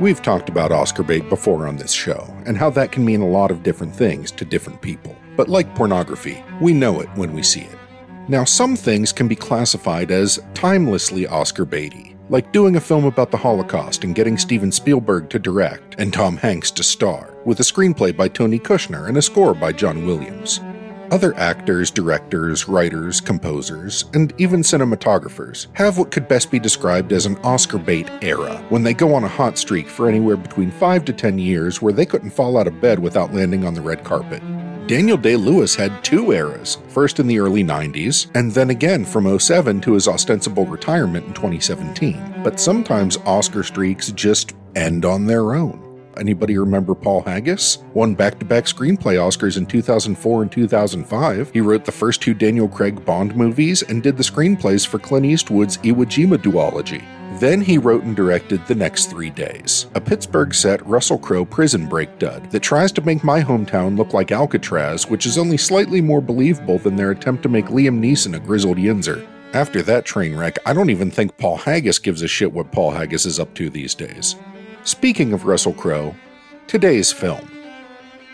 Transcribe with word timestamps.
We've 0.00 0.20
talked 0.20 0.48
about 0.48 0.72
Oscar 0.72 1.02
bait 1.02 1.28
before 1.28 1.66
on 1.66 1.76
this 1.76 1.92
show, 1.92 2.26
and 2.44 2.56
how 2.56 2.70
that 2.70 2.92
can 2.92 3.04
mean 3.04 3.20
a 3.22 3.28
lot 3.28 3.50
of 3.50 3.62
different 3.62 3.94
things 3.94 4.30
to 4.32 4.44
different 4.44 4.82
people. 4.82 5.16
But 5.36 5.48
like 5.48 5.74
pornography, 5.74 6.44
we 6.60 6.72
know 6.72 7.00
it 7.00 7.08
when 7.14 7.32
we 7.32 7.42
see 7.42 7.62
it. 7.62 7.78
Now, 8.28 8.44
some 8.44 8.74
things 8.74 9.12
can 9.12 9.28
be 9.28 9.36
classified 9.36 10.10
as 10.10 10.40
timelessly 10.54 11.30
Oscar 11.30 11.64
baity, 11.64 12.16
like 12.28 12.52
doing 12.52 12.76
a 12.76 12.80
film 12.80 13.04
about 13.04 13.30
the 13.30 13.36
Holocaust 13.36 14.02
and 14.02 14.14
getting 14.14 14.36
Steven 14.36 14.72
Spielberg 14.72 15.30
to 15.30 15.38
direct 15.38 15.94
and 15.98 16.12
Tom 16.12 16.36
Hanks 16.36 16.70
to 16.72 16.82
star, 16.82 17.36
with 17.44 17.60
a 17.60 17.62
screenplay 17.62 18.16
by 18.16 18.26
Tony 18.26 18.58
Kushner 18.58 19.08
and 19.08 19.16
a 19.16 19.22
score 19.22 19.54
by 19.54 19.72
John 19.72 20.06
Williams. 20.06 20.60
Other 21.10 21.34
actors, 21.36 21.90
directors, 21.92 22.66
writers, 22.66 23.20
composers, 23.20 24.06
and 24.14 24.34
even 24.38 24.60
cinematographers 24.60 25.68
have 25.74 25.98
what 25.98 26.10
could 26.10 26.26
best 26.26 26.50
be 26.50 26.58
described 26.58 27.12
as 27.12 27.26
an 27.26 27.36
Oscar 27.38 27.78
bait 27.78 28.10
era, 28.22 28.56
when 28.70 28.82
they 28.82 28.92
go 28.92 29.14
on 29.14 29.22
a 29.22 29.28
hot 29.28 29.56
streak 29.56 29.88
for 29.88 30.08
anywhere 30.08 30.36
between 30.36 30.70
5 30.70 31.04
to 31.04 31.12
10 31.12 31.38
years 31.38 31.80
where 31.80 31.92
they 31.92 32.06
couldn't 32.06 32.30
fall 32.30 32.58
out 32.58 32.66
of 32.66 32.80
bed 32.80 32.98
without 32.98 33.32
landing 33.32 33.64
on 33.64 33.74
the 33.74 33.80
red 33.80 34.02
carpet. 34.02 34.42
Daniel 34.88 35.16
Day 35.16 35.36
Lewis 35.36 35.74
had 35.74 36.02
two 36.04 36.32
eras, 36.32 36.78
first 36.88 37.20
in 37.20 37.26
the 37.26 37.38
early 37.38 37.62
90s, 37.62 38.28
and 38.34 38.52
then 38.52 38.70
again 38.70 39.04
from 39.04 39.38
07 39.38 39.80
to 39.82 39.92
his 39.94 40.08
ostensible 40.08 40.66
retirement 40.66 41.26
in 41.26 41.34
2017. 41.34 42.42
But 42.42 42.58
sometimes 42.58 43.16
Oscar 43.26 43.62
streaks 43.62 44.10
just 44.12 44.54
end 44.74 45.04
on 45.04 45.26
their 45.26 45.54
own. 45.54 45.85
Anybody 46.18 46.56
remember 46.56 46.94
Paul 46.94 47.22
Haggis? 47.22 47.78
Won 47.94 48.14
back 48.14 48.38
to 48.38 48.44
back 48.44 48.64
screenplay 48.64 49.16
Oscars 49.16 49.56
in 49.56 49.66
2004 49.66 50.42
and 50.42 50.50
2005. 50.52 51.50
He 51.52 51.60
wrote 51.60 51.84
the 51.84 51.92
first 51.92 52.22
two 52.22 52.34
Daniel 52.34 52.68
Craig 52.68 53.04
Bond 53.04 53.36
movies 53.36 53.82
and 53.82 54.02
did 54.02 54.16
the 54.16 54.22
screenplays 54.22 54.86
for 54.86 54.98
Clint 54.98 55.26
Eastwood's 55.26 55.78
Iwo 55.78 56.04
Jima 56.06 56.38
duology. 56.38 57.04
Then 57.38 57.60
he 57.60 57.76
wrote 57.76 58.04
and 58.04 58.16
directed 58.16 58.66
The 58.66 58.74
Next 58.74 59.10
Three 59.10 59.28
Days, 59.28 59.88
a 59.94 60.00
Pittsburgh 60.00 60.54
set 60.54 60.86
Russell 60.86 61.18
Crowe 61.18 61.44
prison 61.44 61.86
break 61.86 62.18
dud 62.18 62.50
that 62.50 62.60
tries 62.60 62.92
to 62.92 63.02
make 63.02 63.22
my 63.22 63.42
hometown 63.42 63.98
look 63.98 64.14
like 64.14 64.32
Alcatraz, 64.32 65.10
which 65.10 65.26
is 65.26 65.36
only 65.36 65.58
slightly 65.58 66.00
more 66.00 66.22
believable 66.22 66.78
than 66.78 66.96
their 66.96 67.10
attempt 67.10 67.42
to 67.42 67.50
make 67.50 67.66
Liam 67.66 68.00
Neeson 68.00 68.34
a 68.34 68.40
grizzled 68.40 68.78
yinzer. 68.78 69.26
After 69.52 69.82
that 69.82 70.06
train 70.06 70.34
wreck, 70.34 70.58
I 70.64 70.72
don't 70.72 70.88
even 70.88 71.10
think 71.10 71.36
Paul 71.36 71.58
Haggis 71.58 71.98
gives 71.98 72.22
a 72.22 72.28
shit 72.28 72.52
what 72.52 72.72
Paul 72.72 72.92
Haggis 72.92 73.26
is 73.26 73.38
up 73.38 73.52
to 73.54 73.68
these 73.68 73.94
days. 73.94 74.36
Speaking 74.86 75.32
of 75.32 75.46
Russell 75.46 75.72
Crowe, 75.72 76.14
today's 76.68 77.10
film. 77.10 77.55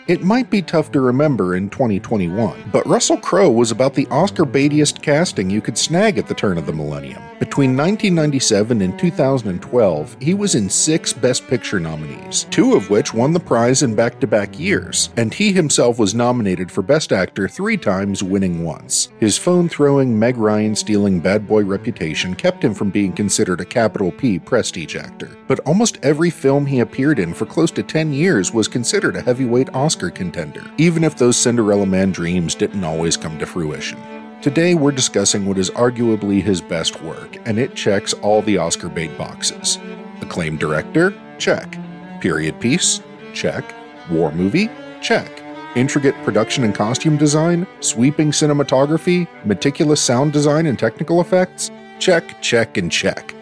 It 0.05 0.21
might 0.21 0.49
be 0.49 0.61
tough 0.61 0.91
to 0.91 0.99
remember 0.99 1.55
in 1.55 1.69
2021, 1.69 2.71
but 2.73 2.85
Russell 2.85 3.15
Crowe 3.15 3.49
was 3.49 3.71
about 3.71 3.93
the 3.93 4.05
Oscar 4.07 4.43
baitiest 4.43 5.01
casting 5.01 5.49
you 5.49 5.61
could 5.61 5.77
snag 5.77 6.17
at 6.17 6.27
the 6.27 6.33
turn 6.33 6.57
of 6.57 6.65
the 6.65 6.73
millennium. 6.73 7.23
Between 7.39 7.77
1997 7.77 8.81
and 8.81 8.99
2012, 8.99 10.17
he 10.19 10.33
was 10.33 10.55
in 10.55 10.69
six 10.69 11.13
Best 11.13 11.47
Picture 11.47 11.79
nominees, 11.79 12.45
two 12.51 12.73
of 12.73 12.89
which 12.89 13.13
won 13.13 13.31
the 13.31 13.39
prize 13.39 13.81
in 13.81 13.95
back 13.95 14.19
to 14.19 14.27
back 14.27 14.59
years, 14.59 15.09
and 15.15 15.33
he 15.33 15.53
himself 15.53 15.99
was 15.99 16.13
nominated 16.13 16.69
for 16.69 16.81
Best 16.81 17.13
Actor 17.13 17.47
three 17.47 17.77
times, 17.77 18.21
winning 18.21 18.61
once. 18.61 19.07
His 19.21 19.37
phone 19.37 19.69
throwing, 19.69 20.19
Meg 20.19 20.35
Ryan 20.35 20.75
stealing 20.75 21.21
bad 21.21 21.47
boy 21.47 21.63
reputation 21.63 22.35
kept 22.35 22.61
him 22.61 22.73
from 22.73 22.89
being 22.89 23.13
considered 23.13 23.61
a 23.61 23.65
capital 23.65 24.11
P 24.11 24.37
prestige 24.37 24.97
actor, 24.97 25.37
but 25.47 25.61
almost 25.61 25.97
every 26.03 26.29
film 26.29 26.65
he 26.65 26.81
appeared 26.81 27.19
in 27.19 27.33
for 27.33 27.45
close 27.45 27.71
to 27.71 27.83
10 27.83 28.11
years 28.11 28.51
was 28.51 28.67
considered 28.67 29.15
a 29.15 29.21
heavyweight 29.21 29.73
Oscar 29.73 29.92
Oscar 29.93 30.09
contender, 30.09 30.63
even 30.79 31.03
if 31.03 31.15
those 31.15 31.37
Cinderella 31.37 31.85
Man 31.85 32.11
dreams 32.11 32.55
didn't 32.55 32.83
always 32.83 33.15
come 33.15 33.37
to 33.37 33.45
fruition. 33.45 34.01
Today, 34.41 34.73
we're 34.73 34.91
discussing 34.91 35.45
what 35.45 35.59
is 35.59 35.69
arguably 35.69 36.41
his 36.41 36.61
best 36.61 36.99
work, 37.03 37.37
and 37.45 37.59
it 37.59 37.75
checks 37.75 38.13
all 38.13 38.41
the 38.41 38.57
Oscar 38.57 38.89
bait 38.89 39.15
boxes. 39.19 39.77
Acclaimed 40.19 40.57
director? 40.57 41.13
Check. 41.37 41.77
Period 42.21 42.59
piece? 42.59 43.01
Check. 43.35 43.63
War 44.09 44.31
movie? 44.31 44.67
Check. 44.99 45.29
Intricate 45.75 46.15
production 46.23 46.63
and 46.63 46.73
costume 46.73 47.15
design? 47.15 47.67
Sweeping 47.79 48.31
cinematography? 48.31 49.27
Meticulous 49.45 50.01
sound 50.01 50.33
design 50.33 50.65
and 50.65 50.79
technical 50.79 51.21
effects? 51.21 51.69
Check, 51.99 52.41
check, 52.41 52.77
and 52.77 52.91
check. 52.91 53.35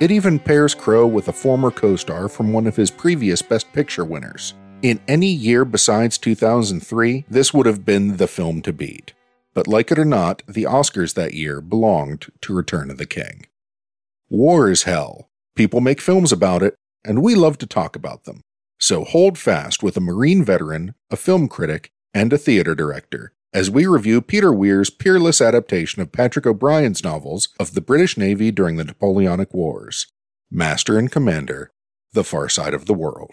It 0.00 0.10
even 0.10 0.38
pairs 0.38 0.74
Crowe 0.74 1.06
with 1.06 1.28
a 1.28 1.34
former 1.34 1.70
co 1.70 1.96
star 1.96 2.30
from 2.30 2.50
one 2.54 2.66
of 2.66 2.76
his 2.76 2.90
previous 2.90 3.42
Best 3.42 3.70
Picture 3.74 4.06
winners. 4.06 4.54
In 4.80 5.00
any 5.08 5.26
year 5.26 5.64
besides 5.64 6.18
2003, 6.18 7.24
this 7.28 7.52
would 7.52 7.66
have 7.66 7.84
been 7.84 8.16
the 8.16 8.28
film 8.28 8.62
to 8.62 8.72
beat. 8.72 9.12
But 9.52 9.66
like 9.66 9.90
it 9.90 9.98
or 9.98 10.04
not, 10.04 10.44
the 10.46 10.64
Oscars 10.64 11.14
that 11.14 11.34
year 11.34 11.60
belonged 11.60 12.26
to 12.42 12.54
Return 12.54 12.88
of 12.88 12.96
the 12.96 13.06
King. 13.06 13.46
War 14.28 14.70
is 14.70 14.84
hell. 14.84 15.30
People 15.56 15.80
make 15.80 16.00
films 16.00 16.30
about 16.30 16.62
it, 16.62 16.76
and 17.04 17.22
we 17.22 17.34
love 17.34 17.58
to 17.58 17.66
talk 17.66 17.96
about 17.96 18.22
them. 18.22 18.42
So 18.78 19.02
hold 19.02 19.36
fast 19.36 19.82
with 19.82 19.96
a 19.96 20.00
Marine 20.00 20.44
veteran, 20.44 20.94
a 21.10 21.16
film 21.16 21.48
critic, 21.48 21.90
and 22.14 22.32
a 22.32 22.38
theater 22.38 22.76
director 22.76 23.32
as 23.52 23.70
we 23.70 23.84
review 23.84 24.20
Peter 24.20 24.52
Weir's 24.52 24.90
peerless 24.90 25.40
adaptation 25.40 26.02
of 26.02 26.12
Patrick 26.12 26.46
O'Brian's 26.46 27.02
novels 27.02 27.48
of 27.58 27.74
the 27.74 27.80
British 27.80 28.16
Navy 28.16 28.52
during 28.52 28.76
the 28.76 28.84
Napoleonic 28.84 29.52
Wars 29.52 30.06
Master 30.52 30.98
and 30.98 31.10
Commander, 31.10 31.72
The 32.12 32.24
Far 32.24 32.48
Side 32.48 32.74
of 32.74 32.86
the 32.86 32.94
World. 32.94 33.32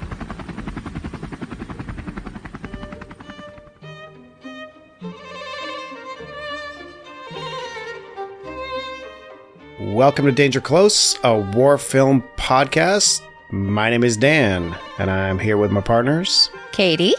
Welcome 9.85 10.25
to 10.25 10.31
Danger 10.31 10.61
Close, 10.61 11.17
a 11.23 11.35
war 11.35 11.75
film 11.79 12.23
podcast. 12.37 13.23
My 13.49 13.89
name 13.89 14.03
is 14.03 14.15
Dan, 14.15 14.77
and 14.99 15.09
I'm 15.09 15.39
here 15.39 15.57
with 15.57 15.71
my 15.71 15.81
partners, 15.81 16.51
Katie 16.71 17.15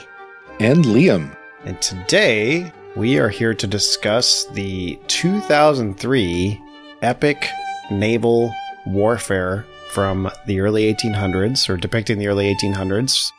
and 0.60 0.84
Liam. 0.84 1.36
And 1.64 1.82
today 1.82 2.72
we 2.94 3.18
are 3.18 3.28
here 3.28 3.52
to 3.52 3.66
discuss 3.66 4.44
the 4.44 4.96
2003 5.08 6.62
epic 7.02 7.48
naval 7.90 8.54
warfare 8.86 9.66
from 9.90 10.30
the 10.46 10.60
early 10.60 10.84
1800s, 10.94 11.68
or 11.68 11.76
depicting 11.76 12.18
the 12.18 12.28
early 12.28 12.54
1800s 12.54 13.32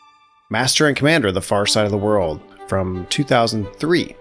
Master 0.49 0.85
and 0.85 0.97
Commander, 0.97 1.31
The 1.31 1.41
Far 1.41 1.65
Side 1.65 1.85
of 1.85 1.91
the 1.91 1.97
World 1.97 2.41
from 2.67 3.07
2003. 3.09 4.17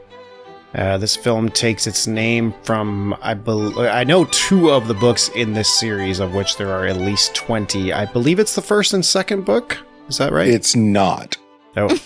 Uh, 0.75 0.97
this 0.97 1.15
film 1.17 1.51
takes 1.51 1.87
its 1.87 2.07
name 2.07 2.55
from 2.63 3.15
I 3.21 3.35
believe 3.35 3.77
I 3.77 4.05
know 4.05 4.25
two 4.27 4.71
of 4.71 4.89
the 4.89 4.95
books 4.95 5.29
in 5.31 5.53
this 5.53 5.69
series, 5.79 6.19
of 6.19 6.35
which 6.35 6.57
there 6.57 6.71
are 6.71 6.87
at 6.87 6.97
least 6.97 7.35
twenty. 7.35 7.93
I 7.93 8.07
believe 8.07 8.39
it's 8.39 8.55
the 8.55 8.63
first 8.63 8.95
and 8.95 9.05
second 9.05 9.45
book. 9.45 9.77
Is 10.09 10.19
that 10.19 10.33
right? 10.33 10.49
It's 10.49 10.75
not. 10.75 11.37
Oh, 11.77 11.99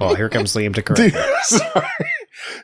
well, 0.00 0.14
here 0.14 0.28
comes 0.28 0.54
Liam 0.54 0.74
to 0.74 0.82
correct. 0.82 1.14
me. 1.14 1.20
Sorry. 1.42 1.86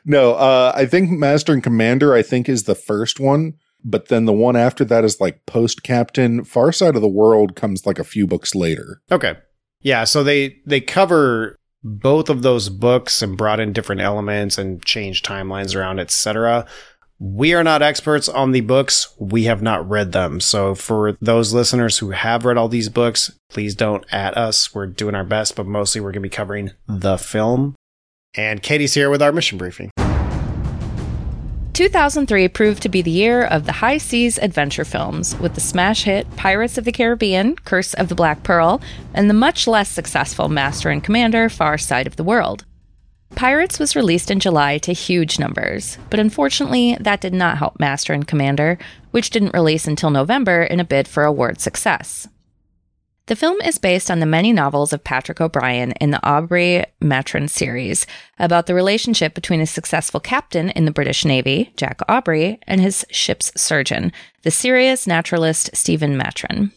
No, 0.05 0.33
uh, 0.33 0.73
I 0.75 0.85
think 0.85 1.11
Master 1.11 1.53
and 1.53 1.63
Commander. 1.63 2.13
I 2.13 2.23
think 2.23 2.49
is 2.49 2.63
the 2.63 2.75
first 2.75 3.19
one, 3.19 3.53
but 3.83 4.09
then 4.09 4.25
the 4.25 4.33
one 4.33 4.55
after 4.55 4.83
that 4.85 5.05
is 5.05 5.21
like 5.21 5.45
Post 5.45 5.83
Captain. 5.83 6.43
Far 6.43 6.71
Side 6.73 6.95
of 6.95 7.01
the 7.01 7.07
World 7.07 7.55
comes 7.55 7.85
like 7.85 7.99
a 7.99 8.03
few 8.03 8.27
books 8.27 8.53
later. 8.53 9.01
Okay, 9.11 9.35
yeah. 9.81 10.03
So 10.03 10.23
they 10.23 10.57
they 10.65 10.81
cover 10.81 11.57
both 11.83 12.29
of 12.29 12.41
those 12.41 12.69
books 12.69 13.21
and 13.21 13.37
brought 13.37 13.59
in 13.59 13.73
different 13.73 14.01
elements 14.01 14.57
and 14.57 14.83
changed 14.83 15.25
timelines 15.25 15.75
around, 15.75 15.99
etc. 15.99 16.65
We 17.19 17.53
are 17.53 17.63
not 17.63 17.81
experts 17.81 18.29
on 18.29 18.51
the 18.51 18.61
books. 18.61 19.15
We 19.19 19.45
have 19.45 19.61
not 19.61 19.87
read 19.87 20.11
them. 20.11 20.39
So 20.39 20.75
for 20.75 21.17
those 21.19 21.53
listeners 21.53 21.97
who 21.97 22.11
have 22.11 22.45
read 22.45 22.57
all 22.57 22.67
these 22.67 22.89
books, 22.89 23.31
please 23.49 23.73
don't 23.73 24.05
at 24.11 24.37
us. 24.37 24.75
We're 24.75 24.85
doing 24.87 25.15
our 25.15 25.23
best, 25.23 25.55
but 25.55 25.65
mostly 25.65 25.99
we're 25.99 26.11
going 26.11 26.21
to 26.21 26.29
be 26.29 26.35
covering 26.35 26.71
the 26.87 27.17
film. 27.17 27.75
And 28.35 28.61
Katie's 28.61 28.93
here 28.93 29.09
with 29.09 29.21
our 29.21 29.31
mission 29.31 29.57
briefing. 29.57 29.89
2003 31.77 32.47
proved 32.47 32.81
to 32.81 32.89
be 32.89 33.03
the 33.03 33.11
year 33.11 33.43
of 33.43 33.67
the 33.67 33.71
high 33.71 33.99
seas 33.99 34.39
adventure 34.39 34.83
films, 34.83 35.37
with 35.37 35.53
the 35.53 35.61
smash 35.61 36.05
hit 36.05 36.25
Pirates 36.35 36.79
of 36.79 36.85
the 36.85 36.91
Caribbean, 36.91 37.55
Curse 37.55 37.93
of 37.93 38.09
the 38.09 38.15
Black 38.15 38.41
Pearl, 38.41 38.81
and 39.13 39.29
the 39.29 39.35
much 39.35 39.67
less 39.67 39.87
successful 39.87 40.49
Master 40.49 40.89
and 40.89 41.03
Commander, 41.03 41.49
Far 41.49 41.77
Side 41.77 42.07
of 42.07 42.15
the 42.15 42.23
World. 42.23 42.65
Pirates 43.35 43.77
was 43.77 43.95
released 43.95 44.31
in 44.31 44.39
July 44.39 44.79
to 44.79 44.91
huge 44.91 45.37
numbers, 45.37 45.99
but 46.09 46.19
unfortunately, 46.19 46.97
that 46.99 47.21
did 47.21 47.35
not 47.35 47.59
help 47.59 47.79
Master 47.79 48.11
and 48.11 48.27
Commander, 48.27 48.79
which 49.11 49.29
didn't 49.29 49.53
release 49.53 49.85
until 49.85 50.09
November 50.09 50.63
in 50.63 50.79
a 50.79 50.83
bid 50.83 51.07
for 51.07 51.25
award 51.25 51.61
success. 51.61 52.27
The 53.27 53.35
film 53.35 53.59
is 53.59 53.77
based 53.77 54.09
on 54.09 54.21
the 54.21 54.25
many 54.25 54.53
novels 54.53 54.93
of 54.93 55.03
Patrick 55.03 55.41
O'Brian 55.41 55.91
in 55.93 56.11
the 56.11 56.25
Aubrey 56.25 56.85
Maturin 57.01 57.49
series 57.49 58.07
about 58.39 58.67
the 58.67 58.73
relationship 58.73 59.33
between 59.33 59.59
a 59.59 59.65
successful 59.65 60.21
captain 60.21 60.69
in 60.69 60.85
the 60.85 60.91
British 60.91 61.25
Navy, 61.25 61.73
Jack 61.75 61.99
Aubrey, 62.07 62.57
and 62.65 62.79
his 62.79 63.05
ship's 63.11 63.51
surgeon, 63.61 64.13
the 64.43 64.51
serious 64.51 65.05
naturalist 65.05 65.69
Stephen 65.75 66.15
Maturin. 66.15 66.71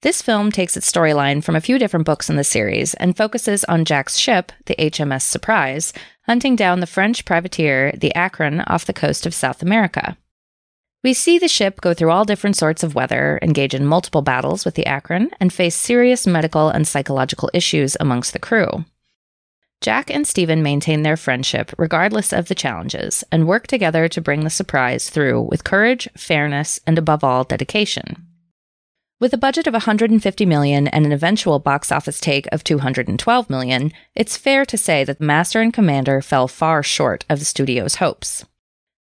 This 0.00 0.22
film 0.22 0.50
takes 0.50 0.78
its 0.78 0.90
storyline 0.90 1.44
from 1.44 1.56
a 1.56 1.60
few 1.60 1.78
different 1.78 2.06
books 2.06 2.30
in 2.30 2.36
the 2.36 2.44
series 2.44 2.94
and 2.94 3.14
focuses 3.14 3.62
on 3.64 3.84
Jack's 3.84 4.16
ship, 4.16 4.52
the 4.64 4.76
HMS 4.76 5.22
Surprise, 5.22 5.92
hunting 6.22 6.56
down 6.56 6.80
the 6.80 6.86
French 6.86 7.26
privateer, 7.26 7.92
the 7.92 8.14
Acheron, 8.14 8.60
off 8.62 8.86
the 8.86 8.94
coast 8.94 9.26
of 9.26 9.34
South 9.34 9.62
America. 9.62 10.16
We 11.06 11.14
see 11.14 11.38
the 11.38 11.46
ship 11.46 11.80
go 11.80 11.94
through 11.94 12.10
all 12.10 12.24
different 12.24 12.56
sorts 12.56 12.82
of 12.82 12.96
weather, 12.96 13.38
engage 13.40 13.74
in 13.74 13.86
multiple 13.86 14.22
battles 14.22 14.64
with 14.64 14.74
the 14.74 14.88
Acheron, 14.88 15.30
and 15.38 15.52
face 15.52 15.76
serious 15.76 16.26
medical 16.26 16.68
and 16.68 16.84
psychological 16.84 17.48
issues 17.54 17.96
amongst 18.00 18.32
the 18.32 18.40
crew. 18.40 18.84
Jack 19.80 20.10
and 20.10 20.26
Stephen 20.26 20.64
maintain 20.64 21.02
their 21.02 21.16
friendship 21.16 21.72
regardless 21.78 22.32
of 22.32 22.48
the 22.48 22.56
challenges 22.56 23.22
and 23.30 23.46
work 23.46 23.68
together 23.68 24.08
to 24.08 24.20
bring 24.20 24.42
the 24.42 24.50
surprise 24.50 25.08
through 25.08 25.42
with 25.42 25.62
courage, 25.62 26.08
fairness, 26.16 26.80
and 26.88 26.98
above 26.98 27.22
all, 27.22 27.44
dedication. 27.44 28.26
With 29.20 29.32
a 29.32 29.38
budget 29.38 29.68
of 29.68 29.74
150 29.74 30.44
million 30.44 30.88
and 30.88 31.06
an 31.06 31.12
eventual 31.12 31.60
box 31.60 31.92
office 31.92 32.18
take 32.18 32.48
of 32.50 32.64
212 32.64 33.48
million, 33.48 33.92
it's 34.16 34.36
fair 34.36 34.64
to 34.64 34.76
say 34.76 35.04
that 35.04 35.20
Master 35.20 35.60
and 35.60 35.72
Commander 35.72 36.20
fell 36.20 36.48
far 36.48 36.82
short 36.82 37.24
of 37.30 37.38
the 37.38 37.44
studio's 37.44 37.94
hopes. 37.94 38.44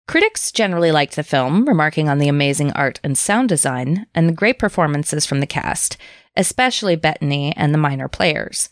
Critics 0.08 0.52
generally 0.52 0.92
liked 0.92 1.16
the 1.16 1.24
film, 1.24 1.66
remarking 1.66 2.10
on 2.10 2.18
the 2.18 2.28
amazing 2.28 2.72
art 2.74 3.00
and 3.04 3.18
sound 3.18 3.50
design 3.50 4.06
and 4.14 4.28
the 4.28 4.34
great 4.34 4.60
performances 4.60 5.26
from 5.26 5.40
the 5.40 5.48
cast, 5.48 5.98
especially 6.36 6.96
Bettany 6.96 7.54
and 7.56 7.74
the 7.74 7.78
minor 7.80 8.08
players. 8.08 8.70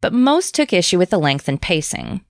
But 0.00 0.12
most 0.12 0.54
took 0.54 0.72
issue 0.72 0.98
with 0.98 1.10
the 1.10 1.18
length 1.18 1.48
and 1.48 1.60
pacing. 1.60 2.22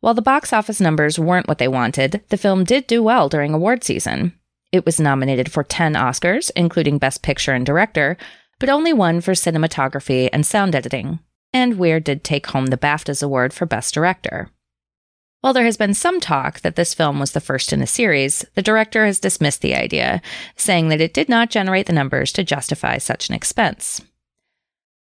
While 0.00 0.14
the 0.14 0.22
box 0.22 0.52
office 0.52 0.80
numbers 0.80 1.18
weren't 1.18 1.48
what 1.48 1.58
they 1.58 1.68
wanted, 1.68 2.22
the 2.28 2.36
film 2.36 2.64
did 2.64 2.86
do 2.86 3.02
well 3.02 3.28
during 3.28 3.54
award 3.54 3.84
season. 3.84 4.32
It 4.70 4.84
was 4.84 5.00
nominated 5.00 5.50
for 5.50 5.64
10 5.64 5.94
Oscars, 5.94 6.50
including 6.54 6.98
Best 6.98 7.22
Picture 7.22 7.52
and 7.52 7.64
Director, 7.64 8.16
but 8.58 8.68
only 8.68 8.92
one 8.92 9.20
for 9.20 9.32
cinematography 9.32 10.28
and 10.32 10.44
sound 10.44 10.74
editing. 10.74 11.20
And 11.54 11.78
Weir 11.78 12.00
did 12.00 12.22
take 12.22 12.48
home 12.48 12.66
the 12.66 12.76
BAFTAs 12.76 13.22
award 13.22 13.54
for 13.54 13.66
Best 13.66 13.94
Director. 13.94 14.50
While 15.40 15.52
there 15.52 15.64
has 15.64 15.76
been 15.76 15.94
some 15.94 16.18
talk 16.18 16.60
that 16.60 16.74
this 16.74 16.94
film 16.94 17.20
was 17.20 17.30
the 17.30 17.40
first 17.40 17.72
in 17.72 17.80
a 17.80 17.86
series, 17.86 18.44
the 18.54 18.62
director 18.62 19.06
has 19.06 19.20
dismissed 19.20 19.62
the 19.62 19.74
idea, 19.74 20.20
saying 20.56 20.88
that 20.88 21.00
it 21.00 21.14
did 21.14 21.28
not 21.28 21.50
generate 21.50 21.86
the 21.86 21.92
numbers 21.92 22.32
to 22.32 22.42
justify 22.42 22.98
such 22.98 23.28
an 23.28 23.36
expense. 23.36 24.00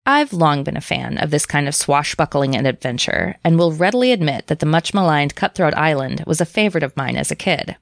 I've 0.04 0.34
long 0.34 0.64
been 0.64 0.76
a 0.76 0.82
fan 0.82 1.16
of 1.19 1.30
this 1.30 1.46
kind 1.46 1.66
of 1.66 1.75
swashbuckling 1.75 2.54
and 2.54 2.66
adventure, 2.66 3.36
and 3.42 3.58
will 3.58 3.72
readily 3.72 4.12
admit 4.12 4.48
that 4.48 4.58
the 4.58 4.66
much 4.66 4.92
maligned 4.92 5.34
Cutthroat 5.34 5.75
Island 5.75 6.25
was 6.26 6.40
a 6.40 6.46
favorite 6.46 6.84
of 6.84 6.96
mine 6.96 7.16
as 7.16 7.30
a 7.30 7.36
kid. 7.36 7.76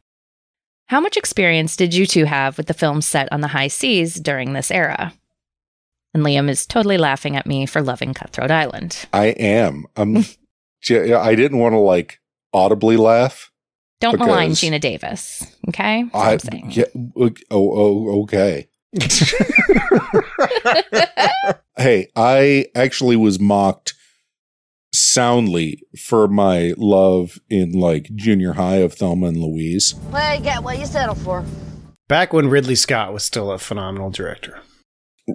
How 0.87 1.00
much 1.00 1.16
experience 1.16 1.75
did 1.75 1.94
you 1.94 2.06
two 2.06 2.26
have 2.26 2.56
with 2.56 2.69
the 2.69 2.75
films 2.75 3.06
set 3.06 3.31
on 3.32 3.40
the 3.40 3.48
high 3.48 3.69
seas 3.69 4.14
during 4.14 4.52
this 4.52 4.70
era? 4.70 5.14
And 6.14 6.22
Liam 6.25 6.48
is 6.48 6.64
totally 6.64 6.96
laughing 6.96 7.37
at 7.37 7.46
me 7.46 7.66
for 7.66 7.82
loving 7.82 8.14
Cutthroat 8.14 8.52
Island. 8.52 9.06
I 9.12 9.26
am. 9.26 9.87
Um, 9.96 10.16
I'm. 10.19 10.25
j- 10.81 11.12
I 11.12 11.34
didn't 11.34 11.58
want 11.58 11.72
to 11.72 11.78
like 11.78 12.20
audibly 12.56 12.97
laugh. 12.97 13.53
Don't 14.00 14.19
malign 14.19 14.50
Because- 14.50 14.61
Geena 14.61 14.81
Davis, 14.81 15.47
okay? 15.69 16.05
I 16.12 16.32
I'm 16.32 16.38
saying. 16.38 16.70
yeah, 16.73 16.85
ok- 17.17 17.43
oh, 17.50 17.70
oh 17.79 18.23
okay. 18.23 18.69
hey, 21.76 22.08
I 22.17 22.67
actually 22.75 23.17
was 23.17 23.38
mocked 23.41 23.94
soundly 24.93 25.82
for 25.99 26.29
my 26.29 26.75
love 26.76 27.38
in 27.50 27.73
like 27.73 28.11
junior 28.14 28.55
high 28.55 28.76
of 28.76 28.94
Thelma 28.94 29.26
and 29.29 29.37
Louise. 29.38 29.94
Well, 30.11 30.37
you 30.37 30.43
get 30.43 30.62
what 30.62 30.79
you 30.79 30.87
settle 30.87 31.14
for. 31.14 31.44
Back 32.08 32.32
when 32.32 32.49
Ridley 32.49 32.76
Scott 32.76 33.12
was 33.12 33.25
still 33.25 33.50
a 33.50 33.58
phenomenal 33.58 34.11
director. 34.11 34.61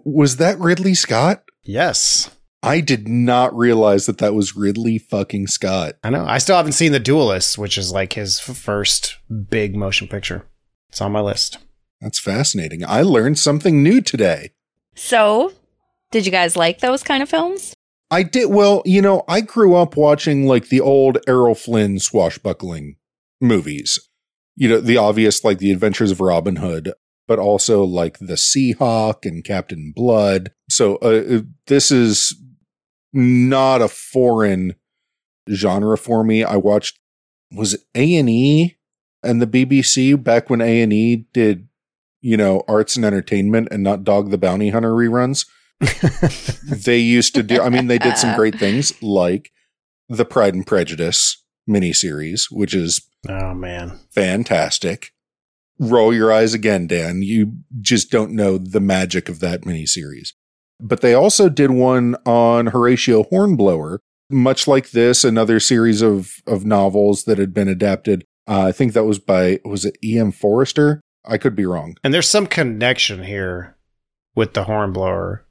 Was 0.06 0.38
that 0.38 0.58
Ridley 0.60 0.94
Scott? 0.94 1.44
Yes. 1.64 2.30
I 2.63 2.80
did 2.80 3.08
not 3.08 3.56
realize 3.56 4.06
that 4.06 4.19
that 4.19 4.36
was 4.36 4.56
Ridley 4.56 5.00
fucking 5.00 5.48
Scott. 5.48 5.96
I 6.04 6.12
know. 6.12 6.25
I 6.25 6.38
still 6.38 6.58
haven't 6.58 6.74
seen 6.74 6.92
The 6.92 7.00
Duelist, 7.00 7.58
which 7.58 7.78
is 7.78 7.92
like 7.92 8.13
his 8.13 8.40
f- 8.48 8.56
first 8.56 9.18
big 9.50 9.75
motion 9.75 10.08
picture. 10.08 10.46
It's 10.90 11.02
on 11.02 11.12
my 11.12 11.22
list. 11.22 11.58
That's 12.02 12.19
fascinating. 12.19 12.84
I 12.86 13.02
learned 13.02 13.40
something 13.40 13.81
new 13.81 14.02
today. 14.02 14.52
So, 14.96 15.54
did 16.12 16.25
you 16.25 16.31
guys 16.31 16.56
like 16.56 16.80
those 16.80 17.04
kind 17.04 17.24
of 17.24 17.30
films? 17.30 17.74
I 18.12 18.24
did 18.24 18.50
well, 18.50 18.84
you 18.86 19.02
know, 19.02 19.24
I 19.28 19.42
grew 19.42 19.75
up 19.75 19.96
watching 19.96 20.46
like 20.46 20.68
the 20.68 20.81
old 20.81 21.18
Errol 21.28 21.56
Flynn 21.56 21.98
swashbuckling 21.98 22.98
movies. 23.40 24.00
You 24.56 24.68
know, 24.69 24.81
the 24.81 24.98
obvious 24.98 25.44
like 25.44 25.60
The 25.60 25.72
Adventures 25.72 26.12
of 26.12 26.19
Robin 26.19 26.58
Hood, 26.58 26.94
but 27.28 27.40
also 27.40 27.84
like 27.84 28.19
The 28.19 28.34
Seahawk 28.34 29.25
and 29.25 29.44
Captain 29.44 29.94
Blood. 29.96 30.52
So 30.69 30.98
uh, 30.98 31.42
this 31.68 31.90
is 31.90 32.36
not 33.13 33.81
a 33.81 33.88
foreign 33.88 34.75
genre 35.52 35.98
for 35.98 36.24
me. 36.24 36.44
I 36.44 36.56
watched 36.56 37.00
was 37.52 37.74
it 37.74 37.81
A&E 37.96 38.78
and 39.24 39.42
the 39.42 39.48
BBC 39.48 40.22
back 40.22 40.50
when 40.50 40.62
A&E 40.62 41.25
did, 41.34 41.68
you 42.22 42.38
know, 42.38 42.63
arts 42.68 42.96
and 42.96 43.04
entertainment 43.06 43.68
and 43.72 43.84
not 43.84 44.04
Dog 44.04 44.31
the 44.31 44.38
Bounty 44.38 44.69
Hunter 44.69 44.92
reruns 44.92 45.46
they 46.63 47.00
used 47.00 47.34
to 47.34 47.42
do 47.42 47.60
i 47.60 47.68
mean 47.68 47.88
they 47.88 47.98
did 47.98 48.16
some 48.16 48.36
great 48.36 48.58
things 48.60 48.94
like 49.02 49.52
the 50.10 50.24
pride 50.24 50.54
and 50.54 50.68
prejudice 50.68 51.44
miniseries 51.68 52.44
which 52.52 52.75
is 52.75 53.02
Oh 53.28 53.56
man. 53.56 54.00
fantastic 54.12 55.12
roll 55.80 56.13
your 56.13 56.31
eyes 56.31 56.54
again 56.54 56.86
dan 56.86 57.24
you 57.24 57.54
just 57.80 58.12
don't 58.12 58.31
know 58.31 58.60
the 58.60 58.80
magic 58.80 59.28
of 59.28 59.40
that 59.40 59.62
miniseries 59.62 60.34
but 60.81 61.01
they 61.01 61.13
also 61.13 61.48
did 61.50 61.72
one 61.72 62.16
on 62.25 62.68
horatio 62.68 63.24
hornblower 63.24 64.00
much 64.30 64.68
like 64.68 64.92
this 64.92 65.24
another 65.24 65.60
series 65.60 66.01
of 66.01 66.36
of 66.48 66.66
novels 66.66 67.24
that 67.25 67.38
had 67.38 67.54
been 67.54 67.68
adapted 67.68 68.24
uh, 68.48 68.66
i 68.68 68.72
think 68.72 68.94
that 68.94 69.04
was 69.04 69.19
by 69.19 69.60
was 69.66 69.86
it 69.86 69.98
em 70.04 70.31
forrester 70.31 71.01
i 71.25 71.38
could 71.38 71.56
be 71.56 71.66
wrong 71.66 71.95
And 72.04 72.13
there's 72.13 72.30
some 72.30 72.48
connection 72.48 73.24
here 73.24 73.78
with 74.36 74.54
the 74.54 74.63
hornblower. 74.63 75.45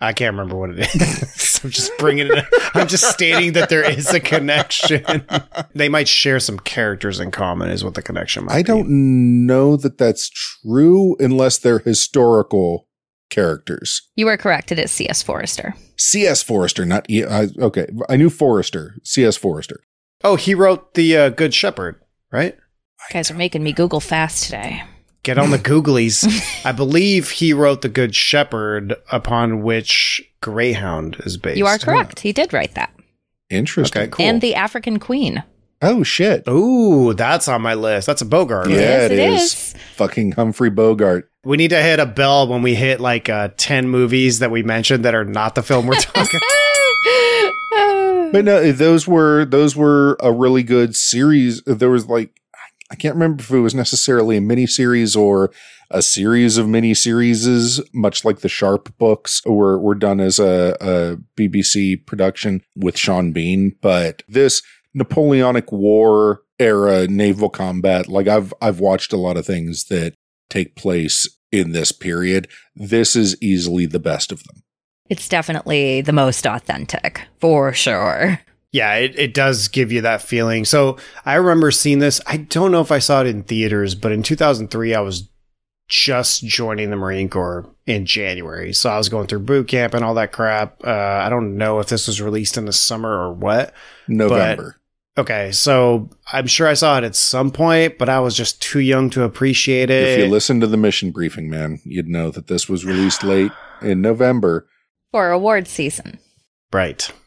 I 0.00 0.12
can't 0.14 0.32
remember 0.36 0.56
what 0.56 0.70
it 0.70 0.78
is. 0.80 1.60
I'm 1.64 1.70
just 1.70 1.96
bringing 1.98 2.26
it. 2.26 2.44
I'm 2.74 2.88
just 2.88 3.08
stating 3.10 3.52
that 3.52 3.68
there 3.68 3.88
is 3.88 4.12
a 4.12 4.18
connection. 4.18 5.04
they 5.74 5.88
might 5.88 6.08
share 6.08 6.40
some 6.40 6.58
characters 6.58 7.20
in 7.20 7.30
common, 7.30 7.70
is 7.70 7.84
what 7.84 7.94
the 7.94 8.02
connection 8.02 8.46
might 8.46 8.54
I 8.54 8.62
be. 8.62 8.66
don't 8.66 9.46
know 9.46 9.76
that 9.76 9.98
that's 9.98 10.28
true 10.28 11.14
unless 11.20 11.58
they're 11.58 11.78
historical 11.78 12.88
characters. 13.32 14.02
You 14.14 14.26
were 14.26 14.36
correct. 14.36 14.70
It 14.70 14.78
is 14.78 14.92
C.S. 14.92 15.22
Forester. 15.22 15.74
C.S. 15.96 16.42
Forester, 16.42 16.84
not 16.84 17.08
e- 17.10 17.24
I, 17.24 17.48
okay. 17.58 17.86
I 18.08 18.16
knew 18.16 18.30
Forester. 18.30 18.94
C.S. 19.02 19.36
Forester. 19.36 19.80
Oh, 20.22 20.36
he 20.36 20.54
wrote 20.54 20.94
the 20.94 21.16
uh, 21.16 21.28
Good 21.30 21.52
Shepherd, 21.54 21.96
right? 22.30 22.54
You 22.54 23.14
guys 23.14 23.30
are 23.30 23.34
making 23.34 23.64
me 23.64 23.72
Google 23.72 23.98
fast 24.00 24.44
today. 24.44 24.84
Get 25.24 25.38
on 25.38 25.50
the 25.50 25.58
Googlies. 25.70 26.24
I 26.64 26.70
believe 26.72 27.30
he 27.30 27.52
wrote 27.52 27.82
the 27.82 27.88
Good 27.88 28.14
Shepherd, 28.14 28.94
upon 29.10 29.62
which 29.62 30.22
Greyhound 30.40 31.16
is 31.26 31.36
based. 31.36 31.58
You 31.58 31.66
are 31.66 31.78
correct. 31.78 32.20
He 32.20 32.32
did 32.32 32.52
write 32.52 32.74
that. 32.74 32.92
Interesting. 33.50 34.02
Okay, 34.02 34.10
cool. 34.10 34.24
And 34.26 34.40
the 34.40 34.54
African 34.54 34.98
Queen. 34.98 35.42
Oh 35.80 36.04
shit. 36.04 36.44
Ooh, 36.48 37.12
that's 37.14 37.48
on 37.48 37.60
my 37.62 37.74
list. 37.74 38.06
That's 38.06 38.22
a 38.22 38.24
Bogart. 38.24 38.66
right? 38.66 38.74
Yeah, 38.74 38.80
Yes, 38.80 39.10
it 39.10 39.18
it 39.18 39.32
is. 39.32 39.42
is. 39.42 39.74
Fucking 39.96 40.32
Humphrey 40.32 40.70
Bogart. 40.70 41.28
We 41.44 41.56
need 41.56 41.70
to 41.70 41.82
hit 41.82 41.98
a 41.98 42.06
bell 42.06 42.46
when 42.46 42.62
we 42.62 42.76
hit 42.76 43.00
like 43.00 43.28
uh, 43.28 43.48
10 43.56 43.88
movies 43.88 44.38
that 44.38 44.52
we 44.52 44.62
mentioned 44.62 45.04
that 45.04 45.14
are 45.14 45.24
not 45.24 45.56
the 45.56 45.62
film 45.62 45.88
we're 45.88 45.96
talking 45.96 46.38
But 48.32 48.44
no, 48.44 48.70
those 48.72 49.08
were 49.08 49.44
those 49.44 49.76
were 49.76 50.16
a 50.20 50.32
really 50.32 50.62
good 50.62 50.96
series. 50.96 51.62
There 51.64 51.90
was 51.90 52.06
like 52.06 52.30
I 52.90 52.94
can't 52.94 53.14
remember 53.14 53.42
if 53.42 53.50
it 53.50 53.58
was 53.58 53.74
necessarily 53.74 54.36
a 54.36 54.40
miniseries 54.40 55.16
or 55.16 55.50
a 55.90 56.00
series 56.00 56.56
of 56.56 56.66
miniseries, 56.66 57.80
much 57.92 58.24
like 58.24 58.38
the 58.38 58.48
Sharpe 58.48 58.96
books 58.96 59.42
were 59.44 59.78
were 59.78 59.94
done 59.94 60.20
as 60.20 60.38
a, 60.38 60.76
a 60.80 61.16
BBC 61.36 62.06
production 62.06 62.62
with 62.74 62.96
Sean 62.96 63.32
Bean. 63.32 63.76
But 63.82 64.22
this 64.28 64.62
Napoleonic 64.94 65.70
War 65.72 66.42
era 66.58 67.06
naval 67.08 67.50
combat, 67.50 68.08
like 68.08 68.28
I've 68.28 68.54
I've 68.62 68.80
watched 68.80 69.12
a 69.12 69.18
lot 69.18 69.36
of 69.36 69.44
things 69.44 69.84
that 69.86 70.14
take 70.52 70.76
place 70.76 71.28
in 71.50 71.72
this 71.72 71.92
period. 71.92 72.48
This 72.74 73.16
is 73.16 73.40
easily 73.42 73.86
the 73.86 73.98
best 73.98 74.32
of 74.32 74.42
them. 74.44 74.62
It's 75.08 75.28
definitely 75.28 76.00
the 76.00 76.12
most 76.12 76.46
authentic, 76.46 77.22
for 77.38 77.72
sure. 77.72 78.40
Yeah, 78.70 78.94
it, 78.94 79.18
it 79.18 79.34
does 79.34 79.68
give 79.68 79.92
you 79.92 80.00
that 80.00 80.22
feeling. 80.22 80.64
So 80.64 80.96
I 81.26 81.34
remember 81.34 81.70
seeing 81.70 81.98
this. 81.98 82.20
I 82.26 82.38
don't 82.38 82.72
know 82.72 82.80
if 82.80 82.90
I 82.90 83.00
saw 83.00 83.20
it 83.20 83.26
in 83.26 83.42
theaters, 83.42 83.94
but 83.94 84.12
in 84.12 84.22
2003, 84.22 84.94
I 84.94 85.00
was 85.00 85.28
just 85.88 86.46
joining 86.46 86.88
the 86.88 86.96
Marine 86.96 87.28
Corps 87.28 87.66
in 87.86 88.06
January. 88.06 88.72
So 88.72 88.88
I 88.88 88.96
was 88.96 89.10
going 89.10 89.26
through 89.26 89.40
boot 89.40 89.68
camp 89.68 89.92
and 89.92 90.02
all 90.02 90.14
that 90.14 90.32
crap. 90.32 90.82
Uh, 90.82 90.90
I 90.90 91.28
don't 91.28 91.58
know 91.58 91.80
if 91.80 91.88
this 91.88 92.06
was 92.06 92.22
released 92.22 92.56
in 92.56 92.64
the 92.64 92.72
summer 92.72 93.10
or 93.10 93.34
what. 93.34 93.74
November. 94.08 94.78
Okay, 95.18 95.52
so 95.52 96.08
I'm 96.32 96.46
sure 96.46 96.66
I 96.66 96.72
saw 96.74 96.96
it 96.98 97.04
at 97.04 97.14
some 97.14 97.50
point, 97.50 97.98
but 97.98 98.08
I 98.08 98.20
was 98.20 98.34
just 98.34 98.62
too 98.62 98.80
young 98.80 99.10
to 99.10 99.24
appreciate 99.24 99.90
it. 99.90 100.08
if 100.08 100.18
you 100.24 100.26
listen 100.30 100.58
to 100.60 100.66
the 100.66 100.78
mission 100.78 101.10
briefing, 101.10 101.50
man, 101.50 101.80
you'd 101.84 102.08
know 102.08 102.30
that 102.30 102.46
this 102.46 102.66
was 102.68 102.86
released 102.86 103.22
late 103.22 103.52
in 103.82 104.00
November. 104.00 104.66
For 105.10 105.30
award 105.30 105.68
season. 105.68 106.18
right. 106.72 107.10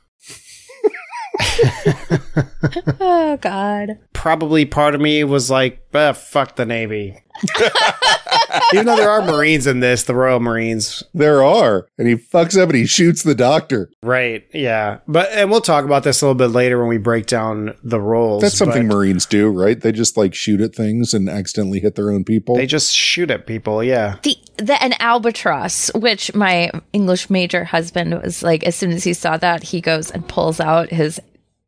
Oh, 3.00 3.38
God. 3.42 4.00
Probably 4.14 4.66
part 4.66 4.96
of 4.96 5.02
me 5.02 5.24
was 5.24 5.50
like, 5.52 5.80
ah, 5.94 6.14
fuck 6.14 6.56
the 6.56 6.66
Navy. 6.66 7.18
Even 8.74 8.86
though 8.86 8.96
there 8.96 9.10
are 9.10 9.22
Marines 9.22 9.68
in 9.68 9.80
this, 9.80 10.04
the 10.04 10.16
Royal 10.16 10.40
Marines. 10.40 11.04
There 11.14 11.44
are. 11.44 11.88
And 11.98 12.08
he 12.08 12.16
fucks 12.16 12.60
up 12.62 12.70
and 12.70 12.78
he 12.78 12.86
shoots 12.86 13.24
the 13.24 13.36
doctor. 13.36 13.90
Right, 14.04 14.46
yeah. 14.54 15.00
But 15.08 15.32
and 15.32 15.50
we'll 15.52 15.62
talk 15.62 15.86
about 15.86 16.04
this 16.04 16.22
a 16.22 16.26
little 16.26 16.36
bit 16.36 16.54
later 16.56 16.80
when 16.80 16.88
we 16.88 16.98
break 16.98 17.26
down 17.26 17.76
the 17.84 18.00
roles. 18.00 18.42
That's 18.42 18.58
something 18.58 18.88
but 18.88 18.96
Marines 18.96 19.26
do, 19.26 19.50
right? 19.50 19.80
They 19.80 19.92
just 19.92 20.18
like 20.18 20.34
shoot 20.34 20.62
at 20.62 20.76
things 20.76 21.14
and 21.14 21.30
accidentally 21.30 21.80
hit 21.80 21.96
their 21.96 22.12
own 22.12 22.24
people. 22.24 22.56
They 22.56 22.68
just 22.68 22.94
shoot 22.94 23.32
at 23.32 23.48
people, 23.48 23.84
yeah. 23.84 24.18
The, 24.24 24.38
the 24.58 24.82
an 24.82 24.94
albatross, 25.00 25.94
which 25.94 26.34
my 26.34 26.72
English 26.94 27.30
major 27.30 27.64
husband 27.64 28.22
was 28.22 28.44
like, 28.44 28.64
as 28.64 28.76
soon 28.76 28.92
as 28.92 29.04
he 29.04 29.14
saw 29.14 29.38
that, 29.38 29.64
he 29.64 29.82
goes 29.82 30.12
and 30.12 30.28
pulls 30.28 30.60
out 30.60 30.90
his 30.90 31.20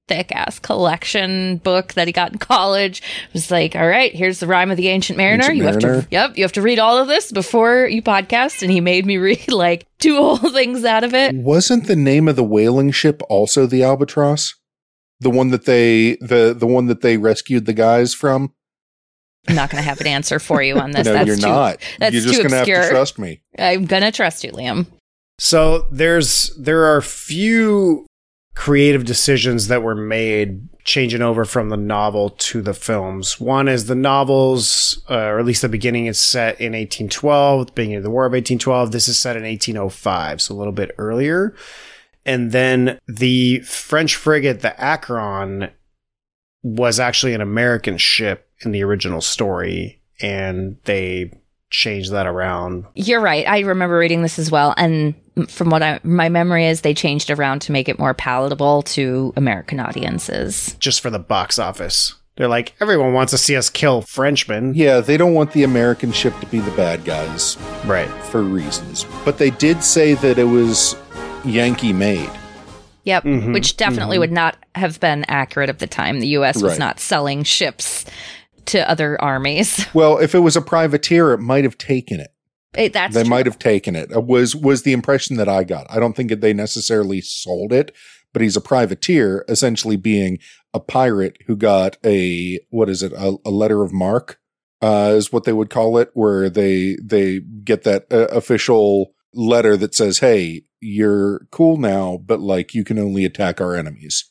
thick 0.07 0.31
ass 0.31 0.59
collection 0.59 1.57
book 1.57 1.93
that 1.93 2.07
he 2.07 2.13
got 2.13 2.31
in 2.31 2.37
college. 2.37 3.01
It 3.29 3.33
Was 3.33 3.51
like, 3.51 3.75
all 3.75 3.87
right, 3.87 4.13
here's 4.13 4.39
the 4.39 4.47
rhyme 4.47 4.71
of 4.71 4.77
the 4.77 4.87
ancient 4.87 5.17
mariner. 5.17 5.43
Ancient 5.45 5.57
you 5.57 5.63
have 5.63 5.79
to, 5.79 6.07
yep, 6.11 6.37
you 6.37 6.43
have 6.43 6.53
to 6.53 6.61
read 6.61 6.79
all 6.79 6.97
of 6.97 7.07
this 7.07 7.31
before 7.31 7.87
you 7.87 8.01
podcast. 8.01 8.61
And 8.61 8.71
he 8.71 8.81
made 8.81 9.05
me 9.05 9.17
read 9.17 9.51
like 9.51 9.85
two 9.99 10.15
whole 10.15 10.37
things 10.51 10.85
out 10.85 11.03
of 11.03 11.13
it. 11.13 11.35
Wasn't 11.35 11.87
the 11.87 11.95
name 11.95 12.27
of 12.27 12.35
the 12.35 12.43
whaling 12.43 12.91
ship 12.91 13.21
also 13.29 13.65
the 13.65 13.83
Albatross? 13.83 14.55
The 15.19 15.29
one 15.29 15.49
that 15.49 15.65
they 15.65 16.15
the 16.17 16.55
the 16.57 16.67
one 16.67 16.85
that 16.87 17.01
they 17.01 17.17
rescued 17.17 17.65
the 17.65 17.73
guys 17.73 18.13
from? 18.13 18.53
I'm 19.47 19.55
not 19.55 19.69
going 19.69 19.81
to 19.81 19.89
have 19.89 20.01
an 20.01 20.07
answer 20.07 20.39
for 20.39 20.61
you 20.61 20.77
on 20.77 20.91
this. 20.93 21.05
no, 21.05 21.13
that's 21.13 21.27
you're 21.27 21.35
too, 21.37 21.41
not. 21.47 21.77
that's 21.99 22.13
you're 22.13 22.23
just 22.23 22.35
too 22.35 22.43
gonna 22.43 22.55
have 22.55 22.63
obscure. 22.67 22.83
to 22.83 22.89
trust 22.89 23.17
me. 23.17 23.41
I'm 23.57 23.85
going 23.85 24.03
to 24.03 24.11
trust 24.11 24.43
you, 24.43 24.51
Liam. 24.51 24.87
So 25.39 25.85
there's 25.91 26.55
there 26.57 26.83
are 26.85 27.01
few 27.01 28.06
creative 28.57 29.05
decisions 29.05 29.67
that 29.67 29.83
were 29.83 29.93
made 29.93 30.67
changing 30.83 31.21
over 31.21 31.45
from 31.45 31.69
the 31.69 31.77
novel 31.77 32.31
to 32.31 32.59
the 32.59 32.73
films. 32.73 33.39
One 33.39 33.67
is 33.67 33.85
the 33.85 33.93
novels, 33.93 34.99
uh, 35.07 35.13
or 35.13 35.39
at 35.39 35.45
least 35.45 35.61
the 35.61 35.69
beginning 35.69 36.07
is 36.07 36.19
set 36.19 36.59
in 36.59 36.73
1812, 36.73 37.67
the 37.67 37.71
beginning 37.73 37.97
of 37.97 38.03
the 38.03 38.09
War 38.09 38.25
of 38.25 38.31
1812. 38.31 38.91
This 38.91 39.07
is 39.07 39.19
set 39.19 39.37
in 39.37 39.43
1805, 39.43 40.41
so 40.41 40.55
a 40.55 40.57
little 40.57 40.73
bit 40.73 40.95
earlier. 40.97 41.55
And 42.25 42.51
then 42.51 42.99
the 43.07 43.59
French 43.59 44.15
frigate, 44.15 44.61
the 44.61 44.75
Acheron, 44.83 45.69
was 46.63 46.99
actually 46.99 47.35
an 47.35 47.41
American 47.41 47.99
ship 47.99 48.49
in 48.65 48.71
the 48.71 48.83
original 48.83 49.21
story, 49.21 50.01
and 50.19 50.77
they 50.85 51.31
changed 51.69 52.11
that 52.11 52.25
around 52.27 52.85
You're 52.95 53.19
right. 53.21 53.47
I 53.47 53.59
remember 53.59 53.97
reading 53.97 54.21
this 54.21 54.39
as 54.39 54.49
well. 54.49 54.73
And 54.77 55.13
from 55.49 55.69
what 55.69 55.83
I, 55.83 55.99
my 56.03 56.29
memory 56.29 56.65
is, 56.65 56.81
they 56.81 56.93
changed 56.93 57.29
around 57.29 57.59
to 57.63 57.71
make 57.71 57.87
it 57.89 57.99
more 57.99 58.13
palatable 58.13 58.83
to 58.83 59.33
American 59.35 59.79
audiences. 59.79 60.75
just 60.79 61.01
for 61.01 61.09
the 61.09 61.19
box 61.19 61.59
office. 61.59 62.15
They're 62.37 62.47
like, 62.47 62.73
everyone 62.79 63.13
wants 63.13 63.31
to 63.31 63.37
see 63.37 63.55
us 63.55 63.69
kill 63.69 64.01
Frenchmen. 64.03 64.73
Yeah, 64.75 64.99
they 64.99 65.17
don't 65.17 65.33
want 65.33 65.53
the 65.53 65.63
American 65.63 66.11
ship 66.11 66.39
to 66.39 66.45
be 66.47 66.59
the 66.59 66.71
bad 66.71 67.03
guys 67.03 67.57
Right. 67.85 68.09
for 68.25 68.41
reasons. 68.43 69.05
But 69.25 69.37
they 69.39 69.49
did 69.49 69.83
say 69.83 70.13
that 70.13 70.37
it 70.37 70.43
was 70.43 70.95
Yankee 71.43 71.93
made. 71.93 72.29
Yep. 73.05 73.23
Mhm, 73.23 73.53
Which 73.53 73.77
definitely 73.77 74.17
mhm. 74.17 74.21
would 74.21 74.31
not 74.31 74.55
have 74.75 74.99
been 74.99 75.25
accurate 75.29 75.69
at 75.69 75.79
the 75.79 75.87
time. 75.87 76.19
The 76.19 76.27
U.S. 76.29 76.55
was 76.61 76.73
Right. 76.73 76.79
not 76.79 76.99
selling 76.99 77.43
ships 77.43 78.05
to 78.67 78.89
other 78.89 79.21
armies. 79.21 79.85
Well, 79.93 80.17
if 80.19 80.35
it 80.35 80.39
was 80.39 80.55
a 80.55 80.61
privateer, 80.61 81.33
it 81.33 81.39
might 81.39 81.63
have 81.63 81.77
taken 81.77 82.19
it. 82.19 82.31
It, 82.75 82.93
that's 82.93 83.15
they 83.15 83.23
true. 83.23 83.29
might 83.29 83.45
have 83.45 83.57
taken 83.57 83.95
it. 83.95 84.11
It 84.11 84.23
Was 84.25 84.55
was 84.55 84.83
the 84.83 84.93
impression 84.93 85.37
that 85.37 85.49
I 85.49 85.63
got. 85.63 85.87
I 85.89 85.99
don't 85.99 86.15
think 86.15 86.29
that 86.29 86.41
they 86.41 86.53
necessarily 86.53 87.21
sold 87.21 87.73
it, 87.73 87.95
but 88.33 88.41
he's 88.41 88.55
a 88.57 88.61
privateer, 88.61 89.43
essentially 89.47 89.95
being 89.95 90.37
a 90.73 90.79
pirate 90.79 91.37
who 91.47 91.55
got 91.55 91.97
a 92.05 92.59
what 92.69 92.89
is 92.89 93.01
it? 93.01 93.13
A, 93.13 93.37
a 93.45 93.49
letter 93.49 93.81
of 93.83 93.93
marque 93.93 94.37
uh, 94.81 95.13
is 95.15 95.31
what 95.31 95.45
they 95.45 95.53
would 95.53 95.69
call 95.71 95.97
it, 95.97 96.11
where 96.13 96.49
they 96.49 96.97
they 97.03 97.39
get 97.39 97.83
that 97.83 98.05
uh, 98.11 98.27
official 98.27 99.13
letter 99.33 99.75
that 99.77 99.95
says, 99.95 100.19
"Hey, 100.19 100.63
you're 100.79 101.47
cool 101.51 101.77
now, 101.77 102.17
but 102.23 102.39
like 102.41 102.75
you 102.75 102.83
can 102.83 102.99
only 102.99 103.25
attack 103.25 103.59
our 103.59 103.75
enemies." 103.75 104.29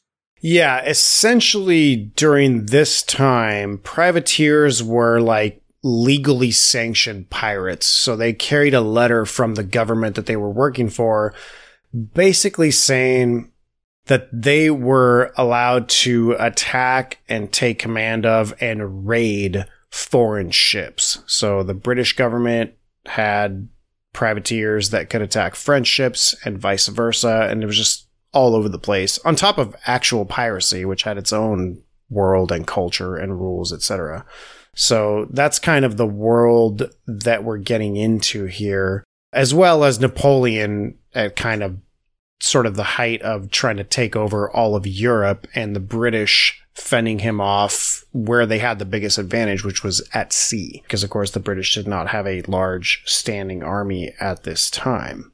Yeah, 0.48 0.80
essentially 0.84 1.96
during 1.96 2.66
this 2.66 3.02
time, 3.02 3.78
privateers 3.78 4.80
were 4.80 5.18
like 5.18 5.60
legally 5.82 6.52
sanctioned 6.52 7.30
pirates. 7.30 7.86
So 7.86 8.14
they 8.14 8.32
carried 8.32 8.72
a 8.72 8.80
letter 8.80 9.26
from 9.26 9.56
the 9.56 9.64
government 9.64 10.14
that 10.14 10.26
they 10.26 10.36
were 10.36 10.48
working 10.48 10.88
for, 10.88 11.34
basically 12.14 12.70
saying 12.70 13.50
that 14.04 14.28
they 14.32 14.70
were 14.70 15.32
allowed 15.36 15.88
to 15.88 16.36
attack 16.38 17.18
and 17.28 17.52
take 17.52 17.80
command 17.80 18.24
of 18.24 18.54
and 18.60 19.08
raid 19.08 19.66
foreign 19.90 20.52
ships. 20.52 21.24
So 21.26 21.64
the 21.64 21.74
British 21.74 22.12
government 22.12 22.72
had 23.06 23.68
privateers 24.12 24.90
that 24.90 25.10
could 25.10 25.22
attack 25.22 25.56
French 25.56 25.88
ships 25.88 26.36
and 26.44 26.56
vice 26.56 26.86
versa. 26.86 27.48
And 27.50 27.64
it 27.64 27.66
was 27.66 27.76
just 27.76 28.05
all 28.36 28.54
over 28.54 28.68
the 28.68 28.78
place, 28.78 29.18
on 29.24 29.34
top 29.34 29.56
of 29.56 29.74
actual 29.86 30.26
piracy, 30.26 30.84
which 30.84 31.04
had 31.04 31.16
its 31.16 31.32
own 31.32 31.82
world 32.10 32.52
and 32.52 32.66
culture 32.66 33.16
and 33.16 33.40
rules, 33.40 33.72
etc. 33.72 34.26
So 34.74 35.26
that's 35.30 35.58
kind 35.58 35.86
of 35.86 35.96
the 35.96 36.06
world 36.06 36.90
that 37.06 37.44
we're 37.44 37.56
getting 37.56 37.96
into 37.96 38.44
here, 38.44 39.02
as 39.32 39.54
well 39.54 39.84
as 39.84 39.98
Napoleon 40.00 40.98
at 41.14 41.34
kind 41.34 41.62
of 41.62 41.78
sort 42.38 42.66
of 42.66 42.76
the 42.76 42.84
height 42.84 43.22
of 43.22 43.50
trying 43.50 43.78
to 43.78 43.84
take 43.84 44.14
over 44.14 44.50
all 44.50 44.76
of 44.76 44.86
Europe 44.86 45.46
and 45.54 45.74
the 45.74 45.80
British 45.80 46.60
fending 46.74 47.20
him 47.20 47.40
off 47.40 48.04
where 48.12 48.44
they 48.44 48.58
had 48.58 48.78
the 48.78 48.84
biggest 48.84 49.16
advantage, 49.16 49.64
which 49.64 49.82
was 49.82 50.06
at 50.12 50.30
sea. 50.30 50.82
Because, 50.82 51.02
of 51.02 51.08
course, 51.08 51.30
the 51.30 51.40
British 51.40 51.74
did 51.74 51.88
not 51.88 52.08
have 52.08 52.26
a 52.26 52.42
large 52.42 53.02
standing 53.06 53.62
army 53.62 54.12
at 54.20 54.42
this 54.42 54.68
time. 54.68 55.32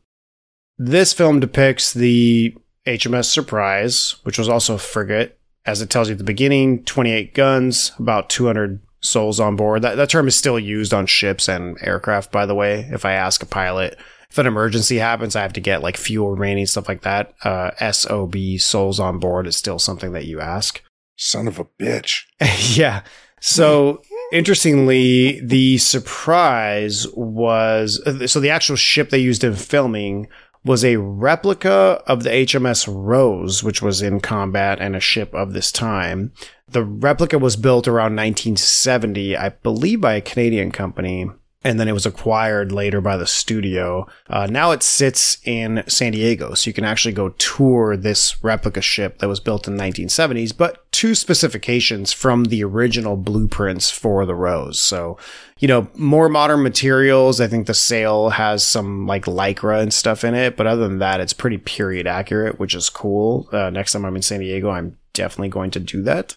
This 0.78 1.12
film 1.12 1.40
depicts 1.40 1.92
the 1.92 2.56
HMS 2.86 3.26
Surprise, 3.26 4.16
which 4.24 4.38
was 4.38 4.48
also 4.48 4.74
a 4.74 4.78
frigate. 4.78 5.38
As 5.64 5.80
it 5.80 5.90
tells 5.90 6.08
you 6.08 6.12
at 6.12 6.18
the 6.18 6.24
beginning, 6.24 6.82
28 6.84 7.34
guns, 7.34 7.92
about 7.98 8.28
200 8.28 8.80
souls 9.00 9.38
on 9.38 9.56
board. 9.56 9.82
That, 9.82 9.96
that 9.96 10.08
term 10.08 10.26
is 10.26 10.34
still 10.34 10.58
used 10.58 10.92
on 10.92 11.06
ships 11.06 11.48
and 11.48 11.76
aircraft, 11.82 12.32
by 12.32 12.46
the 12.46 12.54
way. 12.54 12.88
If 12.92 13.04
I 13.04 13.12
ask 13.12 13.42
a 13.42 13.46
pilot, 13.46 13.96
if 14.30 14.38
an 14.38 14.46
emergency 14.46 14.96
happens, 14.96 15.36
I 15.36 15.42
have 15.42 15.52
to 15.52 15.60
get 15.60 15.82
like 15.82 15.96
fuel 15.96 16.30
remaining, 16.30 16.66
stuff 16.66 16.88
like 16.88 17.02
that. 17.02 17.34
Uh, 17.44 17.92
SOB, 17.92 18.34
souls 18.58 18.98
on 18.98 19.18
board, 19.18 19.46
is 19.46 19.56
still 19.56 19.78
something 19.78 20.12
that 20.12 20.24
you 20.24 20.40
ask. 20.40 20.82
Son 21.16 21.46
of 21.46 21.58
a 21.58 21.64
bitch. 21.64 22.22
yeah. 22.76 23.02
So 23.40 24.02
interestingly, 24.32 25.40
the 25.40 25.78
surprise 25.78 27.06
was 27.14 28.00
so 28.26 28.40
the 28.40 28.50
actual 28.50 28.76
ship 28.76 29.10
they 29.10 29.18
used 29.18 29.44
in 29.44 29.54
filming 29.54 30.28
was 30.64 30.84
a 30.84 30.96
replica 30.96 32.02
of 32.06 32.22
the 32.22 32.30
HMS 32.30 32.86
Rose, 32.88 33.62
which 33.62 33.82
was 33.82 34.00
in 34.00 34.20
combat 34.20 34.80
and 34.80 34.94
a 34.94 35.00
ship 35.00 35.34
of 35.34 35.52
this 35.52 35.72
time. 35.72 36.32
The 36.68 36.84
replica 36.84 37.38
was 37.38 37.56
built 37.56 37.88
around 37.88 38.16
1970, 38.16 39.36
I 39.36 39.48
believe, 39.50 40.00
by 40.00 40.14
a 40.14 40.20
Canadian 40.20 40.70
company. 40.70 41.28
And 41.64 41.78
then 41.78 41.88
it 41.88 41.92
was 41.92 42.06
acquired 42.06 42.72
later 42.72 43.00
by 43.00 43.16
the 43.16 43.26
studio. 43.26 44.06
Uh, 44.28 44.46
now 44.46 44.72
it 44.72 44.82
sits 44.82 45.38
in 45.44 45.84
San 45.86 46.12
Diego, 46.12 46.54
so 46.54 46.68
you 46.68 46.74
can 46.74 46.84
actually 46.84 47.12
go 47.12 47.30
tour 47.30 47.96
this 47.96 48.42
replica 48.42 48.80
ship 48.80 49.18
that 49.18 49.28
was 49.28 49.40
built 49.40 49.68
in 49.68 49.76
the 49.76 49.82
1970s, 49.82 50.56
but 50.56 50.90
to 50.92 51.14
specifications 51.14 52.12
from 52.12 52.44
the 52.44 52.64
original 52.64 53.16
blueprints 53.16 53.90
for 53.90 54.26
the 54.26 54.34
Rose. 54.34 54.80
So, 54.80 55.18
you 55.58 55.68
know, 55.68 55.88
more 55.94 56.28
modern 56.28 56.62
materials. 56.62 57.40
I 57.40 57.46
think 57.46 57.66
the 57.66 57.74
sail 57.74 58.30
has 58.30 58.64
some 58.64 59.06
like 59.06 59.24
lycra 59.26 59.80
and 59.80 59.94
stuff 59.94 60.24
in 60.24 60.34
it, 60.34 60.56
but 60.56 60.66
other 60.66 60.88
than 60.88 60.98
that, 60.98 61.20
it's 61.20 61.32
pretty 61.32 61.58
period 61.58 62.06
accurate, 62.06 62.58
which 62.58 62.74
is 62.74 62.90
cool. 62.90 63.48
Uh, 63.52 63.70
next 63.70 63.92
time 63.92 64.04
I'm 64.04 64.16
in 64.16 64.22
San 64.22 64.40
Diego, 64.40 64.70
I'm 64.70 64.98
definitely 65.12 65.48
going 65.48 65.70
to 65.72 65.80
do 65.80 66.02
that. 66.02 66.34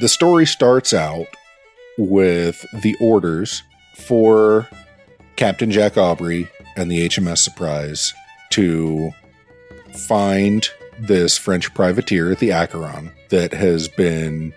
The 0.00 0.08
story 0.08 0.46
starts 0.46 0.92
out 0.92 1.26
with 1.98 2.64
the 2.82 2.94
orders 3.00 3.62
for 3.96 4.68
Captain 5.36 5.70
Jack 5.70 5.96
Aubrey 5.96 6.48
and 6.76 6.90
the 6.90 7.08
HMS 7.08 7.38
Surprise 7.38 8.12
to 8.50 9.10
find 9.94 10.68
this 10.98 11.38
French 11.38 11.72
privateer, 11.74 12.34
the 12.34 12.52
Acheron, 12.52 13.12
that 13.30 13.52
has 13.52 13.88
been 13.88 14.52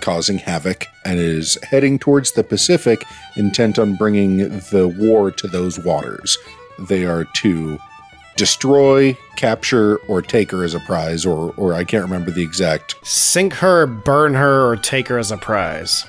causing 0.00 0.38
havoc 0.38 0.86
and 1.04 1.18
is 1.18 1.58
heading 1.62 1.98
towards 1.98 2.32
the 2.32 2.44
Pacific, 2.44 3.04
intent 3.36 3.78
on 3.78 3.96
bringing 3.96 4.38
the 4.70 4.94
war 4.98 5.30
to 5.30 5.48
those 5.48 5.78
waters. 5.78 6.36
They 6.78 7.04
are 7.04 7.24
to 7.24 7.78
destroy, 8.36 9.16
capture, 9.36 9.96
or 10.08 10.22
take 10.22 10.50
her 10.50 10.64
as 10.64 10.74
a 10.74 10.80
prize, 10.80 11.24
or, 11.24 11.54
or 11.56 11.74
I 11.74 11.84
can't 11.84 12.04
remember 12.04 12.30
the 12.30 12.42
exact. 12.42 12.96
Sink 13.02 13.52
her, 13.54 13.86
burn 13.86 14.34
her, 14.34 14.68
or 14.68 14.76
take 14.76 15.08
her 15.08 15.18
as 15.18 15.30
a 15.30 15.36
prize. 15.36 16.04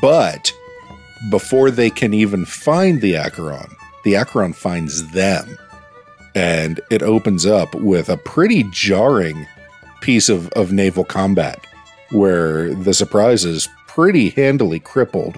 But 0.00 0.52
before 1.30 1.70
they 1.70 1.90
can 1.90 2.14
even 2.14 2.44
find 2.44 3.00
the 3.00 3.16
Acheron, 3.16 3.76
the 4.04 4.16
Acheron 4.16 4.52
finds 4.52 5.10
them. 5.12 5.58
And 6.34 6.80
it 6.90 7.02
opens 7.02 7.44
up 7.44 7.74
with 7.74 8.08
a 8.08 8.16
pretty 8.16 8.64
jarring 8.70 9.46
piece 10.00 10.28
of, 10.28 10.48
of 10.50 10.72
naval 10.72 11.04
combat 11.04 11.66
where 12.10 12.74
the 12.74 12.94
surprise 12.94 13.44
is 13.44 13.68
pretty 13.86 14.30
handily 14.30 14.80
crippled 14.80 15.36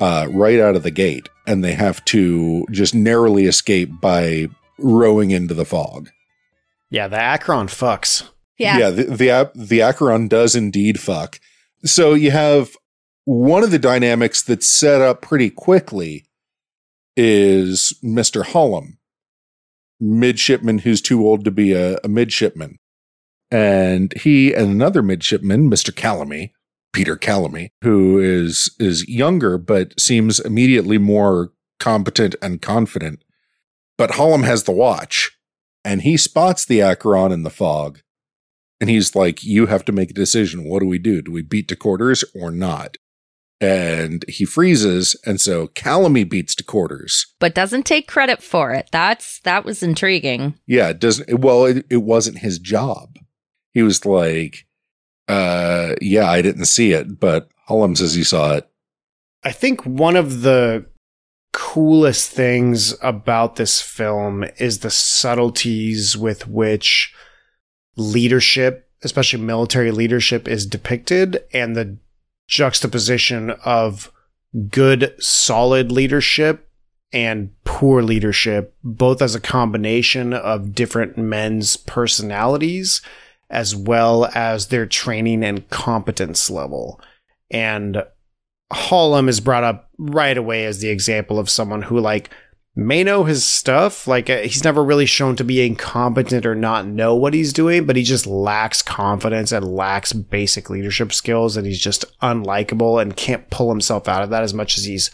uh, 0.00 0.26
right 0.30 0.60
out 0.60 0.76
of 0.76 0.82
the 0.82 0.90
gate. 0.90 1.28
And 1.46 1.64
they 1.64 1.72
have 1.72 2.04
to 2.06 2.64
just 2.70 2.94
narrowly 2.94 3.46
escape 3.46 4.00
by 4.00 4.48
rowing 4.80 5.30
into 5.30 5.54
the 5.54 5.64
fog. 5.64 6.10
Yeah, 6.90 7.08
the 7.08 7.20
Acheron 7.20 7.68
fucks. 7.68 8.28
Yeah. 8.58 8.78
Yeah, 8.78 8.90
the, 8.90 9.04
the 9.04 9.52
the 9.54 9.82
Acheron 9.82 10.28
does 10.28 10.54
indeed 10.54 11.00
fuck. 11.00 11.40
So 11.84 12.14
you 12.14 12.30
have 12.30 12.76
one 13.24 13.62
of 13.62 13.70
the 13.70 13.78
dynamics 13.78 14.42
that's 14.42 14.68
set 14.68 15.00
up 15.00 15.22
pretty 15.22 15.50
quickly 15.50 16.26
is 17.16 17.94
Mr. 18.02 18.44
Hollom, 18.44 18.98
midshipman 19.98 20.78
who's 20.78 21.00
too 21.00 21.26
old 21.26 21.44
to 21.44 21.50
be 21.50 21.72
a, 21.72 21.98
a 22.04 22.08
midshipman. 22.08 22.78
And 23.50 24.12
he 24.20 24.52
and 24.54 24.70
another 24.70 25.02
midshipman, 25.02 25.70
Mr. 25.70 25.92
Calamy, 25.92 26.52
Peter 26.92 27.16
Calamy, 27.16 27.70
who 27.82 28.18
is 28.18 28.74
is 28.78 29.08
younger 29.08 29.58
but 29.58 29.98
seems 29.98 30.38
immediately 30.38 30.98
more 30.98 31.52
competent 31.78 32.34
and 32.42 32.60
confident. 32.60 33.24
But 34.00 34.12
Hollom 34.12 34.44
has 34.46 34.62
the 34.62 34.72
watch, 34.72 35.30
and 35.84 36.00
he 36.00 36.16
spots 36.16 36.64
the 36.64 36.80
Acheron 36.80 37.32
in 37.32 37.42
the 37.42 37.50
fog. 37.50 38.00
And 38.80 38.88
he's 38.88 39.14
like, 39.14 39.44
You 39.44 39.66
have 39.66 39.84
to 39.84 39.92
make 39.92 40.10
a 40.10 40.14
decision. 40.14 40.64
What 40.64 40.80
do 40.80 40.86
we 40.86 40.98
do? 40.98 41.20
Do 41.20 41.30
we 41.30 41.42
beat 41.42 41.68
to 41.68 41.76
quarters 41.76 42.24
or 42.34 42.50
not? 42.50 42.96
And 43.60 44.24
he 44.26 44.46
freezes, 44.46 45.20
and 45.26 45.38
so 45.38 45.66
Calamy 45.66 46.26
beats 46.26 46.54
to 46.54 46.64
quarters. 46.64 47.26
But 47.40 47.54
doesn't 47.54 47.82
take 47.82 48.08
credit 48.08 48.42
for 48.42 48.72
it. 48.72 48.88
That's 48.90 49.38
that 49.40 49.66
was 49.66 49.82
intriguing. 49.82 50.54
Yeah, 50.66 50.88
it 50.88 50.98
doesn't 50.98 51.38
well, 51.38 51.66
it, 51.66 51.84
it 51.90 51.98
wasn't 51.98 52.38
his 52.38 52.58
job. 52.58 53.18
He 53.74 53.82
was 53.82 54.06
like, 54.06 54.66
uh 55.28 55.96
yeah, 56.00 56.26
I 56.26 56.40
didn't 56.40 56.64
see 56.64 56.92
it, 56.92 57.20
but 57.20 57.50
Hollom 57.68 57.98
says 57.98 58.14
he 58.14 58.24
saw 58.24 58.54
it. 58.54 58.66
I 59.44 59.52
think 59.52 59.84
one 59.84 60.16
of 60.16 60.40
the 60.40 60.86
coolest 61.52 62.30
things 62.30 62.94
about 63.02 63.56
this 63.56 63.80
film 63.80 64.44
is 64.58 64.80
the 64.80 64.90
subtleties 64.90 66.16
with 66.16 66.48
which 66.48 67.14
leadership, 67.96 68.88
especially 69.02 69.40
military 69.40 69.90
leadership, 69.90 70.48
is 70.48 70.66
depicted 70.66 71.42
and 71.52 71.76
the 71.76 71.96
juxtaposition 72.48 73.50
of 73.64 74.12
good, 74.70 75.14
solid 75.22 75.92
leadership 75.92 76.68
and 77.12 77.50
poor 77.64 78.02
leadership, 78.02 78.74
both 78.84 79.20
as 79.20 79.34
a 79.34 79.40
combination 79.40 80.32
of 80.32 80.74
different 80.74 81.18
men's 81.18 81.76
personalities 81.76 83.02
as 83.50 83.74
well 83.74 84.30
as 84.34 84.68
their 84.68 84.86
training 84.86 85.44
and 85.44 85.68
competence 85.70 86.48
level. 86.48 87.00
And 87.50 88.04
Hollom 88.72 89.28
is 89.28 89.40
brought 89.40 89.64
up 89.64 89.90
right 89.98 90.36
away 90.36 90.64
as 90.64 90.80
the 90.80 90.88
example 90.88 91.38
of 91.38 91.50
someone 91.50 91.82
who 91.82 91.98
like 91.98 92.30
may 92.76 93.02
know 93.02 93.24
his 93.24 93.44
stuff. 93.44 94.06
Like 94.06 94.30
uh, 94.30 94.38
he's 94.38 94.64
never 94.64 94.84
really 94.84 95.06
shown 95.06 95.36
to 95.36 95.44
be 95.44 95.66
incompetent 95.66 96.46
or 96.46 96.54
not 96.54 96.86
know 96.86 97.14
what 97.14 97.34
he's 97.34 97.52
doing, 97.52 97.84
but 97.84 97.96
he 97.96 98.02
just 98.02 98.26
lacks 98.26 98.82
confidence 98.82 99.52
and 99.52 99.74
lacks 99.74 100.12
basic 100.12 100.70
leadership 100.70 101.12
skills, 101.12 101.56
and 101.56 101.66
he's 101.66 101.80
just 101.80 102.04
unlikable 102.20 103.00
and 103.00 103.16
can't 103.16 103.50
pull 103.50 103.70
himself 103.70 104.08
out 104.08 104.22
of 104.22 104.30
that 104.30 104.42
as 104.42 104.54
much 104.54 104.78
as 104.78 104.84
he's 104.84 105.10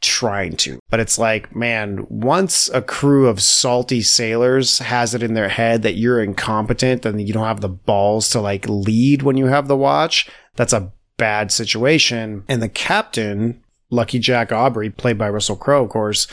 trying 0.00 0.56
to. 0.56 0.80
But 0.88 1.00
it's 1.00 1.18
like, 1.18 1.54
man, 1.54 2.06
once 2.08 2.70
a 2.70 2.80
crew 2.80 3.28
of 3.28 3.42
salty 3.42 4.00
sailors 4.00 4.78
has 4.78 5.14
it 5.14 5.22
in 5.22 5.34
their 5.34 5.50
head 5.50 5.82
that 5.82 5.96
you're 5.96 6.22
incompetent 6.22 7.04
and 7.04 7.20
you 7.20 7.34
don't 7.34 7.46
have 7.46 7.60
the 7.60 7.68
balls 7.68 8.30
to 8.30 8.40
like 8.40 8.66
lead 8.66 9.22
when 9.22 9.36
you 9.36 9.46
have 9.46 9.68
the 9.68 9.76
watch, 9.76 10.30
that's 10.56 10.72
a 10.72 10.90
bad 11.20 11.52
situation. 11.52 12.44
And 12.48 12.62
the 12.62 12.68
captain, 12.68 13.62
Lucky 13.90 14.18
Jack 14.18 14.50
Aubrey, 14.50 14.88
played 14.88 15.18
by 15.18 15.28
Russell 15.28 15.54
Crowe, 15.54 15.84
of 15.84 15.90
course, 15.90 16.26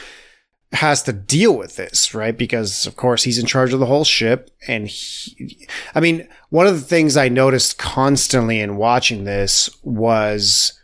has 0.72 1.04
to 1.04 1.14
deal 1.14 1.58
with 1.58 1.76
this, 1.76 2.14
right? 2.14 2.38
Because 2.38 2.88
of 2.88 2.96
course 2.96 3.24
he's 3.24 3.38
in 3.38 3.46
charge 3.46 3.74
of 3.74 3.82
the 3.82 3.86
whole 3.86 4.06
ship. 4.06 4.50
And 4.66 4.88
he, 4.88 5.68
I 5.94 6.00
mean, 6.00 6.28
one 6.50 6.68
of 6.68 6.76
the 6.76 6.88
things 6.88 7.18
I 7.18 7.28
noticed 7.28 7.78
constantly 7.78 8.62
in 8.62 8.78
watching 8.78 9.26
this 9.26 9.70
was 9.84 10.80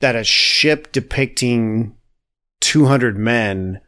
that 0.00 0.14
a 0.14 0.24
ship 0.24 0.92
depicting 0.92 1.96
200 2.60 3.16
men 3.16 3.80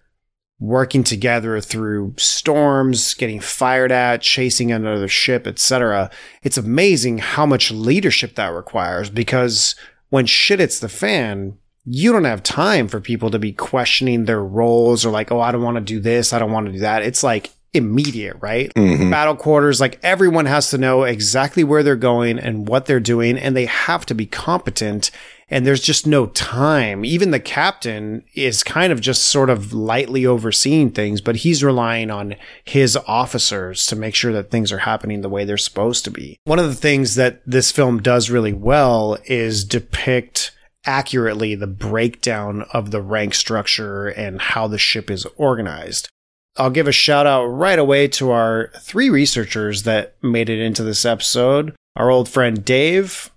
working 0.61 1.03
together 1.03 1.59
through 1.61 2.14
storms, 2.18 3.14
getting 3.14 3.40
fired 3.40 3.90
at, 3.90 4.20
chasing 4.20 4.70
another 4.70 5.09
ship, 5.09 5.46
etc. 5.46 6.11
It's 6.42 6.59
amazing 6.59 7.18
how 7.18 7.46
much 7.46 7.70
leadership 7.70 8.35
that 8.35 8.49
requires 8.49 9.09
because 9.09 9.75
when 10.11 10.27
shit 10.27 10.61
hits 10.61 10.79
the 10.79 10.88
fan, 10.90 11.57
you 11.87 12.12
don't 12.12 12.25
have 12.25 12.42
time 12.42 12.88
for 12.88 13.01
people 13.01 13.31
to 13.31 13.38
be 13.38 13.53
questioning 13.53 14.27
their 14.27 14.42
roles 14.44 15.07
or 15.07 15.11
like, 15.11 15.33
oh, 15.33 15.40
I 15.40 15.51
don't 15.51 15.62
want 15.62 15.77
to 15.77 15.81
do 15.81 15.99
this, 15.99 16.33
I 16.35 16.38
don't 16.38 16.53
want 16.53 16.66
to 16.66 16.73
do 16.73 16.81
that. 16.81 17.03
It's 17.03 17.23
like 17.23 17.51
immediate, 17.73 18.37
right? 18.40 18.70
Mhm. 18.75 19.11
Battle 19.11 19.37
quarters, 19.37 19.81
like 19.81 19.99
everyone 20.03 20.44
has 20.46 20.68
to 20.70 20.79
know 20.79 21.05
exactly 21.05 21.64
where 21.64 21.83
they're 21.83 21.96
going 21.96 22.38
and 22.38 22.68
what 22.68 22.85
they're 22.87 23.01
doing, 23.01 23.38
and 23.38 23.57
they 23.57 23.66
have 23.66 24.05
to 24.07 24.14
be 24.14 24.27
competent. 24.27 25.11
And 25.51 25.67
there's 25.67 25.83
just 25.83 26.07
no 26.07 26.27
time. 26.27 27.05
Even 27.05 27.33
the 27.33 27.41
captain 27.41 28.25
is 28.35 28.63
kind 28.63 28.93
of 28.93 29.01
just 29.01 29.25
sort 29.25 29.51
of 29.51 29.73
lightly 29.73 30.25
overseeing 30.25 30.91
things, 30.91 31.21
but 31.21 31.37
he's 31.37 31.65
relying 31.65 32.11
on 32.11 32.37
his 32.65 32.97
officers 32.97 33.85
to 33.87 33.97
make 33.97 34.15
sure 34.15 34.33
that 34.33 34.51
things 34.51 34.71
are 34.71 34.79
happening 34.79 35.21
the 35.21 35.29
way 35.29 35.45
they're 35.45 35.59
supposed 35.59 36.05
to 36.05 36.11
be. 36.11 36.39
One 36.45 36.61
of 36.61 36.67
the 36.67 36.75
things 36.75 37.17
that 37.17 37.43
this 37.45 37.73
film 37.73 38.01
does 38.01 38.31
really 38.31 38.53
well 38.53 39.19
is 39.27 39.65
depict 39.65 40.53
accurately 40.87 41.55
the 41.55 41.67
breakdown 41.67 42.65
of 42.73 42.91
the 42.91 43.03
rank 43.03 43.35
structure 43.35 44.09
and 44.09 44.41
how 44.41 44.69
the 44.69 44.79
ship 44.79 45.11
is 45.11 45.27
organized. 45.37 46.09
I'll 46.57 46.71
give 46.71 46.89
a 46.89 46.93
shout 46.93 47.27
out 47.27 47.47
right 47.47 47.79
away 47.79 48.09
to 48.09 48.31
our 48.31 48.71
three 48.79 49.11
researchers 49.11 49.85
that 49.85 50.15
made 50.23 50.49
it 50.49 50.61
into 50.61 50.83
this 50.83 51.05
episode 51.05 51.75
our 51.97 52.11
old 52.11 52.29
friend 52.29 52.65
Dave, 52.65 53.31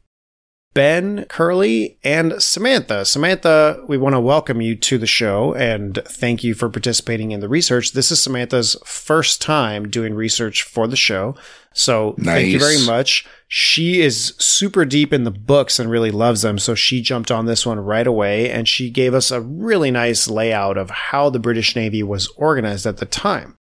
Ben 0.73 1.25
Curley, 1.25 1.97
and 2.03 2.41
Samantha. 2.41 3.05
Samantha, 3.05 3.83
we 3.87 3.97
want 3.97 4.15
to 4.15 4.19
welcome 4.19 4.59
you 4.59 4.75
to 4.75 4.97
the 4.97 5.05
show 5.05 5.53
and 5.53 5.99
thank 6.05 6.43
you 6.43 6.55
for 6.55 6.69
participating 6.69 7.31
in 7.31 7.41
the 7.41 7.49
research. 7.49 7.91
This 7.91 8.11
is 8.11 8.21
Samantha's 8.21 8.75
first 8.83 9.41
time 9.41 9.89
doing 9.89 10.15
research 10.15 10.63
for 10.63 10.87
the 10.87 10.95
show. 10.95 11.35
So 11.73 12.15
thank 12.19 12.47
you 12.47 12.59
very 12.59 12.83
much. 12.85 13.25
She 13.47 14.01
is 14.01 14.33
super 14.39 14.83
deep 14.83 15.13
in 15.13 15.25
the 15.25 15.31
books 15.31 15.77
and 15.77 15.91
really 15.91 16.11
loves 16.11 16.41
them. 16.41 16.57
So 16.57 16.73
she 16.73 17.01
jumped 17.01 17.29
on 17.29 17.45
this 17.45 17.65
one 17.65 17.79
right 17.79 18.07
away 18.07 18.49
and 18.49 18.67
she 18.67 18.89
gave 18.89 19.13
us 19.13 19.29
a 19.29 19.41
really 19.41 19.91
nice 19.91 20.27
layout 20.27 20.77
of 20.77 20.89
how 20.89 21.29
the 21.29 21.39
British 21.39 21.75
Navy 21.75 22.01
was 22.01 22.27
organized 22.35 22.87
at 22.87 22.97
the 22.97 23.05
time. 23.05 23.57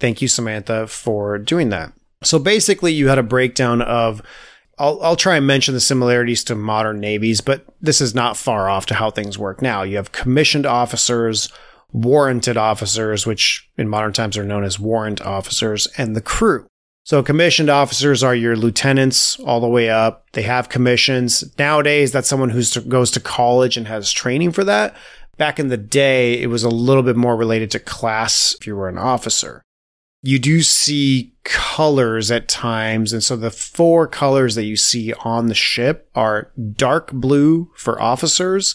Thank 0.00 0.20
you, 0.20 0.26
Samantha, 0.26 0.88
for 0.88 1.38
doing 1.38 1.68
that. 1.70 1.92
So 2.22 2.38
basically, 2.40 2.92
you 2.92 3.08
had 3.08 3.18
a 3.18 3.22
breakdown 3.22 3.82
of. 3.82 4.20
I'll, 4.78 5.02
I'll 5.02 5.16
try 5.16 5.36
and 5.36 5.46
mention 5.46 5.74
the 5.74 5.80
similarities 5.80 6.44
to 6.44 6.54
modern 6.54 7.00
navies, 7.00 7.40
but 7.40 7.64
this 7.80 8.00
is 8.00 8.14
not 8.14 8.36
far 8.36 8.68
off 8.68 8.86
to 8.86 8.94
how 8.94 9.10
things 9.10 9.38
work 9.38 9.62
now. 9.62 9.82
You 9.82 9.96
have 9.96 10.12
commissioned 10.12 10.66
officers, 10.66 11.50
warranted 11.92 12.56
officers, 12.56 13.26
which 13.26 13.70
in 13.78 13.88
modern 13.88 14.12
times 14.12 14.36
are 14.36 14.44
known 14.44 14.64
as 14.64 14.78
warrant 14.78 15.22
officers, 15.22 15.86
and 15.96 16.14
the 16.14 16.20
crew. 16.20 16.66
So 17.04 17.22
commissioned 17.22 17.70
officers 17.70 18.22
are 18.22 18.34
your 18.34 18.56
lieutenants 18.56 19.38
all 19.40 19.60
the 19.60 19.68
way 19.68 19.88
up. 19.88 20.26
They 20.32 20.42
have 20.42 20.68
commissions. 20.68 21.44
Nowadays, 21.56 22.10
that's 22.12 22.28
someone 22.28 22.50
who 22.50 22.62
goes 22.88 23.12
to 23.12 23.20
college 23.20 23.76
and 23.76 23.86
has 23.86 24.10
training 24.10 24.52
for 24.52 24.64
that. 24.64 24.94
Back 25.38 25.60
in 25.60 25.68
the 25.68 25.76
day, 25.76 26.40
it 26.40 26.48
was 26.48 26.64
a 26.64 26.68
little 26.68 27.02
bit 27.02 27.16
more 27.16 27.36
related 27.36 27.70
to 27.70 27.78
class 27.78 28.56
if 28.60 28.66
you 28.66 28.74
were 28.74 28.88
an 28.88 28.98
officer. 28.98 29.62
You 30.26 30.40
do 30.40 30.62
see 30.62 31.34
colors 31.44 32.32
at 32.32 32.48
times. 32.48 33.12
And 33.12 33.22
so 33.22 33.36
the 33.36 33.50
four 33.50 34.08
colors 34.08 34.56
that 34.56 34.64
you 34.64 34.76
see 34.76 35.12
on 35.24 35.46
the 35.46 35.54
ship 35.54 36.10
are 36.16 36.50
dark 36.72 37.12
blue 37.12 37.70
for 37.76 38.02
officers, 38.02 38.74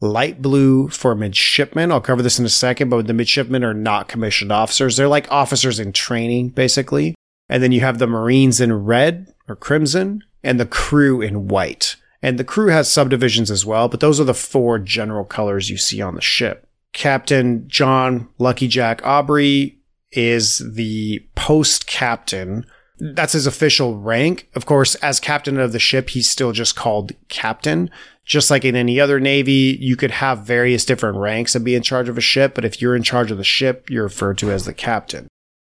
light 0.00 0.40
blue 0.40 0.88
for 0.88 1.16
midshipmen. 1.16 1.90
I'll 1.90 2.00
cover 2.00 2.22
this 2.22 2.38
in 2.38 2.44
a 2.44 2.48
second, 2.48 2.88
but 2.88 3.08
the 3.08 3.14
midshipmen 3.14 3.64
are 3.64 3.74
not 3.74 4.06
commissioned 4.06 4.52
officers. 4.52 4.96
They're 4.96 5.08
like 5.08 5.30
officers 5.32 5.80
in 5.80 5.92
training, 5.92 6.50
basically. 6.50 7.16
And 7.48 7.62
then 7.62 7.72
you 7.72 7.80
have 7.80 7.98
the 7.98 8.06
Marines 8.06 8.60
in 8.60 8.72
red 8.72 9.34
or 9.48 9.56
crimson 9.56 10.22
and 10.44 10.60
the 10.60 10.66
crew 10.66 11.20
in 11.20 11.48
white. 11.48 11.96
And 12.22 12.38
the 12.38 12.44
crew 12.44 12.68
has 12.68 12.88
subdivisions 12.88 13.50
as 13.50 13.66
well, 13.66 13.88
but 13.88 13.98
those 13.98 14.20
are 14.20 14.24
the 14.24 14.34
four 14.34 14.78
general 14.78 15.24
colors 15.24 15.68
you 15.68 15.76
see 15.76 16.00
on 16.00 16.14
the 16.14 16.20
ship. 16.20 16.68
Captain 16.92 17.66
John 17.66 18.28
Lucky 18.38 18.68
Jack 18.68 19.04
Aubrey 19.04 19.81
is 20.12 20.58
the 20.74 21.26
post 21.34 21.86
captain. 21.86 22.66
That's 22.98 23.32
his 23.32 23.46
official 23.46 23.98
rank. 23.98 24.48
Of 24.54 24.66
course, 24.66 24.94
as 24.96 25.20
captain 25.20 25.58
of 25.58 25.72
the 25.72 25.78
ship, 25.78 26.10
he's 26.10 26.30
still 26.30 26.52
just 26.52 26.76
called 26.76 27.12
captain. 27.28 27.90
Just 28.24 28.50
like 28.50 28.64
in 28.64 28.76
any 28.76 29.00
other 29.00 29.18
Navy, 29.18 29.76
you 29.80 29.96
could 29.96 30.12
have 30.12 30.46
various 30.46 30.84
different 30.84 31.18
ranks 31.18 31.54
and 31.54 31.64
be 31.64 31.74
in 31.74 31.82
charge 31.82 32.08
of 32.08 32.16
a 32.16 32.20
ship, 32.20 32.54
but 32.54 32.64
if 32.64 32.80
you're 32.80 32.94
in 32.94 33.02
charge 33.02 33.30
of 33.32 33.38
the 33.38 33.44
ship, 33.44 33.90
you're 33.90 34.04
referred 34.04 34.38
to 34.38 34.50
as 34.52 34.64
the 34.64 34.74
captain. 34.74 35.26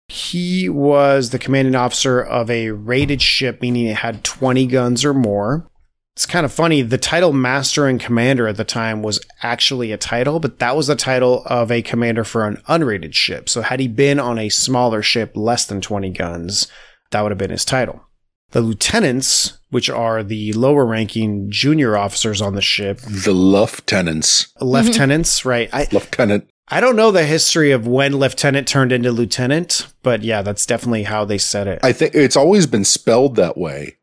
He 0.08 0.68
was 0.68 1.30
the 1.30 1.38
commanding 1.38 1.76
officer 1.76 2.20
of 2.20 2.50
a 2.50 2.70
rated 2.72 3.22
ship, 3.22 3.62
meaning 3.62 3.86
it 3.86 3.96
had 3.96 4.24
20 4.24 4.66
guns 4.66 5.04
or 5.04 5.14
more. 5.14 5.70
It's 6.14 6.26
kind 6.26 6.44
of 6.44 6.52
funny. 6.52 6.82
The 6.82 6.98
title 6.98 7.32
Master 7.32 7.86
and 7.86 7.98
Commander 7.98 8.46
at 8.46 8.56
the 8.58 8.64
time 8.64 9.02
was 9.02 9.18
actually 9.42 9.92
a 9.92 9.96
title, 9.96 10.40
but 10.40 10.58
that 10.58 10.76
was 10.76 10.86
the 10.86 10.94
title 10.96 11.42
of 11.46 11.70
a 11.72 11.80
commander 11.80 12.22
for 12.22 12.46
an 12.46 12.58
unrated 12.68 13.14
ship. 13.14 13.48
So 13.48 13.62
had 13.62 13.80
he 13.80 13.88
been 13.88 14.20
on 14.20 14.38
a 14.38 14.50
smaller 14.50 15.00
ship, 15.02 15.32
less 15.34 15.64
than 15.64 15.80
20 15.80 16.10
guns, 16.10 16.68
that 17.12 17.22
would 17.22 17.30
have 17.32 17.38
been 17.38 17.50
his 17.50 17.64
title. 17.64 18.02
The 18.50 18.60
lieutenants, 18.60 19.58
which 19.70 19.88
are 19.88 20.22
the 20.22 20.52
lower 20.52 20.84
ranking 20.84 21.50
junior 21.50 21.96
officers 21.96 22.42
on 22.42 22.54
the 22.54 22.60
ship, 22.60 22.98
The 22.98 23.32
lieutenants. 23.32 24.52
lieutenants, 24.60 25.44
right? 25.46 25.70
I, 25.72 25.88
Lieutenant. 25.90 26.48
I 26.68 26.80
don't 26.82 26.96
know 26.96 27.10
the 27.10 27.24
history 27.24 27.70
of 27.70 27.86
when 27.86 28.16
lieutenant 28.16 28.68
turned 28.68 28.92
into 28.92 29.10
lieutenant, 29.12 29.86
but 30.02 30.22
yeah, 30.22 30.42
that's 30.42 30.66
definitely 30.66 31.04
how 31.04 31.24
they 31.24 31.38
said 31.38 31.66
it. 31.66 31.80
I 31.82 31.92
think 31.92 32.14
it's 32.14 32.36
always 32.36 32.66
been 32.66 32.84
spelled 32.84 33.36
that 33.36 33.56
way. 33.56 33.96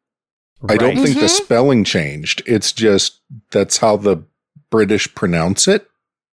I 0.67 0.76
don't 0.78 0.95
Right? 0.98 1.06
think 1.06 1.19
the 1.19 1.26
Mhm. 1.28 1.30
spelling 1.30 1.84
changed. 1.84 2.41
It's 2.45 2.72
just 2.72 3.19
that's 3.52 3.78
how 3.78 3.95
the 3.98 4.24
British 4.69 5.13
pronounce 5.15 5.67
it. 5.67 5.86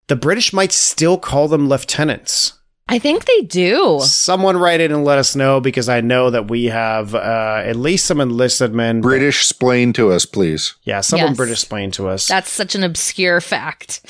the 0.07 0.15
British 0.15 0.53
might 0.53 0.71
still 0.71 1.17
call 1.17 1.47
them 1.47 1.67
lieutenants. 1.67 2.53
I 2.87 2.99
think 2.99 3.25
they 3.25 3.41
do. 3.41 3.99
Someone 4.03 4.55
write 4.57 4.79
in 4.79 4.91
and 4.91 5.03
let 5.03 5.17
us 5.17 5.35
know 5.35 5.59
because 5.59 5.89
I 5.89 6.01
know 6.01 6.29
that 6.29 6.47
we 6.47 6.65
have 6.65 7.15
uh, 7.15 7.63
at 7.65 7.75
least 7.75 8.05
some 8.05 8.21
enlisted 8.21 8.71
men. 8.71 9.01
British 9.01 9.45
splain 9.47 9.93
to 9.93 10.11
us, 10.11 10.27
please. 10.27 10.75
yeah, 10.83 11.01
someone 11.01 11.29
Yes. 11.29 11.37
British 11.37 11.61
explain 11.63 11.89
to 11.91 12.07
us. 12.07 12.27
That's 12.27 12.51
such 12.51 12.75
an 12.75 12.83
obscure 12.83 13.41
fact. 13.41 14.01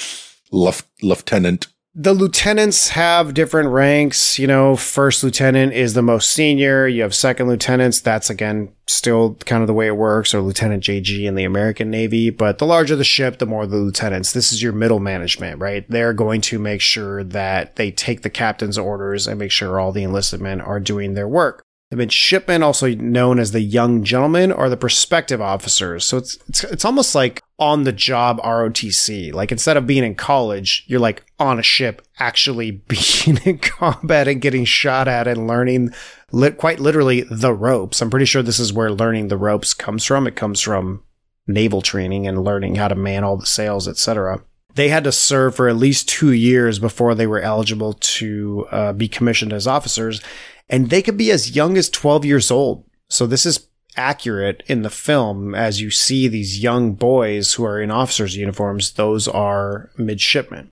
Lef- 0.52 0.84
lieutenant. 1.02 1.68
The 1.98 2.14
lieutenants 2.14 2.90
have 2.90 3.34
different 3.34 3.70
ranks. 3.70 4.38
You 4.38 4.48
know, 4.48 4.76
first 4.76 5.24
lieutenant 5.24 5.72
is 5.72 5.94
the 5.94 6.02
most 6.02 6.30
senior. 6.30 6.90
You 6.90 7.04
have 7.04 7.16
second 7.16 7.48
lieutenants. 7.48 8.02
That's 8.02 8.30
again 8.30 8.74
still 8.86 9.36
kind 9.46 9.62
of 9.62 9.68
the 9.68 9.74
way 9.74 9.88
it 9.88 9.96
works, 9.96 10.34
or 10.34 10.42
Lieutenant 10.42 10.84
JG 10.84 11.24
in 11.24 11.36
the 11.36 11.46
American 11.46 11.90
Navy. 11.90 12.30
But 12.30 12.58
the 12.58 12.66
larger 12.66 12.98
the 12.98 13.06
ship, 13.06 13.40
the 13.40 13.46
more 13.46 13.66
the 13.66 13.78
lieutenants. 13.78 14.34
This 14.34 14.52
is 14.52 14.62
your 14.62 14.74
middle 14.74 15.00
management, 15.00 15.60
right? 15.60 15.90
They're 15.90 16.14
going 16.14 16.42
to 16.42 16.60
make 16.60 16.82
sure 16.82 17.24
that 17.24 17.78
they 17.78 17.92
take 17.92 18.24
the 18.24 18.30
captain's 18.30 18.78
orders 18.78 19.26
and 19.26 19.40
make 19.40 19.52
sure 19.52 19.80
all 19.80 19.94
the 19.94 20.04
enlisted 20.04 20.42
men 20.42 20.60
are 20.60 20.82
doing 20.82 21.14
their 21.14 21.30
work. 21.30 21.64
The 21.96 22.02
midshipmen, 22.02 22.62
also 22.62 22.94
known 22.94 23.40
as 23.40 23.54
the 23.54 23.62
young 23.62 24.04
gentlemen, 24.04 24.52
are 24.52 24.70
the 24.70 24.76
prospective 24.76 25.40
officers. 25.40 26.04
So 26.04 26.18
it's, 26.18 26.38
it's 26.50 26.64
it's 26.66 26.84
almost 26.84 27.16
like 27.16 27.42
on 27.58 27.86
the 27.86 27.94
job 27.94 28.38
ROTC. 28.42 29.34
Like 29.34 29.50
instead 29.50 29.78
of 29.78 29.88
being 29.88 30.04
in 30.04 30.16
college, 30.16 30.84
you're 30.88 31.00
like 31.00 31.24
on 31.40 31.58
a 31.58 31.64
ship, 31.64 32.06
actually 32.20 32.72
being 32.90 33.38
in 33.46 33.60
combat 33.60 34.28
and 34.28 34.42
getting 34.42 34.66
shot 34.66 35.08
at 35.08 35.26
and 35.26 35.48
learning 35.48 35.94
lit, 36.34 36.58
quite 36.58 36.82
literally 36.82 37.22
the 37.32 37.54
ropes. 37.54 38.02
I'm 38.02 38.10
pretty 38.10 38.26
sure 38.26 38.44
this 38.44 38.60
is 38.60 38.74
where 38.74 38.92
learning 38.92 39.30
the 39.30 39.38
ropes 39.38 39.74
comes 39.74 40.04
from. 40.04 40.28
It 40.28 40.36
comes 40.36 40.60
from 40.60 41.02
naval 41.48 41.82
training 41.82 42.28
and 42.28 42.44
learning 42.44 42.76
how 42.76 42.90
to 42.90 42.96
man 42.96 43.24
all 43.24 43.38
the 43.38 43.46
sails, 43.46 43.88
etc. 43.88 44.44
They 44.74 44.90
had 44.90 45.06
to 45.06 45.14
serve 45.14 45.56
for 45.56 45.70
at 45.70 45.78
least 45.78 46.10
two 46.10 46.34
years 46.34 46.78
before 46.78 47.16
they 47.16 47.28
were 47.28 47.40
eligible 47.40 47.94
to 47.94 48.68
uh, 48.70 48.92
be 48.92 49.08
commissioned 49.08 49.54
as 49.54 49.66
officers, 49.66 50.22
and 50.70 50.90
they 50.90 51.02
could 51.02 51.18
be 51.18 51.32
as 51.32 51.56
young 51.56 51.78
as 51.78 51.90
12 51.90 52.26
years 52.26 52.52
old. 52.52 52.86
So 53.10 53.28
this 53.28 53.46
is 53.46 53.68
accurate 53.98 54.64
in 54.68 54.82
the 54.82 54.90
film 54.90 55.56
as 55.56 55.82
you 55.82 55.90
see 55.90 56.28
these 56.28 56.62
young 56.62 56.94
boys 56.94 57.54
who 57.54 57.66
are 57.66 57.82
in 57.82 57.92
officers' 57.92 58.36
uniforms. 58.36 58.94
Those 58.94 59.28
are 59.28 59.90
midshipmen. 59.98 60.70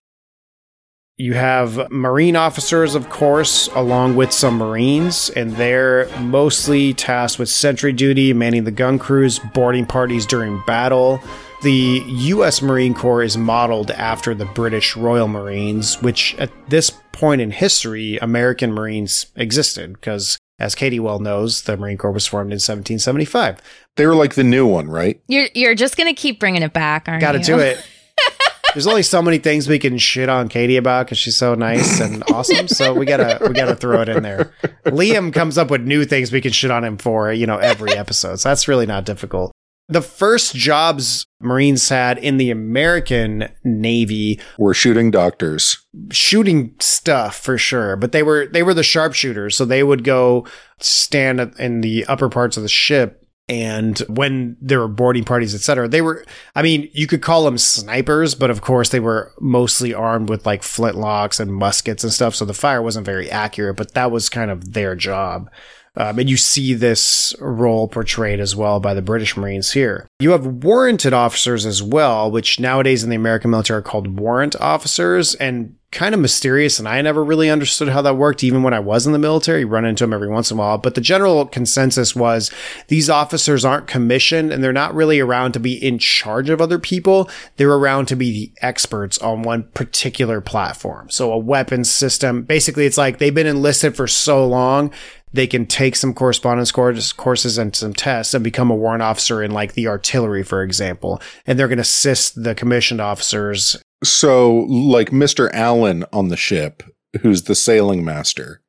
You 1.15 1.34
have 1.36 1.91
Marine 1.91 2.36
officers, 2.36 2.95
of 2.95 3.10
course, 3.10 3.67
along 3.75 4.15
with 4.15 4.32
some 4.34 4.58
Marines, 4.58 5.29
and 5.29 5.51
they're 5.51 6.10
mostly 6.17 6.95
tasked 6.95 7.38
with 7.38 7.49
sentry 7.49 7.93
duty, 7.93 8.34
manning 8.34 8.63
the 8.63 8.71
gun 8.71 8.97
crews, 8.97 9.39
boarding 9.53 9.86
parties 9.86 10.25
during 10.25 10.63
battle. 10.65 11.21
The 11.63 12.04
U.S. 12.08 12.62
Marine 12.62 12.93
Corps 12.93 13.23
is 13.23 13.38
modeled 13.38 13.89
after 13.91 14.36
the 14.36 14.43
British 14.45 14.97
Royal 14.97 15.30
Marines, 15.30 16.02
which 16.02 16.36
at 16.36 16.52
this 16.69 16.91
point 17.13 17.39
in 17.39 17.52
history, 17.52 18.17
American 18.17 18.73
Marines 18.73 19.28
existed, 19.38 19.93
because 19.93 20.38
as 20.60 20.76
Katie 20.76 20.99
well 20.99 21.19
knows, 21.19 21.62
the 21.62 21.78
Marine 21.78 21.97
Corps 21.97 22.12
was 22.12 22.28
formed 22.28 22.49
in 22.52 22.56
1775. 22.56 23.60
They 23.95 24.06
were 24.06 24.13
like 24.13 24.36
the 24.36 24.43
new 24.43 24.67
one, 24.67 24.89
right? 24.89 25.21
You're 25.28 25.47
you're 25.56 25.73
just 25.73 25.95
gonna 25.95 26.13
keep 26.13 26.38
bringing 26.38 26.63
it 26.63 26.73
back, 26.73 27.08
aren't 27.08 27.21
Got 27.21 27.32
to 27.32 27.38
you? 27.39 27.45
do 27.45 27.60
it. 27.60 27.82
There's 28.73 28.88
only 28.88 29.04
so 29.04 29.21
many 29.21 29.38
things 29.38 29.69
we 29.69 29.80
can 29.80 29.97
shit 29.97 30.28
on 30.28 30.49
Katie 30.49 30.76
about 30.76 31.06
because 31.06 31.17
she's 31.17 31.38
so 31.38 31.56
nice 31.56 32.02
and 32.02 32.23
awesome. 32.30 32.67
So 32.67 32.93
we 32.93 33.06
gotta 33.06 33.38
we 33.47 33.54
gotta 33.54 33.76
throw 33.78 34.02
it 34.02 34.10
in 34.10 34.21
there. 34.21 34.52
Liam 34.86 35.32
comes 35.32 35.58
up 35.58 35.71
with 35.71 35.82
new 35.82 36.04
things 36.04 36.30
we 36.34 36.41
can 36.41 36.52
shit 36.52 36.71
on 36.71 36.84
him 36.84 36.97
for, 36.97 37.32
you 37.32 37.47
know, 37.47 37.58
every 37.58 37.93
episode. 37.93 38.41
So 38.41 38.49
that's 38.49 38.67
really 38.67 38.86
not 38.86 39.06
difficult. 39.06 39.54
The 39.89 40.02
first 40.02 40.56
jobs 40.56 41.26
Marines 41.41 41.89
had 41.89 42.17
in 42.17 42.38
the 42.38 42.50
American 42.52 43.50
Navy 43.63 44.39
We're 44.58 44.74
shooting 44.74 45.12
doctors. 45.12 45.86
shooting 46.12 46.76
stuff 46.80 47.36
for 47.38 47.58
sure, 47.58 47.96
but 47.96 48.12
they 48.13 48.24
were 48.24 48.48
they 48.48 48.63
were 48.63 48.74
the 48.74 48.84
sharpshooters, 48.84 49.56
so 49.56 49.65
they 49.65 49.84
would 49.84 50.04
go 50.04 50.48
stand 50.80 51.39
in 51.60 51.82
the 51.82 52.06
upper 52.06 52.30
parts 52.30 52.56
of 52.56 52.63
the 52.63 52.69
ship. 52.69 53.19
And 53.50 54.00
when 54.08 54.56
there 54.62 54.80
were 54.80 54.88
boarding 54.88 55.26
parties, 55.26 55.54
etc., 55.54 55.89
they 55.89 56.02
were, 56.02 56.26
I 56.56 56.62
mean, 56.62 56.89
you 56.93 57.08
could 57.08 57.22
call 57.22 57.43
them 57.43 57.58
snipers, 57.58 58.36
but 58.36 58.50
of 58.50 58.62
course 58.62 58.88
they 58.89 59.02
were 59.02 59.34
mostly 59.41 59.93
armed 59.93 60.30
with 60.30 60.46
like 60.46 60.62
flintlocks 60.62 61.41
and 61.41 61.54
muskets 61.54 62.06
and 62.06 62.13
stuff. 62.13 62.36
So 62.36 62.46
the 62.46 62.54
fire 62.54 62.82
wasn't 62.82 63.06
very 63.06 63.30
accurate, 63.30 63.76
but 63.76 63.96
that 63.96 64.12
was 64.12 64.30
kind 64.30 64.50
of 64.50 64.72
their 64.72 64.96
job. 64.96 65.50
Um, 65.95 66.17
and 66.17 66.29
you 66.29 66.38
see 66.38 66.73
this 66.73 67.36
role 67.39 67.88
portrayed 67.88 68.39
as 68.39 68.56
well 68.56 68.79
by 68.79 68.93
the 68.93 69.01
British 69.01 69.38
Marines 69.38 69.73
here. 69.73 70.08
You 70.19 70.32
have 70.32 70.45
warranted 70.45 71.13
officers 71.13 71.65
as 71.65 71.84
well, 71.84 72.32
which 72.32 72.60
nowadays 72.60 73.03
in 73.03 73.10
the 73.12 73.15
American 73.15 73.51
military 73.51 73.79
are 73.79 73.84
called 73.84 74.19
warrant 74.19 74.56
officers 74.60 75.36
and 75.36 75.75
kind 75.91 76.15
of 76.15 76.19
mysterious. 76.19 76.79
And 76.79 76.88
I 76.88 76.99
never 77.01 77.23
really 77.23 77.51
understood 77.51 77.89
how 77.89 78.01
that 78.01 78.17
worked, 78.17 78.43
even 78.43 78.63
when 78.63 78.73
I 78.73 78.79
was 78.79 79.06
in 79.06 79.13
the 79.13 79.19
military. 79.19 79.60
You 79.60 79.67
run 79.67 79.86
into 79.86 80.03
them 80.03 80.13
every 80.13 80.27
once 80.27 80.49
in 80.49 80.58
a 80.58 80.60
while. 80.60 80.79
But 80.79 80.95
the 80.95 81.01
general 81.01 81.45
consensus 81.45 82.15
was 82.15 82.51
these 82.88 83.12
officers 83.12 83.63
aren't 83.63 83.86
commissioned 83.86 84.51
and 84.51 84.63
they're 84.63 84.73
not 84.73 84.95
really 84.95 85.19
around 85.19 85.51
to 85.51 85.60
be 85.60 85.73
in 85.73 85.99
charge 85.99 86.49
of 86.49 86.60
other 86.60 86.79
people. 86.79 87.29
They're 87.58 87.71
around 87.71 88.08
to 88.08 88.15
be 88.15 88.32
the 88.32 88.51
experts 88.65 89.19
on 89.19 89.43
one 89.43 89.65
particular 89.75 90.41
platform. 90.41 91.12
So 91.12 91.32
a 91.32 91.38
weapons 91.38 91.91
system. 91.91 92.41
Basically, 92.41 92.88
it's 92.88 92.97
like 92.97 93.19
they've 93.19 93.34
been 93.34 93.45
enlisted 93.45 93.95
for 93.95 94.08
so 94.08 94.47
long 94.47 94.91
they 95.34 95.48
can 95.48 95.65
take 95.65 95.96
some 95.96 96.13
correspondence 96.13 96.72
courses 96.72 97.58
and 97.58 97.76
some 97.76 97.93
tests 97.93 98.34
and 98.34 98.43
become 98.43 98.69
a 98.69 98.76
warrant 98.76 99.02
officer 99.02 99.41
in 99.41 99.52
like 99.52 99.74
the 99.74 99.88
artillery, 99.88 100.43
for 100.43 100.62
example. 100.62 101.22
And 101.46 101.58
they're 101.58 101.67
going 101.67 101.78
to 101.78 101.82
assist 101.82 102.43
the 102.43 102.56
commissioned 102.56 103.02
officers. 103.02 103.78
So, 104.04 104.54
like 104.69 105.10
Mr. 105.10 105.50
Allen 105.54 106.06
on 106.13 106.28
the 106.28 106.38
ship, 106.38 106.84
who's 107.22 107.43
the 107.43 107.56
sailing 107.56 108.06
master, 108.06 108.62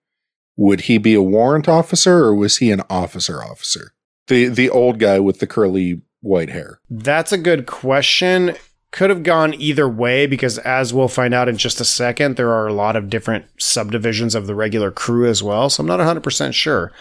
would 0.57 0.83
he 0.83 0.98
be 0.98 1.14
a 1.14 1.22
warrant 1.22 1.68
officer 1.68 2.24
or 2.24 2.35
was 2.35 2.59
he 2.59 2.70
an 2.70 2.83
officer 2.88 3.42
officer? 3.42 3.92
The 4.29 4.48
the 4.48 4.70
old 4.70 4.98
guy 4.98 5.20
with 5.20 5.40
the 5.40 5.46
curly 5.46 6.00
white 6.20 6.50
hair. 6.50 6.81
That's 6.88 7.33
a 7.33 7.38
good 7.38 7.66
question. 7.66 8.57
Could 8.94 9.11
have 9.11 9.24
gone 9.24 9.54
either 9.54 9.88
way 9.88 10.24
because, 10.28 10.59
as 10.59 10.94
we'll 10.94 11.09
find 11.09 11.35
out 11.35 11.48
in 11.48 11.57
just 11.57 11.80
a 11.80 11.85
second, 11.85 12.37
there 12.37 12.52
are 12.52 12.68
a 12.68 12.72
lot 12.72 12.94
of 12.94 13.11
different 13.11 13.46
subdivisions 13.59 14.37
of 14.37 14.46
the 14.46 14.54
regular 14.54 14.92
crew 14.92 15.28
as 15.28 15.42
well. 15.42 15.68
So 15.68 15.80
I'm 15.80 15.88
not 15.88 15.98
100% 15.98 16.54
sure. 16.54 16.92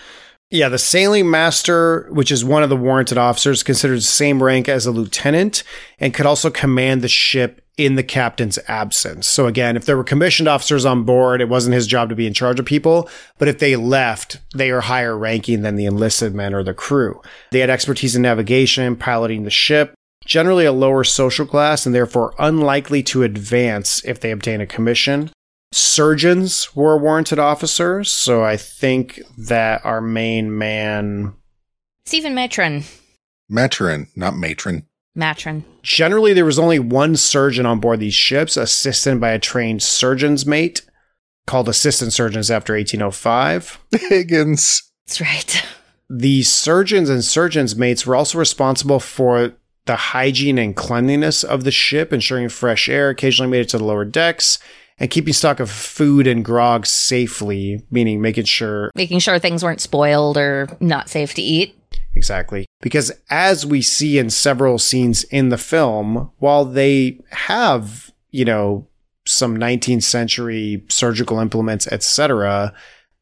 Yeah, 0.49 0.69
the 0.69 0.79
sailing 0.79 1.29
master, 1.29 2.07
which 2.09 2.31
is 2.31 2.43
one 2.43 2.63
of 2.63 2.69
the 2.69 2.75
warranted 2.75 3.19
officers, 3.19 3.61
considered 3.61 3.97
the 3.97 4.01
same 4.01 4.41
rank 4.41 4.67
as 4.67 4.87
a 4.87 4.91
lieutenant 4.91 5.61
and 5.99 6.15
could 6.15 6.25
also 6.25 6.49
command 6.49 7.03
the 7.03 7.07
ship 7.07 7.61
in 7.77 7.93
the 7.93 8.01
captain's 8.01 8.57
absence. 8.67 9.27
So 9.27 9.45
again, 9.45 9.77
if 9.77 9.85
there 9.85 9.95
were 9.95 10.03
commissioned 10.03 10.49
officers 10.49 10.85
on 10.85 11.03
board, 11.03 11.41
it 11.41 11.49
wasn't 11.49 11.75
his 11.75 11.85
job 11.85 12.09
to 12.09 12.15
be 12.15 12.25
in 12.25 12.33
charge 12.33 12.59
of 12.59 12.65
people. 12.65 13.07
But 13.37 13.49
if 13.49 13.59
they 13.59 13.75
left, 13.75 14.39
they 14.55 14.71
are 14.71 14.81
higher 14.81 15.15
ranking 15.15 15.61
than 15.61 15.75
the 15.75 15.85
enlisted 15.85 16.33
men 16.33 16.55
or 16.55 16.63
the 16.63 16.73
crew. 16.73 17.21
They 17.51 17.59
had 17.59 17.69
expertise 17.69 18.15
in 18.15 18.23
navigation, 18.23 18.95
piloting 18.95 19.43
the 19.43 19.51
ship, 19.51 19.93
generally 20.25 20.65
a 20.65 20.71
lower 20.71 21.03
social 21.03 21.45
class 21.45 21.85
and 21.85 21.93
therefore 21.93 22.33
unlikely 22.39 23.03
to 23.03 23.23
advance 23.23 24.03
if 24.05 24.19
they 24.19 24.31
obtain 24.31 24.61
a 24.61 24.67
commission. 24.67 25.31
Surgeons 25.71 26.75
were 26.75 26.97
warranted 26.97 27.39
officers, 27.39 28.09
so 28.09 28.43
I 28.43 28.57
think 28.57 29.21
that 29.37 29.83
our 29.83 30.01
main 30.01 30.55
man 30.57 31.33
Stephen 32.05 32.35
Matron. 32.35 32.83
Matron, 33.49 34.07
not 34.15 34.35
matron. 34.35 34.85
Matron. 35.15 35.63
Generally, 35.83 36.33
there 36.33 36.45
was 36.45 36.59
only 36.59 36.79
one 36.79 37.15
surgeon 37.15 37.65
on 37.65 37.79
board 37.79 37.99
these 37.99 38.13
ships, 38.15 38.57
assisted 38.57 39.21
by 39.21 39.31
a 39.31 39.39
trained 39.39 39.83
surgeon's 39.83 40.45
mate 40.45 40.81
called 41.45 41.69
assistant 41.69 42.13
surgeons 42.13 42.49
after 42.49 42.73
1805. 42.73 43.79
Higgins. 44.09 44.91
That's 45.07 45.21
right. 45.21 45.65
The 46.09 46.43
surgeons 46.43 47.09
and 47.09 47.23
surgeons' 47.23 47.75
mates 47.75 48.05
were 48.05 48.15
also 48.15 48.37
responsible 48.37 48.99
for 48.99 49.53
the 49.85 49.95
hygiene 49.95 50.57
and 50.57 50.75
cleanliness 50.75 51.43
of 51.43 51.63
the 51.63 51.71
ship, 51.71 52.13
ensuring 52.13 52.49
fresh 52.49 52.87
air 52.87 53.09
occasionally 53.09 53.51
made 53.51 53.61
it 53.61 53.69
to 53.69 53.77
the 53.77 53.83
lower 53.83 54.05
decks, 54.05 54.59
and 54.99 55.09
keeping 55.09 55.33
stock 55.33 55.59
of 55.59 55.69
food 55.69 56.27
and 56.27 56.45
grog 56.45 56.85
safely, 56.85 57.83
meaning 57.91 58.21
making 58.21 58.45
sure 58.45 58.91
Making 58.95 59.19
sure 59.19 59.39
things 59.39 59.63
weren't 59.63 59.81
spoiled 59.81 60.37
or 60.37 60.69
not 60.79 61.09
safe 61.09 61.33
to 61.33 61.41
eat. 61.41 61.75
Exactly. 62.15 62.65
Because 62.81 63.11
as 63.29 63.65
we 63.65 63.81
see 63.81 64.17
in 64.17 64.29
several 64.29 64.77
scenes 64.77 65.23
in 65.25 65.49
the 65.49 65.57
film, 65.57 66.31
while 66.37 66.63
they 66.63 67.19
have, 67.31 68.11
you 68.31 68.45
know, 68.45 68.87
some 69.25 69.57
19th 69.57 70.03
century 70.03 70.83
surgical 70.89 71.39
implements, 71.39 71.87
etc., 71.87 72.73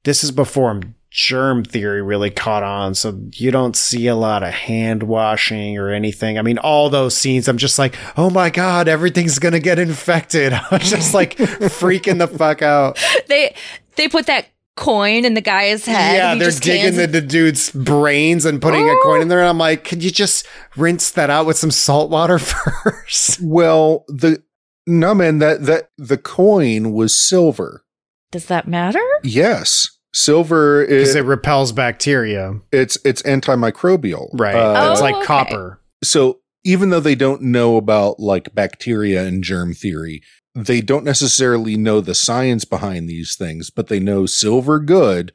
this 0.03 0.23
is 0.23 0.31
before 0.31 0.81
germ 1.11 1.63
theory 1.65 2.01
really 2.01 2.29
caught 2.29 2.63
on. 2.63 2.95
So 2.95 3.21
you 3.33 3.51
don't 3.51 3.75
see 3.75 4.07
a 4.07 4.15
lot 4.15 4.43
of 4.43 4.53
hand 4.53 5.03
washing 5.03 5.77
or 5.77 5.89
anything. 5.89 6.39
I 6.39 6.41
mean, 6.41 6.57
all 6.57 6.89
those 6.89 7.15
scenes, 7.15 7.47
I'm 7.49 7.57
just 7.57 7.77
like, 7.77 7.95
oh 8.17 8.29
my 8.29 8.49
God, 8.49 8.87
everything's 8.87 9.37
going 9.37 9.51
to 9.51 9.59
get 9.59 9.77
infected. 9.77 10.53
I'm 10.71 10.79
just 10.79 11.13
like 11.13 11.35
freaking 11.37 12.17
the 12.17 12.27
fuck 12.27 12.61
out. 12.61 12.97
They 13.27 13.55
they 13.95 14.07
put 14.09 14.25
that 14.25 14.47
coin 14.75 15.25
in 15.25 15.35
the 15.35 15.41
guy's 15.41 15.85
head. 15.85 16.15
Yeah, 16.15 16.33
he 16.33 16.39
they're 16.39 16.49
just 16.49 16.63
digging 16.63 16.93
cans 16.93 16.97
the, 16.97 17.07
the 17.07 17.21
dude's 17.21 17.69
brains 17.71 18.45
and 18.45 18.61
putting 18.61 18.89
a 18.89 18.95
coin 19.03 19.21
in 19.21 19.27
there. 19.27 19.39
And 19.39 19.47
I'm 19.47 19.57
like, 19.57 19.83
could 19.83 20.03
you 20.03 20.11
just 20.11 20.45
rinse 20.75 21.11
that 21.11 21.29
out 21.29 21.45
with 21.45 21.57
some 21.57 21.71
salt 21.71 22.09
water 22.09 22.39
first? 22.39 23.39
Well, 23.41 24.05
the 24.07 24.43
no 24.87 25.13
man 25.13 25.39
that 25.39 25.63
that 25.65 25.91
the 25.97 26.17
coin 26.17 26.91
was 26.93 27.17
silver. 27.17 27.85
Does 28.31 28.45
that 28.47 28.67
matter? 28.67 29.03
Yes, 29.23 29.97
silver 30.13 30.81
is 30.83 31.15
it 31.15 31.25
repels 31.25 31.71
bacteria. 31.71 32.59
it's 32.71 32.97
it's 33.05 33.21
antimicrobial. 33.23 34.29
Right. 34.33 34.55
Uh, 34.55 34.91
it's 34.91 35.01
Oh, 35.01 35.03
like 35.03 35.15
okay. 35.15 35.25
copper. 35.25 35.79
so 36.03 36.39
even 36.63 36.89
though 36.91 36.99
they 36.99 37.15
don't 37.15 37.41
know 37.41 37.77
about 37.77 38.19
like 38.19 38.53
bacteria 38.53 39.23
and 39.25 39.43
germ 39.43 39.73
theory, 39.73 40.21
they 40.53 40.79
don't 40.81 41.03
necessarily 41.05 41.75
know 41.75 42.01
the 42.01 42.13
science 42.13 42.65
behind 42.65 43.09
these 43.09 43.35
things, 43.35 43.69
but 43.71 43.87
they 43.87 43.99
know 43.99 44.25
silver 44.27 44.79
good, 44.79 45.33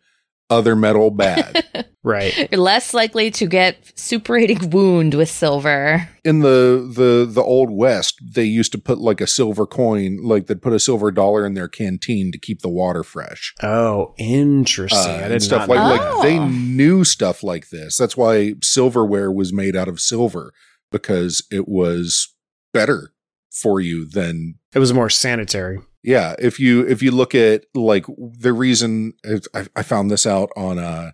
other 0.50 0.76
metal 0.76 1.10
bad. 1.10 1.64
Right. 2.06 2.48
You're 2.52 2.60
less 2.60 2.94
likely 2.94 3.32
to 3.32 3.46
get 3.48 3.82
suppurating 3.96 4.70
wound 4.72 5.14
with 5.14 5.28
silver. 5.28 6.08
In 6.24 6.38
the 6.38 6.88
the 6.88 7.26
the 7.28 7.42
old 7.42 7.72
west, 7.72 8.20
they 8.22 8.44
used 8.44 8.70
to 8.72 8.78
put 8.78 8.98
like 8.98 9.20
a 9.20 9.26
silver 9.26 9.66
coin, 9.66 10.18
like 10.22 10.46
they'd 10.46 10.62
put 10.62 10.72
a 10.72 10.78
silver 10.78 11.10
dollar 11.10 11.44
in 11.44 11.54
their 11.54 11.66
canteen 11.66 12.30
to 12.30 12.38
keep 12.38 12.60
the 12.62 12.68
water 12.68 13.02
fresh. 13.02 13.52
Oh, 13.60 14.14
interesting. 14.18 15.00
Uh, 15.00 15.30
and 15.32 15.42
stuff 15.42 15.66
not 15.66 15.76
like 15.76 15.98
know 16.00 16.14
like 16.18 16.22
they 16.22 16.38
knew 16.38 17.02
stuff 17.02 17.42
like 17.42 17.70
this. 17.70 17.96
That's 17.96 18.16
why 18.16 18.54
silverware 18.62 19.32
was 19.32 19.52
made 19.52 19.74
out 19.74 19.88
of 19.88 19.98
silver 19.98 20.52
because 20.92 21.44
it 21.50 21.66
was 21.66 22.36
better 22.72 23.10
for 23.50 23.80
you 23.80 24.08
than 24.08 24.60
It 24.72 24.78
was 24.78 24.92
more 24.92 25.10
sanitary. 25.10 25.80
Yeah. 26.06 26.34
If 26.38 26.58
you 26.58 26.86
if 26.86 27.02
you 27.02 27.10
look 27.10 27.34
at 27.34 27.64
like 27.74 28.06
the 28.16 28.54
reason 28.54 29.12
I, 29.54 29.66
I 29.76 29.82
found 29.82 30.10
this 30.10 30.24
out 30.26 30.48
on 30.56 30.78
a 30.78 31.12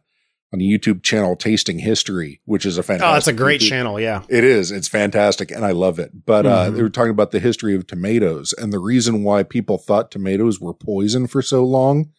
on 0.55 0.61
a 0.61 0.65
YouTube 0.65 1.03
channel, 1.03 1.35
Tasting 1.35 1.79
History, 1.79 2.43
which 2.45 2.67
is 2.67 2.77
a 2.77 2.83
fantastic. 2.83 3.09
Oh, 3.11 3.13
that's 3.15 3.27
a 3.27 3.33
great 3.33 3.63
YouTube- 3.63 3.69
channel. 3.71 3.99
Yeah. 4.01 4.23
it 4.29 4.45
is. 4.45 4.71
It's 4.71 4.87
fantastic, 4.87 5.51
and 5.51 5.65
I 5.65 5.71
love 5.71 5.99
it. 5.99 6.27
But 6.27 6.45
uh, 6.47 6.67
Mhm. 6.71 6.75
they 6.77 6.83
were 6.83 6.91
talking 6.91 7.11
about 7.11 7.31
the 7.31 7.41
history 7.41 7.75
of 7.75 7.87
tomatoes, 7.87 8.53
and 8.59 8.71
the 8.73 8.79
reason 8.79 9.23
why 9.25 9.43
people 9.45 9.79
thought 9.79 10.11
tomatoes 10.11 10.61
were 10.61 10.75
poison 10.75 11.27
for 11.27 11.41
so 11.41 11.65
long 11.65 12.11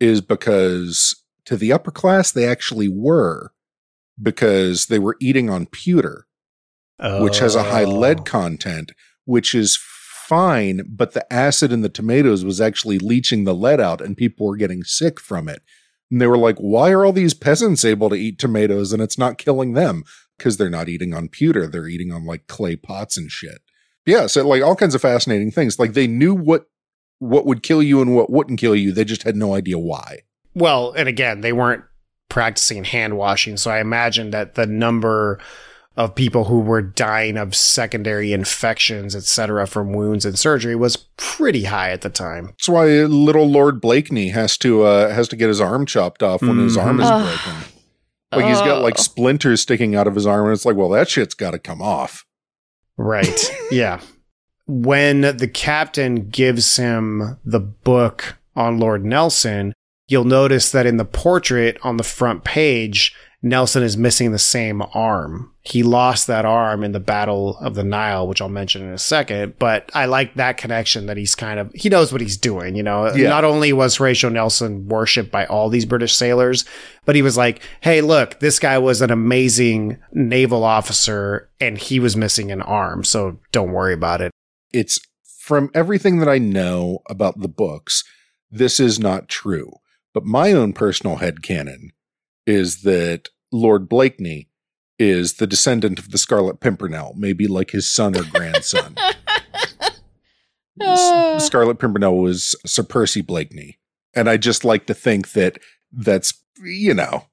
is 0.00 0.22
because 0.22 1.14
to 1.44 1.56
the 1.56 1.70
upper 1.72 1.90
class 1.90 2.32
they 2.32 2.46
actually 2.46 2.88
were, 2.88 3.50
because 4.20 4.86
they 4.86 4.98
were 4.98 5.16
eating 5.20 5.50
on 5.50 5.66
pewter, 5.66 6.26
which 7.20 7.38
has 7.40 7.54
a 7.54 7.64
high 7.64 7.84
Oh. 7.84 7.90
lead 7.98 8.24
content, 8.24 8.92
which 9.26 9.54
is 9.54 9.76
fine, 10.28 10.82
but 10.86 11.12
the 11.14 11.32
acid 11.32 11.72
in 11.72 11.80
the 11.80 11.88
tomatoes 11.88 12.44
was 12.44 12.60
actually 12.60 12.98
leaching 12.98 13.44
the 13.44 13.54
lead 13.54 13.80
out, 13.80 14.02
and 14.02 14.16
people 14.16 14.46
were 14.46 14.56
getting 14.56 14.84
sick 14.84 15.18
from 15.18 15.48
it. 15.48 15.62
And 16.10 16.20
they 16.20 16.26
were 16.26 16.38
like, 16.38 16.58
why 16.58 16.90
are 16.90 17.04
all 17.04 17.12
these 17.12 17.34
peasants 17.34 17.84
able 17.84 18.10
to 18.10 18.16
eat 18.16 18.38
tomatoes 18.38 18.92
and 18.92 19.02
it's 19.02 19.18
not 19.18 19.38
killing 19.38 19.74
them? 19.74 20.04
Because 20.36 20.56
they're 20.56 20.70
not 20.70 20.88
eating 20.88 21.14
on 21.14 21.28
pewter. 21.28 21.66
They're 21.66 21.88
eating 21.88 22.12
on 22.12 22.24
like 22.24 22.46
clay 22.46 22.76
pots 22.76 23.16
and 23.16 23.30
shit. 23.30 23.60
Yeah. 24.06 24.26
So 24.26 24.46
like 24.46 24.62
all 24.62 24.76
kinds 24.76 24.94
of 24.94 25.02
fascinating 25.02 25.50
things. 25.50 25.78
Like 25.78 25.92
they 25.92 26.06
knew 26.06 26.34
what 26.34 26.66
what 27.18 27.44
would 27.44 27.62
kill 27.62 27.82
you 27.82 28.00
and 28.00 28.14
what 28.14 28.30
wouldn't 28.30 28.60
kill 28.60 28.76
you. 28.76 28.92
They 28.92 29.04
just 29.04 29.24
had 29.24 29.36
no 29.36 29.54
idea 29.54 29.78
why. 29.78 30.20
Well, 30.54 30.92
and 30.92 31.08
again, 31.08 31.40
they 31.40 31.52
weren't 31.52 31.84
practicing 32.28 32.84
hand 32.84 33.16
washing. 33.16 33.56
So 33.56 33.70
I 33.70 33.80
imagine 33.80 34.30
that 34.30 34.54
the 34.54 34.66
number 34.66 35.40
of 35.98 36.14
people 36.14 36.44
who 36.44 36.60
were 36.60 36.80
dying 36.80 37.36
of 37.36 37.54
secondary 37.54 38.32
infections, 38.32 39.14
etc., 39.14 39.66
from 39.66 39.92
wounds 39.92 40.24
and 40.24 40.38
surgery 40.38 40.74
was 40.76 40.96
pretty 41.18 41.64
high 41.64 41.90
at 41.90 42.00
the 42.02 42.08
time. 42.08 42.46
That's 42.46 42.68
why 42.68 42.86
little 42.86 43.46
Lord 43.50 43.80
Blakeney 43.80 44.28
has 44.28 44.56
to 44.58 44.84
uh 44.84 45.12
has 45.12 45.28
to 45.28 45.36
get 45.36 45.48
his 45.48 45.60
arm 45.60 45.84
chopped 45.84 46.22
off 46.22 46.40
when 46.40 46.58
his 46.58 46.76
arm 46.76 47.00
is 47.00 47.06
Mhm. 47.06 47.22
broken. 47.44 47.62
Like 48.30 48.44
he's 48.44 48.58
got 48.60 48.82
like 48.82 48.96
Oh. 48.98 49.02
splinters 49.02 49.62
sticking 49.62 49.96
out 49.96 50.06
of 50.06 50.14
his 50.14 50.26
arm, 50.26 50.44
and 50.46 50.52
it's 50.54 50.64
like, 50.66 50.76
well, 50.76 50.90
that 50.90 51.08
shit's 51.08 51.34
got 51.34 51.52
to 51.52 51.58
come 51.58 51.80
off. 51.82 52.24
Right. 52.98 53.50
yeah. 53.70 54.00
When 54.66 55.22
the 55.22 55.48
captain 55.52 56.28
gives 56.28 56.76
him 56.76 57.38
the 57.44 57.60
book 57.60 58.36
on 58.54 58.78
Lord 58.78 59.02
Nelson, 59.04 59.72
you'll 60.08 60.24
notice 60.24 60.70
that 60.72 60.84
in 60.84 60.98
the 60.98 61.06
portrait 61.06 61.78
on 61.82 61.96
the 61.96 62.04
front 62.04 62.44
page, 62.44 63.14
Nelson 63.40 63.84
is 63.84 63.96
missing 63.96 64.32
the 64.32 64.38
same 64.38 64.82
arm. 64.94 65.52
He 65.60 65.84
lost 65.84 66.26
that 66.26 66.44
arm 66.44 66.82
in 66.82 66.90
the 66.90 66.98
Battle 66.98 67.56
of 67.58 67.76
the 67.76 67.84
Nile, 67.84 68.26
which 68.26 68.40
I'll 68.42 68.48
mention 68.48 68.82
in 68.82 68.92
a 68.92 68.98
second. 68.98 69.54
But 69.60 69.88
I 69.94 70.06
like 70.06 70.34
that 70.34 70.56
connection 70.56 71.06
that 71.06 71.16
he's 71.16 71.36
kind 71.36 71.60
of, 71.60 71.70
he 71.72 71.88
knows 71.88 72.10
what 72.10 72.20
he's 72.20 72.36
doing. 72.36 72.74
You 72.74 72.82
know, 72.82 73.14
Yeah. 73.14 73.28
not 73.28 73.44
only 73.44 73.72
was 73.72 73.96
Horatio 73.96 74.28
Nelson 74.30 74.88
worshipped 74.88 75.30
by 75.30 75.46
all 75.46 75.68
these 75.68 75.84
British 75.84 76.16
sailors, 76.16 76.64
but 77.04 77.14
he 77.14 77.22
was 77.22 77.36
like, 77.36 77.60
hey, 77.80 78.00
look, 78.00 78.40
this 78.40 78.58
guy 78.58 78.76
was 78.78 79.00
an 79.02 79.10
amazing 79.12 79.98
naval 80.12 80.64
officer 80.64 81.48
and 81.60 81.78
he 81.78 82.00
was 82.00 82.16
missing 82.16 82.50
an 82.50 82.62
arm. 82.62 83.04
So 83.04 83.38
don't 83.52 83.70
worry 83.72 83.94
about 83.94 84.20
it. 84.20 84.32
It's 84.72 84.98
from 85.38 85.70
everything 85.74 86.18
that 86.18 86.28
I 86.28 86.38
know 86.38 87.00
about 87.08 87.40
the 87.40 87.48
books, 87.48 88.02
this 88.50 88.80
is 88.80 88.98
not 88.98 89.28
true. 89.28 89.74
But 90.12 90.24
my 90.24 90.52
own 90.52 90.72
personal 90.72 91.16
head 91.16 91.36
headcanon 91.42 91.90
is 92.48 92.82
that 92.82 93.28
Lord 93.52 93.88
Blakeney 93.88 94.48
is 94.98 95.34
the 95.34 95.46
descendant 95.46 95.98
of 95.98 96.10
the 96.10 96.18
Scarlet 96.18 96.60
Pimpernel, 96.60 97.14
maybe 97.16 97.46
like 97.46 97.70
his 97.70 97.90
son 97.90 98.16
or 98.16 98.24
grandson. 98.24 98.96
Ah. 100.80 101.38
Scarlet 101.38 101.80
Pimpernel 101.80 102.18
was 102.18 102.54
Sir 102.64 102.84
Percy 102.84 103.20
Blakeney. 103.20 103.80
And 104.14 104.30
I 104.30 104.36
just 104.36 104.64
like 104.64 104.86
to 104.86 104.94
think 104.94 105.32
that 105.32 105.58
that's, 105.90 106.34
you 106.62 106.94
know, 106.94 107.24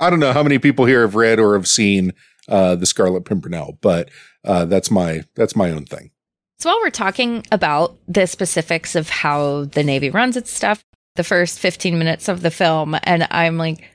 I 0.00 0.10
don't 0.10 0.18
know 0.18 0.32
how 0.32 0.42
many 0.42 0.58
people 0.58 0.84
here 0.84 1.02
have 1.02 1.14
read 1.14 1.38
or 1.38 1.54
have 1.54 1.68
seen 1.68 2.12
uh, 2.48 2.74
the 2.74 2.86
Scarlet 2.86 3.24
Pimpernel, 3.24 3.78
but 3.80 4.10
uh, 4.44 4.64
that's 4.64 4.90
my 4.90 5.22
that's 5.36 5.54
my 5.54 5.70
own 5.70 5.84
thing. 5.84 6.10
So 6.58 6.70
while 6.70 6.80
we're 6.80 6.90
talking 6.90 7.46
about 7.52 7.96
the 8.08 8.26
specifics 8.26 8.96
of 8.96 9.08
how 9.08 9.66
the 9.66 9.84
Navy 9.84 10.10
runs 10.10 10.36
its 10.36 10.50
stuff, 10.50 10.82
the 11.14 11.22
first 11.22 11.60
15 11.60 11.98
minutes 12.00 12.26
of 12.26 12.42
the 12.42 12.50
film, 12.50 12.96
and 13.04 13.28
I'm 13.30 13.58
like, 13.58 13.88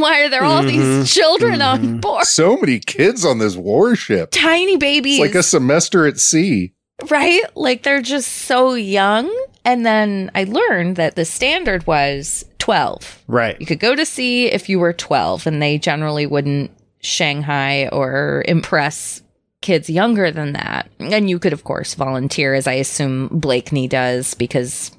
why 0.00 0.20
are 0.22 0.28
there 0.28 0.42
all 0.44 0.62
Mhm. 0.62 0.68
these 1.00 1.14
children 1.14 1.60
on 1.62 1.80
Mhm. 1.80 2.00
board? 2.00 2.24
So 2.24 2.56
many 2.56 2.78
kids 2.78 3.24
on 3.24 3.38
this 3.38 3.56
warship. 3.56 4.30
Tiny 4.32 4.76
babies. 4.76 5.18
It's 5.18 5.20
like 5.20 5.34
a 5.34 5.42
semester 5.42 6.06
at 6.06 6.18
sea. 6.18 6.72
right? 7.08 7.40
Like 7.54 7.82
they're 7.82 8.02
just 8.02 8.28
so 8.30 8.74
young. 8.74 9.30
And 9.64 9.86
then 9.86 10.30
I 10.34 10.44
learned 10.44 10.96
that 10.96 11.16
the 11.16 11.24
standard 11.24 11.86
was 11.86 12.44
12. 12.58 13.18
Right. 13.26 13.56
You 13.58 13.64
could 13.64 13.80
go 13.80 13.94
to 13.94 14.04
sea 14.04 14.46
if 14.48 14.68
you 14.68 14.78
were 14.78 14.92
12, 14.92 15.46
and 15.46 15.62
they 15.62 15.78
generally 15.78 16.26
wouldn't 16.26 16.70
Shanghai 17.00 17.88
or 17.90 18.44
impress 18.46 19.22
kids 19.62 19.88
younger 19.88 20.30
than 20.30 20.52
that. 20.52 20.90
And 20.98 21.30
you 21.30 21.38
could, 21.38 21.54
of 21.54 21.64
course, 21.64 21.94
volunteer, 21.94 22.52
as 22.54 22.66
I 22.66 22.74
assume 22.74 23.28
Blakeney 23.32 23.88
does, 23.88 24.34
because, 24.34 24.90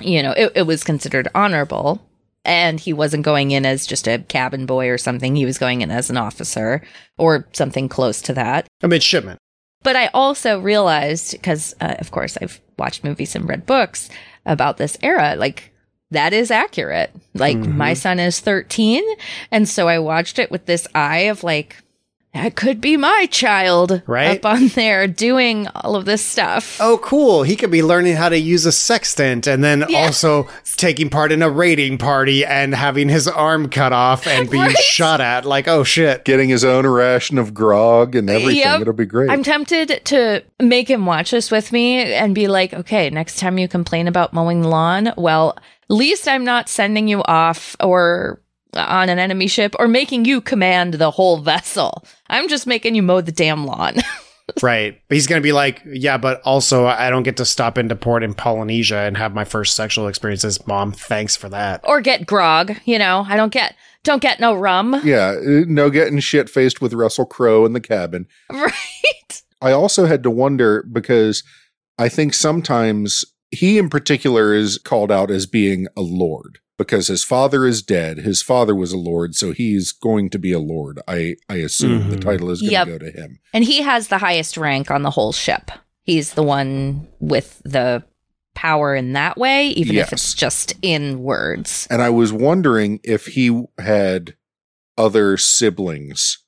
you 0.00 0.22
know, 0.22 0.32
it, 0.32 0.52
it 0.54 0.62
was 0.62 0.82
considered 0.82 1.28
honorable. 1.34 2.00
And 2.44 2.80
he 2.80 2.92
wasn't 2.92 3.24
going 3.24 3.50
in 3.50 3.66
as 3.66 3.86
just 3.86 4.08
a 4.08 4.18
cabin 4.20 4.64
boy 4.66 4.88
or 4.88 4.96
something. 4.98 5.36
He 5.36 5.44
was 5.44 5.58
going 5.58 5.82
in 5.82 5.90
as 5.90 6.08
an 6.08 6.16
officer 6.16 6.82
or 7.18 7.46
something 7.52 7.88
close 7.88 8.22
to 8.22 8.32
that. 8.34 8.66
A 8.82 8.88
midshipman. 8.88 9.36
But 9.82 9.96
I 9.96 10.06
also 10.14 10.58
realized, 10.60 11.32
because 11.32 11.74
uh, 11.80 11.94
of 11.98 12.10
course 12.10 12.38
I've 12.40 12.60
watched 12.78 13.04
movies 13.04 13.34
and 13.34 13.48
read 13.48 13.66
books 13.66 14.08
about 14.46 14.78
this 14.78 14.96
era, 15.02 15.34
like 15.36 15.70
that 16.10 16.32
is 16.32 16.50
accurate. 16.50 17.10
Like 17.34 17.56
Mhm. 17.58 17.76
my 17.76 17.94
son 17.94 18.18
is 18.18 18.40
13. 18.40 19.04
And 19.50 19.68
so 19.68 19.86
I 19.88 19.98
watched 19.98 20.38
it 20.38 20.50
with 20.50 20.66
this 20.66 20.86
eye 20.94 21.28
of 21.30 21.44
like, 21.44 21.76
that 22.32 22.54
could 22.54 22.80
be 22.80 22.96
my 22.96 23.26
child 23.30 24.02
Right? 24.06 24.38
up 24.38 24.46
on 24.46 24.68
there 24.68 25.06
doing 25.08 25.66
all 25.74 25.96
of 25.96 26.04
this 26.04 26.24
stuff. 26.24 26.78
Oh, 26.80 26.98
cool. 27.02 27.42
He 27.42 27.56
could 27.56 27.70
be 27.72 27.82
learning 27.82 28.14
how 28.16 28.28
to 28.28 28.38
use 28.38 28.66
a 28.66 28.72
sextant 28.72 29.46
and 29.48 29.64
then 29.64 29.84
Yeah. 29.88 30.04
also 30.06 30.46
taking 30.76 31.10
part 31.10 31.32
in 31.32 31.42
a 31.42 31.50
raiding 31.50 31.98
party 31.98 32.44
and 32.46 32.74
having 32.74 33.08
his 33.08 33.26
arm 33.26 33.68
cut 33.68 33.92
off 33.92 34.26
and 34.26 34.48
being 34.48 34.62
Right. 34.62 34.76
shot 34.78 35.20
at. 35.20 35.44
Like, 35.44 35.66
oh 35.66 35.82
shit. 35.82 36.24
Getting 36.24 36.48
his 36.48 36.64
own 36.64 36.86
ration 36.86 37.36
of 37.36 37.52
grog 37.52 38.14
and 38.14 38.30
everything. 38.30 38.56
Yep. 38.58 38.80
It'll 38.82 38.92
be 38.92 39.06
great. 39.06 39.30
I'm 39.30 39.42
tempted 39.42 40.00
to 40.06 40.42
make 40.60 40.88
him 40.88 41.06
watch 41.06 41.32
this 41.32 41.50
with 41.50 41.72
me 41.72 41.98
and 42.12 42.34
be 42.34 42.46
like, 42.46 42.72
okay, 42.72 43.10
next 43.10 43.38
time 43.38 43.58
you 43.58 43.66
complain 43.66 44.06
about 44.06 44.32
mowing 44.32 44.62
the 44.62 44.68
lawn, 44.68 45.12
well, 45.16 45.56
at 45.58 45.64
least 45.96 46.28
I'm 46.28 46.44
not 46.44 46.68
sending 46.68 47.08
you 47.08 47.22
off 47.24 47.74
or 47.80 48.40
on 48.74 49.08
an 49.08 49.18
enemy 49.18 49.46
ship 49.46 49.74
or 49.78 49.88
making 49.88 50.24
you 50.24 50.40
command 50.40 50.94
the 50.94 51.10
whole 51.10 51.38
vessel. 51.38 52.04
I'm 52.28 52.48
just 52.48 52.66
making 52.66 52.94
you 52.94 53.02
mow 53.02 53.20
the 53.20 53.32
damn 53.32 53.66
lawn. 53.66 53.96
Right. 54.62 55.00
But 55.08 55.14
he's 55.14 55.28
going 55.28 55.40
to 55.40 55.46
be 55.46 55.52
like, 55.52 55.80
yeah, 55.86 56.18
but 56.18 56.40
also 56.42 56.86
I 56.86 57.08
don't 57.10 57.22
get 57.22 57.36
to 57.36 57.44
stop 57.44 57.78
into 57.78 57.94
port 57.94 58.24
in 58.24 58.34
Polynesia 58.34 58.98
and 58.98 59.16
have 59.16 59.32
my 59.32 59.44
first 59.44 59.76
sexual 59.76 60.08
experiences. 60.08 60.66
Mom, 60.66 60.90
thanks 60.90 61.36
for 61.36 61.48
that. 61.50 61.82
or 61.84 62.00
get 62.00 62.26
grog, 62.26 62.74
you 62.84 62.98
know. 62.98 63.24
I 63.28 63.36
don't 63.36 63.52
get 63.52 63.76
don't 64.02 64.20
get 64.20 64.40
no 64.40 64.54
rum. 64.54 65.00
yeah, 65.04 65.36
uh, 65.38 65.64
no 65.68 65.88
getting 65.88 66.18
shit 66.18 66.50
faced 66.50 66.80
with 66.80 66.94
Russell 66.94 67.26
Crowe 67.26 67.64
in 67.64 67.74
the 67.74 67.80
cabin. 67.80 68.26
Right? 68.50 69.42
I 69.62 69.70
also 69.72 70.06
had 70.06 70.24
to 70.24 70.30
wonder 70.30 70.84
because 70.90 71.44
I 71.98 72.08
think 72.08 72.34
sometimes 72.34 73.24
he 73.52 73.78
in 73.78 73.88
particular 73.88 74.52
is 74.54 74.78
called 74.78 75.12
out 75.12 75.30
as 75.30 75.46
being 75.46 75.86
a 75.96 76.00
lord 76.00 76.58
because 76.80 77.08
his 77.08 77.22
father 77.22 77.66
is 77.66 77.82
dead. 77.82 78.16
His 78.16 78.40
father 78.40 78.74
was 78.74 78.90
a 78.90 78.96
lord, 78.96 79.34
so 79.34 79.52
he's 79.52 79.92
going 79.92 80.30
to 80.30 80.38
be 80.38 80.50
a 80.50 80.58
lord. 80.58 80.98
I 81.06 81.36
I 81.46 81.56
assume 81.56 82.08
the 82.08 82.16
Mhm. 82.16 82.20
title 82.22 82.48
is 82.50 82.62
going 82.62 82.70
to 82.70 82.72
Yep. 82.72 82.86
go 82.88 82.98
to 82.98 83.10
him. 83.10 83.38
And 83.52 83.64
he 83.64 83.82
has 83.82 84.08
the 84.08 84.16
highest 84.16 84.56
rank 84.56 84.90
on 84.90 85.02
the 85.02 85.10
whole 85.10 85.32
ship. 85.32 85.70
He's 86.04 86.32
the 86.32 86.42
one 86.42 87.06
with 87.20 87.60
the 87.66 88.02
power 88.54 88.94
in 88.96 89.12
that 89.12 89.36
way, 89.36 89.68
even 89.68 89.94
if 89.96 90.10
it's 90.10 90.32
just 90.32 90.72
in 90.80 91.22
words. 91.22 91.86
And 91.90 92.00
I 92.00 92.08
was 92.08 92.32
wondering 92.32 92.98
if 93.04 93.26
he 93.26 93.62
had 93.78 94.36
other 94.96 95.36
siblings 95.36 96.38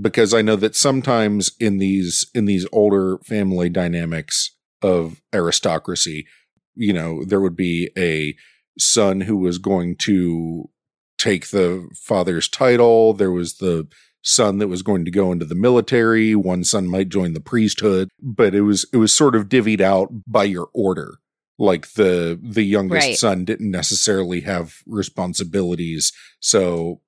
because 0.00 0.32
I 0.32 0.42
know 0.42 0.54
that 0.56 0.76
sometimes 0.76 1.50
in 1.58 1.78
these 1.78 2.24
in 2.36 2.44
these 2.44 2.68
older 2.70 3.18
family 3.24 3.68
dynamics 3.68 4.56
of 4.80 5.20
aristocracy, 5.34 6.28
you 6.76 6.92
know, 6.92 7.24
there 7.24 7.40
would 7.40 7.56
be 7.56 7.90
a 7.98 8.36
son 8.80 9.22
who 9.22 9.36
was 9.36 9.58
going 9.58 9.96
to 9.96 10.68
take 11.18 11.48
the 11.50 11.88
father's 11.94 12.48
title, 12.48 13.12
there 13.12 13.30
was 13.30 13.58
the 13.58 13.86
son 14.22 14.58
that 14.58 14.68
was 14.68 14.82
going 14.82 15.04
to 15.04 15.10
go 15.10 15.32
into 15.32 15.44
the 15.44 15.54
military, 15.54 16.34
one 16.34 16.64
son 16.64 16.86
might 16.86 17.08
join 17.08 17.32
the 17.32 17.40
priesthood, 17.40 18.08
but 18.20 18.54
it 18.54 18.62
was 18.62 18.86
it 18.92 18.98
was 18.98 19.14
sort 19.14 19.34
of 19.34 19.48
divvied 19.48 19.80
out 19.80 20.08
by 20.26 20.44
your 20.44 20.68
order. 20.74 21.14
Like 21.58 21.92
the 21.92 22.38
the 22.42 22.62
youngest 22.64 23.06
Right. 23.06 23.16
son 23.16 23.44
didn't 23.44 23.70
necessarily 23.70 24.40
have 24.42 24.76
responsibilities 24.86 26.12
so 26.40 27.00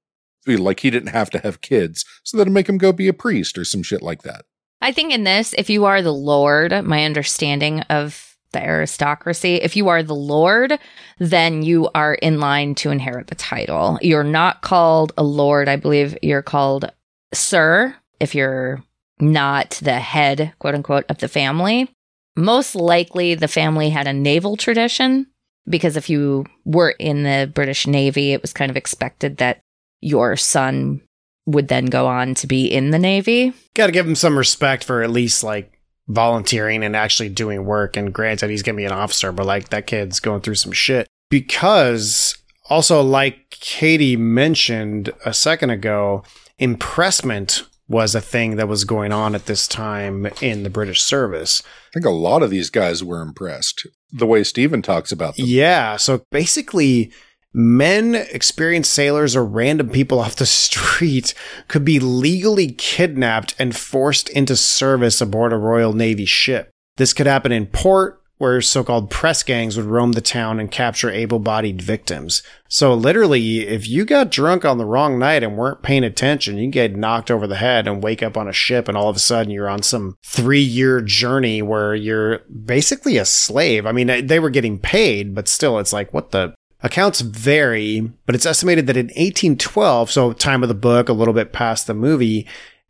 like 0.46 0.80
he 0.80 0.90
didn't 0.90 1.08
have 1.10 1.30
to 1.30 1.38
have 1.38 1.60
kids 1.60 2.04
so 2.24 2.36
that'd 2.36 2.52
make 2.52 2.68
him 2.68 2.76
go 2.76 2.92
be 2.92 3.08
a 3.08 3.12
priest 3.12 3.56
or 3.56 3.64
some 3.64 3.82
shit 3.82 4.02
like 4.02 4.22
that. 4.22 4.44
I 4.80 4.90
think 4.92 5.12
in 5.12 5.22
this, 5.22 5.54
if 5.56 5.70
you 5.70 5.84
are 5.84 6.02
the 6.02 6.12
Lord, 6.12 6.72
my 6.84 7.04
understanding 7.04 7.80
of 7.82 8.31
the 8.52 8.64
aristocracy, 8.64 9.56
if 9.56 9.76
you 9.76 9.88
are 9.88 10.02
the 10.02 10.14
Lord, 10.14 10.78
then 11.18 11.62
you 11.62 11.88
are 11.94 12.14
in 12.14 12.40
line 12.40 12.74
to 12.76 12.90
inherit 12.90 13.28
the 13.28 13.34
title. 13.34 13.98
You're 14.02 14.24
not 14.24 14.62
called 14.62 15.12
a 15.16 15.22
Lord. 15.22 15.68
I 15.68 15.76
believe 15.76 16.16
you're 16.22 16.42
called 16.42 16.90
Sir 17.32 17.96
if 18.20 18.34
you're 18.34 18.82
not 19.20 19.80
the 19.82 19.98
head, 19.98 20.52
quote 20.58 20.74
unquote, 20.74 21.04
of 21.08 21.18
the 21.18 21.28
family. 21.28 21.90
Most 22.36 22.74
likely, 22.74 23.34
the 23.34 23.48
family 23.48 23.90
had 23.90 24.06
a 24.06 24.12
naval 24.12 24.56
tradition 24.56 25.26
because 25.68 25.96
if 25.96 26.08
you 26.08 26.46
were 26.64 26.90
in 26.90 27.22
the 27.22 27.50
British 27.52 27.86
Navy, 27.86 28.32
it 28.32 28.42
was 28.42 28.52
kind 28.52 28.70
of 28.70 28.76
expected 28.76 29.36
that 29.36 29.60
your 30.00 30.36
son 30.36 31.02
would 31.46 31.68
then 31.68 31.86
go 31.86 32.06
on 32.06 32.34
to 32.34 32.46
be 32.46 32.66
in 32.66 32.90
the 32.90 32.98
Navy. 32.98 33.52
Got 33.74 33.86
to 33.86 33.92
give 33.92 34.06
him 34.06 34.14
some 34.14 34.38
respect 34.38 34.84
for 34.84 35.02
at 35.02 35.10
least 35.10 35.42
like 35.42 35.78
volunteering 36.12 36.82
and 36.82 36.94
actually 36.94 37.28
doing 37.28 37.64
work. 37.64 37.96
And 37.96 38.12
granted, 38.12 38.50
he's 38.50 38.62
going 38.62 38.76
to 38.76 38.80
be 38.80 38.84
an 38.84 38.92
officer, 38.92 39.32
but 39.32 39.46
like 39.46 39.70
that 39.70 39.86
kid's 39.86 40.20
going 40.20 40.40
through 40.40 40.56
some 40.56 40.72
shit. 40.72 41.08
Because 41.30 42.36
also, 42.68 43.02
like 43.02 43.50
Katie 43.50 44.16
mentioned 44.16 45.12
a 45.24 45.32
second 45.32 45.70
ago, 45.70 46.24
impressment 46.58 47.62
was 47.88 48.14
a 48.14 48.20
thing 48.20 48.56
that 48.56 48.68
was 48.68 48.84
going 48.84 49.12
on 49.12 49.34
at 49.34 49.46
this 49.46 49.66
time 49.66 50.26
in 50.40 50.62
the 50.62 50.70
British 50.70 51.02
service. 51.02 51.62
i 51.88 51.90
think 51.92 52.06
a 52.06 52.10
lot 52.10 52.42
of 52.42 52.48
these 52.48 52.70
guys 52.70 53.04
were 53.04 53.20
impressed 53.20 53.86
the 54.12 54.26
way 54.26 54.44
Stephen 54.44 54.82
talks 54.82 55.10
about 55.10 55.36
them 55.36 55.46
Yeah. 55.48 55.96
So 55.96 56.24
basically, 56.30 57.12
men, 57.52 58.14
experienced 58.14 58.92
sailors, 58.92 59.36
or 59.36 59.44
random 59.44 59.90
people 59.90 60.20
off 60.20 60.36
the 60.36 60.46
street 60.46 61.34
could 61.68 61.84
be 61.84 61.98
legally 61.98 62.72
kidnapped 62.72 63.54
and 63.58 63.76
forced 63.76 64.28
into 64.30 64.56
service 64.56 65.20
aboard 65.20 65.52
a 65.52 65.56
Royal 65.56 65.92
Navy 65.92 66.24
ship. 66.24 66.70
This 66.96 67.12
could 67.12 67.26
happen 67.26 67.52
in 67.52 67.66
port, 67.66 68.22
where 68.42 68.60
so 68.60 68.82
called 68.82 69.08
press 69.08 69.44
gangs 69.44 69.76
would 69.76 69.86
roam 69.86 70.12
the 70.12 70.20
town 70.20 70.58
and 70.58 70.68
capture 70.68 71.08
able 71.08 71.38
bodied 71.38 71.80
victims. 71.80 72.42
So, 72.68 72.92
literally, 72.92 73.60
if 73.60 73.86
you 73.86 74.04
got 74.04 74.32
drunk 74.32 74.64
on 74.64 74.78
the 74.78 74.84
wrong 74.84 75.16
night 75.16 75.44
and 75.44 75.56
weren't 75.56 75.84
paying 75.84 76.02
attention, 76.02 76.58
you 76.58 76.68
get 76.68 76.96
knocked 76.96 77.30
over 77.30 77.46
the 77.46 77.54
head 77.54 77.86
and 77.86 78.02
wake 78.02 78.20
up 78.20 78.36
on 78.36 78.48
a 78.48 78.52
ship, 78.52 78.88
and 78.88 78.96
all 78.96 79.08
of 79.08 79.14
a 79.14 79.20
sudden 79.20 79.52
you're 79.52 79.68
on 79.68 79.82
some 79.82 80.16
three 80.24 80.60
year 80.60 81.00
journey 81.00 81.62
where 81.62 81.94
you're 81.94 82.40
basically 82.48 83.16
a 83.16 83.24
slave. 83.24 83.86
I 83.86 83.92
mean, 83.92 84.26
they 84.26 84.40
were 84.40 84.50
getting 84.50 84.80
paid, 84.80 85.36
but 85.36 85.46
still, 85.46 85.78
it's 85.78 85.92
like, 85.92 86.12
what 86.12 86.32
the? 86.32 86.52
Accounts 86.82 87.20
vary, 87.20 88.00
but 88.26 88.34
it's 88.34 88.46
estimated 88.46 88.86
that 88.88 88.96
in 88.96 89.06
1812, 89.06 90.10
so 90.10 90.32
time 90.32 90.62
of 90.62 90.68
the 90.68 90.74
book, 90.74 91.08
a 91.08 91.12
little 91.12 91.34
bit 91.34 91.52
past 91.52 91.86
the 91.86 91.94
movie, 91.94 92.46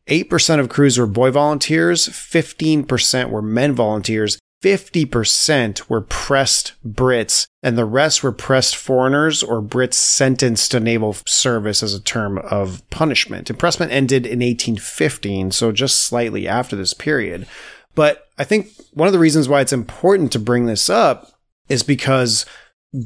8% 0.08 0.58
of 0.58 0.68
crews 0.68 0.98
were 0.98 1.06
boy 1.06 1.30
volunteers, 1.30 2.08
15% 2.08 3.30
were 3.30 3.42
men 3.42 3.74
volunteers, 3.74 4.38
50% 4.62 5.88
were 5.88 6.00
pressed 6.00 6.72
Brits, 6.86 7.46
and 7.62 7.76
the 7.76 7.84
rest 7.84 8.22
were 8.22 8.32
pressed 8.32 8.76
foreigners 8.76 9.42
or 9.42 9.60
Brits 9.60 9.94
sentenced 9.94 10.70
to 10.70 10.80
naval 10.80 11.16
service 11.26 11.82
as 11.82 11.94
a 11.94 12.02
term 12.02 12.38
of 12.38 12.88
punishment. 12.90 13.50
Impressment 13.50 13.92
ended 13.92 14.24
in 14.24 14.38
1815, 14.38 15.50
so 15.50 15.72
just 15.72 16.00
slightly 16.00 16.46
after 16.46 16.76
this 16.76 16.94
period. 16.94 17.46
But 17.94 18.28
I 18.38 18.44
think 18.44 18.68
one 18.92 19.08
of 19.08 19.12
the 19.12 19.18
reasons 19.18 19.48
why 19.48 19.60
it's 19.60 19.72
important 19.72 20.32
to 20.32 20.38
bring 20.38 20.66
this 20.66 20.88
up 20.88 21.32
is 21.68 21.82
because 21.82 22.46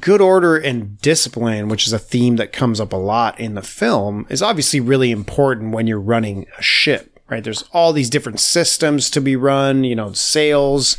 good 0.01 0.21
order 0.21 0.57
and 0.57 0.99
discipline, 0.99 1.69
which 1.69 1.87
is 1.87 1.93
a 1.93 1.99
theme 1.99 2.37
that 2.37 2.53
comes 2.53 2.81
up 2.81 2.93
a 2.93 2.97
lot 2.97 3.39
in 3.39 3.55
the 3.55 3.63
film, 3.63 4.27
is 4.29 4.43
obviously 4.43 4.81
really 4.81 5.11
important 5.11 5.73
when 5.73 5.87
you're 5.87 6.01
running 6.01 6.47
a 6.59 6.63
ship, 6.63 7.21
right? 7.29 7.45
There's 7.45 7.63
all 7.73 7.93
these 7.93 8.11
different 8.11 8.41
systems 8.41 9.11
to 9.11 9.21
be 9.21 9.37
run, 9.37 9.85
you 9.85 9.95
know, 9.95 10.13
sails, 10.13 10.99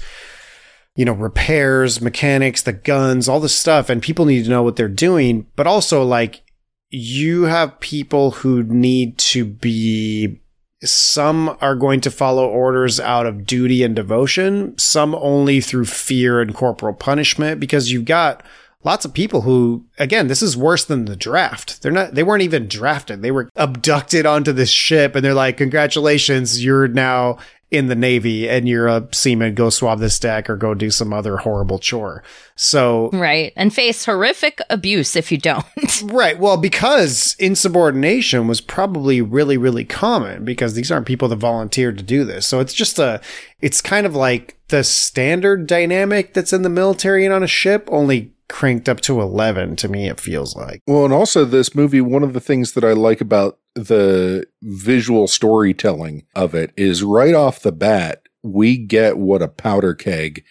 you 0.95 1.05
know, 1.05 1.13
repairs, 1.13 2.01
mechanics, 2.01 2.61
the 2.61 2.73
guns, 2.73 3.27
all 3.27 3.39
this 3.39 3.55
stuff, 3.55 3.89
and 3.89 4.01
people 4.01 4.25
need 4.25 4.45
to 4.45 4.49
know 4.49 4.63
what 4.63 4.77
they're 4.77 4.87
doing, 4.87 5.47
but 5.55 5.67
also 5.67 6.03
like 6.03 6.43
you 6.89 7.43
have 7.43 7.79
people 7.81 8.31
who 8.31 8.63
need 8.63 9.17
to 9.17 9.43
be 9.43 10.39
some 10.83 11.57
are 11.59 11.75
going 11.75 11.99
to 12.01 12.11
follow 12.11 12.47
orders 12.47 12.99
out 12.99 13.25
of 13.25 13.45
duty 13.45 13.83
and 13.83 13.95
devotion, 13.95 14.77
some 14.77 15.15
only 15.15 15.59
through 15.59 15.85
fear 15.85 16.39
and 16.39 16.53
corporal 16.53 16.93
punishment 16.93 17.59
because 17.59 17.91
you've 17.91 18.05
got 18.05 18.43
lots 18.87 19.05
of 19.05 19.13
people 19.13 19.41
who 19.41 19.85
again 19.99 20.27
this 20.27 20.41
is 20.41 20.55
worse 20.55 20.85
than 20.85 21.05
the 21.05 21.15
draft 21.15 21.81
they're 21.81 21.91
not 21.91 22.15
they 22.15 22.23
weren't 22.23 22.41
even 22.41 22.67
drafted 22.67 23.21
they 23.21 23.31
were 23.31 23.49
abducted 23.55 24.25
onto 24.25 24.53
this 24.53 24.69
ship 24.69 25.13
and 25.13 25.23
they're 25.23 25.33
like 25.33 25.57
congratulations 25.57 26.63
you're 26.63 26.87
now 26.87 27.37
in 27.69 27.87
the 27.87 27.95
navy 27.95 28.47
and 28.47 28.69
you're 28.69 28.87
a 28.87 29.05
seaman 29.11 29.53
go 29.53 29.69
swab 29.69 29.99
this 29.99 30.17
deck 30.19 30.49
or 30.49 30.55
go 30.55 30.73
do 30.73 30.89
some 30.89 31.11
other 31.11 31.35
horrible 31.37 31.77
chore 31.77 32.23
so 32.57 33.11
Right. 33.13 33.53
And 33.55 33.73
face 33.73 34.03
horrific 34.03 34.59
abuse 34.69 35.15
if 35.15 35.31
you 35.31 35.37
don't. 35.37 35.65
Right. 36.03 36.37
Well, 36.39 36.57
because 36.57 37.35
insubordination 37.39 38.47
was 38.47 38.61
probably 38.61 39.19
really, 39.21 39.57
really 39.57 39.83
common 39.83 40.45
because 40.45 40.73
these 40.73 40.91
aren't 40.91 41.07
people 41.07 41.27
that 41.29 41.37
volunteered 41.37 41.97
to 41.97 42.03
do 42.03 42.23
this. 42.23 42.45
So 42.45 42.59
it's 42.59 42.73
just 42.73 42.99
a, 42.99 43.19
it's 43.61 43.81
kind 43.81 44.05
of 44.05 44.15
like 44.15 44.57
the 44.67 44.83
standard 44.83 45.65
dynamic 45.65 46.33
that's 46.33 46.53
in 46.53 46.61
the 46.61 46.69
military 46.69 47.25
and 47.25 47.33
on 47.33 47.41
a 47.41 47.47
ship, 47.47 47.89
only 47.91 48.31
cranked 48.49 48.87
up 48.87 49.01
to 49.01 49.21
11 49.21 49.75
to 49.77 49.89
me, 49.89 50.07
it 50.07 50.19
feels 50.19 50.55
like. 50.55 50.81
Well, 50.87 51.05
and 51.05 51.13
also 51.13 51.45
this 51.45 51.75
movie, 51.75 52.01
one 52.01 52.23
of 52.23 52.33
the 52.33 52.39
things 52.39 52.73
that 52.73 52.83
I 52.83 52.93
like 52.93 53.21
about 53.21 53.59
the 53.75 54.45
visual 54.61 55.27
storytelling 55.27 56.25
of 56.35 56.55
it 56.55 56.71
is 56.77 57.03
right 57.03 57.35
off 57.35 57.61
the 57.61 57.71
bat, 57.71 58.23
we 58.43 58.77
get 58.77 59.17
what 59.17 59.41
a 59.41 59.47
powder 59.47 59.93
keg 59.93 60.43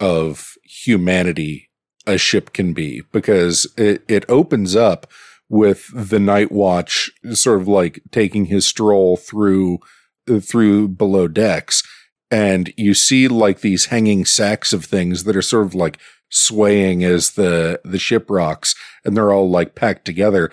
of 0.00 0.54
humanity 0.64 1.70
a 2.06 2.18
ship 2.18 2.52
can 2.52 2.72
be 2.72 3.02
because 3.12 3.66
it, 3.76 4.02
it 4.08 4.24
opens 4.28 4.74
up 4.74 5.06
with 5.48 5.90
the 5.94 6.18
night 6.18 6.50
watch 6.50 7.10
sort 7.32 7.60
of 7.60 7.68
like 7.68 8.02
taking 8.10 8.46
his 8.46 8.66
stroll 8.66 9.16
through 9.16 9.78
through 10.40 10.88
below 10.88 11.28
decks 11.28 11.82
and 12.30 12.72
you 12.78 12.94
see 12.94 13.28
like 13.28 13.60
these 13.60 13.86
hanging 13.86 14.24
sacks 14.24 14.72
of 14.72 14.86
things 14.86 15.24
that 15.24 15.36
are 15.36 15.42
sort 15.42 15.66
of 15.66 15.74
like 15.74 15.98
swaying 16.32 17.04
as 17.04 17.32
the 17.32 17.80
the 17.84 17.98
ship 17.98 18.26
rocks 18.30 18.74
and 19.04 19.16
they're 19.16 19.32
all 19.32 19.48
like 19.50 19.74
packed 19.74 20.04
together. 20.04 20.50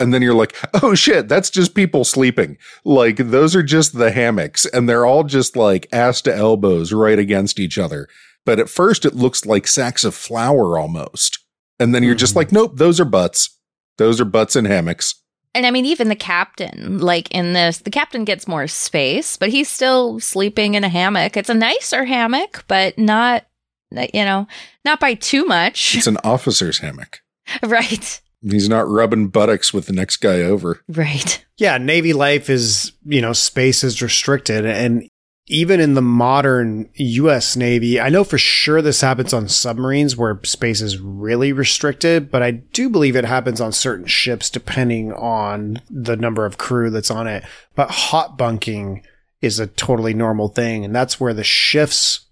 And 0.00 0.14
then 0.14 0.22
you're 0.22 0.34
like 0.34 0.54
oh 0.82 0.94
shit 0.94 1.28
that's 1.28 1.50
just 1.50 1.74
people 1.74 2.04
sleeping. 2.04 2.56
Like 2.84 3.16
those 3.16 3.56
are 3.56 3.62
just 3.62 3.96
the 3.98 4.10
hammocks 4.12 4.64
and 4.66 4.88
they're 4.88 5.06
all 5.06 5.24
just 5.24 5.56
like 5.56 5.88
ass 5.92 6.20
to 6.22 6.34
elbows 6.34 6.92
right 6.92 7.18
against 7.18 7.58
each 7.58 7.78
other. 7.78 8.06
But 8.46 8.60
at 8.60 8.68
first 8.70 9.04
it 9.04 9.14
looks 9.14 9.44
like 9.46 9.66
sacks 9.66 10.04
of 10.04 10.14
flour 10.14 10.78
almost. 10.78 11.38
And 11.80 11.94
then 11.94 12.02
you're 12.04 12.14
just 12.14 12.34
Mhm. 12.34 12.36
like 12.36 12.52
nope 12.52 12.72
those 12.76 13.00
are 13.00 13.04
butts. 13.04 13.50
Those 13.96 14.20
are 14.20 14.24
butts 14.26 14.54
and 14.54 14.66
hammocks. 14.66 15.14
And 15.54 15.66
I 15.66 15.70
mean, 15.72 15.86
even 15.86 16.08
the 16.08 16.14
captain, 16.14 16.98
like 16.98 17.28
in 17.34 17.54
this, 17.54 17.78
the 17.78 17.90
captain 17.90 18.24
gets 18.24 18.46
more 18.46 18.68
space, 18.68 19.36
but 19.36 19.48
he's 19.48 19.68
still 19.68 20.20
sleeping 20.20 20.74
in 20.74 20.84
a 20.84 20.88
hammock. 20.90 21.36
It's 21.36 21.48
a 21.48 21.54
nicer 21.54 22.04
hammock, 22.04 22.64
but 22.68 22.96
not, 22.98 23.44
you 23.90 24.24
know, 24.24 24.46
not 24.84 25.00
by 25.00 25.14
too 25.14 25.44
much. 25.44 25.94
it's 25.96 26.06
an 26.06 26.18
officer's 26.24 26.78
hammock 26.78 27.20
right. 27.62 28.20
he's 28.42 28.68
not 28.68 28.88
rubbing 28.88 29.28
buttocks 29.28 29.72
with 29.72 29.86
the 29.86 29.92
next 29.92 30.18
guy 30.18 30.42
over 30.42 30.82
Right. 30.88 31.44
Yeah, 31.56 31.78
Navy 31.78 32.12
life 32.12 32.48
is, 32.48 32.92
you 33.04 33.20
know, 33.20 33.32
space 33.32 33.82
is 33.82 34.00
restricted. 34.00 34.64
And 34.64 35.08
even 35.48 35.80
in 35.80 35.94
the 35.94 36.02
modern 36.02 36.88
US 36.94 37.56
Navy, 37.56 37.98
I 37.98 38.10
know 38.10 38.22
for 38.22 38.38
sure 38.38 38.82
this 38.82 39.00
happens 39.00 39.32
on 39.32 39.48
submarines 39.48 40.16
where 40.16 40.38
space 40.44 40.80
is 40.80 40.98
really 40.98 41.52
restricted, 41.52 42.30
but 42.30 42.42
I 42.42 42.50
do 42.50 42.88
believe 42.90 43.16
it 43.16 43.24
happens 43.24 43.60
on 43.60 43.72
certain 43.72 44.06
ships 44.06 44.50
depending 44.50 45.12
on 45.12 45.80
the 45.90 46.16
number 46.16 46.44
of 46.44 46.58
crew 46.58 46.90
that's 46.90 47.10
on 47.10 47.26
it. 47.26 47.44
But 47.74 47.90
hot 47.90 48.36
bunking 48.36 49.02
is 49.40 49.58
a 49.58 49.66
totally 49.66 50.14
normal 50.14 50.48
thing. 50.48 50.84
And 50.84 50.94
that's 50.94 51.18
where 51.18 51.34
the 51.34 51.44
shifts, 51.44 52.26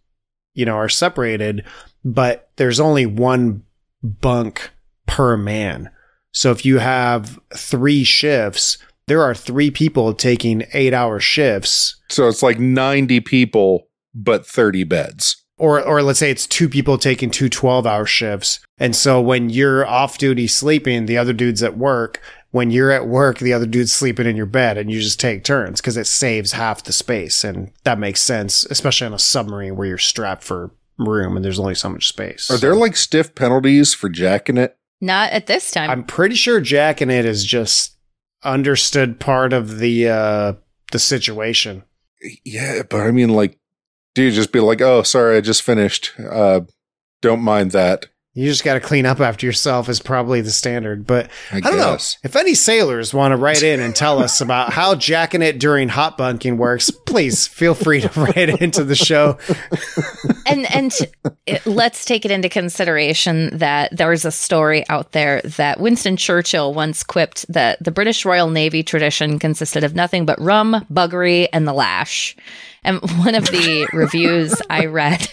you 0.57 0.65
know, 0.65 0.75
are 0.75 0.89
separated, 0.89 1.65
but 2.05 2.51
there's 2.57 2.81
only 2.81 3.07
one 3.07 3.63
bunk 4.03 4.71
per 5.07 5.37
man. 5.37 5.91
So 6.33 6.51
if 6.51 6.65
you 6.65 6.79
have 6.79 7.39
three 7.55 8.05
shifts, 8.05 8.79
there 9.07 9.23
are 9.23 9.35
three 9.35 9.71
people 9.71 10.13
taking 10.13 10.65
eight 10.73 10.93
hour 10.93 11.21
shifts, 11.21 11.97
so 12.11 12.29
it's 12.29 12.43
like 12.43 12.59
90 12.59 13.21
people 13.21 13.89
but 14.15 14.47
30 14.47 14.85
beds 14.85 15.45
or, 15.59 15.83
or 15.83 16.03
let's 16.03 16.19
say 16.19 16.31
it's 16.31 16.47
two 16.47 16.69
people 16.69 16.99
taking 16.99 17.31
two 17.31 17.49
12 17.49 17.87
hour 17.87 18.07
shifts. 18.07 18.61
And 18.79 18.95
so 18.95 19.21
when 19.21 19.49
you're 19.51 19.87
off 19.87 20.19
duty 20.19 20.47
sleeping, 20.47 21.07
the 21.07 21.19
other 21.19 21.33
dude's 21.33 21.63
at 21.63 21.79
work. 21.79 22.21
When 22.57 22.71
you're 22.71 22.91
at 22.91 23.07
work, 23.07 23.37
the 23.37 23.53
other 23.53 23.67
dude's 23.67 23.93
sleeping 23.93 24.27
in 24.27 24.35
your 24.35 24.47
bed 24.47 24.79
and 24.79 24.91
you 24.91 25.03
just 25.03 25.21
take 25.21 25.45
turns 25.45 25.79
because 25.79 25.99
it 25.99 26.07
saves 26.07 26.53
half 26.53 26.83
the 26.83 26.91
space. 26.91 27.45
And 27.45 27.71
that 27.85 27.99
makes 27.99 28.23
sense, 28.23 28.65
especially 28.71 29.09
on 29.09 29.13
a 29.13 29.19
submarine 29.19 29.77
where 29.77 29.87
you're 29.87 29.99
strapped 29.99 30.43
for 30.43 30.71
room 30.97 31.37
and 31.37 31.45
there's 31.45 31.59
only 31.59 31.75
so 31.75 31.91
much 31.91 32.09
space. 32.09 32.51
are 32.51 32.57
there 32.57 32.75
like 32.75 32.97
stiff 32.97 33.35
penalties 33.35 33.93
for 33.93 34.09
jacking 34.09 34.57
it 34.57 34.75
Not 35.03 35.33
at 35.33 35.49
this 35.49 35.71
time. 35.71 35.91
I'm 35.91 36.03
pretty 36.03 36.35
sure 36.35 36.59
jacking 36.63 37.11
it 37.11 37.27
is 37.27 37.45
just 37.45 37.99
understood 38.43 39.21
part 39.21 39.53
of 39.53 39.79
the, 39.79 40.09
uh, 40.09 40.53
the 40.93 40.99
situation. 40.99 41.83
Yeah, 42.43 42.85
but 42.89 43.01
I 43.01 43.11
mean, 43.11 43.29
like, 43.29 43.59
do 44.15 44.23
you 44.23 44.31
just 44.31 44.51
be 44.51 44.61
like, 44.61 44.81
oh, 44.81 45.03
sorry, 45.03 45.37
I 45.37 45.43
just 45.43 45.61
finished. 45.61 46.15
Uh, 46.19 46.61
don't 47.21 47.43
mind 47.43 47.73
that. 47.73 48.07
You 48.37 48.51
just 48.51 48.65
got 48.65 48.75
to 48.75 48.81
clean 48.81 49.07
up 49.07 49.19
after 49.19 49.47
yourself 49.47 49.89
is 49.89 49.99
probably 49.99 50.43
the 50.43 50.51
standard. 50.51 51.07
But 51.07 51.31
I, 51.51 51.57
I, 51.57 51.61
don't 51.61 51.77
guess. 51.77 52.19
know 52.23 52.29
if 52.29 52.37
any 52.37 52.55
sailors 52.55 53.15
want 53.15 53.33
to 53.33 53.37
write 53.37 53.63
in 53.63 53.81
and 53.81 53.97
tell 53.97 54.19
us 54.19 54.43
about 54.43 54.75
how 54.75 54.95
jacking 54.95 55.41
it 55.41 55.59
during 55.59 55.89
hot 55.89 56.19
bunking 56.19 56.59
works. 56.59 56.91
Please 56.91 57.47
feel 57.47 57.75
free 57.75 58.03
to 58.03 58.21
write 58.21 58.61
into 58.61 58.85
the 58.85 58.95
show. 58.95 59.39
and 60.47 60.71
and 60.71 60.93
it, 61.47 61.65
let's 61.65 62.05
take 62.05 62.27
it 62.27 62.31
into 62.31 62.51
consideration 62.51 63.57
that 63.57 63.97
there's 63.97 64.27
a 64.27 64.31
story 64.31 64.87
out 64.91 65.13
there 65.13 65.41
that 65.43 65.81
Winston 65.81 66.19
Churchill 66.19 66.75
once 66.75 67.03
quipped 67.03 67.51
that 67.51 67.83
the 67.83 67.91
British 67.91 68.27
Royal 68.27 68.51
Navy 68.51 68.83
tradition 68.83 69.39
consisted 69.39 69.83
of 69.83 69.95
nothing 69.95 70.27
but 70.27 70.39
rum, 70.39 70.85
buggery, 70.93 71.49
and 71.55 71.67
the 71.67 71.73
lash. 71.73 72.37
And 72.85 73.01
one 73.19 73.35
of 73.35 73.47
the 73.47 73.89
reviews 73.95 74.55
I 74.69 74.85
read 74.87 75.27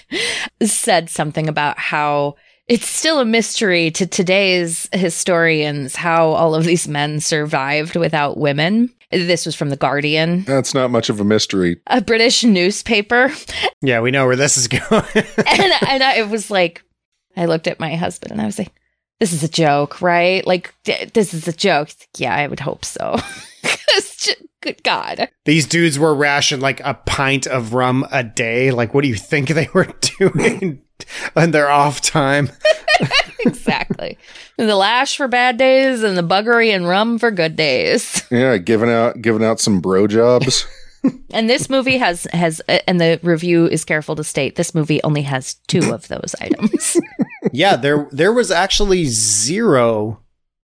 said 0.61 1.09
something 1.09 1.49
about 1.49 1.77
how 1.77 2.35
it's 2.67 2.87
still 2.87 3.19
a 3.19 3.25
mystery 3.25 3.91
to 3.91 4.05
today's 4.07 4.87
historians 4.93 5.95
how 5.95 6.29
all 6.29 6.55
of 6.55 6.63
these 6.63 6.87
men 6.87 7.19
survived 7.19 7.95
without 7.95 8.37
women. 8.37 8.89
This 9.11 9.45
was 9.45 9.53
from 9.55 9.69
The 9.69 9.75
Guardian, 9.77 10.43
That's 10.45 10.73
not 10.73 10.89
much 10.89 11.09
of 11.09 11.19
a 11.19 11.23
mystery. 11.23 11.79
a 11.87 12.01
British 12.01 12.43
newspaper. 12.43 13.31
Yeah, 13.81 13.99
we 14.01 14.09
know 14.11 14.25
where 14.25 14.35
this 14.35 14.57
is 14.57 14.67
going. 14.67 15.03
and 15.13 15.71
and 15.87 16.03
I 16.03 16.23
was 16.23 16.49
like, 16.49 16.83
I 17.37 17.45
looked 17.45 17.67
at 17.67 17.79
my 17.79 17.95
husband 17.95 18.31
and 18.31 18.41
I 18.41 18.45
was 18.45 18.57
like, 18.57 18.71
this 19.19 19.31
is 19.33 19.43
a 19.43 19.47
joke, 19.49 20.01
right? 20.01 20.45
Like, 20.47 20.73
d- 20.83 21.05
this 21.13 21.33
is 21.33 21.47
a 21.47 21.53
joke. 21.53 21.89
Like, 21.89 22.07
yeah, 22.17 22.33
I 22.35 22.47
would 22.47 22.59
hope 22.59 22.83
so. 22.85 23.17
j- 24.17 24.33
Good 24.61 24.81
God. 24.83 25.29
These 25.45 25.67
dudes 25.67 25.99
were 25.99 26.15
rationed 26.15 26.61
like 26.63 26.79
a 26.79 26.93
pint 27.05 27.45
of 27.45 27.73
rum 27.73 28.07
a 28.11 28.23
day. 28.23 28.71
Like, 28.71 28.93
what 28.93 29.01
do 29.03 29.09
you 29.09 29.15
think 29.15 29.49
they 29.49 29.67
were 29.73 29.87
doing 30.19 30.81
on 31.35 31.51
their 31.51 31.69
off 31.69 32.01
time? 32.01 32.49
Exactly. 33.45 34.17
the 34.57 34.75
lash 34.75 35.17
for 35.17 35.27
bad 35.27 35.57
days 35.57 36.01
and 36.01 36.17
the 36.17 36.21
buggery 36.23 36.73
and 36.73 36.87
rum 36.87 37.19
for 37.19 37.29
good 37.31 37.55
days. 37.57 38.23
Yeah, 38.31 38.57
giving 38.57 38.89
out 38.89 39.21
giving 39.21 39.43
out 39.43 39.59
some 39.59 39.81
bro 39.81 40.07
jobs. 40.07 40.65
And 41.31 41.49
this 41.49 41.69
movie 41.69 41.97
has 41.97 42.25
has 42.31 42.61
and 42.87 43.01
the 43.01 43.19
review 43.21 43.67
is 43.67 43.83
careful 43.83 44.15
to 44.15 44.23
state 44.23 44.55
this 44.55 44.73
movie 44.73 45.03
only 45.03 45.23
has 45.23 45.55
two 45.67 45.93
of 45.93 46.07
those 46.07 46.35
items. 46.39 46.97
yeah, 47.51 47.75
there 47.75 48.07
there 48.11 48.31
was 48.31 48.49
actually 48.51 49.05
zero 49.05 50.21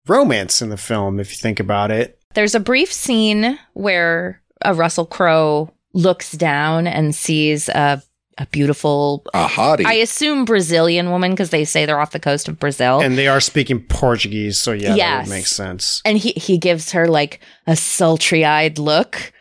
romance 0.06 0.62
in 0.62 0.68
the 0.68 0.76
film 0.76 1.18
if 1.18 1.32
you 1.32 1.38
think 1.38 1.58
about 1.58 1.90
it. 1.90 2.20
There's 2.34 2.54
a 2.54 2.60
brief 2.60 2.92
scene 2.92 3.58
where 3.72 4.40
a 4.62 4.74
Russell 4.74 5.06
Crowe 5.06 5.72
looks 5.92 6.32
down 6.32 6.86
and 6.86 7.14
sees 7.14 7.68
a 7.68 8.00
a 8.40 8.46
beautiful 8.46 9.22
A 9.34 9.46
hottie. 9.46 9.84
I 9.84 9.94
assume 9.94 10.44
Brazilian 10.46 11.10
woman 11.10 11.30
because 11.32 11.50
they 11.50 11.64
say 11.64 11.84
they're 11.86 12.00
off 12.00 12.10
the 12.12 12.18
coast 12.18 12.48
of 12.48 12.58
Brazil. 12.58 13.00
And 13.00 13.16
they 13.16 13.28
are 13.28 13.38
speaking 13.40 13.80
Portuguese, 13.84 14.56
so 14.58 14.72
yeah, 14.72 14.88
that 14.90 14.96
Yes. 14.96 15.26
would 15.28 15.34
make 15.34 15.46
sense. 15.46 16.00
and 16.04 16.16
he 16.18 16.30
he 16.32 16.56
gives 16.58 16.92
her 16.92 17.06
like 17.06 17.40
a 17.66 17.76
sultry-eyed 17.76 18.78
look 18.78 19.32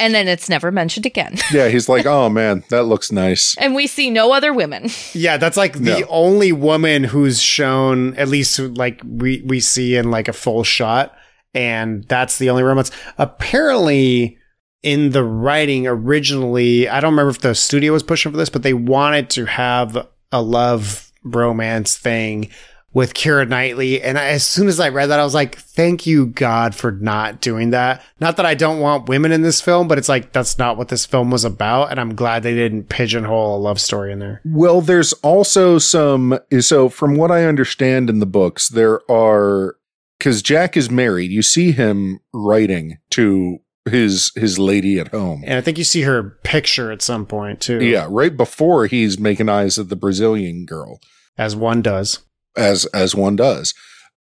and 0.00 0.14
then 0.14 0.28
it's 0.28 0.48
never 0.48 0.70
mentioned 0.70 1.06
again 1.06 1.36
yeah, 1.52 1.68
he's 1.68 1.88
like, 1.88 2.06
oh 2.06 2.28
man, 2.28 2.62
that 2.70 2.84
looks 2.84 3.10
nice. 3.10 3.56
and 3.58 3.74
we 3.74 3.86
see 3.88 4.10
no 4.10 4.32
other 4.32 4.52
women 4.52 4.88
Yeah, 5.14 5.38
that's 5.38 5.56
like 5.56 5.72
the 5.78 6.06
only 6.08 6.52
woman 6.52 7.02
who's 7.04 7.40
shown 7.42 8.14
at 8.16 8.28
least 8.28 8.58
like 8.60 9.00
we 9.04 9.42
we 9.44 9.58
see 9.58 9.96
in 9.96 10.10
like 10.12 10.28
a 10.28 10.32
full 10.32 10.62
shot, 10.64 11.16
and 11.54 12.04
that's 12.08 12.38
the 12.38 12.50
only 12.50 12.62
romance. 12.62 12.90
Apparently, 13.16 14.36
in 14.82 15.10
the 15.10 15.24
writing 15.24 15.86
originally, 15.86 16.88
I 16.88 17.00
don't 17.00 17.12
remember 17.12 17.30
if 17.30 17.40
the 17.40 17.54
studio 17.54 17.92
was 17.92 18.02
pushing 18.02 18.32
for 18.32 18.38
this, 18.38 18.48
but 18.48 18.62
they 18.62 18.74
wanted 18.74 19.30
to 19.30 19.46
have 19.46 20.06
a 20.32 20.42
love 20.42 21.12
romance 21.24 21.96
thing 21.96 22.50
with 22.92 23.12
Keira 23.12 23.46
Knightley. 23.46 24.00
And 24.00 24.18
I, 24.18 24.26
as 24.28 24.46
soon 24.46 24.66
as 24.66 24.80
I 24.80 24.88
read 24.88 25.06
that, 25.06 25.20
I 25.20 25.24
was 25.24 25.34
like, 25.34 25.58
thank 25.58 26.06
you, 26.06 26.26
God, 26.26 26.74
for 26.74 26.90
not 26.90 27.40
doing 27.40 27.70
that. 27.70 28.02
Not 28.18 28.36
that 28.38 28.46
I 28.46 28.54
don't 28.54 28.80
want 28.80 29.08
women 29.08 29.30
in 29.30 29.42
this 29.42 29.60
film, 29.60 29.88
but 29.88 29.98
it's 29.98 30.08
like, 30.08 30.32
that's 30.32 30.58
not 30.58 30.76
what 30.76 30.88
this 30.88 31.04
film 31.04 31.30
was 31.30 31.44
about. 31.44 31.90
And 31.90 32.00
I'm 32.00 32.14
glad 32.14 32.42
they 32.42 32.54
didn't 32.54 32.88
pigeonhole 32.88 33.56
a 33.56 33.60
love 33.60 33.80
story 33.80 34.12
in 34.12 34.20
there. 34.20 34.40
Well, 34.44 34.80
there's 34.80 35.12
also 35.14 35.78
some. 35.78 36.38
So, 36.60 36.88
from 36.88 37.16
what 37.16 37.30
I 37.30 37.44
understand 37.44 38.08
in 38.08 38.20
the 38.20 38.26
books, 38.26 38.68
there 38.68 39.00
are 39.10 39.76
because 40.18 40.42
Jack 40.42 40.76
is 40.76 40.90
married. 40.90 41.30
You 41.30 41.42
see 41.42 41.72
him 41.72 42.20
writing 42.32 42.98
to 43.10 43.58
his 43.88 44.32
his 44.34 44.58
lady 44.58 44.98
at 44.98 45.08
home. 45.08 45.42
And 45.46 45.54
I 45.54 45.60
think 45.60 45.78
you 45.78 45.84
see 45.84 46.02
her 46.02 46.38
picture 46.44 46.90
at 46.92 47.02
some 47.02 47.26
point 47.26 47.60
too. 47.60 47.82
Yeah, 47.82 48.06
right 48.10 48.36
before 48.36 48.86
he's 48.86 49.18
making 49.18 49.48
eyes 49.48 49.78
at 49.78 49.88
the 49.88 49.96
Brazilian 49.96 50.64
girl, 50.66 51.00
As 51.36 51.54
one 51.56 51.82
does. 51.82 52.20
as 52.56 52.86
as 52.86 53.14
one 53.14 53.36
does. 53.36 53.74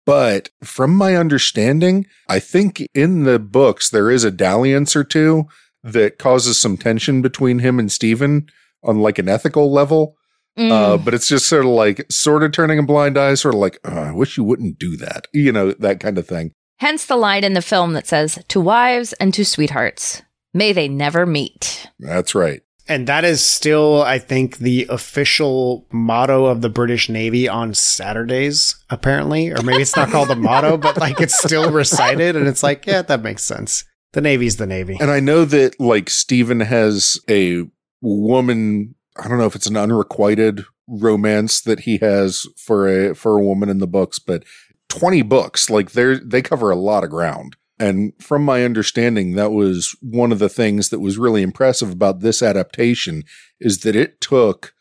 But 0.06 0.48
from 0.64 0.94
my 0.94 1.16
understanding, 1.16 2.06
I 2.28 2.38
think 2.40 2.86
in 2.94 3.24
the 3.24 3.38
books 3.38 3.90
there 3.90 4.10
is 4.10 4.24
a 4.24 4.30
dalliance 4.30 4.96
or 4.96 5.04
two 5.04 5.44
that 5.84 6.18
causes 6.18 6.60
some 6.60 6.76
tension 6.78 7.20
between 7.22 7.58
him 7.58 7.78
and 7.78 7.92
Stephen 7.92 8.46
on 8.82 9.00
like 9.00 9.18
an 9.18 9.28
ethical 9.28 9.70
level. 9.70 10.16
Mm. 10.58 10.72
Uh, 10.72 10.96
but 10.98 11.14
it's 11.14 11.28
just 11.28 11.46
sort 11.46 11.64
of 11.64 11.70
like 11.70 12.04
sort 12.10 12.42
of 12.42 12.52
turning 12.52 12.78
a 12.78 12.82
blind 12.82 13.16
eye, 13.16 13.34
sort 13.34 13.54
of 13.54 13.60
like, 13.60 13.78
oh, 13.84 13.96
I 13.96 14.12
wish 14.12 14.36
you 14.36 14.42
wouldn't 14.44 14.78
do 14.78 14.96
that. 14.96 15.28
You 15.32 15.52
know, 15.52 15.72
that 15.72 16.00
kind 16.00 16.18
of 16.18 16.26
thing. 16.26 16.52
Hence 16.78 17.04
the 17.04 17.16
line 17.16 17.44
in 17.44 17.52
the 17.52 17.62
film 17.62 17.92
that 17.92 18.06
says 18.06 18.42
to 18.48 18.60
wives 18.60 19.12
and 19.14 19.32
to 19.34 19.44
sweethearts 19.44 20.22
may 20.52 20.72
they 20.72 20.88
never 20.88 21.26
meet 21.26 21.88
That's 21.98 22.34
right. 22.34 22.62
And 22.88 23.06
that 23.06 23.22
is 23.22 23.44
still, 23.44 24.02
I 24.02 24.18
think, 24.18 24.58
the 24.58 24.86
official 24.88 25.86
motto 25.92 26.46
of 26.46 26.62
the 26.62 26.70
British 26.70 27.10
Navy 27.10 27.46
on 27.46 27.74
Saturdays, 27.74 28.82
apparently. 28.88 29.50
Or 29.50 29.62
maybe 29.62 29.82
it's 29.82 29.94
not 29.94 30.08
called 30.08 30.28
the 30.28 30.36
motto, 30.36 30.78
but 30.78 30.96
like 30.96 31.20
it's 31.20 31.38
still 31.38 31.70
recited. 31.70 32.34
And 32.34 32.48
it's 32.48 32.62
like, 32.62 32.86
yeah, 32.86 33.02
that 33.02 33.22
makes 33.22 33.44
sense. 33.44 33.84
The 34.14 34.22
Navy's 34.22 34.56
the 34.56 34.66
Navy. 34.66 34.96
And 34.98 35.10
I 35.10 35.20
know 35.20 35.44
that 35.44 35.78
like 35.78 36.08
Stephen 36.08 36.60
has 36.60 37.20
a 37.28 37.64
woman, 38.00 38.94
I 39.18 39.28
don't 39.28 39.36
know 39.36 39.44
if 39.44 39.54
it's 39.54 39.66
an 39.66 39.76
unrequited 39.76 40.64
romance 40.86 41.60
that 41.60 41.80
he 41.80 41.98
has 41.98 42.46
for 42.56 42.88
a 42.88 43.14
for 43.14 43.36
a 43.36 43.44
woman 43.44 43.68
in 43.68 43.78
the 43.78 43.86
books, 43.86 44.18
but 44.18 44.44
20 44.88 45.22
books, 45.22 45.70
like 45.70 45.92
they 45.92 46.18
they 46.18 46.42
cover 46.42 46.70
a 46.70 46.76
lot 46.76 47.04
of 47.04 47.10
ground. 47.10 47.56
And 47.80 48.12
from 48.20 48.44
my 48.44 48.64
understanding, 48.64 49.34
that 49.34 49.52
was 49.52 49.96
one 50.00 50.32
of 50.32 50.40
the 50.40 50.48
things 50.48 50.88
that 50.88 50.98
was 50.98 51.16
really 51.16 51.42
impressive 51.42 51.92
about 51.92 52.20
this 52.20 52.42
adaptation 52.42 53.22
is 53.60 53.80
that 53.80 53.94
it 53.94 54.20
took 54.20 54.74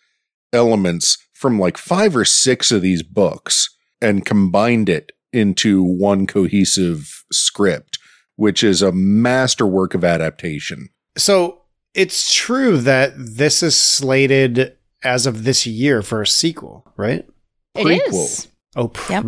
elements 0.51 1.17
from 1.33 1.59
like 1.59 1.77
five 1.77 2.15
or 2.15 2.25
six 2.25 2.71
of 2.71 2.81
these 2.81 3.03
books 3.03 3.75
and 4.01 4.25
combined 4.25 4.89
it 4.89 5.11
into 5.31 5.83
one 5.83 6.25
cohesive 6.25 7.23
script, 7.31 7.99
which 8.35 8.63
is 8.63 8.81
a 8.81 8.91
masterwork 8.91 9.93
of 9.93 10.03
adaptation. 10.03 10.89
So 11.17 11.61
it's 11.93 12.33
true 12.33 12.77
that 12.79 13.13
this 13.15 13.61
is 13.61 13.75
slated 13.75 14.75
as 15.03 15.27
of 15.27 15.43
this 15.43 15.67
year 15.67 16.01
for 16.01 16.21
a 16.21 16.27
sequel, 16.27 16.91
right? 16.97 17.27
It 17.75 17.85
Prequel. 17.85 18.25
is. 18.25 18.47
Oh, 18.75 18.91
Yep. 19.09 19.23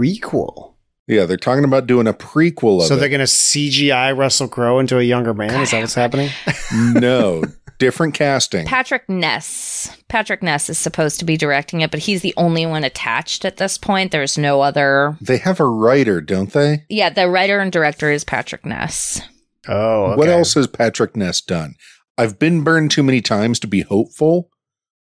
Prequel. 1.09 1.15
Yeah, 1.15 1.25
they're 1.25 1.37
talking 1.37 1.63
about 1.63 1.87
doing 1.87 2.07
a 2.07 2.13
prequel 2.13 2.81
of 2.81 2.87
So 2.87 2.95
it. 2.95 2.99
they're 2.99 3.09
going 3.09 3.19
to 3.19 3.25
CGI 3.25 4.15
Russell 4.17 4.47
Crowe 4.47 4.79
into 4.79 4.97
a 4.99 5.03
younger 5.03 5.33
man? 5.33 5.61
Is 5.61 5.71
that 5.71 5.81
what's 5.81 5.93
happening? 5.95 6.29
no, 6.73 7.43
different 7.79 8.13
casting. 8.13 8.65
Patrick 8.65 9.07
Ness. 9.09 9.95
Patrick 10.07 10.43
Ness 10.43 10.69
is 10.69 10.77
supposed 10.77 11.19
to 11.19 11.25
be 11.25 11.37
directing 11.37 11.81
it, 11.81 11.91
but 11.91 12.01
he's 12.01 12.21
the 12.21 12.33
only 12.37 12.65
one 12.65 12.83
attached 12.83 13.45
at 13.45 13.57
this 13.57 13.77
point. 13.77 14.11
There's 14.11 14.37
no 14.37 14.61
other. 14.61 15.17
They 15.21 15.37
have 15.37 15.59
a 15.59 15.67
writer, 15.67 16.21
don't 16.21 16.51
they? 16.51 16.85
Yeah, 16.89 17.09
the 17.09 17.29
writer 17.29 17.59
and 17.59 17.71
director 17.71 18.11
is 18.11 18.23
Patrick 18.23 18.65
Ness. 18.65 19.21
Oh, 19.67 20.15
What 20.15 20.29
else 20.29 20.53
has 20.55 20.67
Patrick 20.67 21.15
Ness 21.15 21.41
done? 21.41 21.75
I've 22.17 22.39
been 22.39 22.63
burned 22.63 22.91
too 22.91 23.03
many 23.03 23.21
times 23.21 23.59
to 23.59 23.67
be 23.67 23.81
hopeful, 23.81 24.49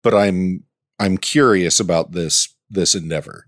but 0.02 0.14
I'm 0.14 0.64
I'm 0.98 1.18
curious 1.18 1.78
about 1.78 2.12
this 2.12 2.54
this 2.70 2.94
endeavor. 2.94 3.45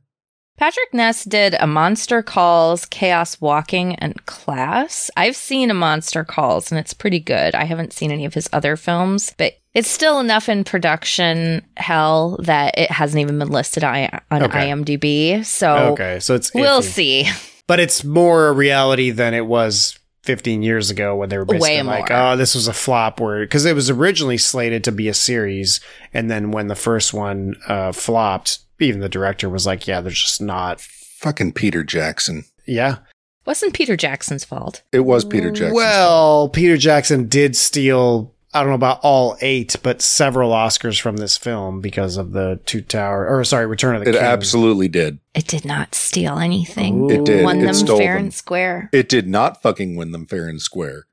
Patrick 0.58 0.92
Ness 0.92 1.22
did 1.24 1.54
a 1.60 1.68
Monster 1.68 2.20
Calls, 2.20 2.84
Chaos 2.86 3.40
Walking, 3.40 3.94
and 3.96 4.26
Class. 4.26 5.08
I've 5.16 5.36
seen 5.36 5.70
a 5.70 5.74
Monster 5.74 6.24
Calls, 6.24 6.72
and 6.72 6.80
it's 6.80 6.92
pretty 6.92 7.20
good. 7.20 7.54
I 7.54 7.62
haven't 7.64 7.92
seen 7.92 8.10
any 8.10 8.24
of 8.24 8.34
his 8.34 8.48
other 8.52 8.74
films, 8.74 9.32
but 9.38 9.52
it's 9.74 9.88
still 9.88 10.18
enough 10.18 10.48
in 10.48 10.64
production 10.64 11.64
hell 11.76 12.38
that 12.42 12.76
it 12.76 12.90
hasn't 12.90 13.20
even 13.20 13.38
been 13.38 13.50
listed 13.50 13.84
on, 13.84 14.08
on 14.32 14.42
Okay. 14.42 14.68
IMDb. 14.70 15.44
So 15.44 15.92
Okay, 15.92 16.18
so 16.18 16.34
it's 16.34 16.52
we'll 16.52 16.80
iffy. 16.80 17.24
see. 17.24 17.28
But 17.68 17.78
it's 17.78 18.02
more 18.02 18.48
a 18.48 18.52
reality 18.52 19.10
than 19.12 19.34
it 19.34 19.46
was 19.46 19.96
15 20.24 20.62
years 20.62 20.90
ago 20.90 21.14
when 21.14 21.28
they 21.28 21.38
were 21.38 21.44
basically 21.44 21.76
Way 21.76 21.82
like, 21.82 22.08
more. 22.10 22.18
oh, 22.18 22.36
this 22.36 22.54
was 22.56 22.66
a 22.66 22.72
flop 22.72 23.20
where 23.20 23.40
because 23.44 23.64
it 23.64 23.74
was 23.76 23.90
originally 23.90 24.38
slated 24.38 24.82
to 24.84 24.92
be 24.92 25.06
a 25.08 25.14
series, 25.14 25.80
and 26.12 26.28
then 26.28 26.50
when 26.50 26.66
the 26.66 26.74
first 26.74 27.14
one 27.14 27.54
uh, 27.68 27.92
flopped, 27.92 28.58
even 28.80 29.00
the 29.00 29.08
director 29.08 29.48
was 29.48 29.66
like, 29.66 29.86
yeah, 29.86 30.00
there's 30.00 30.20
just 30.20 30.40
not. 30.40 30.80
Fucking 30.80 31.52
Peter 31.52 31.82
Jackson. 31.82 32.44
Yeah. 32.66 32.98
Wasn't 33.44 33.72
Peter 33.74 33.96
Jackson's 33.96 34.44
fault. 34.44 34.82
It 34.92 35.00
was 35.00 35.24
Peter 35.24 35.50
Jackson. 35.50 35.74
Well, 35.74 36.48
Peter 36.50 36.76
Jackson 36.76 37.28
did 37.28 37.56
steal. 37.56 38.34
I 38.54 38.60
don't 38.60 38.68
know 38.68 38.74
about 38.74 39.00
all 39.02 39.36
eight, 39.40 39.76
but 39.82 40.00
several 40.00 40.52
Oscars 40.52 41.00
from 41.00 41.16
this 41.16 41.36
film 41.36 41.80
because 41.80 42.16
of 42.16 42.32
the 42.32 42.60
Two 42.66 42.80
Tower, 42.82 43.26
or 43.28 43.42
sorry, 43.44 43.66
Return 43.66 43.96
of 43.96 44.04
the 44.04 44.10
it 44.10 44.12
King. 44.14 44.22
It 44.22 44.26
absolutely 44.26 44.88
did. 44.88 45.18
It 45.34 45.46
did 45.46 45.64
not 45.64 45.94
steal 45.94 46.38
anything. 46.38 47.10
It 47.10 47.24
did. 47.24 47.44
Won 47.44 47.58
It 47.60 47.64
them 47.64 47.74
stole 47.74 47.98
fair 47.98 48.14
them. 48.14 48.24
and 48.24 48.34
square. 48.34 48.90
It 48.92 49.08
did 49.08 49.28
not 49.28 49.60
fucking 49.62 49.96
win 49.96 50.12
them 50.12 50.26
fair 50.26 50.46
and 50.48 50.60
square 50.62 51.06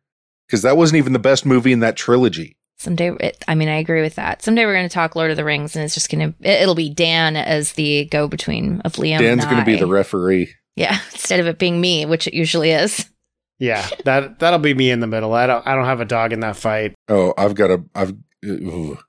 because 0.47 0.61
that 0.61 0.77
wasn't 0.77 0.97
even 0.97 1.13
the 1.13 1.19
best 1.19 1.45
movie 1.45 1.71
in 1.73 1.79
that 1.81 1.95
trilogy. 1.97 2.57
Someday, 2.77 3.15
it, 3.19 3.43
I 3.47 3.55
mean, 3.55 3.69
I 3.69 3.77
agree 3.77 4.01
with 4.01 4.15
that. 4.15 4.41
Someday 4.41 4.65
we're 4.65 4.73
going 4.73 4.89
to 4.89 4.93
talk 4.93 5.15
Lord 5.15 5.31
of 5.31 5.37
the 5.37 5.45
Rings, 5.45 5.75
and 5.75 5.85
it's 5.85 5.93
just 5.93 6.11
going 6.11 6.33
to, 6.33 6.49
it'll 6.49 6.75
be 6.75 6.89
Dan 6.89 7.37
as 7.37 7.73
the 7.73 8.05
go 8.05 8.27
between 8.27 8.81
of 8.81 8.93
Liam. 8.93 9.19
Dan's 9.19 9.45
going 9.45 9.57
to 9.57 9.65
be 9.65 9.77
the 9.77 9.87
referee. 9.87 10.53
Yeah, 10.75 10.99
instead 11.13 11.39
of 11.39 11.47
it 11.47 11.57
being 11.57 11.79
me, 11.79 12.05
which 12.05 12.27
it 12.27 12.33
usually 12.33 12.71
is. 12.71 13.09
Yeah, 13.57 13.87
that 14.03 14.39
that'll 14.39 14.59
be 14.59 14.73
me 14.73 14.91
in 14.91 14.99
the 14.99 15.07
middle. 15.07 15.33
I 15.33 15.47
don't 15.47 15.65
I 15.65 15.75
don't 15.75 15.85
have 15.85 16.01
a 16.01 16.05
dog 16.05 16.33
in 16.33 16.41
that 16.41 16.57
fight. 16.57 16.93
Oh, 17.07 17.33
I've 17.37 17.55
got 17.55 17.71
a. 17.71 17.83
I've. 17.95 18.13
ooh. 18.45 18.99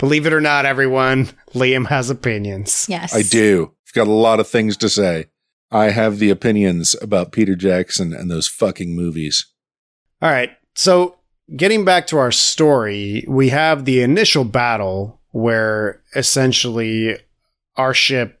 Believe 0.00 0.26
it 0.26 0.32
or 0.32 0.40
not, 0.40 0.64
everyone, 0.64 1.28
Liam 1.52 1.86
has 1.88 2.08
opinions. 2.08 2.86
Yes. 2.88 3.14
I 3.14 3.20
do. 3.20 3.74
I've 3.86 3.92
got 3.92 4.08
a 4.08 4.12
lot 4.12 4.40
of 4.40 4.48
things 4.48 4.78
to 4.78 4.88
say. 4.88 5.26
I 5.70 5.90
have 5.90 6.18
the 6.18 6.30
opinions 6.30 6.96
about 7.02 7.32
Peter 7.32 7.54
Jackson 7.54 8.14
and 8.14 8.30
those 8.30 8.48
fucking 8.48 8.96
movies. 8.96 9.46
All 10.22 10.30
right. 10.30 10.50
So, 10.74 11.18
getting 11.56 11.84
back 11.84 12.06
to 12.08 12.18
our 12.18 12.32
story, 12.32 13.24
we 13.28 13.48
have 13.48 13.84
the 13.84 14.02
initial 14.02 14.44
battle 14.44 15.20
where 15.32 16.02
essentially 16.14 17.16
our 17.76 17.94
ship 17.94 18.40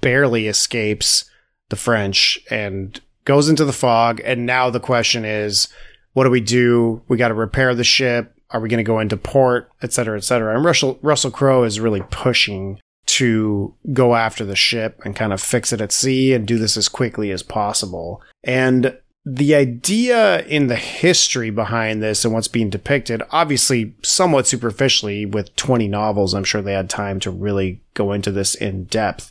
barely 0.00 0.48
escapes 0.48 1.24
the 1.70 1.76
French 1.76 2.38
and 2.50 3.00
goes 3.24 3.48
into 3.48 3.64
the 3.64 3.72
fog. 3.72 4.20
And 4.24 4.44
now 4.44 4.70
the 4.70 4.80
question 4.80 5.24
is, 5.24 5.68
what 6.12 6.24
do 6.24 6.30
we 6.30 6.40
do? 6.40 7.02
We 7.08 7.16
got 7.16 7.28
to 7.28 7.34
repair 7.34 7.74
the 7.74 7.84
ship. 7.84 8.32
Are 8.50 8.60
we 8.60 8.68
going 8.68 8.78
to 8.78 8.84
go 8.84 9.00
into 9.00 9.16
port, 9.16 9.70
et 9.82 9.92
cetera, 9.92 10.16
et 10.16 10.24
cetera? 10.24 10.54
And 10.54 10.64
Russell, 10.64 10.98
Russell 11.02 11.30
Crowe 11.30 11.64
is 11.64 11.80
really 11.80 12.02
pushing 12.10 12.78
to 13.06 13.74
go 13.92 14.14
after 14.14 14.44
the 14.44 14.56
ship 14.56 15.00
and 15.04 15.16
kind 15.16 15.32
of 15.32 15.40
fix 15.40 15.72
it 15.72 15.80
at 15.80 15.92
sea 15.92 16.34
and 16.34 16.46
do 16.46 16.58
this 16.58 16.76
as 16.76 16.88
quickly 16.88 17.30
as 17.30 17.42
possible. 17.42 18.22
And 18.44 18.96
the 19.24 19.54
idea 19.54 20.44
in 20.44 20.66
the 20.66 20.76
history 20.76 21.50
behind 21.50 22.02
this 22.02 22.24
and 22.24 22.34
what's 22.34 22.48
being 22.48 22.68
depicted, 22.68 23.22
obviously 23.30 23.94
somewhat 24.02 24.46
superficially 24.46 25.24
with 25.24 25.56
20 25.56 25.88
novels, 25.88 26.34
I'm 26.34 26.44
sure 26.44 26.60
they 26.60 26.74
had 26.74 26.90
time 26.90 27.20
to 27.20 27.30
really 27.30 27.82
go 27.94 28.12
into 28.12 28.30
this 28.30 28.54
in 28.54 28.84
depth. 28.84 29.30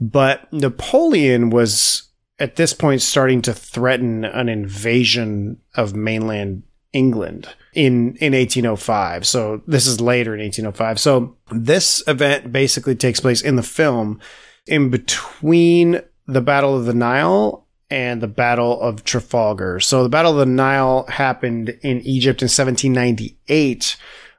But 0.00 0.52
Napoleon 0.52 1.50
was 1.50 2.08
at 2.40 2.56
this 2.56 2.72
point 2.72 3.00
starting 3.00 3.42
to 3.42 3.54
threaten 3.54 4.24
an 4.24 4.48
invasion 4.48 5.60
of 5.74 5.94
mainland 5.94 6.64
England 6.92 7.48
in 7.74 8.16
in 8.16 8.32
1805. 8.32 9.26
So 9.26 9.62
this 9.66 9.86
is 9.86 10.00
later 10.00 10.34
in 10.34 10.40
1805. 10.40 10.98
So 10.98 11.36
this 11.50 12.02
event 12.06 12.50
basically 12.50 12.94
takes 12.94 13.20
place 13.20 13.42
in 13.42 13.56
the 13.56 13.62
film 13.62 14.20
in 14.66 14.90
between 14.90 16.00
the 16.26 16.40
Battle 16.40 16.76
of 16.76 16.86
the 16.86 16.94
Nile 16.94 17.67
and 17.90 18.20
the 18.20 18.28
Battle 18.28 18.80
of 18.80 19.04
Trafalgar. 19.04 19.80
So 19.80 20.02
the 20.02 20.08
Battle 20.08 20.32
of 20.32 20.38
the 20.38 20.46
Nile 20.46 21.06
happened 21.08 21.70
in 21.82 22.00
Egypt 22.02 22.42
in 22.42 22.46
1798 22.46 23.96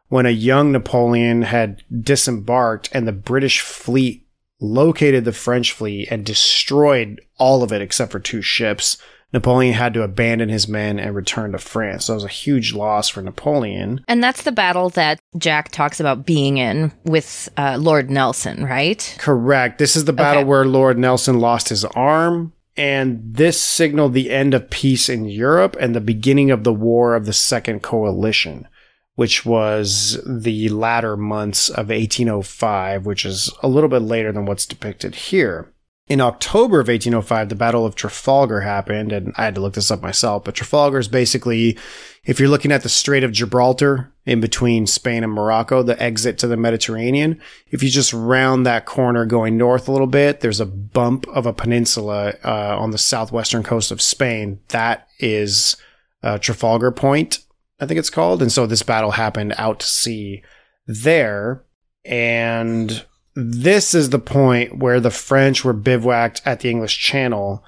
when 0.09 0.25
a 0.25 0.29
young 0.31 0.71
Napoleon 0.71 1.43
had 1.43 1.83
disembarked 2.01 2.89
and 2.93 3.07
the 3.07 3.11
British 3.11 3.61
fleet 3.61 4.25
located 4.59 5.23
the 5.25 5.31
French 5.31 5.71
fleet 5.71 6.07
and 6.11 6.25
destroyed 6.25 7.21
all 7.37 7.63
of 7.63 7.71
it 7.71 7.81
except 7.81 8.11
for 8.11 8.19
two 8.19 8.41
ships. 8.41 8.97
Napoleon 9.31 9.75
had 9.75 9.93
to 9.93 10.01
abandon 10.01 10.49
his 10.49 10.67
men 10.67 10.99
and 10.99 11.13
return 11.15 11.51
to 11.51 11.59
France. 11.59 12.05
So 12.05 12.13
it 12.13 12.15
was 12.15 12.23
a 12.23 12.29
huge 12.29 12.73
loss 12.73 13.09
for 13.09 13.21
Napoleon. 13.21 14.03
And 14.07 14.23
that's 14.23 14.41
the 14.41 14.51
battle 14.51 14.89
that 14.91 15.19
Jack 15.37 15.69
talks 15.69 15.99
about 15.99 16.25
being 16.25 16.57
in 16.57 16.91
with 17.05 17.47
uh, 17.55 17.77
Lord 17.79 18.09
Nelson, 18.09 18.65
right? 18.65 19.15
Correct. 19.19 19.77
This 19.77 19.95
is 19.95 20.05
the 20.05 20.13
battle 20.13 20.41
Okay. 20.41 20.49
where 20.49 20.65
Lord 20.65 20.97
Nelson 20.97 21.39
lost 21.39 21.69
his 21.69 21.85
arm. 21.85 22.53
And 22.79 23.19
this 23.25 23.59
signaled 23.59 24.13
the 24.13 24.29
end 24.29 24.53
of 24.53 24.69
peace 24.69 25.09
in 25.09 25.25
Europe 25.25 25.75
and 25.81 25.93
the 25.93 25.99
beginning 25.99 26.49
of 26.49 26.63
the 26.63 26.71
War 26.71 27.13
of 27.13 27.25
the 27.25 27.33
Second 27.33 27.83
Coalition, 27.83 28.69
which 29.15 29.45
was 29.45 30.17
the 30.25 30.69
latter 30.69 31.17
months 31.17 31.67
of 31.67 31.89
1805, 31.89 33.05
which 33.05 33.25
is 33.25 33.53
a 33.61 33.67
little 33.67 33.89
bit 33.89 34.01
later 34.01 34.31
than 34.31 34.45
what's 34.45 34.65
depicted 34.65 35.13
here. 35.13 35.73
In 36.09 36.21
October 36.21 36.79
of 36.79 36.87
1805, 36.87 37.49
the 37.49 37.55
Battle 37.55 37.85
of 37.85 37.93
Trafalgar 37.93 38.61
happened, 38.61 39.11
and 39.11 39.31
I 39.37 39.43
had 39.43 39.53
to 39.53 39.61
look 39.61 39.75
this 39.75 39.91
up 39.91 40.01
myself, 40.01 40.43
but 40.43 40.55
Trafalgar 40.55 40.97
is 40.97 41.07
basically, 41.07 41.77
if 42.25 42.39
you're 42.39 42.49
looking 42.49 42.71
at 42.71 42.81
the 42.81 42.89
Strait 42.89 43.23
of 43.23 43.31
Gibraltar 43.31 44.11
in 44.25 44.41
between 44.41 44.87
Spain 44.87 45.23
and 45.23 45.31
Morocco, 45.31 45.83
the 45.83 46.01
exit 46.01 46.39
to 46.39 46.47
the 46.47 46.57
Mediterranean, 46.57 47.39
if 47.67 47.83
you 47.83 47.89
just 47.91 48.11
round 48.11 48.65
that 48.65 48.87
corner 48.87 49.27
going 49.27 49.55
north 49.55 49.87
a 49.87 49.91
little 49.91 50.07
bit, 50.07 50.39
there's 50.39 50.59
a 50.59 50.65
bump 50.65 51.27
of 51.27 51.45
a 51.45 51.53
peninsula 51.53 52.33
uh, 52.43 52.75
on 52.79 52.89
the 52.89 52.97
southwestern 52.97 53.61
coast 53.61 53.91
of 53.91 54.01
Spain. 54.01 54.59
That 54.69 55.07
is 55.19 55.77
uh, 56.23 56.39
Trafalgar 56.39 56.89
Point, 56.89 57.37
I 57.79 57.85
think 57.85 57.99
it's 57.99 58.09
called. 58.09 58.41
And 58.41 58.51
so 58.51 58.65
this 58.65 58.81
battle 58.81 59.11
happened 59.11 59.53
out 59.59 59.81
to 59.81 59.85
sea 59.85 60.41
there. 60.87 61.63
And 62.03 63.05
this 63.35 63.93
is 63.93 64.09
the 64.09 64.19
point 64.19 64.77
where 64.77 64.99
the 64.99 65.11
French 65.11 65.63
were 65.63 65.73
bivouacked 65.73 66.41
at 66.45 66.61
the 66.61 66.69
English 66.69 66.99
Channel 66.99 67.63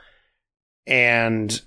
and 0.87 1.61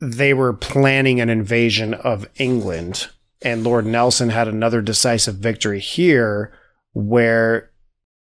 they 0.00 0.32
were 0.32 0.52
planning 0.52 1.20
an 1.20 1.28
invasion 1.28 1.94
of 1.94 2.28
England. 2.36 3.08
and 3.42 3.64
Lord 3.64 3.86
Nelson 3.86 4.30
had 4.30 4.48
another 4.48 4.82
decisive 4.82 5.36
victory 5.36 5.80
here 5.80 6.52
where 6.92 7.70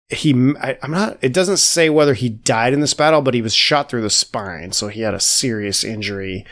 he 0.10 0.34
I, 0.60 0.78
am 0.82 0.92
not 0.92 1.18
it 1.22 1.34
doesn't 1.34 1.58
say 1.58 1.90
whether 1.90 2.14
he 2.14 2.30
died 2.30 2.74
in 2.74 2.80
this 2.80 2.94
battle 2.94 3.22
but 3.22 3.34
he 3.34 3.42
was 3.42 3.54
shot 3.54 3.90
through 3.90 4.02
the 4.02 4.10
spine 4.10 4.72
so 4.72 4.88
he 4.88 5.02
had 5.02 5.14
a 5.14 5.20
serious 5.20 5.84
injury 5.84 6.46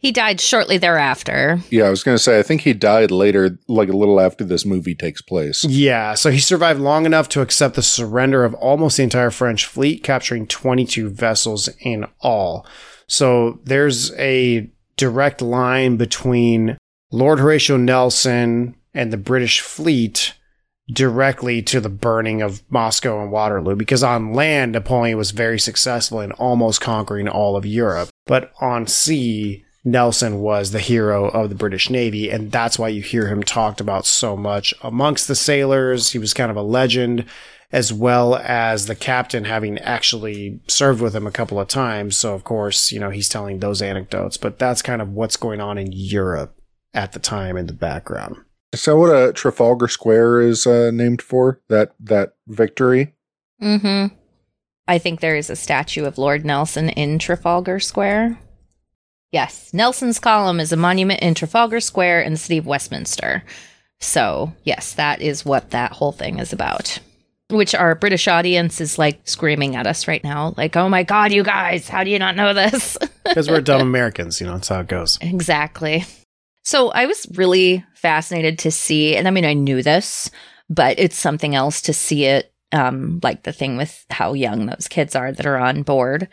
he 0.00 0.10
died 0.12 0.40
shortly 0.40 0.78
thereafter 0.78 1.60
Yeah, 1.70 1.84
I 1.84 1.90
was 1.90 2.02
going 2.02 2.16
to 2.16 2.22
say, 2.22 2.38
I 2.38 2.42
think 2.42 2.62
he 2.62 2.72
died 2.72 3.10
later, 3.10 3.58
like 3.68 3.88
a 3.88 3.96
little 3.96 4.18
after 4.20 4.44
this 4.44 4.64
movie 4.64 4.94
takes 4.94 5.22
place. 5.22 5.64
yeah 5.64 6.14
so 6.14 6.30
he 6.30 6.38
survived 6.40 6.80
long 6.80 7.06
enough 7.06 7.28
to 7.30 7.40
accept 7.42 7.74
the 7.76 7.82
surrender 7.82 8.44
of 8.44 8.54
almost 8.54 8.96
the 8.96 9.02
entire 9.02 9.30
french 9.30 9.66
fleet 9.66 10.02
capturing 10.02 10.46
22 10.46 11.08
vessels 11.10 11.68
in 11.80 12.06
all 12.20 12.66
so 13.06 13.60
there's 13.64 14.12
a 14.14 14.70
direct 14.96 15.40
line 15.42 15.96
between 15.96 16.76
lord 17.12 17.38
horatio 17.38 17.76
nelson 17.76 18.74
and 18.94 19.12
the 19.12 19.16
british 19.16 19.60
fleet 19.60 20.34
directly 20.92 21.62
to 21.62 21.80
the 21.80 21.88
burning 21.88 22.42
of 22.42 22.62
Moscow 22.68 23.22
and 23.22 23.30
Waterloo 23.30 23.76
because 23.76 24.02
on 24.02 24.32
land, 24.32 24.72
Napoleon 24.72 25.16
was 25.16 25.30
very 25.30 25.58
successful 25.58 26.20
in 26.20 26.32
almost 26.32 26.80
conquering 26.80 27.28
all 27.28 27.56
of 27.56 27.64
Europe. 27.64 28.08
But 28.26 28.52
on 28.60 28.88
sea, 28.88 29.64
Nelson 29.84 30.40
was 30.40 30.70
the 30.70 30.80
hero 30.80 31.28
of 31.28 31.48
the 31.48 31.54
British 31.54 31.88
Navy, 31.88 32.30
and 32.30 32.52
that's 32.52 32.78
why 32.78 32.88
you 32.88 33.02
hear 33.02 33.28
him 33.28 33.42
talked 33.42 33.80
about 33.80 34.06
so 34.06 34.36
much 34.36 34.74
amongst 34.82 35.26
the 35.26 35.34
sailors. 35.34 36.12
He 36.12 36.18
was 36.18 36.34
kind 36.34 36.50
of 36.50 36.56
a 36.56 36.62
legend, 36.62 37.24
as 37.72 37.92
well 37.92 38.36
as 38.36 38.86
the 38.86 38.94
captain 38.94 39.44
having 39.44 39.78
actually 39.78 40.60
served 40.68 41.00
with 41.00 41.16
him 41.16 41.26
a 41.26 41.32
couple 41.32 41.58
of 41.58 41.68
times. 41.68 42.16
So, 42.16 42.34
of 42.34 42.44
course, 42.44 42.92
you 42.92 43.00
know, 43.00 43.10
he's 43.10 43.28
telling 43.28 43.60
those 43.60 43.80
anecdotes, 43.80 44.36
but 44.36 44.58
that's 44.58 44.82
kind 44.82 45.00
of 45.00 45.10
what's 45.10 45.36
going 45.36 45.60
on 45.60 45.78
in 45.78 45.92
Europe 45.92 46.60
at 46.92 47.12
the 47.12 47.18
time 47.18 47.56
in 47.56 47.66
the 47.66 47.72
background. 47.72 48.36
Is 48.72 48.84
that 48.84 48.96
what 48.96 49.08
a 49.08 49.32
Trafalgar 49.32 49.88
Square 49.88 50.42
is 50.42 50.66
uh, 50.66 50.90
named 50.92 51.22
for? 51.22 51.60
That 51.68 51.94
that 52.00 52.34
victory? 52.46 53.14
mm-hmm 53.60 54.14
i 54.88 54.98
think 54.98 55.20
there 55.20 55.36
is 55.36 55.50
a 55.50 55.56
statue 55.56 56.04
of 56.04 56.18
lord 56.18 56.44
nelson 56.44 56.88
in 56.90 57.18
trafalgar 57.18 57.78
square 57.78 58.38
yes 59.32 59.72
nelson's 59.72 60.18
column 60.18 60.60
is 60.60 60.72
a 60.72 60.76
monument 60.76 61.20
in 61.20 61.34
trafalgar 61.34 61.80
square 61.80 62.20
in 62.20 62.32
the 62.32 62.38
city 62.38 62.58
of 62.58 62.66
westminster 62.66 63.42
so 64.00 64.52
yes 64.64 64.94
that 64.94 65.20
is 65.20 65.44
what 65.44 65.70
that 65.70 65.92
whole 65.92 66.12
thing 66.12 66.38
is 66.38 66.52
about 66.52 66.98
which 67.48 67.74
our 67.74 67.94
british 67.94 68.28
audience 68.28 68.80
is 68.80 68.98
like 68.98 69.20
screaming 69.24 69.76
at 69.76 69.86
us 69.86 70.06
right 70.06 70.24
now 70.24 70.54
like 70.56 70.76
oh 70.76 70.88
my 70.88 71.02
god 71.02 71.32
you 71.32 71.42
guys 71.42 71.88
how 71.88 72.04
do 72.04 72.10
you 72.10 72.18
not 72.18 72.36
know 72.36 72.54
this 72.54 72.96
Because 73.30 73.48
we're 73.48 73.60
dumb 73.60 73.80
Americans, 73.80 74.40
you 74.40 74.46
know, 74.46 74.54
that's 74.54 74.68
how 74.68 74.80
it 74.80 74.88
goes. 74.88 75.18
Exactly. 75.20 76.04
So 76.64 76.90
I 76.90 77.06
was 77.06 77.26
really 77.34 77.84
fascinated 77.94 78.58
to 78.60 78.70
see, 78.70 79.16
and 79.16 79.28
I 79.28 79.30
mean, 79.30 79.44
I 79.44 79.52
knew 79.52 79.82
this, 79.82 80.30
but 80.68 80.98
it's 80.98 81.16
something 81.16 81.54
else 81.54 81.80
to 81.82 81.92
see 81.92 82.24
it, 82.24 82.52
um, 82.72 83.20
like 83.22 83.44
the 83.44 83.52
thing 83.52 83.76
with 83.76 84.04
how 84.10 84.32
young 84.32 84.66
those 84.66 84.88
kids 84.88 85.14
are 85.14 85.32
that 85.32 85.46
are 85.46 85.58
on 85.58 85.82
board. 85.82 86.28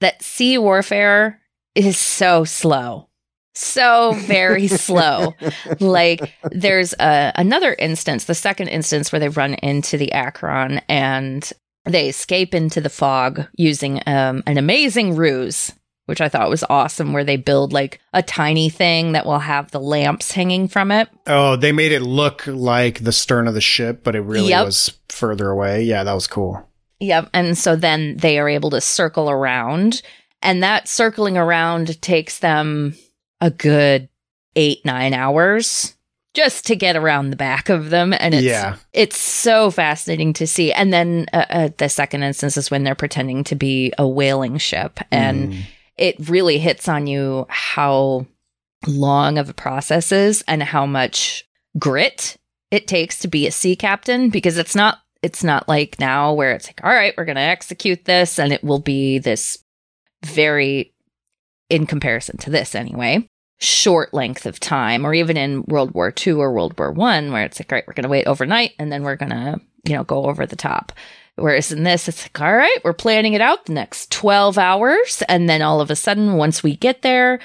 That 0.00 0.22
sea 0.22 0.58
warfare 0.58 1.40
is 1.74 1.96
so 1.98 2.44
slow, 2.44 3.08
so 3.54 4.12
very 4.12 4.68
slow. 4.68 5.34
Like 5.80 6.32
there's 6.50 6.92
a, 6.94 7.32
another 7.36 7.74
instance, 7.78 8.24
the 8.24 8.34
second 8.34 8.68
instance 8.68 9.12
where 9.12 9.20
they 9.20 9.28
run 9.28 9.54
into 9.54 9.96
the 9.96 10.12
Acheron 10.12 10.80
and 10.88 11.50
they 11.84 12.08
escape 12.08 12.54
into 12.54 12.80
the 12.80 12.90
fog 12.90 13.46
using 13.54 14.02
um, 14.06 14.42
an 14.46 14.58
amazing 14.58 15.16
ruse 15.16 15.72
which 16.06 16.22
I 16.22 16.30
thought 16.30 16.48
was 16.48 16.64
awesome, 16.70 17.12
where 17.12 17.22
they 17.22 17.36
build 17.36 17.74
like 17.74 18.00
a 18.14 18.22
tiny 18.22 18.70
thing 18.70 19.12
that 19.12 19.26
will 19.26 19.40
have 19.40 19.70
the 19.72 19.78
lamps 19.78 20.32
hanging 20.32 20.66
from 20.66 20.90
it. 20.90 21.06
Oh, 21.26 21.54
they 21.56 21.70
made 21.70 21.92
it 21.92 22.00
look 22.00 22.46
like 22.46 23.04
the 23.04 23.12
stern 23.12 23.46
of 23.46 23.52
the 23.52 23.60
ship, 23.60 24.04
but 24.04 24.16
it 24.16 24.22
really 24.22 24.48
Yep. 24.48 24.64
was 24.64 24.98
further 25.10 25.50
away. 25.50 25.82
Yeah, 25.82 26.04
that 26.04 26.14
was 26.14 26.26
cool. 26.26 26.66
Yep. 27.00 27.28
And 27.34 27.58
so 27.58 27.76
then 27.76 28.16
they 28.16 28.38
are 28.38 28.48
able 28.48 28.70
to 28.70 28.80
circle 28.80 29.28
around, 29.28 30.00
and 30.42 30.62
that 30.62 30.88
circling 30.88 31.36
around 31.36 32.00
takes 32.02 32.38
them 32.38 32.94
a 33.40 33.50
good 33.50 34.08
eight, 34.56 34.84
nine 34.84 35.14
hours 35.14 35.94
just 36.34 36.66
to 36.66 36.76
get 36.76 36.94
around 36.96 37.30
the 37.30 37.36
back 37.36 37.68
of 37.68 37.90
them. 37.90 38.12
And 38.12 38.34
it's, 38.34 38.44
yeah. 38.44 38.76
it's 38.92 39.18
so 39.18 39.70
fascinating 39.70 40.32
to 40.34 40.46
see. 40.46 40.72
And 40.72 40.92
then 40.92 41.26
uh, 41.32 41.46
uh, 41.48 41.68
the 41.78 41.88
second 41.88 42.22
instance 42.22 42.56
is 42.56 42.70
when 42.70 42.84
they're 42.84 42.94
pretending 42.94 43.44
to 43.44 43.54
be 43.56 43.92
a 43.98 44.06
whaling 44.06 44.58
ship. 44.58 45.00
And 45.10 45.52
Mm. 45.52 45.60
it 45.96 46.28
really 46.28 46.58
hits 46.58 46.88
on 46.88 47.06
you 47.06 47.46
how 47.48 48.26
long 48.86 49.38
of 49.38 49.48
a 49.48 49.54
process 49.54 50.12
is 50.12 50.44
and 50.46 50.62
how 50.62 50.86
much 50.86 51.44
grit 51.78 52.36
it 52.70 52.86
takes 52.86 53.18
to 53.20 53.28
be 53.28 53.46
a 53.46 53.50
sea 53.50 53.74
captain 53.74 54.30
because 54.30 54.56
it's 54.58 54.76
not 54.76 54.98
it's 55.22 55.42
not 55.42 55.68
like 55.68 55.98
now 55.98 56.32
where 56.32 56.52
it's 56.52 56.68
like 56.68 56.80
all 56.84 56.90
right 56.92 57.14
we're 57.16 57.24
going 57.24 57.34
to 57.36 57.40
execute 57.42 58.04
this 58.04 58.38
and 58.38 58.52
it 58.52 58.62
will 58.62 58.78
be 58.78 59.18
this 59.18 59.58
very 60.24 60.92
in 61.70 61.86
comparison 61.86 62.36
to 62.38 62.50
this 62.50 62.74
anyway 62.74 63.28
short 63.60 64.14
length 64.14 64.46
of 64.46 64.60
time 64.60 65.04
or 65.04 65.12
even 65.12 65.36
in 65.36 65.64
world 65.66 65.92
war 65.92 66.14
ii 66.26 66.32
or 66.32 66.52
world 66.52 66.78
war 66.78 66.92
one 66.92 67.32
where 67.32 67.44
it's 67.44 67.58
like 67.58 67.72
all 67.72 67.76
right 67.76 67.86
we're 67.86 67.94
going 67.94 68.04
to 68.04 68.08
wait 68.08 68.26
overnight 68.26 68.72
and 68.78 68.92
then 68.92 69.02
we're 69.02 69.16
going 69.16 69.30
to 69.30 69.60
you 69.84 69.94
know 69.94 70.04
go 70.04 70.24
over 70.24 70.46
the 70.46 70.56
top 70.56 70.92
Whereas 71.38 71.70
in 71.70 71.84
this, 71.84 72.08
it's 72.08 72.24
like, 72.24 72.40
all 72.40 72.54
right, 72.54 72.78
we're 72.82 72.92
planning 72.92 73.34
it 73.34 73.40
out 73.40 73.66
the 73.66 73.72
next 73.72 74.10
12 74.10 74.58
hours. 74.58 75.22
And 75.28 75.48
then 75.48 75.62
all 75.62 75.80
of 75.80 75.90
a 75.90 75.96
sudden, 75.96 76.34
once 76.34 76.62
we 76.62 76.76
get 76.76 77.02
there, 77.02 77.38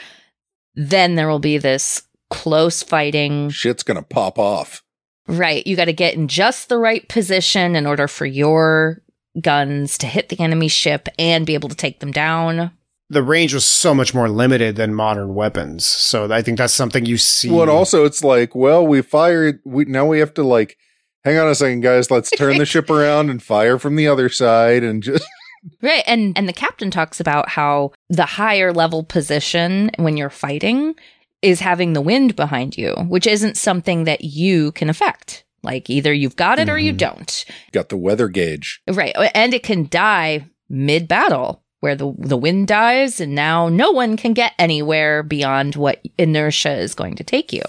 then 0.73 1.15
there 1.15 1.27
will 1.27 1.39
be 1.39 1.59
this 1.59 2.01
close 2.31 2.81
fighting. 2.81 3.49
Shit's 3.51 3.83
gonna 3.83 4.01
pop 4.01 4.39
off. 4.39 4.81
Right. 5.27 5.65
You 5.67 5.75
got 5.75 5.85
to 5.85 5.93
get 5.93 6.15
in 6.15 6.27
just 6.27 6.67
the 6.67 6.77
right 6.77 7.07
position 7.07 7.77
in 7.77 7.85
order 7.85 8.09
for 8.09 8.25
your 8.25 9.01
guns 9.41 9.97
to 9.99 10.07
hit 10.07 10.29
the 10.29 10.39
enemy 10.39 10.67
ship 10.67 11.07
and 11.17 11.45
be 11.45 11.53
able 11.53 11.69
to 11.69 11.75
take 11.75 11.99
them 11.99 12.11
down. 12.11 12.71
The 13.09 13.23
range 13.23 13.53
was 13.53 13.65
so 13.65 13.93
much 13.93 14.13
more 14.13 14.29
limited 14.29 14.75
than 14.75 14.93
modern 14.93 15.35
weapons. 15.35 15.85
So 15.85 16.31
I 16.31 16.41
think 16.41 16.57
that's 16.57 16.73
something 16.73 17.05
you 17.05 17.17
see. 17.17 17.49
Well, 17.49 17.63
and 17.63 17.71
also 17.71 18.05
it's 18.05 18.23
like, 18.23 18.55
well, 18.55 18.85
we 18.85 19.01
fired. 19.01 19.59
We 19.65 19.85
now 19.85 20.05
we 20.05 20.19
have 20.19 20.33
to 20.35 20.43
like, 20.43 20.77
hang 21.23 21.37
on 21.37 21.47
a 21.47 21.55
second, 21.55 21.81
guys. 21.81 22.09
Let's 22.09 22.31
turn 22.31 22.57
the 22.57 22.65
ship 22.65 22.89
around 22.89 23.29
and 23.29 23.43
fire 23.43 23.77
from 23.77 23.95
the 23.95 24.07
other 24.07 24.29
side, 24.29 24.83
and 24.83 25.03
just 25.03 25.25
Right. 25.81 26.03
And 26.05 26.37
and 26.37 26.47
the 26.47 26.53
captain 26.53 26.91
talks 26.91 27.19
about 27.19 27.49
how 27.49 27.91
the 28.09 28.25
higher 28.25 28.73
level 28.73 29.03
position 29.03 29.91
when 29.97 30.17
you're 30.17 30.29
fighting 30.29 30.95
is 31.41 31.59
having 31.59 31.93
the 31.93 32.01
wind 32.01 32.35
behind 32.35 32.77
you, 32.77 32.93
which 33.07 33.27
isn't 33.27 33.57
something 33.57 34.05
that 34.05 34.23
you 34.23 34.71
can 34.73 34.89
affect. 34.89 35.42
Like 35.63 35.89
either 35.89 36.13
you've 36.13 36.35
got 36.35 36.59
it 36.59 36.69
or 36.69 36.77
you 36.77 36.93
Mhm. 36.93 36.97
don't. 36.97 37.45
got 37.71 37.89
the 37.89 37.97
weather 37.97 38.27
gauge. 38.27 38.81
Right. 38.87 39.15
And 39.33 39.53
it 39.53 39.63
can 39.63 39.87
die 39.89 40.45
mid 40.69 41.07
battle 41.07 41.63
where 41.79 41.95
the 41.95 42.13
the 42.17 42.37
wind 42.37 42.67
dies 42.67 43.19
and 43.21 43.33
now 43.35 43.69
no 43.69 43.91
one 43.91 44.15
can 44.17 44.33
get 44.33 44.53
anywhere 44.59 45.23
beyond 45.23 45.75
what 45.75 46.01
inertia 46.17 46.73
is 46.75 46.95
going 46.95 47.15
to 47.15 47.23
take 47.23 47.51
you. 47.53 47.61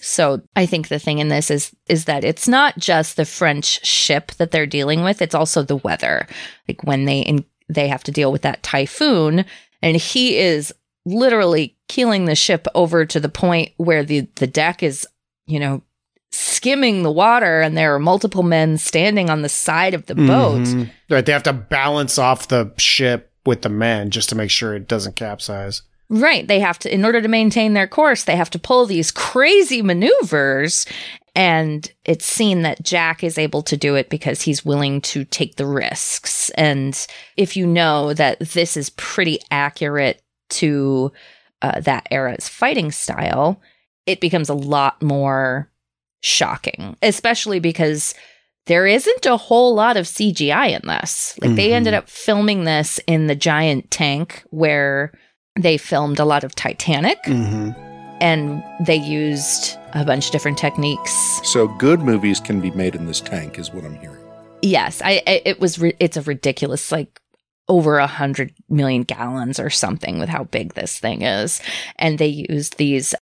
So 0.00 0.40
I 0.56 0.64
think 0.66 0.88
the 0.88 0.98
thing 0.98 1.18
in 1.18 1.28
this 1.28 1.50
is 1.50 1.70
is 1.88 2.06
that 2.06 2.24
it's 2.24 2.48
not 2.48 2.78
just 2.78 3.16
the 3.16 3.24
French 3.24 3.84
ship 3.86 4.32
that 4.38 4.50
they're 4.50 4.66
dealing 4.66 5.04
with, 5.04 5.20
it's 5.20 5.34
also 5.34 5.62
the 5.62 5.76
weather. 5.76 6.26
Like 6.68 6.82
when 6.84 7.04
they 7.04 7.20
in, 7.20 7.44
they 7.68 7.88
have 7.88 8.02
to 8.04 8.12
deal 8.12 8.32
with 8.32 8.42
that 8.42 8.62
typhoon 8.62 9.44
and 9.82 9.96
he 9.96 10.36
is 10.38 10.72
literally 11.04 11.76
keeling 11.88 12.24
the 12.24 12.34
ship 12.34 12.66
over 12.74 13.04
to 13.04 13.20
the 13.20 13.28
point 13.28 13.72
where 13.76 14.02
the 14.02 14.26
the 14.36 14.46
deck 14.46 14.82
is, 14.82 15.06
you 15.46 15.60
know, 15.60 15.82
skimming 16.34 17.02
the 17.02 17.10
water 17.12 17.60
and 17.60 17.76
there 17.76 17.94
are 17.94 17.98
multiple 17.98 18.42
men 18.42 18.76
standing 18.78 19.30
on 19.30 19.42
the 19.42 19.48
side 19.48 19.94
of 19.94 20.06
the 20.06 20.14
boat. 20.14 20.62
Mhm. 20.62 20.90
Right. 21.08 21.24
They 21.24 21.32
have 21.32 21.42
to 21.44 21.52
balance 21.52 22.18
off 22.18 22.48
the 22.48 22.72
ship 22.76 23.30
with 23.46 23.62
the 23.62 23.68
men 23.68 24.10
just 24.10 24.28
to 24.30 24.34
make 24.34 24.50
sure 24.50 24.74
it 24.74 24.88
doesn't 24.88 25.16
capsize. 25.16 25.82
Right. 26.10 26.46
They 26.46 26.60
have 26.60 26.78
to, 26.80 26.92
in 26.92 27.04
order 27.04 27.20
to 27.22 27.28
maintain 27.28 27.72
their 27.74 27.86
course, 27.86 28.24
they 28.24 28.36
have 28.36 28.50
to 28.50 28.58
pull 28.58 28.86
these 28.86 29.10
crazy 29.10 29.80
maneuvers. 29.82 30.86
And 31.36 31.90
it's 32.04 32.26
seen 32.26 32.62
that 32.62 32.82
Jack 32.82 33.24
is 33.24 33.38
able 33.38 33.62
to 33.62 33.76
do 33.76 33.94
it 33.96 34.08
because 34.08 34.42
he's 34.42 34.64
willing 34.64 35.00
to 35.02 35.24
take 35.24 35.56
the 35.56 35.66
risks. 35.66 36.50
And 36.50 36.94
if 37.36 37.56
you 37.56 37.66
know 37.66 38.14
that 38.14 38.38
this 38.40 38.76
is 38.76 38.90
pretty 38.90 39.40
accurate 39.50 40.22
to 40.50 41.12
uh, 41.62 41.80
that 41.80 42.06
era's 42.10 42.48
fighting 42.48 42.92
style, 42.92 43.60
it 44.06 44.20
becomes 44.20 44.48
a 44.48 44.54
lot 44.54 45.02
more 45.02 45.70
shocking, 46.24 46.96
especially 47.02 47.60
because 47.60 48.14
there 48.66 48.86
isn't 48.86 49.26
a 49.26 49.36
whole 49.36 49.74
lot 49.74 49.98
of 49.98 50.06
CGI 50.06 50.68
in 50.68 50.80
this. 50.88 51.38
Like 51.42 51.54
they 51.54 51.68
Mhm. 51.68 51.72
ended 51.74 51.94
up 51.94 52.08
filming 52.08 52.64
this 52.64 52.98
in 53.06 53.26
the 53.26 53.34
giant 53.34 53.90
tank 53.90 54.42
where 54.50 55.12
they 55.60 55.76
filmed 55.76 56.18
a 56.18 56.24
lot 56.24 56.42
of 56.42 56.54
Titanic 56.54 57.22
Mm-hmm. 57.24 57.70
and 58.22 58.62
they 58.80 58.96
used 58.96 59.76
a 59.92 60.02
bunch 60.04 60.26
of 60.26 60.32
different 60.32 60.56
techniques. 60.56 61.12
So 61.44 61.68
good 61.68 62.00
movies 62.00 62.40
can 62.40 62.60
be 62.62 62.70
made 62.70 62.94
in 62.94 63.04
this 63.06 63.20
tank, 63.20 63.58
is 63.58 63.70
what 63.70 63.84
I'm 63.84 63.96
hearing. 63.96 64.16
Yes, 64.62 65.02
I, 65.04 65.22
it 65.26 65.60
was 65.60 65.78
it's 66.00 66.16
a 66.16 66.22
ridiculous 66.22 66.90
like 66.90 67.20
over 67.68 67.98
a 67.98 68.06
hundred 68.06 68.54
million 68.70 69.02
gallons 69.02 69.60
or 69.60 69.68
something 69.68 70.18
with 70.18 70.30
how 70.30 70.44
big 70.44 70.72
this 70.72 70.98
thing 70.98 71.20
is, 71.20 71.60
and 71.96 72.18
they 72.18 72.46
used 72.48 72.78
these 72.78 73.14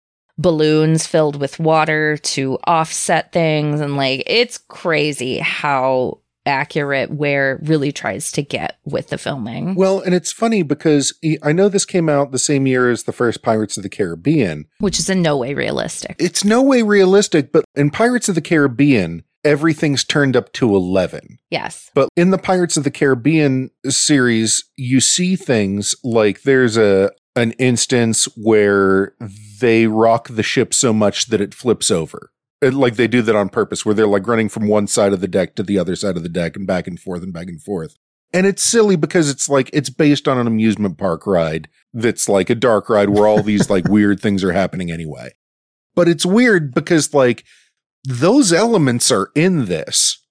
balloons 0.40 1.06
filled 1.06 1.40
with 1.40 1.58
water 1.58 2.16
to 2.16 2.58
offset 2.64 3.32
things. 3.32 3.80
And 3.80 3.96
like, 3.96 4.22
it's 4.26 4.58
crazy 4.58 5.38
how 5.38 6.18
accurate 6.46 7.10
Weir 7.10 7.60
really 7.62 7.92
tries 7.92 8.32
to 8.32 8.42
get 8.42 8.78
with 8.84 9.08
the 9.08 9.18
filming. 9.18 9.74
Well, 9.74 10.00
and 10.00 10.14
it's 10.14 10.32
funny 10.32 10.62
because 10.62 11.12
I 11.42 11.52
know 11.52 11.68
this 11.68 11.84
came 11.84 12.08
out 12.08 12.32
the 12.32 12.38
same 12.38 12.66
year 12.66 12.90
as 12.90 13.04
the 13.04 13.12
first 13.12 13.42
Pirates 13.42 13.76
of 13.76 13.82
the 13.82 13.90
Caribbean. 13.90 14.64
which 14.78 14.98
is 14.98 15.10
in 15.10 15.20
no 15.20 15.36
way 15.36 15.52
realistic. 15.52 16.16
It's 16.18 16.44
no 16.44 16.62
way 16.62 16.82
realistic, 16.82 17.52
but 17.52 17.64
in 17.74 17.90
Pirates 17.90 18.28
of 18.28 18.34
the 18.34 18.40
Caribbean, 18.40 19.22
everything's 19.44 20.02
turned 20.02 20.36
up 20.36 20.52
to 20.54 20.74
11. 20.74 21.38
Yes. 21.50 21.90
But 21.94 22.08
in 22.16 22.30
the 22.30 22.38
Pirates 22.38 22.78
of 22.78 22.84
the 22.84 22.90
Caribbean 22.90 23.70
series, 23.86 24.64
you 24.76 25.00
see 25.00 25.36
things 25.36 25.94
like 26.02 26.42
there's 26.42 26.76
a 26.76 27.10
an 27.36 27.52
instance 27.52 28.24
where 28.36 29.14
they 29.60 29.86
rock 29.86 30.28
the 30.28 30.42
ship 30.42 30.74
so 30.74 30.92
much 30.92 31.26
that 31.26 31.40
it 31.40 31.54
flips 31.54 31.90
over. 31.90 32.32
And, 32.62 32.76
like 32.76 32.96
they 32.96 33.08
do 33.08 33.22
that 33.22 33.36
on 33.36 33.48
purpose, 33.48 33.86
where 33.86 33.94
they're 33.94 34.06
like 34.06 34.26
running 34.26 34.48
from 34.48 34.68
one 34.68 34.86
side 34.86 35.12
of 35.12 35.20
the 35.20 35.28
deck 35.28 35.54
to 35.56 35.62
the 35.62 35.78
other 35.78 35.96
side 35.96 36.16
of 36.16 36.22
the 36.22 36.28
deck 36.28 36.56
and 36.56 36.66
back 36.66 36.86
and 36.86 37.00
forth 37.00 37.22
and 37.22 37.32
back 37.32 37.48
and 37.48 37.62
forth. 37.62 37.96
And 38.32 38.46
it's 38.46 38.62
silly 38.62 38.96
because 38.96 39.30
it's 39.30 39.48
like 39.48 39.70
it's 39.72 39.90
based 39.90 40.28
on 40.28 40.38
an 40.38 40.46
amusement 40.46 40.98
park 40.98 41.26
ride 41.26 41.68
that's 41.92 42.28
like 42.28 42.50
a 42.50 42.54
dark 42.54 42.88
ride 42.88 43.10
where 43.10 43.26
all 43.26 43.42
these 43.42 43.70
like 43.70 43.88
weird 43.88 44.20
things 44.20 44.44
are 44.44 44.52
happening 44.52 44.90
anyway. 44.90 45.32
But 45.94 46.08
it's 46.08 46.26
weird 46.26 46.74
because 46.74 47.12
like 47.14 47.44
those 48.04 48.52
elements 48.52 49.10
are 49.10 49.30
in 49.34 49.66
this. 49.66 50.22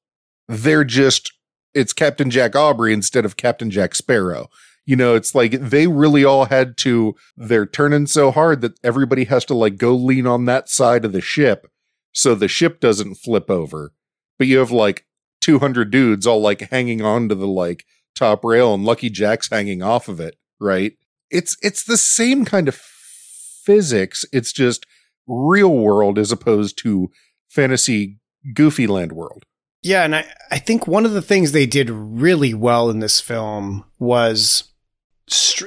They're 0.48 0.86
just 0.86 1.34
it's 1.74 1.94
Captain 1.94 2.30
Jack 2.30 2.56
Aubrey 2.56 2.94
instead 2.94 3.26
of 3.26 3.38
Captain 3.38 3.70
Jack 3.70 3.96
Sparrow. 3.96 4.50
You 4.90 4.96
know, 4.96 5.14
it's 5.14 5.36
like 5.36 5.52
they 5.52 5.86
really 5.86 6.26
all 6.26 6.46
had 6.46 6.76
to 6.78 7.16
they're 7.38 7.68
turning 7.68 8.08
so 8.08 8.32
hard 8.32 8.62
that 8.62 8.80
everybody 8.84 9.26
has 9.26 9.46
to 9.46 9.54
like 9.54 9.78
go 9.78 9.94
lean 9.94 10.26
on 10.26 10.46
that 10.46 10.68
side 10.68 11.06
of 11.06 11.12
the 11.12 11.22
ship 11.22 11.68
so 12.12 12.34
the 12.34 12.48
ship 12.48 12.80
doesn't 12.80 13.14
flip 13.14 13.52
over. 13.52 13.94
But 14.40 14.48
you 14.48 14.58
have 14.58 14.72
like 14.72 15.06
200 15.42 15.92
dudes 15.92 16.26
all 16.26 16.42
like 16.42 16.72
hanging 16.72 17.04
on 17.04 17.30
to 17.30 17.36
the 17.36 17.46
like 17.46 17.86
top 18.16 18.44
rail 18.44 18.74
and 18.74 18.84
Lucky 18.84 19.12
Jack's 19.12 19.52
hanging 19.52 19.84
off 19.84 20.08
of 20.08 20.20
it, 20.20 20.38
right? 20.60 20.94
It's 21.30 21.56
it's 21.62 21.84
the 21.84 21.96
same 21.96 22.44
kind 22.44 22.68
of 22.68 22.74
physics. 22.74 24.26
It's 24.34 24.52
just 24.52 24.88
real 25.28 25.70
world 25.78 26.18
as 26.18 26.32
opposed 26.32 26.80
to 26.80 27.12
fantasy 27.48 28.18
goofy 28.56 28.88
land 28.88 29.12
world. 29.12 29.46
Yeah, 29.84 30.04
and 30.04 30.16
I, 30.16 30.26
I 30.50 30.58
think 30.58 30.88
one 30.88 31.06
of 31.06 31.12
the 31.12 31.22
things 31.22 31.52
they 31.52 31.68
did 31.68 31.92
really 31.92 32.56
well 32.56 32.90
in 32.90 33.02
this 33.02 33.22
film 33.22 33.86
was, 34.00 34.69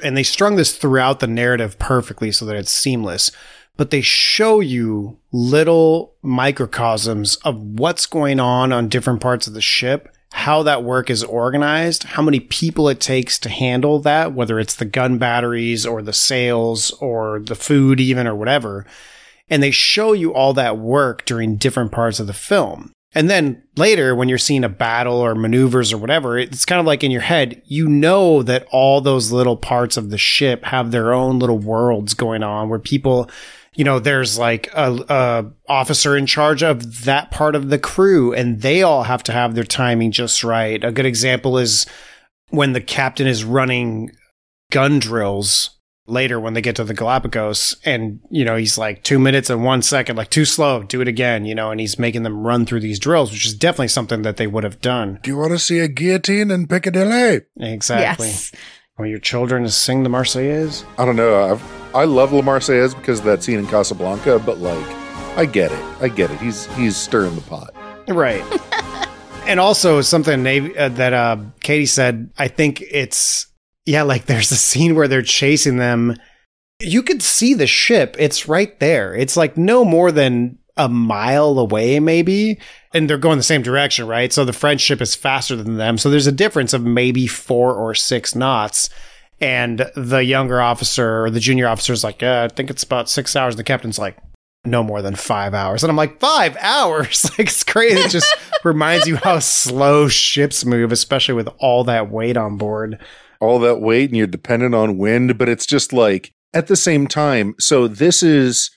and 0.02 0.16
they 0.16 0.22
strung 0.22 0.56
this 0.56 0.76
throughout 0.76 1.20
the 1.20 1.26
narrative 1.26 1.78
perfectly 1.78 2.32
so 2.32 2.44
that 2.46 2.56
it's 2.56 2.72
seamless, 2.72 3.30
but 3.76 3.90
they 3.90 4.00
show 4.00 4.60
you 4.60 5.18
little 5.32 6.14
microcosms 6.22 7.36
of 7.36 7.56
what's 7.56 8.06
going 8.06 8.40
on 8.40 8.72
on 8.72 8.88
different 8.88 9.20
parts 9.20 9.46
of 9.46 9.54
the 9.54 9.60
ship, 9.60 10.14
how 10.32 10.62
that 10.62 10.82
work 10.82 11.10
is 11.10 11.24
organized, 11.24 12.04
how 12.04 12.22
many 12.22 12.40
people 12.40 12.88
it 12.88 13.00
takes 13.00 13.38
to 13.38 13.48
handle 13.48 13.98
that, 14.00 14.32
whether 14.32 14.58
it's 14.58 14.74
the 14.74 14.84
gun 14.84 15.18
batteries 15.18 15.86
or 15.86 16.02
the 16.02 16.12
sails 16.12 16.90
or 16.92 17.40
the 17.40 17.54
food, 17.54 18.00
even 18.00 18.26
or 18.26 18.34
whatever. 18.34 18.86
And 19.48 19.62
they 19.62 19.70
show 19.70 20.12
you 20.12 20.32
all 20.32 20.54
that 20.54 20.78
work 20.78 21.24
during 21.24 21.56
different 21.56 21.92
parts 21.92 22.18
of 22.20 22.26
the 22.26 22.32
film. 22.32 22.91
And 23.14 23.28
then 23.28 23.62
later, 23.76 24.14
when 24.14 24.28
you're 24.28 24.38
seeing 24.38 24.64
a 24.64 24.68
battle 24.68 25.16
or 25.16 25.34
maneuvers 25.34 25.92
or 25.92 25.98
whatever, 25.98 26.38
it's 26.38 26.64
kind 26.64 26.80
of 26.80 26.86
like 26.86 27.04
in 27.04 27.10
your 27.10 27.20
head, 27.20 27.60
you 27.66 27.88
know 27.88 28.42
that 28.42 28.66
all 28.70 29.00
those 29.00 29.30
little 29.30 29.56
parts 29.56 29.96
of 29.96 30.10
the 30.10 30.18
ship 30.18 30.64
have 30.64 30.90
their 30.90 31.12
own 31.12 31.38
little 31.38 31.58
worlds 31.58 32.14
going 32.14 32.42
on 32.42 32.70
where 32.70 32.78
people, 32.78 33.28
you 33.74 33.84
know, 33.84 33.98
there's 33.98 34.38
like 34.38 34.70
a, 34.74 34.92
a 35.08 35.52
officer 35.70 36.16
in 36.16 36.24
charge 36.24 36.62
of 36.62 37.04
that 37.04 37.30
part 37.30 37.54
of 37.54 37.68
the 37.68 37.78
crew 37.78 38.32
and 38.32 38.62
they 38.62 38.82
all 38.82 39.02
have 39.02 39.22
to 39.24 39.32
have 39.32 39.54
their 39.54 39.64
timing 39.64 40.10
just 40.10 40.42
right. 40.42 40.82
A 40.82 40.92
good 40.92 41.06
example 41.06 41.58
is 41.58 41.86
when 42.48 42.72
the 42.72 42.80
captain 42.80 43.26
is 43.26 43.44
running 43.44 44.10
gun 44.70 44.98
drills 44.98 45.70
later 46.07 46.40
when 46.40 46.55
they 46.55 46.61
get 46.61 46.74
to 46.76 46.84
the 46.84 46.94
Galapagos 46.94 47.76
and 47.84 48.18
you 48.30 48.44
know 48.44 48.57
he's 48.57 48.76
like 48.76 49.03
2 49.05 49.18
minutes 49.20 49.48
and 49.50 49.62
1 49.64 49.82
second 49.82 50.16
like 50.16 50.30
too 50.30 50.44
slow 50.44 50.82
do 50.82 51.00
it 51.00 51.07
again 51.09 51.44
you 51.44 51.55
know 51.55 51.70
and 51.70 51.78
he's 51.80 51.98
making 51.98 52.24
them 52.24 52.44
run 52.44 52.66
through 52.66 52.80
these 52.80 52.98
drills 52.98 53.30
which 53.30 53.46
is 53.46 53.55
definitely 53.55 53.88
something 53.88 54.22
that 54.22 54.36
they 54.36 54.46
would 54.48 54.64
have 54.64 54.80
done 54.80 55.20
Do 55.22 55.30
you 55.30 55.36
want 55.36 55.53
to 55.53 55.59
see 55.61 55.78
a 55.78 55.86
guillotine 55.88 56.50
in 56.50 56.66
Piccadilly? 56.66 57.42
exactly 57.61 58.26
Yes. 58.28 58.50
or 58.98 59.07
your 59.07 59.20
children 59.20 59.62
to 59.62 59.70
sing 59.70 60.03
the 60.03 60.09
Marseillaise 60.11 60.84
I 60.98 61.05
don't 61.05 61.16
know. 61.16 61.53
I've, 61.53 61.94
I 61.94 62.05
love 62.05 62.32
La 62.32 62.40
Marseillaise 62.42 62.96
because 62.96 63.20
of 63.20 63.24
that 63.26 63.42
scene 63.42 63.59
in 63.59 63.66
Casablanca, 63.66 64.38
but 64.40 64.59
like, 64.59 64.86
I 65.36 65.44
get 65.46 65.70
it. 65.72 65.84
I 66.00 66.09
get 66.09 66.30
it. 66.30 66.40
He's 66.40 66.66
he's 66.74 66.96
stirring 66.96 67.34
the 67.36 67.42
pot. 67.42 67.74
right 68.09 68.42
and 69.46 69.61
also 69.61 70.00
something 70.00 70.42
Navy, 70.42 70.76
uh, 70.76 70.88
that 70.90 71.12
uh, 71.12 71.36
Katie 71.61 71.86
said 71.86 72.30
I 72.38 72.48
think 72.48 72.82
it's 72.82 73.46
yeah 73.86 74.02
like 74.02 74.26
there's 74.26 74.52
a 74.52 74.56
scene 74.56 74.94
where 74.94 75.08
they're 75.08 75.22
chasing 75.22 75.76
them. 75.76 76.16
You 76.80 77.02
could 77.02 77.22
see 77.22 77.54
the 77.54 77.66
ship. 77.66 78.16
It's 78.18 78.48
right 78.48 78.78
there. 78.80 79.14
It's 79.14 79.36
like 79.36 79.56
no 79.56 79.84
more 79.84 80.10
than 80.10 80.58
a 80.76 80.88
mile 80.88 81.58
away 81.58 82.00
maybe. 82.00 82.58
And 82.94 83.08
they're 83.08 83.18
going 83.18 83.36
the 83.38 83.42
same 83.42 83.62
direction 83.62 84.06
right? 84.06 84.32
So 84.32 84.44
the 84.44 84.52
french 84.52 84.80
ship 84.80 85.00
is 85.00 85.14
faster 85.14 85.56
than 85.56 85.76
them. 85.76 85.98
So 85.98 86.10
there's 86.10 86.26
a 86.26 86.32
difference 86.32 86.72
of 86.72 86.84
maybe 86.84 87.26
four 87.26 87.74
or 87.74 87.94
six 87.94 88.34
knots. 88.34 88.88
And 89.40 89.90
the 89.96 90.24
younger 90.24 90.60
officer 90.60 91.24
or 91.24 91.30
the 91.30 91.40
junior 91.40 91.66
officer 91.66 91.92
is 91.92 92.04
like 92.04 92.22
yeah 92.22 92.44
i 92.44 92.48
think 92.48 92.70
it's 92.70 92.84
about 92.84 93.10
six 93.10 93.36
hours. 93.36 93.56
The 93.56 93.64
captain's 93.64 93.98
like 93.98 94.16
no 94.64 94.82
more 94.82 95.02
than 95.02 95.16
five 95.16 95.54
hours. 95.54 95.82
And 95.82 95.90
i'm 95.90 95.96
like 95.96 96.20
five 96.20 96.56
hours? 96.60 97.24
Like 97.30 97.48
it's 97.48 97.64
crazy. 97.64 98.00
It 98.00 98.10
just 98.10 98.34
reminds 98.64 99.06
you 99.06 99.16
how 99.16 99.40
slow 99.40 100.08
ships 100.08 100.64
move 100.64 100.92
especially 100.92 101.34
with 101.34 101.48
all 101.58 101.84
that 101.84 102.10
weight 102.10 102.36
on 102.36 102.56
board 102.56 102.98
All 103.43 103.59
that 103.59 103.80
weight 103.80 104.09
and 104.11 104.16
you're 104.16 104.26
dependent 104.26 104.74
on 104.74 104.99
wind, 104.99 105.36
but 105.36 105.49
it's 105.49 105.66
just 105.66 105.93
like 105.93 106.32
at 106.55 106.68
the 106.68 106.76
same 106.76 107.07
time. 107.07 107.55
So 107.59 107.88
this 107.88 108.22
is 108.22 108.70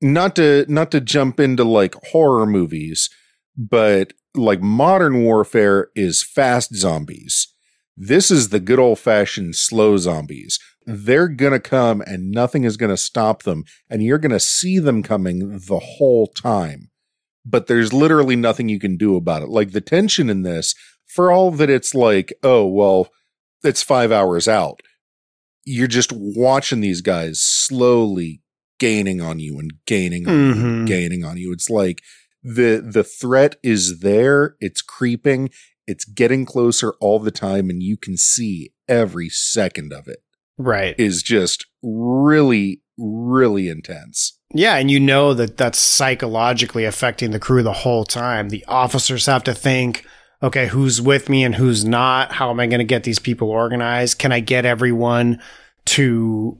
not 0.00 0.34
to 0.36 0.64
not 0.68 0.90
to 0.92 1.00
jump 1.00 1.38
into 1.38 1.64
like 1.64 1.94
horror 2.10 2.46
movies, 2.46 3.10
but 3.56 4.12
like 4.34 4.60
modern 4.60 5.22
warfare 5.22 5.88
is 5.94 6.22
fast 6.22 6.74
zombies. 6.74 7.48
This 7.96 8.30
is 8.30 8.48
the 8.48 8.60
good 8.60 8.78
old 8.78 8.98
fashioned 8.98 9.56
slow 9.56 9.96
zombies. 9.96 10.58
They're 10.86 11.28
going 11.28 11.52
to 11.52 11.60
come 11.60 12.00
and 12.00 12.30
nothing 12.30 12.64
is 12.64 12.76
going 12.76 12.90
to 12.90 12.96
stop 12.96 13.42
them. 13.42 13.64
And 13.90 14.02
you're 14.02 14.18
going 14.18 14.30
to 14.30 14.40
see 14.40 14.78
them 14.78 15.02
coming 15.02 15.58
the 15.66 15.80
whole 15.80 16.28
time. 16.28 16.90
But 17.44 17.66
there's 17.66 17.92
literally 17.92 18.36
nothing 18.36 18.68
you 18.68 18.78
can 18.78 18.96
do 18.96 19.16
about 19.16 19.42
it. 19.42 19.48
Like 19.48 19.72
the 19.72 19.80
tension 19.80 20.30
in 20.30 20.42
this, 20.42 20.74
for 21.06 21.32
all 21.32 21.50
that 21.50 21.68
it's 21.68 21.94
like, 21.94 22.32
oh, 22.42 22.66
well, 22.66 23.08
it's 23.64 23.82
five 23.82 24.12
hours 24.12 24.46
out. 24.48 24.80
You're 25.64 25.86
just 25.88 26.12
watching 26.14 26.80
these 26.80 27.00
guys 27.00 27.40
slowly 27.40 28.40
gaining 28.78 29.20
on 29.20 29.38
you 29.40 29.58
and 29.58 29.72
gaining 29.86 30.28
on 30.28 30.34
you 30.34 30.54
Mhm. 30.54 30.64
and 30.64 30.88
gaining 30.88 31.24
on 31.24 31.36
you. 31.36 31.52
It's 31.52 31.68
like 31.68 32.00
the 32.42 32.82
the 32.86 33.04
threat 33.04 33.56
is 33.62 34.00
there, 34.00 34.54
it's 34.60 34.80
creeping, 34.82 35.50
it's 35.86 36.04
getting 36.04 36.46
closer 36.46 36.92
all 37.00 37.18
the 37.18 37.30
time, 37.32 37.68
and 37.70 37.82
you 37.82 37.96
can 37.96 38.16
see 38.16 38.70
every 38.86 39.28
second 39.28 39.92
of 39.92 40.06
it 40.08 40.20
right 40.56 40.94
is 40.98 41.22
just 41.22 41.66
really, 41.82 42.80
really 42.96 43.68
intense. 43.68 44.38
Yeah, 44.54 44.76
and 44.76 44.90
you 44.90 44.98
know 45.00 45.34
that 45.34 45.56
that's 45.58 45.78
psychologically 45.78 46.84
affecting 46.84 47.32
the 47.32 47.38
crew 47.40 47.62
the 47.62 47.72
whole 47.72 48.04
time. 48.04 48.48
The 48.48 48.64
officers 48.66 49.26
have 49.26 49.44
to 49.44 49.54
think, 49.54 50.06
okay, 50.42 50.68
who's 50.68 51.00
with 51.00 51.28
me 51.28 51.44
and 51.44 51.54
who's 51.54 51.84
not? 51.84 52.32
How 52.32 52.50
am 52.50 52.60
I 52.60 52.66
going 52.66 52.78
to 52.78 52.84
get 52.84 53.04
these 53.04 53.18
people 53.18 53.50
organized? 53.50 54.18
Can 54.18 54.32
I 54.32 54.40
get 54.40 54.64
everyone 54.64 55.40
to, 55.86 56.58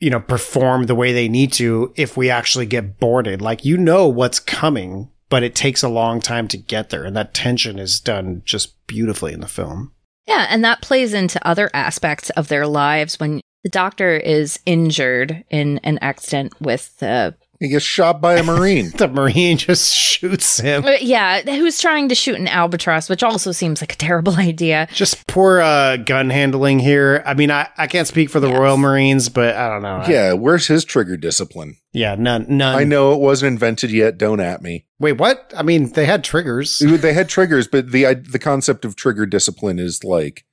you 0.00 0.10
know, 0.10 0.20
perform 0.20 0.84
the 0.84 0.94
way 0.94 1.12
they 1.12 1.28
need 1.28 1.52
to 1.54 1.92
if 1.96 2.16
we 2.16 2.30
actually 2.30 2.66
get 2.66 2.98
boarded? 2.98 3.42
Like, 3.42 3.64
you 3.64 3.76
know 3.76 4.06
what's 4.08 4.38
coming, 4.38 5.10
but 5.28 5.42
it 5.42 5.54
takes 5.54 5.82
a 5.82 5.88
long 5.88 6.20
time 6.20 6.48
to 6.48 6.56
get 6.56 6.90
there. 6.90 7.04
And 7.04 7.16
that 7.16 7.34
tension 7.34 7.78
is 7.78 8.00
done 8.00 8.42
just 8.44 8.86
beautifully 8.86 9.32
in 9.32 9.40
the 9.40 9.48
film. 9.48 9.92
Yeah, 10.26 10.46
and 10.50 10.64
that 10.64 10.82
plays 10.82 11.14
into 11.14 11.44
other 11.46 11.70
aspects 11.72 12.30
of 12.30 12.48
their 12.48 12.66
lives 12.66 13.20
when 13.20 13.40
the 13.62 13.70
doctor 13.70 14.16
is 14.16 14.60
injured 14.66 15.44
in 15.50 15.78
an 15.78 15.98
accident 16.00 16.60
with 16.60 16.96
the 16.98 17.34
He 17.60 17.68
gets 17.68 17.84
shot 17.84 18.20
by 18.20 18.36
a 18.36 18.42
Marine. 18.42 18.90
The 18.96 19.08
Marine 19.08 19.56
just 19.58 19.94
shoots 19.94 20.58
him. 20.60 20.84
Uh, 20.84 20.92
yeah, 21.00 21.40
who's 21.42 21.80
trying 21.80 22.08
to 22.08 22.14
shoot 22.14 22.36
an 22.36 22.48
albatross, 22.48 23.08
which 23.08 23.22
also 23.22 23.52
seems 23.52 23.80
like 23.80 23.92
a 23.92 23.96
terrible 23.96 24.34
idea. 24.36 24.88
Just 24.92 25.26
poor 25.26 25.60
uh, 25.60 25.96
gun 25.98 26.30
handling 26.30 26.78
here. 26.78 27.22
I 27.26 27.34
mean, 27.34 27.50
I, 27.50 27.68
I 27.76 27.86
can't 27.86 28.06
speak 28.08 28.30
for 28.30 28.40
the 28.40 28.48
Yes. 28.48 28.58
Royal 28.58 28.76
Marines, 28.76 29.28
but 29.28 29.54
I 29.56 29.68
don't 29.68 29.82
know. 29.82 30.04
Yeah, 30.08 30.32
where's 30.34 30.66
his 30.66 30.84
trigger 30.84 31.16
discipline? 31.16 31.76
yeah, 31.92 32.14
none, 32.14 32.46
none. 32.48 32.76
I 32.78 32.84
know 32.84 33.12
it 33.14 33.20
wasn't 33.20 33.52
invented 33.52 33.90
yet. 33.90 34.18
Don't 34.18 34.40
at 34.40 34.60
me. 34.62 34.84
Wait, 34.98 35.12
what? 35.14 35.52
I 35.56 35.62
mean, 35.62 35.92
they 35.92 36.04
had 36.06 36.24
triggers. 36.24 36.78
They 36.78 37.12
had 37.14 37.28
triggers, 37.28 37.68
but 37.68 37.90
the 37.92 38.14
the 38.14 38.38
concept 38.38 38.84
of 38.84 38.96
trigger 38.96 39.24
discipline 39.26 39.78
is 39.78 40.04
like 40.04 40.44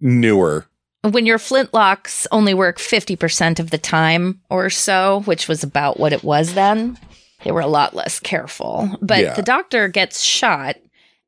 newer. 0.00 0.66
When 1.02 1.26
your 1.26 1.38
flintlocks 1.38 2.26
only 2.30 2.54
work 2.54 2.78
50% 2.78 3.58
of 3.58 3.70
the 3.70 3.78
time 3.78 4.40
or 4.50 4.70
so, 4.70 5.22
which 5.24 5.48
was 5.48 5.62
about 5.62 5.98
what 5.98 6.12
it 6.12 6.22
was 6.22 6.54
then, 6.54 6.96
they 7.44 7.50
were 7.50 7.60
a 7.60 7.66
lot 7.66 7.94
less 7.94 8.20
careful. 8.20 8.88
But 9.02 9.20
Yeah. 9.22 9.34
the 9.34 9.42
doctor 9.42 9.88
gets 9.88 10.22
shot 10.22 10.76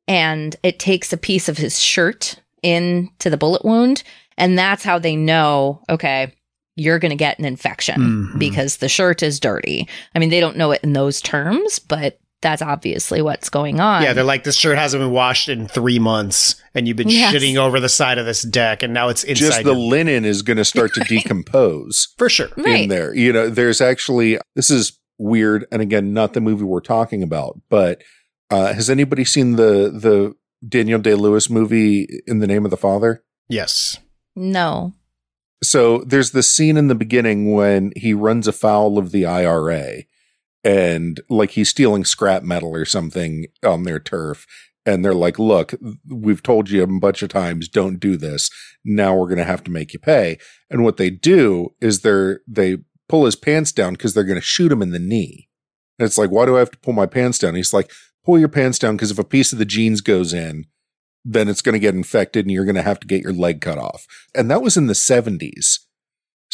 and 0.07 0.55
it 0.63 0.79
takes 0.79 1.13
a 1.13 1.17
piece 1.17 1.49
of 1.49 1.59
his 1.59 1.81
shirt 1.81 2.37
into 2.63 3.31
the 3.31 3.37
bullet 3.37 3.65
wound. 3.65 4.03
And 4.39 4.59
that's 4.59 4.85
how 4.85 4.99
they 4.99 5.17
know, 5.17 5.83
okay, 5.89 6.33
you're 6.77 6.99
going 6.99 7.11
to 7.11 7.17
get 7.17 7.39
an 7.39 7.45
infection 7.45 8.01
Mhm. 8.35 8.39
because 8.39 8.79
the 8.79 8.89
shirt 8.89 9.23
is 9.23 9.39
dirty. 9.41 9.89
I 10.15 10.19
mean, 10.19 10.31
they 10.31 10.41
don't 10.41 10.57
know 10.57 10.73
it 10.73 10.81
in 10.83 10.93
those 10.93 11.21
terms, 11.21 11.79
but 11.79 12.19
that's 12.45 12.63
obviously 12.63 13.21
what's 13.23 13.49
going 13.49 13.81
on. 13.81 14.03
Yeah, 14.05 14.13
they're 14.13 14.23
like, 14.23 14.45
this 14.45 14.55
shirt 14.55 14.79
hasn't 14.79 15.01
been 15.01 15.11
washed 15.11 15.49
in 15.49 15.67
three 15.67 15.99
months, 15.99 16.55
and 16.75 16.87
you've 16.87 16.97
been 16.97 17.09
Yes. 17.09 17.35
shitting 17.35 17.57
over 17.57 17.81
the 17.81 17.89
side 17.89 18.19
of 18.19 18.27
this 18.27 18.43
deck, 18.43 18.85
and 18.85 18.95
now 18.95 19.09
it's 19.09 19.25
inside. 19.25 19.45
Just 19.47 19.65
the 19.65 19.73
your- 19.73 19.77
linen 19.77 20.25
is 20.25 20.43
going 20.43 20.59
to 20.59 20.65
start 20.65 20.95
to 20.95 21.01
decompose 21.09 22.15
for 22.17 22.29
sure. 22.29 22.49
right. 22.57 22.83
in 22.85 22.89
there. 22.89 23.13
You 23.15 23.33
know, 23.33 23.49
there's 23.51 23.81
actually, 23.81 24.39
this 24.55 24.71
is 24.71 24.97
weird. 25.19 25.67
And 25.73 25.83
again, 25.83 26.13
not 26.13 26.35
the 26.35 26.41
movie 26.41 26.65
we're 26.65 26.81
talking 26.81 27.23
about, 27.23 27.61
but 27.69 28.03
uh, 28.51 28.73
has 28.75 28.89
anybody 28.89 29.25
seen 29.25 29.57
the, 29.57 29.91
the 29.91 30.35
Daniel 30.69 31.01
Day 31.01 31.15
Lewis 31.15 31.51
movie 31.51 32.07
In 32.27 32.39
the 32.39 32.47
Name 32.47 32.65
of 32.65 32.71
the 32.71 32.77
Father? 32.77 33.25
Yes. 33.49 33.99
No. 34.37 34.93
So 35.63 35.99
there's 36.07 36.33
this 36.33 36.53
scene 36.55 36.77
in 36.77 36.89
the 36.89 36.95
beginning 36.95 37.53
when 37.53 37.93
he 37.97 38.13
runs 38.13 38.47
afoul 38.47 38.99
of 38.99 39.13
the 39.13 39.25
IRA 39.25 40.03
and 40.65 41.21
like 41.29 41.51
he's 41.51 41.69
stealing 41.69 42.05
scrap 42.05 42.43
metal 42.43 42.71
or 42.71 42.85
something 42.85 43.47
on 43.63 43.85
their 43.85 44.01
turf. 44.01 44.47
And 44.87 45.05
they're 45.05 45.15
like, 45.15 45.39
look, 45.39 45.75
we've 46.09 46.43
told 46.43 46.69
you 46.69 46.83
a 46.83 46.87
bunch 46.87 47.23
of 47.23 47.31
times, 47.31 47.69
don't 47.69 48.01
do 48.01 48.17
this. 48.17 48.51
Now 48.85 49.15
we're 49.15 49.29
going 49.29 49.39
to 49.39 49.45
have 49.45 49.65
to 49.65 49.71
make 49.71 49.93
you 49.93 49.99
pay. 49.99 50.39
And 50.71 50.85
what 50.85 50.99
they 50.99 51.09
do 51.11 51.75
is 51.81 52.01
they're, 52.01 52.41
they 52.47 52.79
pull 53.09 53.25
his 53.25 53.37
pants 53.37 53.73
down 53.73 53.95
because 53.95 54.13
they're 54.13 54.25
going 54.25 54.41
to 54.41 54.45
shoot 54.45 54.73
him 54.73 54.83
in 54.83 54.91
the 54.91 54.99
knee. 54.99 55.49
And 55.99 56.07
it's 56.07 56.19
like, 56.19 56.31
why 56.31 56.45
do 56.45 56.57
I 56.57 56.59
have 56.59 56.71
to 56.73 56.79
pull 56.79 56.93
my 56.93 57.07
pants 57.07 57.39
down? 57.39 57.55
He's 57.55 57.73
like, 57.73 57.91
pull 58.25 58.39
your 58.39 58.49
pants 58.49 58.79
down 58.79 58.97
because 58.97 59.11
if 59.11 59.19
a 59.19 59.25
piece 59.25 59.53
of 59.53 59.59
the 59.59 59.65
jeans 59.65 60.01
goes 60.01 60.33
in, 60.33 60.67
then 61.25 61.49
it's 61.49 61.63
going 61.63 61.75
to 61.75 61.79
get 61.79 61.95
infected 61.95 62.45
and 62.45 62.53
you're 62.53 62.67
going 62.67 62.75
to 62.75 62.83
have 62.83 63.01
to 63.01 63.07
get 63.07 63.23
your 63.23 63.33
leg 63.33 63.61
cut 63.61 63.79
off. 63.79 64.07
And 64.35 64.51
that 64.51 64.63
was 64.63 64.77
in 64.77 64.87
the 64.87 64.93
70s. 64.93 65.79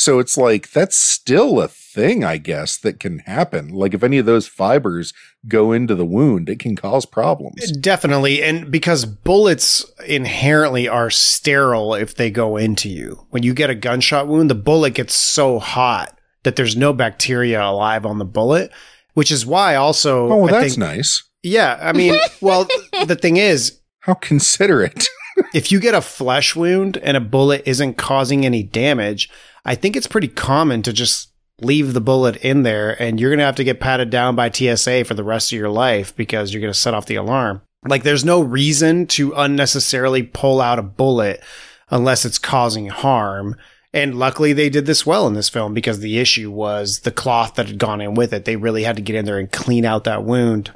So 0.01 0.19
it's 0.19 0.39
like 0.39 0.71
that's 0.71 0.97
still 0.97 1.61
a 1.61 1.69
thing, 1.69 2.25
I 2.25 2.39
guess, 2.39 2.79
that 2.79 2.99
can 2.99 3.19
happen. 3.19 3.69
Like 3.69 3.93
if 3.93 4.03
any 4.03 4.17
of 4.17 4.25
those 4.25 4.49
fibers 4.49 5.13
go 5.47 5.73
into 5.73 5.95
the 5.95 6.07
wound, 6.07 6.49
it 6.49 6.59
can 6.59 6.75
cause 6.75 7.05
problems. 7.05 7.71
Definitely. 7.73 8.43
And 8.43 8.71
because 8.71 9.05
bullets 9.05 9.85
inherently 10.07 10.89
are 10.89 11.11
sterile 11.11 11.93
if 11.93 12.15
they 12.15 12.31
go 12.31 12.57
into 12.57 12.89
you. 12.89 13.27
When 13.29 13.43
you 13.43 13.53
get 13.53 13.69
a 13.69 13.75
gunshot 13.75 14.27
wound, 14.27 14.49
the 14.49 14.55
bullet 14.55 14.95
gets 14.95 15.13
so 15.13 15.59
hot 15.59 16.19
that 16.45 16.57
there's 16.57 16.79
no 16.79 16.95
bacteria 16.95 17.63
alive 17.63 18.07
on 18.07 18.17
the 18.17 18.25
bullet, 18.25 18.73
which 19.13 19.31
is 19.31 19.45
why 19.45 19.75
also. 19.75 20.31
Oh, 20.31 20.37
well, 20.39 20.47
that's 20.47 20.77
think- 20.77 20.79
nice. 20.79 21.29
Yeah. 21.43 21.79
I 21.79 21.93
mean, 21.93 22.19
well, 22.41 22.67
the 23.07 23.17
thing 23.17 23.37
is, 23.37 23.79
How 23.99 24.15
considerate. 24.15 25.07
If 25.55 25.73
you 25.73 25.81
get 25.81 25.95
a 25.95 26.01
flesh 26.01 26.55
wound 26.55 26.97
and 26.99 27.17
a 27.17 27.21
bullet 27.21 27.63
isn't 27.67 27.95
causing 27.95 28.45
any 28.45 28.63
damage, 28.63 29.31
I 29.65 29.75
think 29.75 29.97
it's 29.97 30.07
pretty 30.07 30.29
common 30.29 30.83
to 30.83 30.93
just 30.93 31.31
leave 31.61 31.93
the 31.93 32.01
bullet 32.01 32.37
in 32.37 32.63
there 32.63 33.01
and 33.03 33.21
you're 33.21 33.31
going 33.31 33.39
to 33.39 33.45
have 33.45 33.57
to 33.57 33.65
get 33.65 33.81
patted 33.81 34.11
down 34.11 34.35
by 34.35 34.51
TSA 34.51 35.05
for 35.05 35.15
the 35.15 35.25
rest 35.25 35.53
of 35.53 35.59
your 35.59 35.69
life 35.69 36.15
because 36.17 36.53
you're 36.53 36.61
going 36.61 36.73
to 36.73 36.79
set 36.79 36.95
off 36.95 37.07
the 37.07 37.17
alarm. 37.17 37.61
Like 37.87 38.03
there's 38.03 38.25
no 38.25 38.41
reason 38.41 39.07
to 39.09 39.33
unnecessarily 39.35 40.23
pull 40.23 40.61
out 40.61 40.79
a 40.79 40.83
bullet 40.83 41.43
unless 41.91 42.25
it's 42.25 42.39
causing 42.39 42.89
harm. 42.89 43.57
And 43.93 44.19
luckily 44.19 44.53
they 44.53 44.71
did 44.71 44.87
this 44.87 45.05
well 45.05 45.27
in 45.27 45.35
this 45.35 45.49
film 45.49 45.75
because 45.75 46.01
the 46.01 46.19
issue 46.19 46.51
was 46.51 47.01
the 47.01 47.11
cloth 47.11 47.55
that 47.55 47.69
had 47.69 47.79
gone 47.79 48.01
in 48.01 48.15
with 48.15 48.33
it. 48.33 48.45
They 48.45 48.57
really 48.57 48.85
had 48.85 48.97
to 48.97 49.03
get 49.03 49.17
in 49.17 49.25
there 49.25 49.39
and 49.39 49.51
clean 49.51 49.85
out 49.85 50.05
that 50.05 50.25
wound 50.25 50.73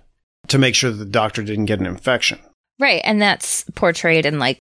to 0.48 0.58
make 0.58 0.74
sure 0.74 0.90
that 0.90 0.96
the 0.96 1.04
doctor 1.04 1.42
didn't 1.42 1.66
get 1.66 1.80
an 1.80 1.86
infection. 1.86 2.38
Right. 2.78 3.00
And 3.04 3.20
that's 3.20 3.64
portrayed 3.74 4.26
in 4.26 4.38
like 4.38 4.58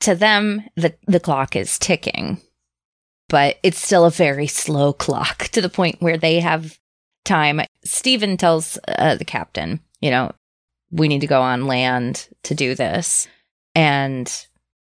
to 0.00 0.14
them 0.14 0.62
the 0.76 0.94
the 1.06 1.20
clock 1.20 1.56
is 1.56 1.78
ticking. 1.78 2.40
But 3.28 3.56
it's 3.62 3.82
still 3.82 4.04
a 4.04 4.10
very 4.10 4.46
slow 4.46 4.92
clock 4.92 5.38
to 5.52 5.60
the 5.60 5.68
point 5.68 6.00
where 6.00 6.18
they 6.18 6.40
have 6.40 6.78
time. 7.24 7.60
Stephen 7.84 8.36
tells 8.36 8.78
uh, 8.86 9.16
the 9.16 9.24
captain, 9.24 9.80
you 10.00 10.10
know, 10.10 10.32
we 10.90 11.08
need 11.08 11.22
to 11.22 11.26
go 11.26 11.40
on 11.40 11.66
land 11.66 12.28
to 12.44 12.54
do 12.54 12.74
this. 12.74 13.26
And 13.74 14.30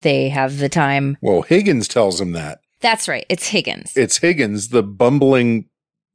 they 0.01 0.29
have 0.29 0.57
the 0.57 0.69
time. 0.69 1.17
well, 1.21 1.43
Higgins 1.43 1.87
tells 1.87 2.19
him 2.19 2.33
that. 2.33 2.59
That's 2.81 3.07
right. 3.07 3.25
It's 3.29 3.47
Higgins. 3.47 3.95
It's 3.95 4.17
Higgins, 4.17 4.69
the 4.69 4.83
bumbling 4.83 5.69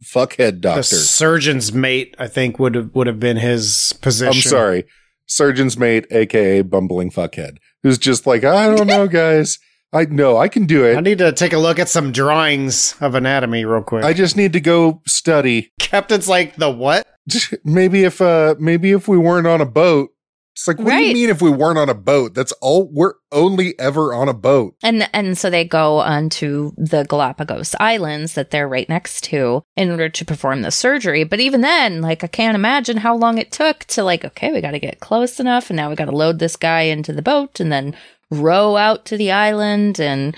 fuckhead 0.05 0.61
doctor. 0.61 0.81
The 0.81 0.83
surgeon's 0.83 1.73
mate, 1.73 2.15
I 2.19 2.27
think, 2.27 2.59
would 2.59 2.75
have 2.75 2.95
would 2.95 3.07
have 3.07 3.21
been 3.21 3.37
his 3.37 3.95
position. 4.03 4.35
I'm 4.35 4.43
sorry. 4.43 4.85
Surgeon's 5.27 5.77
mate, 5.77 6.07
aka 6.11 6.63
bumbling 6.63 7.11
fuckhead, 7.11 7.59
who's 7.83 7.99
just 7.99 8.27
like, 8.27 8.45
I 8.45 8.75
don't 8.75 8.87
know, 8.87 9.07
guys. 9.09 9.59
I 9.93 10.05
know 10.05 10.37
I 10.37 10.49
can 10.49 10.67
do 10.67 10.85
it. 10.85 10.97
I 10.97 11.01
need 11.01 11.19
to 11.19 11.33
take 11.33 11.53
a 11.53 11.59
look 11.59 11.79
at 11.79 11.89
some 11.89 12.13
drawings 12.13 12.95
of 13.01 13.15
anatomy 13.15 13.65
real 13.65 13.83
quick. 13.83 14.05
I 14.05 14.13
just 14.13 14.37
need 14.37 14.53
to 14.53 14.61
go 14.61 15.01
study. 15.07 15.73
Captain's 15.79 16.29
like 16.29 16.57
the 16.57 16.71
what? 16.71 17.07
maybe 17.65 18.05
if 18.05 18.21
uh 18.21 18.55
maybe 18.59 18.93
if 18.93 19.09
we 19.09 19.19
weren't 19.19 19.47
on 19.47 19.61
a 19.61 19.67
boat 19.67 20.11
it's 20.57 20.67
like 20.67 20.79
what 20.79 20.93
do 20.93 21.05
you 21.05 21.13
mean 21.13 21.29
if 21.29 21.43
we 21.43 21.51
weren't 21.51 21.77
on 21.77 21.91
a 21.91 21.95
boat? 21.95 22.33
That's 22.33 22.53
all 22.63 22.89
we're 22.91 23.13
only 23.31 23.79
ever 23.79 24.15
on 24.15 24.27
a 24.27 24.33
boat. 24.33 24.75
And 24.83 25.07
and 25.13 25.37
so 25.37 25.51
they 25.51 25.67
go 25.67 25.99
onto 25.99 26.73
the 26.79 27.05
Galapagos 27.05 27.75
Islands 27.79 28.33
that 28.33 28.53
they're 28.53 28.67
right 28.67 28.89
next 28.89 29.23
to 29.25 29.63
in 29.77 29.91
order 29.91 30.09
to 30.09 30.25
perform 30.25 30.63
the 30.63 30.71
surgery. 30.71 31.25
But 31.25 31.41
even 31.41 31.61
then, 31.61 32.01
like 32.01 32.25
I 32.25 32.29
can't 32.29 32.55
imagine 32.55 32.97
how 32.97 33.15
long 33.15 33.37
it 33.37 33.53
took 33.53 33.81
to 33.81 34.03
like, 34.03 34.25
okay, 34.25 34.51
we 34.51 34.63
got 34.63 34.71
to 34.71 34.79
get 34.79 35.01
close 35.01 35.39
enough, 35.39 35.69
and 35.69 35.77
now 35.77 35.91
we 35.91 35.95
got 35.95 36.07
to 36.07 36.17
load 36.17 36.39
this 36.39 36.57
guy 36.57 36.83
into 36.83 37.13
the 37.13 37.21
boat 37.21 37.61
and 37.61 37.71
then 37.71 37.95
row 38.31 38.79
out 38.79 39.05
to 39.07 39.19
the 39.19 39.33
island, 39.33 40.01
and 40.01 40.35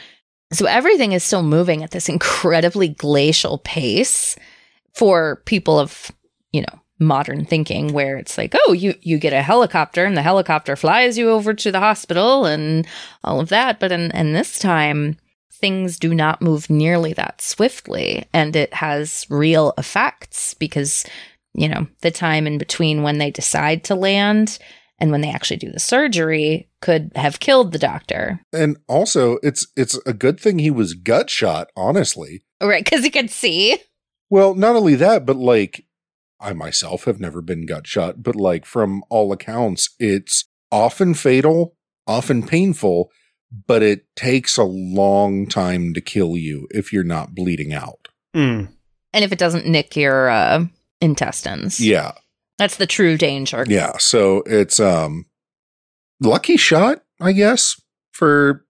so 0.52 0.66
everything 0.66 1.12
is 1.12 1.22
still 1.22 1.44
moving 1.44 1.84
at 1.84 1.92
this 1.92 2.08
incredibly 2.08 2.88
glacial 2.88 3.58
pace 3.58 4.34
for 4.94 5.42
people 5.46 5.78
of 5.78 6.10
you 6.50 6.62
know 6.62 6.80
modern 6.98 7.44
thinking 7.44 7.92
where 7.92 8.16
it's 8.16 8.36
like 8.36 8.54
oh 8.66 8.72
you 8.72 8.94
you 9.02 9.18
get 9.18 9.32
a 9.32 9.42
helicopter 9.42 10.04
and 10.04 10.16
the 10.16 10.22
helicopter 10.22 10.74
flies 10.74 11.16
you 11.16 11.30
over 11.30 11.54
to 11.54 11.70
the 11.70 11.80
hospital 11.80 12.44
and 12.44 12.86
all 13.22 13.40
of 13.40 13.48
that. 13.50 13.78
But 13.78 13.92
in, 13.92 14.10
in 14.12 14.32
this 14.32 14.58
time 14.58 15.16
things 15.58 15.98
do 15.98 16.14
not 16.14 16.42
move 16.42 16.70
nearly 16.70 17.12
that 17.12 17.40
swiftly. 17.40 18.24
And 18.32 18.54
it 18.54 18.72
has 18.74 19.26
real 19.28 19.74
effects 19.78 20.54
because 20.54 21.04
you 21.54 21.68
know 21.68 21.86
the 22.00 22.10
time 22.10 22.46
in 22.46 22.58
between 22.58 23.02
when 23.02 23.18
they 23.18 23.30
decide 23.30 23.84
to 23.84 23.94
land 23.94 24.58
and 25.00 25.10
when 25.10 25.20
they 25.20 25.30
actually 25.30 25.56
do 25.56 25.70
the 25.70 25.80
surgery 25.80 26.68
could 26.80 27.12
have 27.14 27.40
killed 27.40 27.72
the 27.72 27.78
doctor. 27.78 28.40
And 28.52 28.76
also 28.88 29.38
it's 29.42 29.66
it's 29.76 29.98
a 30.06 30.12
good 30.12 30.40
thing 30.40 30.58
he 30.58 30.70
was 30.70 30.94
gut 30.94 31.30
shot 31.30 31.70
honestly. 31.76 32.42
Right 32.60 32.84
because 32.84 33.04
he 33.04 33.10
could 33.10 33.30
see. 33.30 33.78
Well 34.30 34.54
not 34.54 34.76
only 34.76 34.94
that 34.96 35.26
but 35.26 35.36
like 35.36 35.84
i 36.40 36.52
myself 36.52 37.04
have 37.04 37.20
never 37.20 37.40
been 37.40 37.66
gut 37.66 37.86
shot 37.86 38.22
but 38.22 38.36
like 38.36 38.64
from 38.64 39.02
all 39.08 39.32
accounts 39.32 39.90
it's 39.98 40.44
often 40.70 41.14
fatal 41.14 41.74
often 42.06 42.42
painful 42.46 43.10
but 43.66 43.82
it 43.82 44.04
takes 44.16 44.56
a 44.56 44.64
long 44.64 45.46
time 45.46 45.94
to 45.94 46.00
kill 46.00 46.36
you 46.36 46.68
if 46.70 46.92
you're 46.92 47.04
not 47.04 47.34
bleeding 47.34 47.72
out. 47.72 48.08
Mm. 48.36 48.68
and 49.14 49.24
if 49.24 49.32
it 49.32 49.38
doesn't 49.38 49.66
nick 49.66 49.96
your 49.96 50.28
uh, 50.28 50.66
intestines. 51.00 51.80
Yeah. 51.80 52.12
That's 52.58 52.76
the 52.76 52.86
true 52.86 53.16
danger. 53.16 53.64
Yeah, 53.66 53.96
so 53.98 54.42
it's 54.44 54.78
um 54.80 55.26
lucky 56.20 56.56
shot, 56.56 57.02
I 57.20 57.32
guess, 57.32 57.80
for 58.12 58.64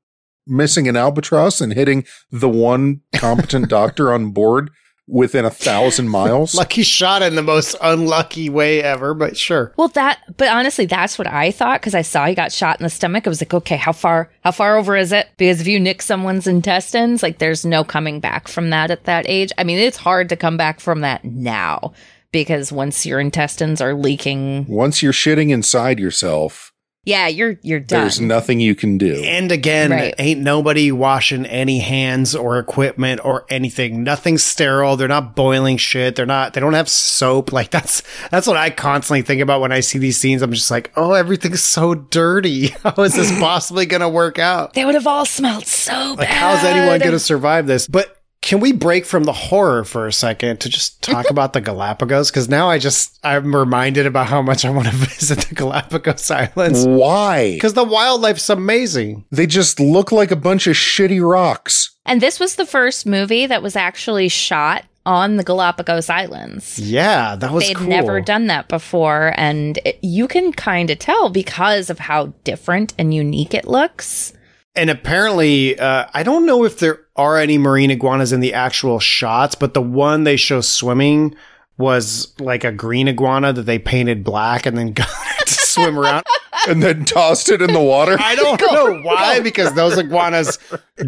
missing 0.46 0.88
an 0.88 0.96
albatross 0.96 1.60
and 1.60 1.72
hitting 1.72 2.04
the 2.30 2.48
one 2.48 3.00
competent 3.14 3.68
doctor 3.68 4.12
on 4.12 4.30
board 4.30 4.70
within 5.08 5.44
a 5.44 5.50
thousand 5.50 6.08
miles. 6.18 6.54
Lucky 6.54 6.82
shot 6.82 7.22
in 7.22 7.34
the 7.34 7.42
most 7.42 7.74
unlucky 7.82 8.48
way 8.48 8.82
ever, 8.82 9.14
but 9.14 9.36
sure. 9.36 9.72
Well, 9.76 9.88
that, 9.88 10.20
but 10.36 10.48
honestly, 10.48 10.86
that's 10.86 11.18
what 11.18 11.26
I 11.26 11.50
thought 11.50 11.80
because 11.80 11.94
I 11.94 12.02
saw 12.02 12.26
he 12.26 12.34
got 12.34 12.52
shot 12.52 12.78
in 12.78 12.84
the 12.84 12.90
stomach. 12.90 13.26
I 13.26 13.30
was 13.30 13.40
like, 13.40 13.54
okay, 13.54 13.76
how 13.76 13.92
far, 13.92 14.30
how 14.42 14.52
far 14.52 14.76
over 14.76 14.96
is 14.96 15.12
it? 15.12 15.28
Because 15.36 15.60
if 15.60 15.66
you 15.66 15.80
nick 15.80 16.02
someone's 16.02 16.46
intestines, 16.46 17.22
like 17.22 17.38
there's 17.38 17.64
no 17.64 17.82
coming 17.82 18.20
back 18.20 18.46
from 18.48 18.70
that 18.70 18.90
at 18.90 19.04
that 19.04 19.24
age. 19.28 19.50
I 19.58 19.64
mean, 19.64 19.78
it's 19.78 19.96
hard 19.96 20.28
to 20.28 20.36
come 20.36 20.56
back 20.56 20.80
from 20.80 21.00
that 21.00 21.24
now 21.24 21.92
because 22.30 22.70
once 22.70 23.06
your 23.06 23.20
intestines 23.20 23.80
are 23.80 23.94
leaking, 23.94 24.66
Once 24.66 25.02
you're 25.02 25.12
shitting 25.12 25.50
inside 25.50 25.98
yourself, 25.98 26.72
Yeah, 27.04 27.26
you're 27.28 27.56
you're 27.62 27.80
done. 27.80 28.02
There's 28.02 28.20
nothing 28.20 28.60
you 28.60 28.74
can 28.74 28.98
do. 28.98 29.22
And 29.24 29.50
again, 29.50 29.90
Right. 29.92 30.14
ain't 30.18 30.40
nobody 30.40 30.92
washing 30.92 31.46
any 31.46 31.78
hands 31.78 32.34
or 32.34 32.58
equipment 32.58 33.22
or 33.24 33.46
anything. 33.48 34.02
Nothing's 34.02 34.42
sterile. 34.42 34.96
They're 34.96 35.08
not 35.08 35.34
boiling 35.34 35.78
shit. 35.78 36.16
They're 36.16 36.26
not. 36.26 36.52
They 36.52 36.60
don't 36.60 36.74
have 36.74 36.88
soap. 36.88 37.50
Like 37.58 37.70
that's 37.70 38.02
that's 38.30 38.46
what 38.46 38.58
I 38.58 38.68
constantly 38.68 39.22
think 39.22 39.40
about 39.40 39.62
when 39.62 39.72
I 39.72 39.80
see 39.80 39.98
these 39.98 40.18
scenes. 40.18 40.42
I'm 40.42 40.52
just 40.52 40.70
like, 40.70 40.92
oh, 40.96 41.14
everything's 41.14 41.62
so 41.62 41.94
dirty. 41.94 42.68
How 42.82 43.02
is 43.04 43.14
this 43.14 43.30
possibly 43.40 43.86
going 43.86 44.02
to 44.02 44.08
work 44.08 44.38
out? 44.38 44.74
they 44.74 44.84
would 44.84 44.94
have 44.94 45.06
all 45.06 45.24
smelled 45.24 45.66
so 45.66 46.10
Like, 46.18 46.28
bad. 46.28 46.36
how's 46.36 46.64
anyone 46.64 46.98
going 46.98 47.12
to 47.12 47.18
survive 47.18 47.66
this? 47.66 47.86
But 47.88 48.17
can 48.48 48.60
we 48.60 48.72
break 48.72 49.04
from 49.04 49.24
the 49.24 49.32
horror 49.34 49.84
for 49.84 50.06
a 50.06 50.12
second 50.12 50.58
to 50.62 50.70
just 50.70 51.02
talk 51.02 51.28
about 51.28 51.52
the 51.52 51.60
Galapagos? 51.60 52.30
Because 52.30 52.48
now 52.48 52.70
I 52.70 52.78
just 52.78 53.18
I'm 53.22 53.54
reminded 53.54 54.06
about 54.06 54.26
how 54.28 54.40
much 54.40 54.64
I 54.64 54.70
want 54.70 54.88
to 54.88 54.94
visit 54.96 55.40
the 55.40 55.54
Galapagos 55.54 56.30
Islands. 56.30 56.86
Why? 56.86 57.52
Because 57.52 57.74
the 57.74 57.84
wildlife's 57.84 58.48
amazing. 58.48 59.26
They 59.30 59.46
just 59.46 59.78
look 59.78 60.12
like 60.12 60.30
a 60.30 60.36
bunch 60.36 60.66
of 60.66 60.76
shitty 60.76 61.20
rocks. 61.20 61.90
And 62.06 62.22
this 62.22 62.40
was 62.40 62.56
the 62.56 62.64
first 62.64 63.04
movie 63.04 63.44
that 63.44 63.62
was 63.62 63.76
actually 63.76 64.30
shot 64.30 64.86
on 65.04 65.36
the 65.36 65.44
Galapagos 65.44 66.08
Islands. 66.08 66.78
Yeah, 66.78 67.36
that 67.36 67.52
was 67.52 67.64
They'd 67.64 67.76
cool. 67.76 67.86
never 67.86 68.18
done 68.22 68.46
that 68.46 68.68
before, 68.68 69.34
and 69.36 69.78
it, 69.84 69.98
you 70.00 70.26
can 70.26 70.52
kind 70.54 70.88
of 70.88 70.98
tell 70.98 71.28
because 71.28 71.90
of 71.90 71.98
how 71.98 72.32
different 72.44 72.94
and 72.98 73.12
unique 73.12 73.52
it 73.52 73.66
looks. 73.66 74.32
And 74.74 74.90
apparently, 74.90 75.78
uh, 75.78 76.06
I 76.14 76.22
don't 76.22 76.46
know 76.46 76.64
if 76.64 76.78
there 76.78 77.00
are 77.18 77.36
any 77.36 77.58
marine 77.58 77.90
iguanas 77.90 78.32
in 78.32 78.40
the 78.40 78.54
actual 78.54 79.00
shots, 79.00 79.54
but 79.54 79.74
the 79.74 79.82
one 79.82 80.24
they 80.24 80.36
show 80.36 80.60
swimming 80.60 81.34
was 81.76 82.32
like 82.40 82.64
a 82.64 82.72
green 82.72 83.08
iguana 83.08 83.52
that 83.52 83.62
they 83.62 83.78
painted 83.78 84.24
black 84.24 84.66
and 84.66 84.76
then 84.78 84.92
got 84.94 85.08
it 85.40 85.46
to 85.46 85.54
swim 85.54 85.98
around. 85.98 86.24
And 86.66 86.82
then 86.82 87.06
tossed 87.06 87.48
it 87.48 87.62
in 87.62 87.72
the 87.72 87.80
water. 87.80 88.16
I 88.18 88.34
don't 88.34 88.60
know 88.72 89.00
why, 89.00 89.40
because 89.40 89.72
those 89.72 89.96
iguanas 89.96 90.58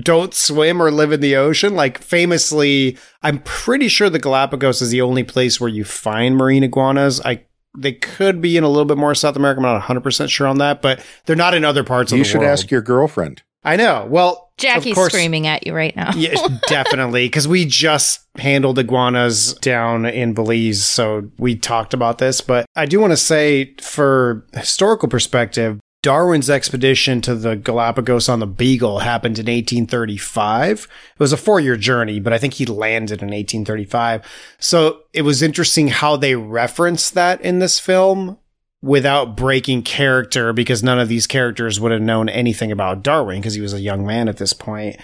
don't 0.03 0.33
swim 0.33 0.81
or 0.81 0.91
live 0.91 1.13
in 1.13 1.21
the 1.21 1.37
ocean. 1.37 1.75
Like 1.75 1.99
famously, 1.99 2.97
I'm 3.23 3.41
pretty 3.41 3.89
sure 3.89 4.09
the 4.09 4.21
Galapagos 4.21 4.81
is 4.81 4.91
the 4.91 5.03
only 5.03 5.25
place 5.25 5.61
where 5.61 5.69
you 5.69 5.85
find 5.85 6.37
marine 6.37 6.63
iguanas. 6.63 7.21
I 7.23 7.45
they 7.77 7.93
could 7.93 8.41
be 8.41 8.57
in 8.57 8.65
a 8.65 8.69
little 8.69 8.87
bit 8.87 8.97
more 8.97 9.15
South 9.15 9.37
America. 9.37 9.59
I'm 9.59 9.65
not 9.65 9.73
100 9.75 10.01
percent 10.01 10.31
sure 10.31 10.47
on 10.47 10.59
that, 10.59 10.81
but 10.81 11.05
they're 11.27 11.37
not 11.37 11.53
in 11.53 11.65
other 11.65 11.85
parts 11.85 12.11
of 12.13 12.17
the 12.17 12.21
world. 12.21 12.27
You 12.27 12.31
should 12.33 12.43
ask 12.43 12.71
your 12.71 12.81
girlfriend. 12.81 13.43
I 13.65 13.77
know. 13.77 14.07
Well, 14.09 14.49
Jackie's 14.61 14.95
course, 14.95 15.13
screaming 15.13 15.47
at 15.47 15.67
you 15.67 15.75
right 15.75 15.95
now. 15.97 16.13
Yeah, 16.15 16.37
definitely. 16.69 17.27
Because 17.27 17.49
we 17.49 17.65
just 17.65 18.21
handled 18.37 18.79
iguanas 18.79 19.55
down 19.55 20.07
in 20.07 20.35
Belize. 20.35 20.85
So 20.85 21.31
we 21.39 21.57
talked 21.57 21.95
about 21.95 22.19
this. 22.19 22.41
But 22.41 22.67
I 22.77 22.87
do 22.87 23.01
want 23.01 23.13
to 23.13 23.17
say, 23.17 23.75
for 23.81 24.47
historical 24.55 25.09
perspective, 25.09 25.81
Darwin's 26.03 26.49
expedition 26.49 27.21
to 27.23 27.35
the 27.35 27.57
Galapagos 27.57 28.29
on 28.29 28.41
the 28.41 28.47
Beagle 28.47 29.01
happened 29.01 29.39
in 29.39 29.45
1835. 29.45 30.85
It 30.85 31.21
was 31.21 31.33
a 31.33 31.37
four 31.37 31.61
year 31.61 31.77
journey, 31.77 32.21
but 32.21 32.33
I 32.33 32.39
think 32.39 32.55
he 32.55 32.65
landed 32.65 33.21
in 33.21 33.29
1835. 33.29 34.27
So 34.59 35.03
it 35.13 35.23
was 35.23 35.43
interesting 35.43 35.89
how 35.89 36.17
they 36.17 36.37
referenced 36.37 37.13
that 37.15 37.41
in 37.43 37.59
this 37.59 37.79
film 37.79 38.39
without 38.83 39.37
breaking 39.37 39.83
character 39.83 40.53
because 40.53 40.83
none 40.83 40.99
of 40.99 41.09
these 41.09 41.26
characters 41.26 41.78
would 41.78 41.93
have 41.93 42.01
known 42.01 42.28
anything 42.28 42.72
about 42.72 43.03
Darwin 43.03 43.41
because 43.41 43.55
he 43.55 43.61
was 43.61 43.74
a 43.74 43.81
young 43.81 44.07
man 44.07 44.28
at 44.28 44.39
this 44.39 44.53
point. 44.53 44.97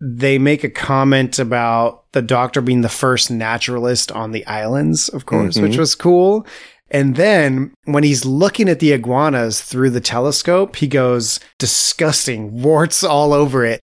They 0.00 0.38
make 0.38 0.64
a 0.64 0.70
comment 0.70 1.38
about 1.38 2.10
the 2.12 2.22
doctor 2.22 2.62
being 2.62 2.80
the 2.80 2.88
first 2.88 3.30
naturalist 3.30 4.10
on 4.12 4.32
the 4.32 4.46
islands, 4.46 5.10
of 5.10 5.26
course, 5.26 5.58
Mhm. 5.58 5.62
which 5.62 5.76
was 5.76 5.94
cool. 5.94 6.46
And 6.90 7.16
then 7.16 7.72
when 7.84 8.02
he's 8.02 8.24
looking 8.24 8.68
at 8.68 8.80
the 8.80 8.92
iguanas 8.92 9.60
through 9.60 9.90
the 9.90 10.00
telescope, 10.00 10.76
he 10.76 10.88
goes, 10.88 11.38
disgusting, 11.58 12.62
warts 12.62 13.04
all 13.04 13.32
over 13.32 13.64
it. 13.64 13.80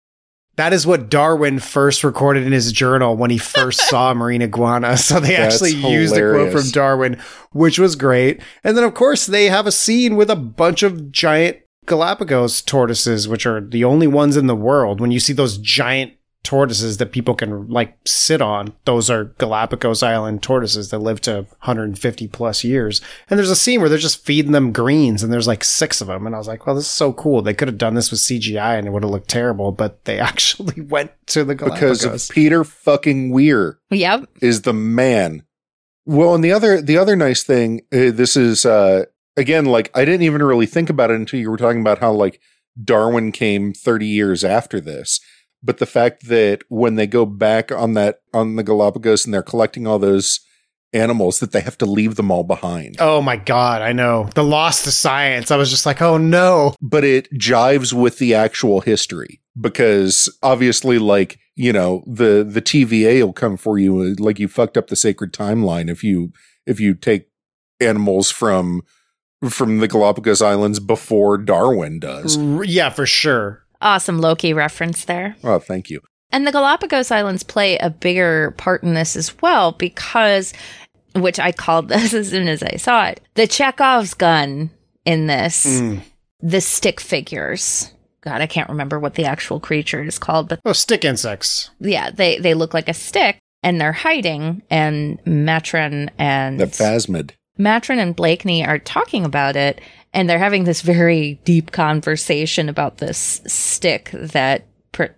That 0.61 0.75
is 0.75 0.87
what 0.87 1.09
Darwin 1.09 1.59
first 1.59 2.05
recorded 2.05 2.47
in 2.47 2.53
his 2.53 2.71
journal 2.71 3.17
when 3.17 3.31
he 3.31 3.39
first 3.39 3.81
saw 3.89 4.13
marine 4.15 4.43
iguana. 4.43 4.99
So 4.99 5.19
they 5.19 5.37
That's 5.37 5.55
actually 5.55 5.73
used 5.91 6.15
a 6.15 6.21
quote 6.21 6.53
from 6.53 6.69
Darwin, 6.69 7.19
which 7.53 7.79
was 7.79 7.97
great. 7.97 8.43
And 8.63 8.77
then, 8.77 8.85
of 8.85 8.93
course, 8.93 9.25
they 9.25 9.47
have 9.47 9.67
a 9.67 9.73
scene 9.73 10.17
with 10.17 10.29
a 10.29 10.37
bunch 10.37 10.83
of 10.83 11.11
giant 11.11 11.57
Galapagos 11.87 12.61
tortoises, 12.61 13.27
which 13.27 13.47
are 13.47 13.63
the 13.63 13.85
only 13.85 14.07
ones 14.07 14.37
in 14.37 14.49
the 14.49 14.55
world. 14.55 15.01
When 15.01 15.11
you 15.11 15.19
see 15.19 15.33
those 15.33 15.57
giant 15.57 16.13
tortoises 16.43 16.97
that 16.97 17.13
people 17.13 17.35
can 17.35 17.69
like 17.69 17.97
sit 18.07 18.41
on, 18.41 18.73
those 18.87 19.11
are 19.11 19.25
Galapagos 19.39 20.03
Island 20.03 20.43
tortoises 20.43 20.91
that 20.91 20.99
live 21.01 21.21
to 21.23 21.43
150 21.61 22.29
plus 22.29 22.65
years. 22.65 23.01
And 23.29 23.39
there's 23.39 23.51
a 23.51 23.57
scene 23.57 23.81
where 23.81 23.89
they're 23.89 23.99
just 23.99 24.25
feeding 24.25 24.53
them 24.53 24.73
greens, 24.73 25.23
and 25.23 25.33
there's 25.33 25.47
like 25.47 25.63
six 25.65 26.01
of 26.01 26.07
them. 26.07 26.27
And 26.27 26.35
I 26.35 26.39
was 26.39 26.49
like, 26.49 26.67
well, 26.67 26.75
this 26.75 26.87
is 26.87 26.91
so 26.91 27.13
cool. 27.13 27.43
They 27.43 27.55
could 27.55 27.69
have 27.69 27.79
done 27.79 27.95
this 27.95 28.11
with 28.11 28.21
CGI 28.21 28.79
and 28.79 28.87
it 28.87 28.91
would 28.91 29.03
have 29.03 29.13
looked 29.13 29.29
terrible, 29.29 29.71
but 29.73 30.05
they 30.07 30.19
actually 30.31 30.81
went 30.81 31.11
to 31.29 31.45
the 31.45 31.55
Galapagos. 31.55 32.03
Because 32.03 32.31
of 32.31 32.35
Peter 32.35 32.65
fucking 32.65 33.31
Weir 33.31 33.79
Yep. 33.91 34.29
is 34.41 34.63
the 34.63 34.73
man. 34.73 35.43
Well, 36.07 36.35
and 36.35 36.43
the 36.43 36.53
other 36.53 36.81
the 36.81 36.97
other 36.97 37.15
nice 37.17 37.45
thing, 37.45 37.83
uh, 37.93 38.11
this 38.11 38.37
is 38.37 38.65
uh 38.65 39.05
again 39.37 39.67
like 39.67 39.91
I 39.95 40.05
didn't 40.05 40.23
even 40.23 40.43
really 40.43 40.67
think 40.67 40.89
about 40.91 41.11
it 41.11 41.17
until 41.17 41.39
you 41.39 41.51
were 41.51 41.57
talking 41.59 41.83
about 41.83 41.99
how 41.99 42.11
like 42.13 42.41
Darwin 42.83 43.31
came 43.33 43.73
30 43.73 44.07
years 44.07 44.43
after 44.43 44.81
this. 44.81 45.21
But 45.63 45.79
the 45.79 45.87
fact 45.87 46.29
that 46.29 46.63
when 46.69 46.95
they 46.95 47.07
go 47.07 47.27
back 47.27 47.71
on 47.71 47.95
that 47.95 48.21
on 48.33 48.57
the 48.57 48.63
Galapagos 48.63 49.25
and 49.25 49.35
they're 49.35 49.43
collecting 49.43 49.87
all 49.87 49.99
those 49.99 50.41
animals 50.93 51.39
that 51.39 51.53
they 51.53 51.61
have 51.61 51.79
to 51.79 51.87
leave 51.87 52.17
them 52.17 52.31
all 52.31 52.45
behind. 52.45 52.97
Oh 52.99 53.21
my 53.21 53.37
god, 53.37 53.83
I 53.83 53.93
know. 53.93 54.29
The 54.35 54.45
loss 54.45 54.83
to 54.85 54.93
science. 54.93 55.51
I 55.51 55.57
was 55.57 55.71
just 55.71 55.87
like, 55.87 56.03
oh 56.03 56.19
no. 56.19 56.75
but 56.81 57.05
it 57.05 57.33
jives 57.35 57.93
with 57.93 58.19
the 58.19 58.35
actual 58.35 58.81
history 58.81 59.41
because 59.61 60.35
obviously 60.43 60.99
like 60.99 61.39
you 61.57 61.73
know 61.73 62.03
the 62.07 62.47
the 62.49 62.63
TVA 62.63 63.23
will 63.23 63.33
come 63.33 63.57
for 63.57 63.79
you 63.79 64.01
uh, 64.01 64.15
like 64.23 64.39
you 64.39 64.49
fucked 64.49 64.77
up 64.77 64.87
the 64.89 64.97
sacred 64.97 65.33
timeline 65.33 65.91
if 65.91 66.03
you 66.03 66.33
if 66.67 66.81
you 66.81 66.95
take 66.95 67.29
animals 67.81 68.31
from 68.31 68.83
from 69.49 69.79
the 69.79 69.89
Galapagos 69.89 70.43
Islands 70.43 70.81
before 70.81 71.39
Darwin 71.39 71.99
does. 71.99 72.37
Yeah, 72.37 72.91
for 72.91 73.07
sure. 73.07 73.65
Awesome 73.83 74.19
Loki 74.21 74.53
reference 74.53 75.05
there. 75.05 75.37
Oh, 75.45 75.59
thank 75.59 75.91
you. 75.91 76.01
And 76.33 76.47
the 76.47 76.53
Galapagos 76.53 77.11
Islands 77.11 77.43
play 77.43 77.77
a 77.79 77.91
bigger 77.91 78.53
part 78.53 78.83
in 78.83 78.95
this 78.95 79.17
as 79.17 79.41
well 79.43 79.73
because, 79.73 80.53
which 81.15 81.41
I 81.41 81.51
called 81.53 81.89
this 81.91 82.15
as 82.15 82.31
soon 82.31 82.47
as 82.49 82.63
I 82.63 82.77
saw 82.77 83.07
it, 83.07 83.21
the 83.35 83.47
Chekhov's 83.47 84.15
gun 84.15 84.71
in 85.05 85.27
this, 85.27 85.67
Mm. 85.67 86.03
the 86.41 86.61
stick 86.61 87.01
figures. 87.01 87.91
God, 88.23 88.43
I 88.43 88.47
can't 88.47 88.69
remember 88.69 89.01
what 89.01 89.15
the 89.15 89.25
actual 89.25 89.59
creature 89.61 90.03
is 90.05 90.19
called, 90.19 90.49
but 90.51 90.61
Oh, 90.65 90.73
stick 90.75 91.05
insects. 91.05 91.71
yeah, 91.81 92.11
they, 92.11 92.39
they 92.39 92.53
look 92.55 92.75
like 92.75 92.89
a 92.89 92.95
stick 92.95 93.39
and 93.63 93.81
they're 93.81 93.93
hiding. 93.93 94.63
And 94.71 95.19
Maturin 95.25 96.11
and 96.19 96.61
The 96.61 96.67
Phasmid. 96.67 97.31
Maturin 97.59 97.99
and 97.99 98.15
Blakeney 98.15 98.65
are 98.65 98.79
talking 98.79 99.25
about 99.25 99.57
it 99.57 99.81
and 100.13 100.29
they're 100.29 100.39
having 100.39 100.65
this 100.65 100.83
very 100.83 101.41
deep 101.45 101.73
conversation 101.73 102.69
about 102.69 102.99
this 102.99 103.41
stick 103.47 104.11
that 104.13 104.67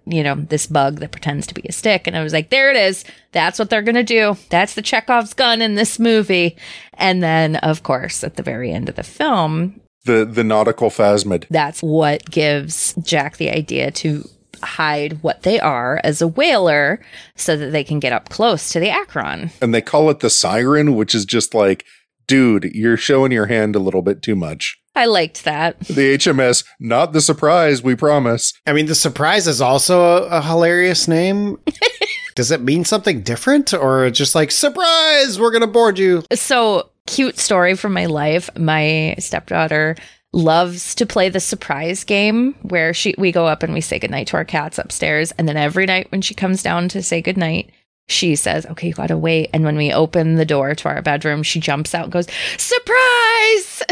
you 0.07 0.22
know 0.22 0.34
this 0.34 0.66
bug 0.66 1.01
that 1.01 1.12
pretends 1.12 1.47
to 1.47 1.55
be 1.55 1.62
a 1.68 1.72
stick. 1.72 2.07
And 2.07 2.16
I 2.16 2.22
was 2.22 2.32
like 2.32 2.51
there 2.51 2.70
it 2.70 2.76
is. 2.76 3.05
That's 3.32 3.59
what 3.59 3.70
they're 3.70 3.82
going 3.82 3.95
to 3.95 4.03
do. 4.03 4.36
That's 4.51 4.74
the 4.74 4.82
Chekhov's 4.82 5.34
gun 5.34 5.62
in 5.62 5.74
this 5.74 5.99
movie. 5.99 6.57
And 6.95 7.22
then 7.22 7.57
of 7.57 7.82
course 7.82 8.22
at 8.22 8.36
the 8.36 8.43
very 8.43 8.70
end 8.70 8.88
of 8.88 8.97
the 8.97 9.03
film 9.03 9.80
The 10.05 10.24
the 10.24 10.45
nautical 10.45 10.90
Phasmid. 10.90 11.47
that's 11.51 11.82
what 11.82 12.30
gives 12.30 12.95
Jack 13.03 13.38
the 13.38 13.51
idea 13.51 13.90
to 13.93 14.28
hide 14.62 15.22
what 15.22 15.43
they 15.43 15.59
are 15.59 16.01
as 16.05 16.22
a 16.22 16.28
whaler 16.28 17.01
so 17.34 17.57
that 17.57 17.70
they 17.70 17.82
can 17.82 17.99
get 17.99 18.12
up 18.12 18.28
close 18.28 18.68
to 18.70 18.78
the 18.78 18.90
Acheron. 18.90 19.51
And 19.61 19.74
they 19.74 19.80
call 19.80 20.09
it 20.11 20.20
the 20.20 20.30
siren, 20.30 20.95
which 20.95 21.14
is 21.16 21.24
just 21.24 21.55
like, 21.55 21.84
dude, 22.28 22.70
you're 22.72 22.97
showing 22.97 23.32
your 23.32 23.47
hand 23.47 23.74
a 23.74 23.80
little 23.80 24.03
bit 24.03 24.22
too 24.22 24.36
much. 24.36 24.78
I 24.95 25.07
liked 25.07 25.45
that 25.45 25.80
The 25.80 26.16
HMS, 26.18 26.64
not 26.78 27.12
the 27.12 27.20
surprise, 27.20 27.82
we 27.82 27.95
promise. 27.95 28.53
I 28.66 28.72
mean, 28.72 28.86
the 28.86 28.95
surprise 28.95 29.49
is 29.49 29.61
also 29.61 30.03
a, 30.03 30.38
a 30.38 30.43
hilarious 30.43 31.09
name. 31.09 31.59
Does 32.34 32.51
it 32.51 32.61
mean 32.62 32.84
something 32.84 33.22
different 33.22 33.74
or 33.74 34.11
just 34.11 34.34
like, 34.34 34.51
surprise, 34.51 35.38
we're 35.38 35.51
going 35.51 35.62
to 35.62 35.66
board 35.66 35.99
you? 35.99 36.22
So, 36.32 36.90
cute 37.07 37.38
story 37.38 37.74
from 37.74 37.93
my 37.93 38.07
life. 38.07 38.49
My 38.57 39.14
stepdaughter 39.18 39.97
loves 40.32 40.95
to 40.95 41.07
play 41.07 41.28
the 41.28 41.40
surprise 41.40 42.05
game 42.05 42.55
where 42.62 42.95
she 42.95 43.14
we 43.18 43.30
go 43.30 43.47
up 43.47 43.62
and 43.62 43.74
we 43.74 43.82
say 43.82 43.99
goodnight 43.99 44.26
to 44.26 44.36
our 44.36 44.47
cats 44.47 44.78
upstairs 44.78 45.30
and 45.32 45.47
then 45.47 45.59
every 45.59 45.84
night 45.84 46.11
when 46.11 46.22
she 46.22 46.32
comes 46.32 46.62
down 46.62 46.88
to 46.88 47.03
say 47.03 47.20
goodnight 47.20 47.70
she 48.09 48.34
says 48.34 48.66
okay 48.66 48.88
you 48.88 48.94
gotta 48.94 49.16
wait 49.16 49.48
and 49.53 49.64
when 49.64 49.76
we 49.76 49.92
open 49.92 50.34
the 50.34 50.44
door 50.44 50.74
to 50.74 50.88
our 50.88 51.03
bedroom 51.03 51.42
she 51.42 51.61
jumps 51.61 51.94
out 51.94 52.05
and 52.05 52.12
goes 52.12 52.26
surprise 52.57 53.82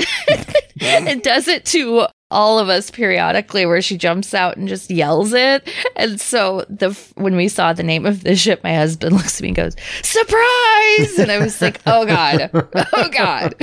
and 0.80 1.22
does 1.22 1.48
it 1.48 1.64
to 1.64 2.06
all 2.30 2.58
of 2.58 2.68
us 2.68 2.90
periodically 2.90 3.66
where 3.66 3.82
she 3.82 3.96
jumps 3.96 4.34
out 4.34 4.56
and 4.56 4.68
just 4.68 4.90
yells 4.90 5.32
it. 5.32 5.68
And 5.96 6.20
so 6.20 6.64
the 6.68 6.90
when 7.16 7.36
we 7.36 7.48
saw 7.48 7.72
the 7.72 7.82
name 7.82 8.06
of 8.06 8.22
the 8.22 8.36
ship, 8.36 8.62
my 8.62 8.74
husband 8.74 9.12
looks 9.16 9.38
at 9.38 9.42
me 9.42 9.48
and 9.48 9.56
goes, 9.56 9.76
"Surprise!" 10.02 11.18
And 11.18 11.30
I 11.30 11.38
was 11.40 11.60
like, 11.60 11.80
"Oh 11.86 12.06
god, 12.06 12.50
oh 12.92 13.08
god." 13.10 13.54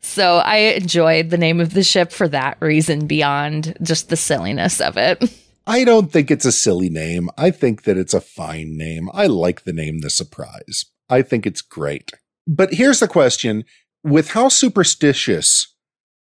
So 0.00 0.36
I 0.36 0.56
enjoyed 0.56 1.30
the 1.30 1.38
name 1.38 1.60
of 1.60 1.74
the 1.74 1.82
ship 1.82 2.12
for 2.12 2.28
that 2.28 2.56
reason, 2.60 3.06
beyond 3.06 3.76
just 3.82 4.08
the 4.08 4.16
silliness 4.16 4.80
of 4.80 4.96
it. 4.96 5.22
I 5.66 5.84
don't 5.84 6.12
think 6.12 6.30
it's 6.30 6.44
a 6.44 6.52
silly 6.52 6.88
name. 6.88 7.28
I 7.36 7.50
think 7.50 7.82
that 7.82 7.98
it's 7.98 8.14
a 8.14 8.20
fine 8.20 8.76
name. 8.76 9.10
I 9.12 9.26
like 9.26 9.64
the 9.64 9.72
name 9.72 10.00
The 10.00 10.10
Surprise. 10.10 10.86
I 11.08 11.22
think 11.22 11.46
it's 11.46 11.62
great. 11.62 12.12
But 12.46 12.74
here's 12.74 13.00
the 13.00 13.08
question 13.08 13.64
with 14.04 14.30
how 14.30 14.48
superstitious 14.48 15.74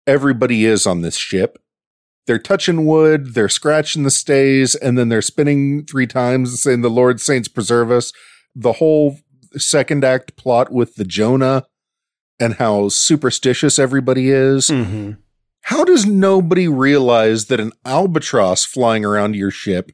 everybody 0.06 0.66
is 0.66 0.86
on 0.86 1.00
this 1.00 1.16
ship, 1.16 1.58
they're 2.26 2.38
touching 2.38 2.84
wood, 2.84 3.34
they're 3.34 3.48
scratching 3.48 4.02
the 4.02 4.10
stays, 4.10 4.74
and 4.74 4.98
then 4.98 5.08
they're 5.08 5.22
spinning 5.22 5.86
three 5.86 6.06
times 6.06 6.50
and 6.50 6.58
saying, 6.58 6.82
The 6.82 6.90
Lord 6.90 7.20
Saints 7.20 7.48
preserve 7.48 7.90
us. 7.90 8.12
The 8.54 8.74
whole 8.74 9.18
second 9.56 10.04
act 10.04 10.36
plot 10.36 10.70
with 10.70 10.96
the 10.96 11.04
Jonah 11.04 11.64
and 12.38 12.54
how 12.54 12.88
superstitious 12.88 13.78
everybody 13.78 14.30
is. 14.30 14.68
Mm-hmm. 14.68 15.12
How 15.62 15.84
does 15.84 16.06
nobody 16.06 16.68
realize 16.68 17.46
that 17.46 17.60
an 17.60 17.72
albatross 17.84 18.64
flying 18.64 19.04
around 19.04 19.36
your 19.36 19.50
ship 19.50 19.90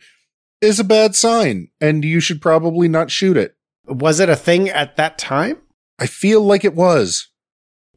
is 0.60 0.80
a 0.80 0.84
bad 0.84 1.14
sign 1.14 1.68
and 1.80 2.04
you 2.04 2.20
should 2.20 2.40
probably 2.40 2.88
not 2.88 3.10
shoot 3.10 3.36
it? 3.36 3.56
Was 3.86 4.20
it 4.20 4.28
a 4.28 4.36
thing 4.36 4.68
at 4.68 4.96
that 4.96 5.18
time? 5.18 5.58
I 5.98 6.06
feel 6.06 6.42
like 6.42 6.64
it 6.64 6.74
was. 6.74 7.28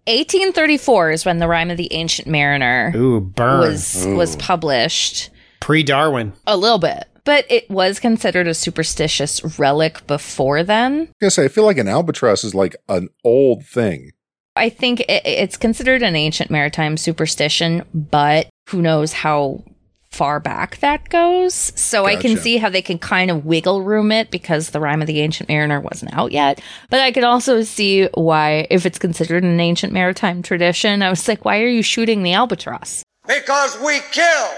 1834 0.08 1.12
is 1.12 1.26
when 1.26 1.38
the 1.40 1.48
rhyme 1.48 1.70
of 1.70 1.78
the 1.78 1.94
Ancient 1.94 2.28
Mariner 2.28 2.92
Ooh, 2.96 3.22
burn. 3.22 3.60
was 3.60 4.06
Ooh. 4.06 4.16
was 4.16 4.36
published. 4.38 5.30
Pre 5.60 5.84
Darwin. 5.84 6.34
A 6.48 6.58
little 6.58 6.80
bit. 6.80 7.06
But 7.26 7.46
it 7.50 7.70
was 7.70 8.00
considered 8.00 8.48
a 8.48 8.54
superstitious 8.54 9.60
relic 9.60 10.08
before 10.08 10.64
then. 10.64 11.10
I 11.10 11.26
guess 11.26 11.38
I 11.38 11.48
feel 11.48 11.66
like 11.66 11.78
an 11.78 11.88
albatross 11.88 12.44
is 12.44 12.56
like 12.56 12.76
an 12.88 13.10
old 13.24 13.66
thing. 13.66 14.12
I 14.60 14.70
think 14.70 15.02
it, 15.02 15.26
it's 15.26 15.58
considered 15.58 16.04
an 16.04 16.16
ancient 16.16 16.52
maritime 16.52 16.98
superstition, 16.98 17.84
but 17.94 18.48
who 18.70 18.82
knows 18.82 19.14
how 19.14 19.64
far 20.12 20.40
back 20.40 20.78
that 20.80 21.08
goes. 21.10 21.54
So 21.54 22.06
I 22.06 22.16
can 22.16 22.36
see 22.36 22.58
how 22.58 22.70
they 22.70 22.82
can 22.82 22.98
kind 22.98 23.30
of 23.30 23.46
wiggle 23.46 23.84
room 23.84 24.12
it 24.12 24.32
because 24.32 24.72
the 24.72 24.80
rhyme 24.80 25.02
of 25.02 25.08
the 25.08 25.20
Ancient 25.20 25.50
Mariner 25.50 25.80
wasn't 25.80 26.14
out 26.14 26.32
yet. 26.32 26.62
But 26.90 27.02
I 27.02 27.12
could 27.12 27.24
also 27.24 27.62
see 27.62 28.08
why, 28.16 28.68
if 28.70 28.86
it's 28.86 29.00
considered 29.00 29.44
an 29.44 29.60
ancient 29.60 29.94
maritime 29.94 30.42
tradition, 30.42 31.04
I 31.04 31.10
was 31.10 31.28
like, 31.28 31.46
why 31.46 31.62
are 31.62 31.68
you 31.68 31.84
shooting 31.84 32.24
the 32.24 32.34
albatross? 32.34 33.04
Because 33.28 33.80
we 33.80 34.00
kill 34.12 34.50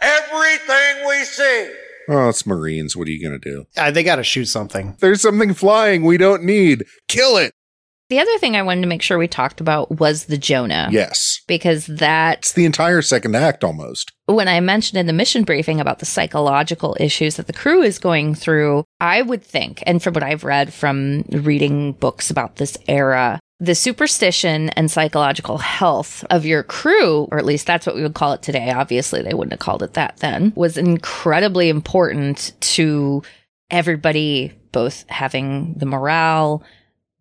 everything 0.00 1.08
we 1.08 1.24
see. 1.24 1.74
Oh, 2.08 2.28
it's 2.28 2.46
Marines. 2.46 2.96
What 2.96 3.08
are 3.08 3.10
you 3.10 3.20
going 3.20 3.40
to 3.40 3.50
do? 3.50 3.64
Uh, 3.76 3.90
they 3.90 4.02
got 4.02 4.16
to 4.16 4.24
shoot 4.24 4.46
something. 4.46 4.96
There's 5.00 5.22
something 5.22 5.54
flying 5.54 6.04
we 6.04 6.18
don't 6.18 6.44
need. 6.44 6.84
Kill 7.08 7.36
it. 7.36 7.52
The 8.10 8.18
other 8.20 8.36
thing 8.38 8.54
I 8.54 8.62
wanted 8.62 8.82
to 8.82 8.86
make 8.86 9.00
sure 9.00 9.16
we 9.16 9.28
talked 9.28 9.60
about 9.60 9.98
was 9.98 10.26
the 10.26 10.36
Jonah. 10.36 10.88
Yes. 10.92 11.40
Because 11.48 11.86
that's 11.86 12.52
the 12.52 12.66
entire 12.66 13.00
second 13.00 13.34
act 13.34 13.64
almost. 13.64 14.12
when 14.26 14.48
I 14.48 14.60
mentioned 14.60 14.98
in 14.98 15.06
the 15.06 15.12
mission 15.12 15.44
briefing 15.44 15.80
about 15.80 15.98
the 15.98 16.06
psychological 16.06 16.96
issues 17.00 17.36
that 17.36 17.46
the 17.46 17.52
crew 17.52 17.82
is 17.82 17.98
going 17.98 18.34
through, 18.34 18.84
I 19.00 19.22
would 19.22 19.42
think, 19.42 19.82
and 19.86 20.02
from 20.02 20.14
what 20.14 20.22
I've 20.22 20.44
read 20.44 20.72
from 20.72 21.22
reading 21.30 21.92
books 21.92 22.30
about 22.30 22.56
this 22.56 22.76
era, 22.88 23.40
the 23.60 23.74
superstition 23.74 24.70
and 24.70 24.90
psychological 24.90 25.58
health 25.58 26.24
of 26.30 26.44
your 26.44 26.62
crew, 26.62 27.28
or 27.30 27.38
at 27.38 27.44
least 27.44 27.66
that's 27.66 27.86
what 27.86 27.94
we 27.96 28.02
would 28.02 28.14
call 28.14 28.32
it 28.32 28.42
today. 28.42 28.70
Obviously, 28.70 29.22
they 29.22 29.34
wouldn't 29.34 29.52
have 29.52 29.60
called 29.60 29.82
it 29.82 29.94
that 29.94 30.18
then, 30.18 30.52
was 30.56 30.76
incredibly 30.76 31.68
important 31.68 32.52
to 32.60 33.22
everybody, 33.70 34.52
both 34.72 35.08
having 35.08 35.74
the 35.74 35.86
morale, 35.86 36.62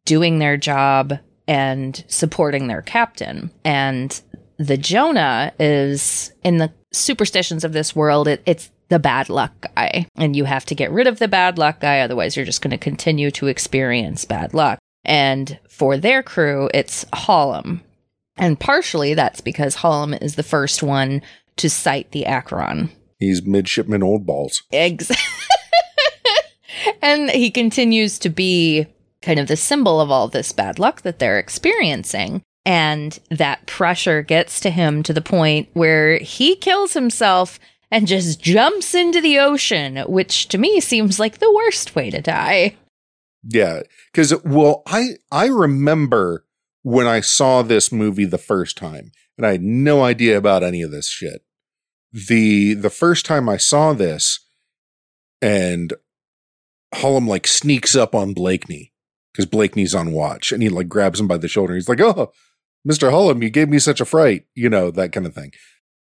doing 0.05 0.39
their 0.39 0.57
job, 0.57 1.19
and 1.47 2.03
supporting 2.07 2.67
their 2.67 2.81
captain. 2.81 3.51
And 3.63 4.19
the 4.57 4.77
Jonah 4.77 5.51
is 5.59 6.31
in 6.43 6.57
the 6.57 6.71
superstitions 6.91 7.63
of 7.63 7.73
this 7.73 7.95
world, 7.95 8.27
it, 8.27 8.41
it's 8.45 8.71
the 8.89 8.99
bad 8.99 9.29
luck 9.29 9.53
guy. 9.75 10.07
And 10.15 10.35
you 10.35 10.45
have 10.45 10.65
to 10.65 10.75
get 10.75 10.91
rid 10.91 11.07
of 11.07 11.19
the 11.19 11.27
bad 11.27 11.57
luck 11.57 11.79
guy, 11.79 11.99
otherwise, 11.99 12.35
you're 12.35 12.45
just 12.45 12.61
going 12.61 12.71
to 12.71 12.77
continue 12.77 13.31
to 13.31 13.47
experience 13.47 14.25
bad 14.25 14.53
luck. 14.53 14.79
And 15.03 15.59
for 15.67 15.97
their 15.97 16.23
crew, 16.23 16.69
it's 16.73 17.05
Hollom. 17.05 17.81
And 18.37 18.59
partially 18.59 19.13
that's 19.13 19.41
because 19.41 19.77
Hollom 19.77 20.19
is 20.21 20.35
the 20.35 20.43
first 20.43 20.81
one 20.81 21.21
to 21.57 21.69
sight 21.69 22.11
the 22.11 22.25
Acheron. 22.25 22.89
He's 23.19 23.45
midshipman 23.45 24.03
old 24.03 24.25
balls. 24.25 24.63
Eggs. 24.71 25.11
and 27.01 27.29
he 27.29 27.51
continues 27.51 28.17
to 28.19 28.29
be 28.29 28.87
kind 29.23 29.39
of 29.39 29.47
the 29.47 29.55
symbol 29.55 29.99
of 29.99 30.11
all 30.11 30.27
this 30.27 30.51
bad 30.51 30.77
luck 30.77 31.01
that 31.01 31.19
they're 31.19 31.39
experiencing. 31.39 32.43
And 32.65 33.17
that 33.29 33.65
pressure 33.65 34.21
gets 34.21 34.59
to 34.61 34.69
him 34.69 35.03
to 35.03 35.13
the 35.13 35.21
point 35.21 35.69
where 35.73 36.19
he 36.19 36.55
kills 36.55 36.93
himself 36.93 37.59
and 37.91 38.07
just 38.07 38.41
jumps 38.41 38.95
into 38.95 39.19
the 39.19 39.39
ocean, 39.39 39.97
which 40.07 40.47
to 40.49 40.57
me 40.57 40.79
seems 40.79 41.19
like 41.19 41.39
the 41.39 41.53
worst 41.53 41.95
way 41.95 42.09
to 42.09 42.21
die. 42.21 42.75
Yeah, 43.43 43.81
because 44.11 44.33
well, 44.43 44.83
I 44.87 45.17
I 45.31 45.47
remember 45.47 46.45
when 46.81 47.07
I 47.07 47.19
saw 47.19 47.61
this 47.61 47.91
movie 47.91 48.25
the 48.25 48.37
first 48.37 48.77
time, 48.77 49.11
and 49.37 49.45
I 49.45 49.53
had 49.53 49.61
no 49.61 50.01
idea 50.03 50.37
about 50.37 50.63
any 50.63 50.81
of 50.81 50.91
this 50.91 51.09
shit. 51.09 51.43
the 52.13 52.73
The 52.73 52.89
first 52.89 53.25
time 53.25 53.49
I 53.49 53.57
saw 53.57 53.91
this, 53.91 54.39
and 55.41 55.93
Hollom 56.95 57.27
like 57.27 57.45
sneaks 57.45 57.95
up 57.97 58.15
on 58.15 58.33
Blakeney 58.33 58.92
because 59.33 59.45
Blakeney's 59.45 59.95
on 59.95 60.11
watch, 60.11 60.51
and 60.51 60.61
he 60.63 60.69
like 60.69 60.87
grabs 60.87 61.19
him 61.19 61.27
by 61.27 61.37
the 61.37 61.47
shoulder. 61.47 61.73
He's 61.75 61.89
like, 61.89 61.99
"Oh, 62.01 62.31
Mister 62.85 63.09
Hollom, 63.09 63.41
you 63.43 63.49
gave 63.49 63.69
me 63.69 63.79
such 63.79 63.99
a 63.99 64.05
fright," 64.05 64.45
you 64.55 64.69
know 64.69 64.91
that 64.91 65.11
kind 65.11 65.25
of 65.25 65.33
thing. 65.33 65.51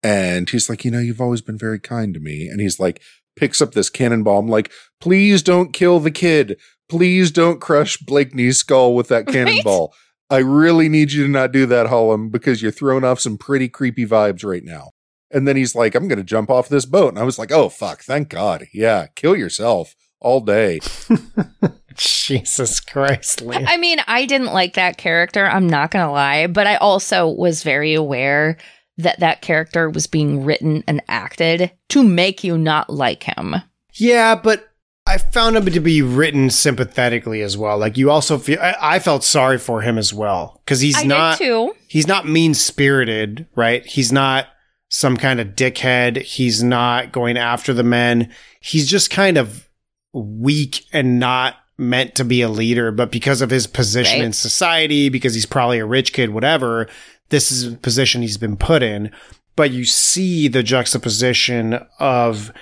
And 0.02 0.50
he's 0.50 0.68
like, 0.68 0.84
"You 0.84 0.90
know, 0.90 0.98
you've 0.98 1.20
always 1.20 1.40
been 1.40 1.58
very 1.58 1.78
kind 1.78 2.12
to 2.14 2.20
me." 2.20 2.48
And 2.48 2.60
he's 2.60 2.80
like, 2.80 3.00
picks 3.36 3.62
up 3.62 3.72
this 3.72 3.88
cannonball. 3.88 4.38
I'm 4.40 4.48
like, 4.48 4.70
"Please 5.00 5.42
don't 5.42 5.72
kill 5.72 6.00
the 6.00 6.10
kid." 6.10 6.58
please 6.88 7.30
don't 7.30 7.58
crush 7.58 7.96
Blakeney's 7.96 8.58
skull 8.58 8.94
with 8.94 9.08
that 9.08 9.24
Right? 9.26 9.32
cannonball. 9.32 9.94
I 10.28 10.38
really 10.38 10.90
need 10.90 11.10
you 11.12 11.24
to 11.24 11.30
not 11.30 11.50
do 11.50 11.64
that, 11.64 11.86
Hollom, 11.86 12.30
because 12.30 12.60
you're 12.60 12.70
throwing 12.70 13.02
off 13.02 13.18
some 13.18 13.38
pretty 13.38 13.70
creepy 13.70 14.04
vibes 14.04 14.44
right 14.44 14.62
now. 14.62 14.90
And 15.30 15.48
then 15.48 15.56
he's 15.56 15.74
like, 15.74 15.94
I'm 15.94 16.06
going 16.06 16.18
to 16.18 16.22
jump 16.24 16.50
off 16.50 16.68
this 16.68 16.84
boat. 16.84 17.08
And 17.08 17.18
I 17.18 17.22
was 17.22 17.38
like, 17.38 17.50
oh, 17.50 17.70
fuck. 17.70 18.02
Thank 18.02 18.28
God. 18.28 18.66
Yeah. 18.74 19.06
Kill 19.16 19.34
yourself 19.34 19.94
all 20.20 20.40
day. 20.40 20.80
Jesus 21.96 22.80
Christ, 22.80 23.42
Lee. 23.42 23.56
I 23.56 23.76
mean, 23.76 23.98
I 24.06 24.26
didn't 24.26 24.52
like 24.52 24.74
that 24.74 24.96
character, 24.96 25.46
I'm 25.46 25.68
not 25.68 25.90
going 25.90 26.04
to 26.04 26.12
lie, 26.12 26.46
but 26.46 26.66
I 26.66 26.76
also 26.76 27.28
was 27.28 27.62
very 27.62 27.94
aware 27.94 28.56
that 28.98 29.20
that 29.20 29.42
character 29.42 29.88
was 29.90 30.06
being 30.06 30.44
written 30.44 30.84
and 30.86 31.02
acted 31.08 31.72
to 31.88 32.02
make 32.02 32.44
you 32.44 32.58
not 32.58 32.90
like 32.90 33.22
him. 33.24 33.56
Yeah, 33.94 34.34
but 34.34 34.68
I 35.06 35.18
found 35.18 35.56
him 35.56 35.66
to 35.66 35.80
be 35.80 36.02
written 36.02 36.50
sympathetically 36.50 37.42
as 37.42 37.56
well. 37.56 37.78
Like 37.78 37.96
you 37.96 38.10
also 38.10 38.38
feel, 38.38 38.60
I, 38.60 38.76
I 38.80 38.98
felt 38.98 39.24
sorry 39.24 39.58
for 39.58 39.80
him 39.80 39.98
as 39.98 40.14
well 40.14 40.60
because 40.64 40.80
he's 40.80 40.98
I 40.98 41.04
not 41.04 41.38
too. 41.38 41.74
he's 41.88 42.06
not 42.06 42.28
mean 42.28 42.54
spirited, 42.54 43.46
right? 43.56 43.84
He's 43.84 44.12
not 44.12 44.46
some 44.88 45.16
kind 45.16 45.40
of 45.40 45.48
dickhead. 45.48 46.22
He's 46.22 46.62
not 46.62 47.12
going 47.12 47.36
after 47.36 47.74
the 47.74 47.82
men. 47.82 48.30
He's 48.60 48.88
just 48.88 49.10
kind 49.10 49.38
of 49.38 49.68
weak 50.12 50.84
and 50.92 51.18
not 51.18 51.56
meant 51.78 52.14
to 52.16 52.24
be 52.24 52.42
a 52.42 52.48
leader, 52.48 52.92
but 52.92 53.10
because 53.10 53.40
of 53.40 53.50
his 53.50 53.66
position 53.66 54.18
Right. 54.20 54.26
in 54.26 54.32
society, 54.32 55.08
because 55.08 55.34
he's 55.34 55.46
probably 55.46 55.78
a 55.78 55.86
rich 55.86 56.12
kid, 56.12 56.30
whatever, 56.30 56.86
this 57.30 57.50
is 57.50 57.64
a 57.72 57.76
position 57.76 58.22
he's 58.22 58.36
been 58.38 58.56
put 58.56 58.82
in. 58.82 59.10
But 59.56 59.70
you 59.70 59.84
see 59.84 60.48
the 60.48 60.62
juxtaposition 60.62 61.78
of 61.98 62.52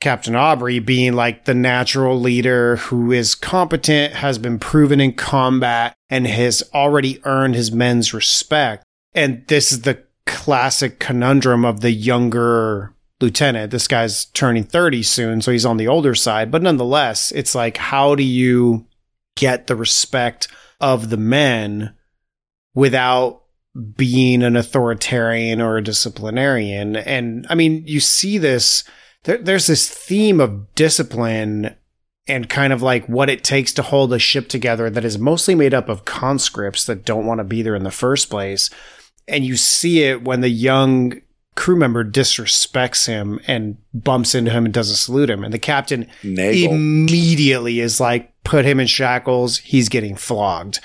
Captain 0.00 0.34
Aubrey 0.34 0.78
being 0.78 1.14
like 1.14 1.44
the 1.44 1.54
natural 1.54 2.20
leader 2.20 2.76
who 2.76 3.12
is 3.12 3.34
competent, 3.34 4.14
has 4.14 4.38
been 4.38 4.58
proven 4.58 5.00
in 5.00 5.12
combat, 5.12 5.94
and 6.10 6.26
has 6.26 6.62
already 6.74 7.20
earned 7.24 7.54
his 7.54 7.72
men's 7.72 8.12
respect. 8.12 8.84
And 9.14 9.44
this 9.46 9.72
is 9.72 9.82
the 9.82 10.02
classic 10.26 10.98
conundrum 10.98 11.64
of 11.64 11.80
the 11.80 11.92
younger 11.92 12.93
lieutenant. 13.24 13.70
This 13.70 13.88
guy's 13.88 14.26
turning 14.26 14.64
30 14.64 15.02
soon, 15.02 15.42
so 15.42 15.50
he's 15.50 15.66
on 15.66 15.78
the 15.78 15.88
older 15.88 16.14
side. 16.14 16.50
But 16.50 16.62
nonetheless, 16.62 17.32
it's 17.32 17.54
like, 17.54 17.78
how 17.78 18.14
do 18.14 18.22
you 18.22 18.86
get 19.34 19.66
the 19.66 19.74
respect 19.74 20.48
of 20.80 21.10
the 21.10 21.16
men 21.16 21.94
without 22.74 23.42
being 23.96 24.42
an 24.42 24.56
authoritarian 24.56 25.60
or 25.60 25.78
a 25.78 25.82
disciplinarian? 25.82 26.96
And 26.96 27.46
I 27.48 27.54
mean, 27.54 27.82
you 27.86 27.98
see 27.98 28.38
this, 28.38 28.84
there, 29.24 29.38
there's 29.38 29.66
this 29.66 29.88
theme 29.88 30.40
of 30.40 30.74
discipline 30.74 31.74
and 32.28 32.48
kind 32.48 32.72
of 32.72 32.82
like 32.82 33.06
what 33.06 33.30
it 33.30 33.42
takes 33.42 33.72
to 33.72 33.82
hold 33.82 34.12
a 34.12 34.18
ship 34.18 34.48
together 34.48 34.88
that 34.90 35.04
is 35.04 35.18
mostly 35.18 35.54
made 35.54 35.74
up 35.74 35.88
of 35.88 36.04
conscripts 36.04 36.84
that 36.86 37.04
don't 37.04 37.26
want 37.26 37.38
to 37.38 37.44
be 37.44 37.62
there 37.62 37.74
in 37.74 37.84
the 37.84 37.90
first 37.90 38.30
place. 38.30 38.70
And 39.26 39.44
you 39.44 39.56
see 39.56 40.02
it 40.02 40.22
when 40.22 40.42
the 40.42 40.48
young 40.48 41.20
crew 41.56 41.76
member 41.76 42.04
disrespects 42.04 43.06
him 43.06 43.38
and 43.46 43.76
bumps 43.92 44.34
into 44.34 44.50
him 44.50 44.64
and 44.64 44.74
doesn't 44.74 44.96
salute 44.96 45.30
him. 45.30 45.44
And 45.44 45.54
the 45.54 45.58
captain 45.58 46.08
Nagle. 46.22 46.72
immediately 46.72 47.80
is 47.80 48.00
like, 48.00 48.32
put 48.44 48.64
him 48.64 48.80
in 48.80 48.86
shackles. 48.86 49.58
He's 49.58 49.88
getting 49.88 50.16
flogged. 50.16 50.80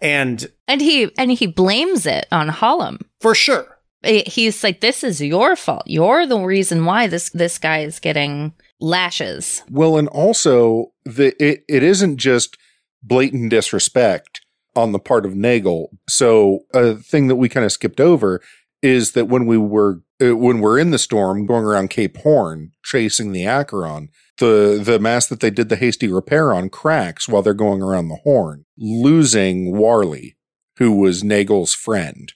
And 0.00 0.46
And 0.68 0.80
he 0.80 1.10
and 1.18 1.30
he 1.32 1.46
blames 1.46 2.04
it 2.06 2.26
on 2.32 2.48
Hollom. 2.48 3.00
for 3.20 3.34
sure, 3.34 3.78
He's 4.02 4.62
like, 4.62 4.80
"This 4.80 5.02
is 5.02 5.22
your 5.22 5.56
fault. 5.56 5.84
You're 5.86 6.26
the 6.26 6.38
reason 6.38 6.84
why 6.84 7.06
this 7.06 7.30
this 7.30 7.56
guy 7.58 7.78
is 7.78 7.98
getting 8.00 8.52
lashes." 8.80 9.62
Well, 9.70 9.96
and 9.96 10.08
also 10.08 10.92
the 11.06 11.34
it, 11.42 11.64
it 11.68 11.82
isn't 11.82 12.18
just 12.18 12.58
blatant 13.02 13.48
disrespect 13.50 14.42
on 14.76 14.92
the 14.92 14.98
part 14.98 15.24
of 15.24 15.34
Nagle. 15.34 15.88
So 16.08 16.60
a 16.74 16.96
thing 16.96 17.28
that 17.28 17.36
we 17.36 17.48
kind 17.48 17.64
of 17.64 17.72
skipped 17.72 18.00
over 18.00 18.42
is 18.84 19.12
that 19.12 19.28
when 19.28 19.46
we 19.46 19.56
were 19.56 20.02
uh, 20.22 20.36
when 20.36 20.60
we're 20.60 20.78
in 20.78 20.90
the 20.90 20.98
storm 20.98 21.46
going 21.46 21.64
around 21.64 21.88
Cape 21.88 22.18
Horn 22.18 22.72
chasing 22.84 23.32
the 23.32 23.46
Acheron, 23.46 24.10
the 24.38 24.80
the 24.82 24.98
mast 24.98 25.30
that 25.30 25.40
they 25.40 25.50
did 25.50 25.70
the 25.70 25.76
hasty 25.76 26.06
repair 26.06 26.52
on 26.52 26.68
cracks 26.68 27.26
while 27.26 27.40
they're 27.40 27.54
going 27.54 27.82
around 27.82 28.08
the 28.08 28.20
horn, 28.24 28.66
losing 28.76 29.74
Warley, 29.74 30.36
who 30.76 30.92
was 30.92 31.24
Nagle's 31.24 31.72
friend. 31.72 32.32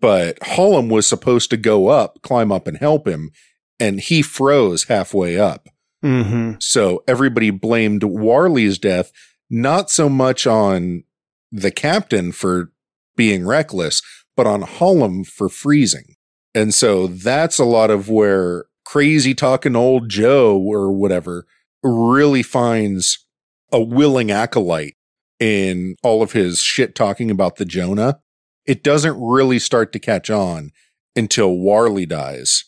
But 0.00 0.40
Hollom 0.40 0.88
was 0.90 1.06
supposed 1.06 1.50
to 1.50 1.56
go 1.58 1.88
up, 1.88 2.22
climb 2.22 2.50
up 2.50 2.66
and 2.66 2.78
help 2.78 3.06
him, 3.06 3.30
and 3.78 4.00
he 4.00 4.22
froze 4.22 4.84
halfway 4.84 5.38
up. 5.38 5.68
mm-hmm. 6.02 6.52
So 6.58 7.04
everybody 7.06 7.50
blamed 7.50 8.02
Warley's 8.02 8.78
death 8.78 9.12
not 9.50 9.90
so 9.90 10.08
much 10.08 10.46
on 10.46 11.04
the 11.52 11.70
captain 11.70 12.32
for 12.32 12.72
being 13.14 13.46
reckless, 13.46 14.02
but 14.36 14.46
on 14.46 14.62
Hollom 14.62 15.26
for 15.26 15.48
freezing. 15.48 16.14
And 16.54 16.72
so 16.74 17.06
that's 17.06 17.58
a 17.58 17.64
lot 17.64 17.90
of 17.90 18.08
where 18.08 18.66
crazy 18.84 19.34
talking 19.34 19.76
old 19.76 20.08
Joe 20.08 20.58
or 20.58 20.92
whatever 20.92 21.46
really 21.82 22.42
finds 22.42 23.26
a 23.72 23.80
willing 23.82 24.30
acolyte 24.30 24.94
in 25.38 25.96
all 26.02 26.22
of 26.22 26.32
his 26.32 26.60
shit 26.60 26.94
talking 26.94 27.30
about 27.30 27.56
the 27.56 27.64
Jonah. 27.64 28.20
It 28.64 28.82
doesn't 28.82 29.20
really 29.20 29.58
start 29.58 29.92
to 29.92 29.98
catch 29.98 30.30
on 30.30 30.70
until 31.14 31.56
Warley 31.56 32.06
dies. 32.06 32.64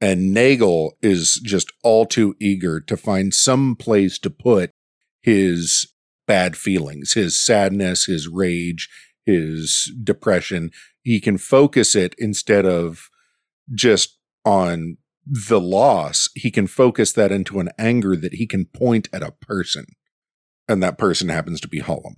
And 0.00 0.34
Nagle 0.34 0.96
is 1.00 1.40
just 1.42 1.72
all 1.82 2.04
too 2.04 2.34
eager 2.40 2.80
to 2.80 2.96
find 2.96 3.32
some 3.32 3.74
place 3.74 4.18
to 4.18 4.30
put 4.30 4.70
his 5.22 5.92
bad 6.26 6.56
feelings, 6.56 7.14
his 7.14 7.40
sadness, 7.40 8.04
his 8.04 8.28
rage, 8.28 8.88
his 9.24 9.90
depression. 10.02 10.70
He 11.04 11.20
can 11.20 11.38
focus 11.38 11.94
it 11.94 12.14
instead 12.18 12.66
of 12.66 13.08
just 13.72 14.18
on 14.44 14.96
the 15.26 15.60
loss. 15.60 16.28
He 16.34 16.50
can 16.50 16.66
focus 16.66 17.12
that 17.12 17.30
into 17.30 17.60
an 17.60 17.68
anger 17.78 18.16
that 18.16 18.34
he 18.34 18.46
can 18.46 18.64
point 18.64 19.08
at 19.12 19.22
a 19.22 19.32
person. 19.40 19.86
And 20.66 20.82
that 20.82 20.98
person 20.98 21.28
happens 21.28 21.60
to 21.60 21.68
be 21.68 21.80
Hollom. 21.80 22.16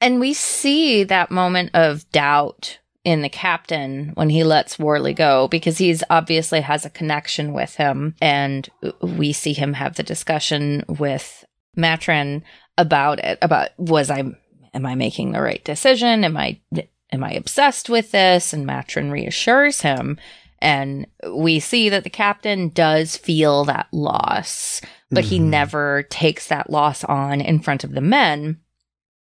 And 0.00 0.20
we 0.20 0.34
see 0.34 1.04
that 1.04 1.30
moment 1.30 1.70
of 1.74 2.10
doubt 2.10 2.78
in 3.04 3.22
the 3.22 3.28
captain 3.28 4.10
when 4.14 4.30
he 4.30 4.44
lets 4.44 4.78
Warley 4.78 5.14
go 5.14 5.48
because 5.48 5.78
he's 5.78 6.02
obviously 6.10 6.60
has 6.60 6.84
a 6.84 6.90
connection 6.90 7.52
with 7.52 7.76
him. 7.76 8.14
And 8.20 8.68
we 9.00 9.32
see 9.32 9.52
him 9.52 9.74
have 9.74 9.96
the 9.96 10.02
discussion 10.02 10.84
with 10.88 11.44
Maturin 11.76 12.42
about 12.76 13.20
it, 13.20 13.38
about 13.42 13.70
was 13.78 14.10
I, 14.10 14.24
am 14.74 14.86
I 14.86 14.94
making 14.94 15.32
the 15.32 15.40
right 15.40 15.64
decision? 15.64 16.24
Am 16.24 16.36
I, 16.36 16.60
am 17.12 17.24
I 17.24 17.32
obsessed 17.32 17.88
with 17.88 18.10
this? 18.12 18.52
And 18.52 18.66
Maturin 18.66 19.10
reassures 19.10 19.80
him. 19.82 20.18
And 20.60 21.06
we 21.32 21.60
see 21.60 21.88
that 21.88 22.02
the 22.04 22.10
captain 22.10 22.70
does 22.70 23.16
feel 23.16 23.64
that 23.66 23.86
loss, 23.92 24.80
but 25.10 25.24
he 25.24 25.38
Mhm. 25.38 25.44
never 25.44 26.02
takes 26.04 26.48
that 26.48 26.68
loss 26.70 27.04
on 27.04 27.40
in 27.40 27.60
front 27.60 27.84
of 27.84 27.92
the 27.92 28.00
men 28.00 28.58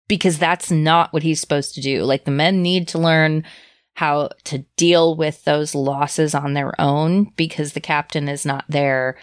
because 0.08 0.38
that's 0.38 0.72
not 0.72 1.12
what 1.12 1.24
he's 1.24 1.42
supposed 1.42 1.76
to 1.76 1.82
do. 1.82 2.04
Like 2.04 2.24
the 2.24 2.32
men 2.32 2.62
need 2.62 2.88
to 2.90 2.98
learn 2.98 3.44
how 3.96 4.30
to 4.46 4.60
deal 4.78 5.16
with 5.16 5.44
those 5.44 5.76
losses 5.76 6.34
on 6.34 6.54
their 6.54 6.80
own 6.80 7.26
because 7.36 7.74
the 7.74 7.82
captain 7.82 8.30
is 8.30 8.46
not 8.46 8.64
there 8.70 9.18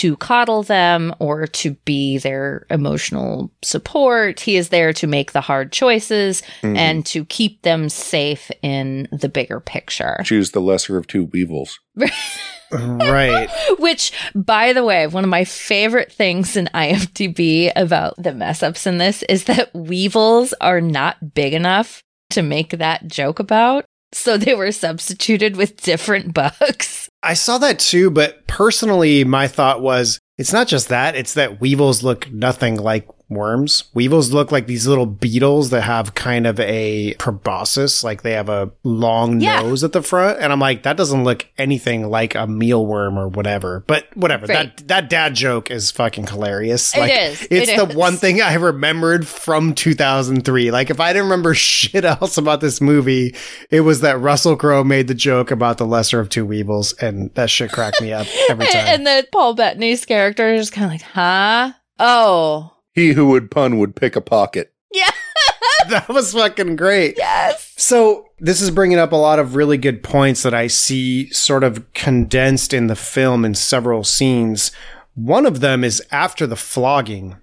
to 0.00 0.16
coddle 0.16 0.62
them 0.62 1.14
or 1.18 1.46
to 1.46 1.72
be 1.84 2.16
their 2.18 2.66
emotional 2.70 3.50
support. 3.62 4.40
He 4.40 4.56
is 4.56 4.68
there 4.70 4.92
to 4.94 5.06
make 5.06 5.32
the 5.32 5.40
hard 5.40 5.72
choices 5.72 6.42
Mhm. 6.62 6.76
and 6.76 7.06
to 7.06 7.24
keep 7.26 7.62
them 7.62 7.88
safe 7.88 8.50
in 8.62 9.08
the 9.12 9.28
bigger 9.28 9.60
picture. 9.60 10.20
choose 10.24 10.52
the 10.52 10.60
lesser 10.60 10.96
of 10.96 11.06
two 11.06 11.28
evils. 11.34 11.78
right. 12.72 13.48
Which, 13.78 14.12
by 14.34 14.72
the 14.72 14.84
way, 14.84 15.06
one 15.06 15.24
of 15.24 15.30
my 15.30 15.44
favorite 15.44 16.12
things 16.12 16.56
in 16.56 16.68
IMDb 16.74 17.72
about 17.76 18.14
the 18.22 18.32
mess 18.32 18.62
ups 18.62 18.86
in 18.86 18.98
this 18.98 19.22
is 19.24 19.44
that 19.44 19.74
weevils 19.74 20.54
are 20.60 20.80
not 20.80 21.34
big 21.34 21.52
enough 21.52 22.02
to 22.30 22.42
make 22.42 22.70
that 22.70 23.06
joke 23.08 23.38
about. 23.38 23.84
So 24.12 24.36
they 24.36 24.54
were 24.54 24.72
substituted 24.72 25.56
with 25.56 25.82
different 25.82 26.32
bugs. 26.40 27.08
I 27.22 27.34
saw 27.34 27.58
that 27.58 27.78
too, 27.78 28.10
but 28.10 28.46
personally, 28.46 29.24
my 29.24 29.46
thought 29.46 29.82
was 29.82 30.18
it's 30.38 30.52
not 30.52 30.68
just 30.68 30.88
that, 30.88 31.16
it's 31.16 31.34
that 31.34 31.60
weevils 31.60 32.02
look 32.02 32.30
nothing 32.30 32.76
like 32.76 33.06
worms. 33.30 33.84
Weevils 33.94 34.32
look 34.32 34.52
like 34.52 34.66
these 34.66 34.86
little 34.86 35.06
beetles 35.06 35.70
that 35.70 35.82
have 35.82 36.14
kind 36.14 36.46
of 36.46 36.58
a 36.60 37.14
proboscis, 37.14 38.04
like 38.04 38.22
they 38.22 38.32
have 38.32 38.48
a 38.48 38.70
long 38.84 39.40
Yeah. 39.40 39.60
nose 39.62 39.84
at 39.84 39.92
the 39.92 40.02
front. 40.02 40.38
And 40.40 40.52
I'm 40.52 40.60
like, 40.60 40.82
that 40.82 40.96
doesn't 40.96 41.24
look 41.24 41.46
anything 41.56 42.10
like 42.10 42.34
a 42.34 42.46
mealworm 42.46 43.16
or 43.16 43.28
whatever. 43.28 43.84
But 43.86 44.06
whatever. 44.16 44.46
Right. 44.46 44.76
That 44.76 44.88
that 44.88 45.08
dad 45.10 45.34
joke 45.34 45.70
is 45.70 45.90
fucking 45.90 46.26
hilarious. 46.26 46.94
It 46.96 47.00
like 47.00 47.12
is. 47.12 47.42
it's 47.50 47.70
It 47.70 47.76
the 47.76 47.88
is. 47.88 47.94
one 47.96 48.16
thing 48.16 48.42
I 48.42 48.54
remembered 48.54 49.26
from 49.26 49.74
2003. 49.74 50.70
Like 50.70 50.90
if 50.90 50.98
I 51.00 51.12
didn't 51.12 51.24
remember 51.26 51.54
shit 51.60 52.04
else 52.04 52.36
about 52.36 52.60
this 52.60 52.80
movie, 52.80 53.34
it 53.70 53.82
was 53.82 54.00
that 54.00 54.18
Russell 54.20 54.56
Crowe 54.56 54.82
made 54.84 55.06
the 55.08 55.14
joke 55.14 55.50
about 55.50 55.78
the 55.78 55.86
lesser 55.86 56.18
of 56.20 56.28
two 56.28 56.44
weevils, 56.44 56.92
and 56.94 57.32
that 57.34 57.50
shit 57.50 57.70
cracked 57.72 58.00
me 58.02 58.12
up 58.12 58.26
every 58.48 58.66
time. 58.72 58.86
And 58.86 59.06
then 59.06 59.24
Paul 59.30 59.54
Bettany's 59.54 60.04
character 60.04 60.52
is 60.52 60.70
kind 60.70 60.86
of 60.86 60.90
like, 60.92 61.02
huh? 61.02 61.72
Oh. 61.98 62.72
He 62.92 63.12
who 63.12 63.26
would 63.28 63.50
pun 63.50 63.78
would 63.78 63.96
pick 63.96 64.16
a 64.16 64.20
pocket. 64.20 64.72
Yeah. 64.92 65.10
that 65.88 66.08
was 66.08 66.32
fucking 66.32 66.76
great. 66.76 67.16
Yes. 67.16 67.72
So, 67.76 68.26
this 68.38 68.60
is 68.60 68.70
bringing 68.70 68.98
up 68.98 69.12
a 69.12 69.16
lot 69.16 69.38
of 69.38 69.54
really 69.54 69.78
good 69.78 70.02
points 70.02 70.42
that 70.42 70.54
I 70.54 70.66
see 70.66 71.30
sort 71.30 71.62
of 71.62 71.92
condensed 71.92 72.72
in 72.72 72.86
the 72.86 72.96
film 72.96 73.44
in 73.44 73.54
several 73.54 74.04
scenes. 74.04 74.72
One 75.14 75.46
of 75.46 75.60
them 75.60 75.84
is 75.84 76.02
after 76.10 76.46
the 76.46 76.56
flogging, 76.56 77.36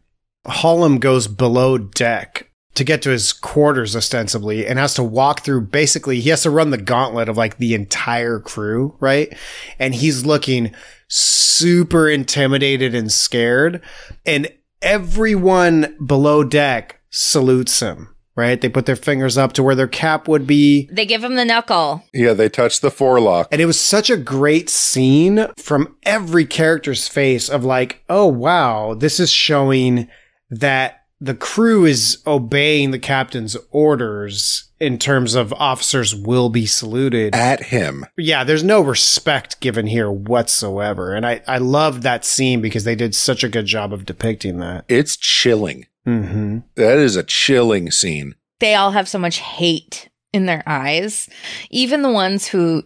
Hollom 0.47 0.99
goes 0.99 1.27
below 1.27 1.77
deck 1.77 2.49
to 2.77 2.83
get 2.83 3.01
to 3.01 3.09
his 3.09 3.33
quarters 3.33 3.95
ostensibly 3.95 4.65
and 4.65 4.77
has 4.77 4.93
to 4.93 5.03
walk 5.03 5.41
through 5.41 5.61
basically 5.61 6.19
he 6.19 6.29
has 6.29 6.43
to 6.43 6.49
run 6.51 6.69
the 6.69 6.77
gauntlet 6.77 7.27
of 7.27 7.35
like 7.35 7.57
the 7.57 7.73
entire 7.73 8.39
crew, 8.39 8.95
right? 8.99 9.35
And 9.79 9.95
he's 9.95 10.25
looking 10.25 10.73
super 11.07 12.07
intimidated 12.07 12.93
and 12.93 13.11
scared 13.11 13.81
and 14.25 14.47
everyone 14.81 15.95
below 16.05 16.43
deck 16.43 17.01
salutes 17.09 17.79
him, 17.79 18.15
right? 18.35 18.59
They 18.59 18.69
put 18.69 18.85
their 18.85 18.95
fingers 18.95 19.37
up 19.37 19.53
to 19.53 19.63
where 19.63 19.75
their 19.75 19.87
cap 19.87 20.27
would 20.27 20.45
be. 20.45 20.89
They 20.91 21.05
give 21.05 21.23
him 21.23 21.35
the 21.35 21.45
knuckle. 21.45 22.03
Yeah, 22.13 22.33
they 22.33 22.49
touch 22.49 22.81
the 22.81 22.91
forelock. 22.91 23.47
And 23.51 23.61
it 23.61 23.65
was 23.65 23.79
such 23.79 24.09
a 24.09 24.17
great 24.17 24.69
scene 24.69 25.47
from 25.57 25.95
every 26.03 26.45
character's 26.45 27.07
face 27.07 27.49
of 27.49 27.63
like, 27.63 28.03
oh 28.09 28.27
wow, 28.27 28.93
this 28.93 29.19
is 29.19 29.31
showing 29.31 30.07
that 30.49 30.96
the 31.19 31.33
crew 31.33 31.85
is 31.85 32.21
obeying 32.27 32.91
the 32.91 32.99
captain's 32.99 33.57
orders 33.71 34.69
in 34.79 34.99
terms 34.99 35.33
of 35.33 35.51
officers 35.53 36.13
will 36.13 36.49
be 36.49 36.65
saluted. 36.65 37.33
At 37.33 37.63
him. 37.65 38.05
yeah, 38.17 38.43
there's 38.43 38.63
no 38.63 38.81
respect 38.81 39.59
given 39.59 39.87
here 39.87 40.11
whatsoever. 40.11 41.15
And 41.15 41.25
I, 41.25 41.41
I 41.47 41.57
love 41.57 42.03
that 42.03 42.23
scene 42.23 42.61
because 42.61 42.83
they 42.83 42.95
did 42.95 43.15
such 43.15 43.43
a 43.43 43.49
good 43.49 43.65
job 43.65 43.91
of 43.91 44.05
depicting 44.05 44.59
that. 44.59 44.85
It's 44.87 45.17
chilling. 45.17 45.87
Mm-hmm. 46.05 46.59
That 46.75 46.97
is 46.99 47.15
a 47.15 47.23
chilling 47.23 47.91
scene. 47.91 48.35
they 48.59 48.75
all 48.75 48.91
have 48.91 49.07
so 49.09 49.19
much 49.19 49.39
hate 49.39 50.09
in 50.31 50.45
their 50.45 50.63
eyes. 50.67 51.27
Even 51.71 52.01
the 52.01 52.11
ones 52.11 52.47
who 52.47 52.83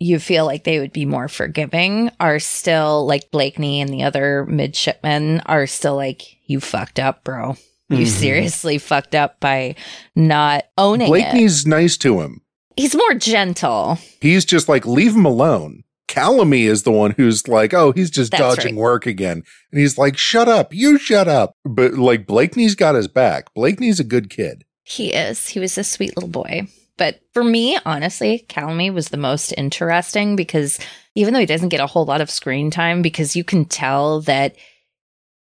you 0.00 0.18
feel 0.18 0.44
like 0.46 0.64
they 0.64 0.78
would 0.78 0.92
be 0.92 1.04
more 1.04 1.28
forgiving 1.28 2.10
are 2.20 2.38
still 2.38 3.04
like 3.06 3.30
Blakeney 3.30 3.80
and 3.80 3.90
the 3.92 4.02
other 4.04 4.46
midshipmen 4.46 5.40
are 5.46 5.66
still 5.66 5.96
like, 5.96 6.22
you 6.46 6.60
fucked 6.60 6.98
up, 7.00 7.24
bro. 7.24 7.56
You 7.90 8.04
Mhm. 8.04 8.06
seriously 8.06 8.78
fucked 8.78 9.14
up 9.14 9.40
by 9.40 9.74
not 10.14 10.66
owning 10.76 11.06
it. 11.06 11.10
Blakeney's 11.10 11.66
nice 11.66 11.96
to 11.98 12.20
him. 12.20 12.42
He's 12.76 12.94
more 12.94 13.14
gentle. 13.14 13.98
He's 14.20 14.44
just 14.44 14.68
like, 14.68 14.86
leave 14.86 15.16
him 15.16 15.24
alone. 15.24 15.82
Calamy 16.06 16.62
is 16.64 16.84
the 16.84 16.92
one 16.92 17.10
who's 17.12 17.48
like, 17.48 17.74
oh, 17.74 17.92
he's 17.92 18.10
just 18.10 18.30
That's 18.30 18.40
dodging 18.56 18.76
right. 18.76 18.80
work 18.82 19.06
again. 19.06 19.42
And 19.72 19.80
he's 19.80 19.98
like, 19.98 20.16
shut 20.16 20.48
up. 20.48 20.72
You 20.72 20.96
shut 20.98 21.28
up. 21.28 21.54
But 21.64 21.94
like, 21.94 22.26
Blakeney's 22.26 22.74
got 22.74 22.94
his 22.94 23.08
back. 23.08 23.52
Blakeney's 23.54 24.00
a 24.00 24.04
good 24.04 24.30
kid. 24.30 24.64
He 24.84 25.12
is. 25.12 25.48
He 25.48 25.60
was 25.60 25.76
a 25.76 25.84
sweet 25.84 26.16
little 26.16 26.30
boy. 26.30 26.68
But 26.98 27.20
for 27.32 27.42
me, 27.42 27.78
honestly, 27.86 28.44
Calamy 28.48 28.92
was 28.92 29.08
the 29.08 29.16
most 29.16 29.52
interesting 29.56 30.36
because 30.36 30.78
even 31.14 31.32
though 31.32 31.40
he 31.40 31.46
doesn't 31.46 31.70
get 31.70 31.80
a 31.80 31.86
whole 31.86 32.04
lot 32.04 32.20
of 32.20 32.30
screen 32.30 32.70
time, 32.70 33.00
because 33.00 33.34
you 33.36 33.44
can 33.44 33.64
tell 33.64 34.20
that 34.22 34.56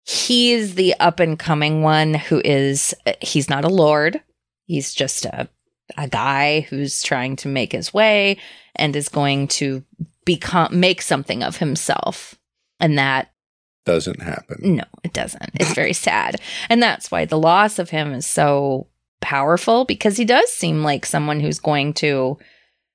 he's 0.05 0.75
the 0.77 0.95
up 1.01 1.21
and 1.21 1.39
coming 1.39 1.83
one 1.83 2.15
who 2.15 2.41
is, 2.45 2.95
uh, 3.07 3.13
he's 3.21 3.49
not 3.51 3.65
a 3.65 3.69
lord. 3.69 4.23
He's 4.65 4.95
just 4.95 5.25
a, 5.25 5.49
a 5.97 6.09
guy 6.09 6.61
who's 6.61 7.03
trying 7.03 7.37
to 7.37 7.49
make 7.49 7.73
his 7.73 7.93
way 7.93 8.39
and 8.77 8.95
is 8.95 9.09
going 9.09 9.49
to 9.49 9.83
become, 10.25 10.79
make 10.79 11.03
something 11.03 11.43
of 11.43 11.57
himself. 11.57 12.35
And 12.81 12.99
that 12.99 13.31
Doesn't 13.87 14.23
happen. 14.23 14.77
no, 14.77 14.85
it 15.03 15.13
doesn't. 15.13 15.51
It's 15.55 15.73
very 15.75 15.95
sad. 15.95 16.41
And 16.69 16.83
that's 16.83 17.11
why 17.11 17.25
the 17.25 17.39
loss 17.39 17.79
of 17.79 17.91
him 17.91 18.13
is 18.13 18.27
so 18.27 18.87
powerful 19.21 19.85
because 19.85 20.17
he 20.17 20.25
does 20.25 20.51
seem 20.53 20.83
like 20.83 21.05
someone 21.07 21.41
who's 21.41 21.59
going 21.59 21.95
to, 21.95 22.39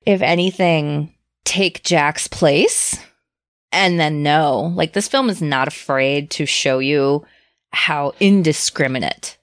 if 0.06 0.22
anything, 0.22 1.14
take 1.44 1.82
Jack's 1.84 2.26
place. 2.28 2.98
And 3.72 3.98
then 3.98 4.22
no, 4.22 4.72
like 4.74 4.92
this 4.92 5.08
film 5.08 5.28
is 5.28 5.42
not 5.42 5.68
afraid 5.68 6.30
to 6.32 6.46
show 6.46 6.78
you 6.78 7.24
how 7.72 8.12
indiscriminate 8.20 9.36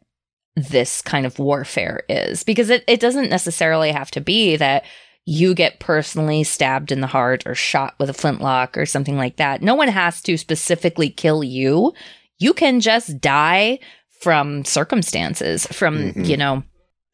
this 0.56 1.02
kind 1.02 1.26
of 1.26 1.40
warfare 1.40 2.04
is 2.10 2.44
because 2.44 2.70
it, 2.70 2.84
it 2.88 3.00
doesn't 3.00 3.30
necessarily 3.30 3.92
have 3.92 4.12
to 4.12 4.22
be 4.22 4.56
that 4.58 4.84
you 5.26 5.54
get 5.54 5.80
personally 5.80 6.44
stabbed 6.44 6.92
in 6.92 7.02
the 7.02 7.08
heart 7.08 7.44
or 7.46 7.54
shot 7.56 7.94
with 8.00 8.10
a 8.10 8.14
flintlock 8.14 8.78
or 8.78 8.86
something 8.86 9.18
like 9.18 9.38
that. 9.38 9.62
No 9.62 9.76
one 9.76 9.88
has 9.88 10.22
to 10.24 10.38
specifically 10.38 11.10
kill 11.10 11.44
you. 11.44 11.94
You 12.40 12.54
can 12.54 12.80
just 12.80 13.20
die 13.22 13.80
from 14.20 14.64
circumstances, 14.66 15.68
from, 15.68 16.14
Mhm. 16.14 16.28
you 16.28 16.38
know, 16.38 16.64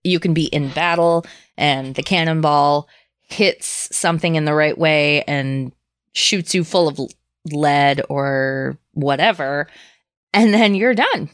you 0.03 0.19
can 0.19 0.33
be 0.33 0.45
in 0.45 0.69
battle 0.69 1.25
and 1.57 1.95
the 1.95 2.03
cannonball 2.03 2.87
hits 3.21 3.89
something 3.95 4.35
in 4.35 4.45
the 4.45 4.53
right 4.53 4.77
way 4.77 5.23
and 5.23 5.71
shoots 6.13 6.55
you 6.55 6.63
full 6.63 6.87
of 6.87 6.99
lead 7.51 8.01
or 8.09 8.77
whatever, 8.93 9.67
and 10.33 10.53
then 10.53 10.75
you're 10.75 10.95
done. 10.95 11.29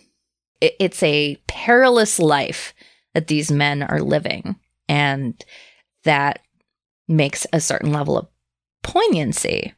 It- 0.62 0.76
it's 0.80 1.04
a 1.04 1.36
perilous 1.48 2.20
life 2.20 2.74
that 3.14 3.28
these 3.28 3.52
men 3.52 3.84
are 3.84 4.02
living, 4.02 4.56
and 4.90 5.44
that 6.04 6.40
makes 7.08 7.46
a 7.54 7.60
certain 7.60 7.92
level 7.92 8.18
of 8.18 8.28
poignancy 8.82 9.74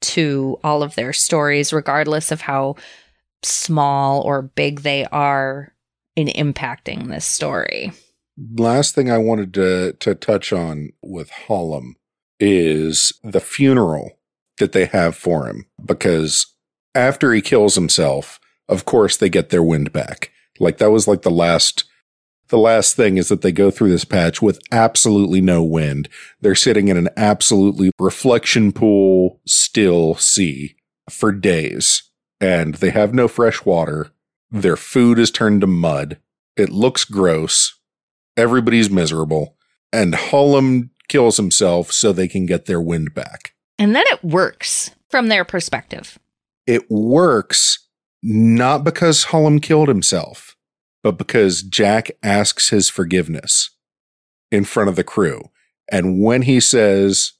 to 0.00 0.58
all 0.62 0.82
of 0.82 0.94
their 0.94 1.12
stories, 1.12 1.72
regardless 1.72 2.30
of 2.30 2.42
how 2.42 2.76
small 3.42 4.22
or 4.22 4.42
big 4.42 4.80
they 4.80 5.04
are 5.06 5.74
in 6.14 6.28
impacting 6.28 7.08
this 7.08 7.24
story. 7.24 7.92
Last 8.38 8.94
thing 8.94 9.10
I 9.10 9.18
wanted 9.18 9.54
to 9.54 9.92
to 10.00 10.14
touch 10.14 10.52
on 10.52 10.90
with 11.02 11.30
Hollom 11.30 11.94
is 12.38 13.12
the 13.24 13.40
funeral 13.40 14.18
that 14.58 14.72
they 14.72 14.86
have 14.86 15.16
for 15.16 15.46
him 15.46 15.66
because 15.84 16.54
after 16.94 17.32
he 17.32 17.40
kills 17.40 17.74
himself, 17.74 18.40
of 18.68 18.84
course 18.84 19.16
they 19.16 19.28
get 19.28 19.50
their 19.50 19.62
wind 19.62 19.92
back. 19.92 20.30
Like 20.58 20.78
that 20.78 20.90
was 20.90 21.06
like 21.08 21.22
the 21.22 21.30
last 21.30 21.84
the 22.48 22.58
last 22.58 22.94
thing 22.94 23.16
is 23.16 23.28
that 23.28 23.42
they 23.42 23.52
go 23.52 23.70
through 23.70 23.90
this 23.90 24.04
patch 24.04 24.40
with 24.40 24.60
absolutely 24.70 25.40
no 25.40 25.62
wind. 25.62 26.08
They're 26.40 26.54
sitting 26.54 26.88
in 26.88 26.96
an 26.96 27.08
absolutely 27.16 27.90
reflection 27.98 28.70
pool 28.72 29.40
still 29.46 30.14
sea 30.14 30.76
for 31.10 31.32
days 31.32 32.04
and 32.40 32.76
they 32.76 32.90
have 32.90 33.14
no 33.14 33.28
fresh 33.28 33.64
water. 33.64 34.12
Their 34.50 34.76
food 34.76 35.18
is 35.18 35.30
turned 35.30 35.62
to 35.62 35.66
mud. 35.66 36.18
It 36.56 36.70
looks 36.70 37.04
gross. 37.04 37.75
Everybody's 38.36 38.90
miserable. 38.90 39.56
And 39.92 40.14
Hollom 40.14 40.90
kills 41.08 41.36
himself 41.36 41.92
so 41.92 42.12
they 42.12 42.28
can 42.28 42.46
get 42.46 42.66
their 42.66 42.80
wind 42.80 43.14
back. 43.14 43.54
And 43.78 43.94
then 43.94 44.04
it 44.08 44.24
works 44.24 44.90
from 45.08 45.28
their 45.28 45.44
perspective. 45.44 46.18
It 46.66 46.90
works 46.90 47.86
not 48.22 48.84
because 48.84 49.26
Hollom 49.26 49.62
killed 49.62 49.88
himself, 49.88 50.56
but 51.02 51.18
because 51.18 51.62
Jack 51.62 52.10
asks 52.22 52.70
his 52.70 52.88
forgiveness 52.88 53.70
in 54.50 54.64
front 54.64 54.88
of 54.88 54.96
the 54.96 55.04
crew. 55.04 55.50
And 55.90 56.20
when 56.20 56.42
he 56.42 56.58
says, 56.58 57.32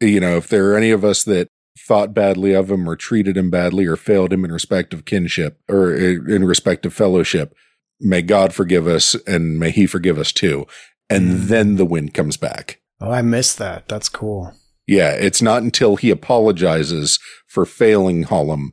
you 0.00 0.20
know, 0.20 0.36
if 0.36 0.48
there 0.48 0.72
are 0.72 0.76
any 0.76 0.90
of 0.90 1.04
us 1.04 1.22
that 1.24 1.48
thought 1.78 2.14
badly 2.14 2.52
of 2.52 2.70
him 2.70 2.88
or 2.88 2.96
treated 2.96 3.36
him 3.36 3.50
badly 3.50 3.86
or 3.86 3.96
failed 3.96 4.32
him 4.32 4.44
in 4.44 4.52
respect 4.52 4.94
of 4.94 5.04
kinship 5.04 5.60
or 5.68 5.92
uh, 5.94 6.32
in 6.34 6.44
respect 6.44 6.86
of 6.86 6.94
fellowship, 6.94 7.54
may 8.00 8.22
God 8.22 8.52
forgive 8.52 8.86
us 8.86 9.14
and 9.26 9.58
may 9.58 9.70
he 9.70 9.86
forgive 9.86 10.18
us 10.18 10.32
too. 10.32 10.66
And 11.10 11.28
Mm. 11.28 11.48
then 11.48 11.76
the 11.76 11.84
wind 11.84 12.14
comes 12.14 12.36
back. 12.36 12.80
Oh, 13.00 13.10
I 13.10 13.22
missed 13.22 13.58
that. 13.58 13.88
That's 13.88 14.08
cool. 14.08 14.52
Yeah, 14.86 15.10
it's 15.12 15.40
not 15.42 15.62
until 15.62 15.96
he 15.96 16.10
apologizes 16.10 17.18
for 17.46 17.64
failing 17.66 18.24
Hollom 18.24 18.70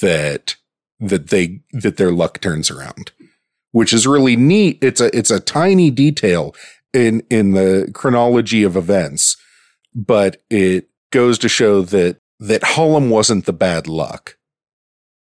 that 0.00 0.56
that 1.00 1.28
they 1.30 1.60
that 1.72 1.96
their 1.96 2.12
luck 2.12 2.40
turns 2.40 2.70
around, 2.70 3.12
which 3.72 3.92
is 3.92 4.06
really 4.06 4.36
neat. 4.36 4.78
It's 4.82 5.00
a 5.00 5.16
it's 5.16 5.30
a 5.30 5.40
tiny 5.40 5.90
detail 5.90 6.54
in 6.92 7.22
in 7.30 7.52
the 7.52 7.90
chronology 7.94 8.62
of 8.62 8.76
events, 8.76 9.36
but 9.94 10.42
it 10.50 10.88
goes 11.10 11.38
to 11.38 11.48
show 11.48 11.82
that 11.82 12.18
that 12.38 12.62
Hollom 12.62 13.08
wasn't 13.10 13.46
the 13.46 13.52
bad 13.52 13.86
luck. 13.88 14.36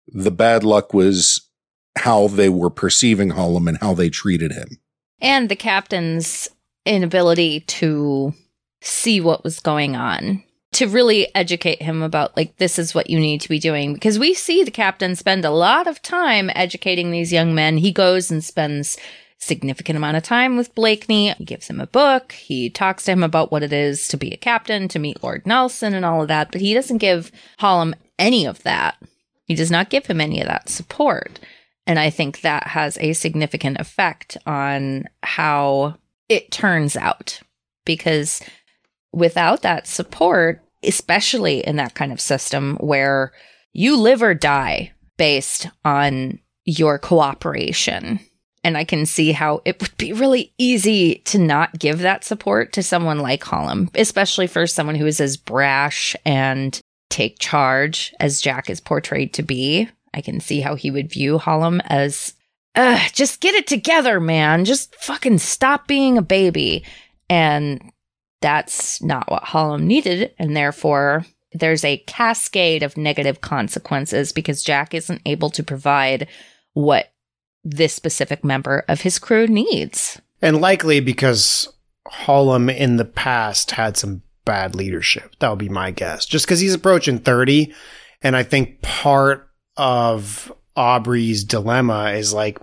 The 0.08 0.32
bad 0.32 0.64
luck 0.64 0.94
was 0.94 1.49
how 1.98 2.28
they 2.28 2.50
were 2.50 2.70
perceiving 2.70 3.32
Hollom 3.32 3.68
and 3.68 3.78
how 3.80 3.94
they 3.94 4.10
treated 4.10 4.54
him. 4.54 4.80
And 5.22 5.50
the 5.50 5.56
captain's 5.56 6.50
inability 6.86 7.62
to 7.62 8.34
see 8.82 9.20
what 9.20 9.44
was 9.44 9.60
going 9.60 9.96
on, 9.96 10.44
to 10.72 10.88
really 10.88 11.34
educate 11.36 11.82
him 11.82 12.02
about, 12.02 12.38
like, 12.38 12.56
this 12.58 12.80
is 12.80 12.96
what 12.96 13.10
you 13.10 13.20
need 13.20 13.42
to 13.42 13.50
be 13.50 13.60
doing. 13.60 13.94
Because 13.94 14.18
we 14.18 14.34
see 14.34 14.64
the 14.64 14.72
captain 14.72 15.16
spend 15.16 15.44
a 15.44 15.52
lot 15.52 15.88
of 15.88 16.02
time 16.02 16.50
educating 16.56 17.12
these 17.12 17.34
young 17.34 17.54
men. 17.54 17.78
He 17.78 17.92
goes 17.92 18.32
and 18.32 18.44
spends 18.44 18.98
significant 19.38 19.98
amount 19.98 20.18
of 20.18 20.24
time 20.24 20.58
with 20.58 20.76
Blakeney. 20.76 21.34
He 21.34 21.46
gives 21.46 21.68
him 21.68 21.80
a 21.80 21.88
book. 21.88 22.34
He 22.34 22.70
talks 22.70 23.06
to 23.06 23.12
him 23.12 23.24
about 23.24 23.52
what 23.52 23.64
it 23.64 23.74
is 23.74 24.08
to 24.10 24.18
be 24.18 24.32
a 24.32 24.38
captain, 24.38 24.88
to 24.90 25.00
meet 25.00 25.24
Lord 25.24 25.46
Nelson 25.46 25.94
and 25.94 26.06
all 26.06 26.22
of 26.22 26.28
that. 26.30 26.52
But 26.52 26.62
he 26.62 26.74
doesn't 26.74 26.98
give 27.00 27.32
Hollom 27.60 27.94
any 28.18 28.46
of 28.46 28.64
that. 28.64 28.98
He 29.46 29.56
does 29.56 29.72
not 29.72 29.90
give 29.90 30.06
him 30.06 30.22
any 30.22 30.40
of 30.42 30.48
that 30.48 30.70
support. 30.70 31.40
And 31.90 31.98
I 31.98 32.12
think 32.12 32.42
that 32.42 32.68
has 32.68 33.00
a 33.00 33.14
significant 33.14 33.80
effect 33.80 34.38
on 34.46 35.06
how 35.24 35.96
it 36.30 36.52
turns 36.52 36.96
out. 36.96 37.42
Because 37.84 38.44
without 39.12 39.64
that 39.64 39.88
support, 39.88 40.62
especially 40.84 41.66
in 41.66 41.78
that 41.78 41.96
kind 41.96 42.12
of 42.12 42.22
system 42.22 42.76
where 42.76 43.32
you 43.74 43.98
live 43.98 44.22
or 44.22 44.36
die 44.36 44.92
based 45.18 45.68
on 45.84 46.38
your 46.64 47.00
cooperation, 47.00 48.20
and 48.64 48.78
I 48.78 48.84
can 48.84 49.08
see 49.08 49.32
how 49.32 49.64
it 49.66 49.82
would 49.82 49.98
be 49.98 50.14
really 50.14 50.54
easy 50.60 51.16
to 51.26 51.40
not 51.40 51.80
give 51.80 52.00
that 52.00 52.24
support 52.24 52.72
to 52.74 52.84
someone 52.84 53.18
like 53.18 53.42
Hollom, 53.42 53.90
especially 53.96 54.46
for 54.46 54.68
someone 54.68 54.94
who 54.94 55.08
is 55.08 55.20
as 55.20 55.38
brash 55.38 56.16
and 56.24 56.80
take 57.10 57.40
charge 57.40 58.14
as 58.20 58.42
Jack 58.42 58.70
is 58.70 58.80
portrayed 58.80 59.34
to 59.34 59.42
be. 59.42 59.90
I 60.14 60.22
can 60.22 60.40
see 60.40 60.62
how 60.62 60.76
he 60.76 60.92
would 60.92 61.12
view 61.12 61.38
Hollom 61.38 61.82
as, 61.86 62.34
Ugh, 62.76 63.12
just 63.14 63.42
get 63.42 63.56
it 63.56 63.68
together, 63.68 64.20
man. 64.20 64.66
Just 64.66 64.96
fucking 64.96 65.40
stop 65.40 65.88
being 65.88 66.18
a 66.18 66.22
baby. 66.22 66.84
And 67.30 67.92
that's 68.42 69.02
not 69.02 69.30
what 69.30 69.44
Hollom 69.44 69.82
needed. 69.82 70.34
And 70.40 70.56
therefore, 70.56 71.26
there's 71.52 71.84
a 71.84 71.98
cascade 71.98 72.84
of 72.84 72.98
negative 72.98 73.42
consequences 73.42 74.32
because 74.32 74.64
Jack 74.64 74.94
isn't 74.94 75.22
able 75.26 75.50
to 75.52 75.64
provide 75.64 76.28
what 76.74 77.12
this 77.64 77.94
specific 77.94 78.44
member 78.44 78.86
of 78.88 79.02
his 79.02 79.20
crew 79.20 79.48
needs. 79.48 80.22
And 80.42 80.62
likely 80.62 81.00
because 81.00 81.68
Hollom 82.08 82.74
in 82.74 82.98
the 82.98 83.06
past 83.06 83.72
had 83.72 83.98
some 83.98 84.22
bad 84.46 84.76
leadership. 84.76 85.36
That 85.40 85.50
would 85.50 85.60
be 85.60 85.70
my 85.70 85.92
guess. 85.92 86.26
Just 86.26 86.46
because 86.46 86.60
he's 86.60 86.74
approaching 86.74 87.20
30. 87.20 87.74
And 88.22 88.36
I 88.36 88.44
think 88.44 88.82
part 88.82 89.49
of 89.80 90.52
Aubrey's 90.76 91.44
dilemma 91.44 92.12
is 92.12 92.34
like, 92.34 92.60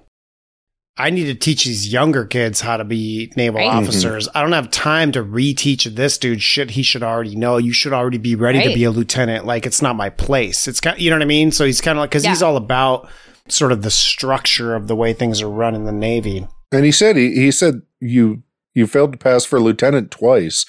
I 0.98 1.10
need 1.10 1.24
to 1.24 1.34
teach 1.34 1.64
these 1.64 1.93
younger 1.93 2.24
kids 2.24 2.60
how 2.60 2.76
to 2.78 2.84
be 2.84 3.30
naval 3.36 3.60
Right. 3.60 3.68
Mm-hmm. 3.68 3.78
officers. 3.88 4.28
I 4.34 4.40
don't 4.40 4.52
have 4.52 4.70
time 4.70 5.12
to 5.12 5.22
reteach 5.22 5.94
this 5.94 6.16
dude 6.16 6.40
shit 6.43 6.70
he 6.70 6.82
should 6.82 7.02
already 7.02 7.36
know. 7.36 7.59
You 7.59 7.72
should 7.72 7.93
already 7.93 8.16
be 8.18 8.34
ready 8.34 8.62
to 8.62 8.72
be 8.72 8.84
a 8.84 8.90
lieutenant. 8.90 9.44
Like 9.44 9.66
it's 9.66 9.82
not 9.82 9.97
my 9.97 10.09
place. 10.09 10.66
It's 10.68 10.80
kind, 10.80 10.98
you 10.98 11.10
know 11.10 11.16
what 11.16 11.22
I 11.22 11.26
mean? 11.26 11.51
So 11.51 11.66
he's 11.66 11.80
kind 11.82 11.98
of 11.98 12.01
like, 12.01 12.10
cause 12.12 12.24
he's 12.24 12.43
all 12.43 12.56
about 12.56 13.10
sort 13.48 13.72
of 13.72 13.82
the 13.82 13.90
structure 13.90 14.74
of 14.74 14.86
the 14.88 14.97
way 14.97 15.12
things 15.12 15.43
are 15.43 15.51
run 15.51 15.74
in 15.74 15.84
the 15.84 15.93
Navy. 15.93 16.47
And 16.72 16.84
he 16.84 16.93
said 16.93 17.16
he, 17.16 17.34
he 17.34 17.51
said 17.51 17.82
you 18.01 18.43
you 18.74 18.86
failed 18.86 19.12
to 19.12 19.18
pass 19.18 19.44
for 19.44 19.60
lieutenant 19.60 20.10
twice, 20.10 20.64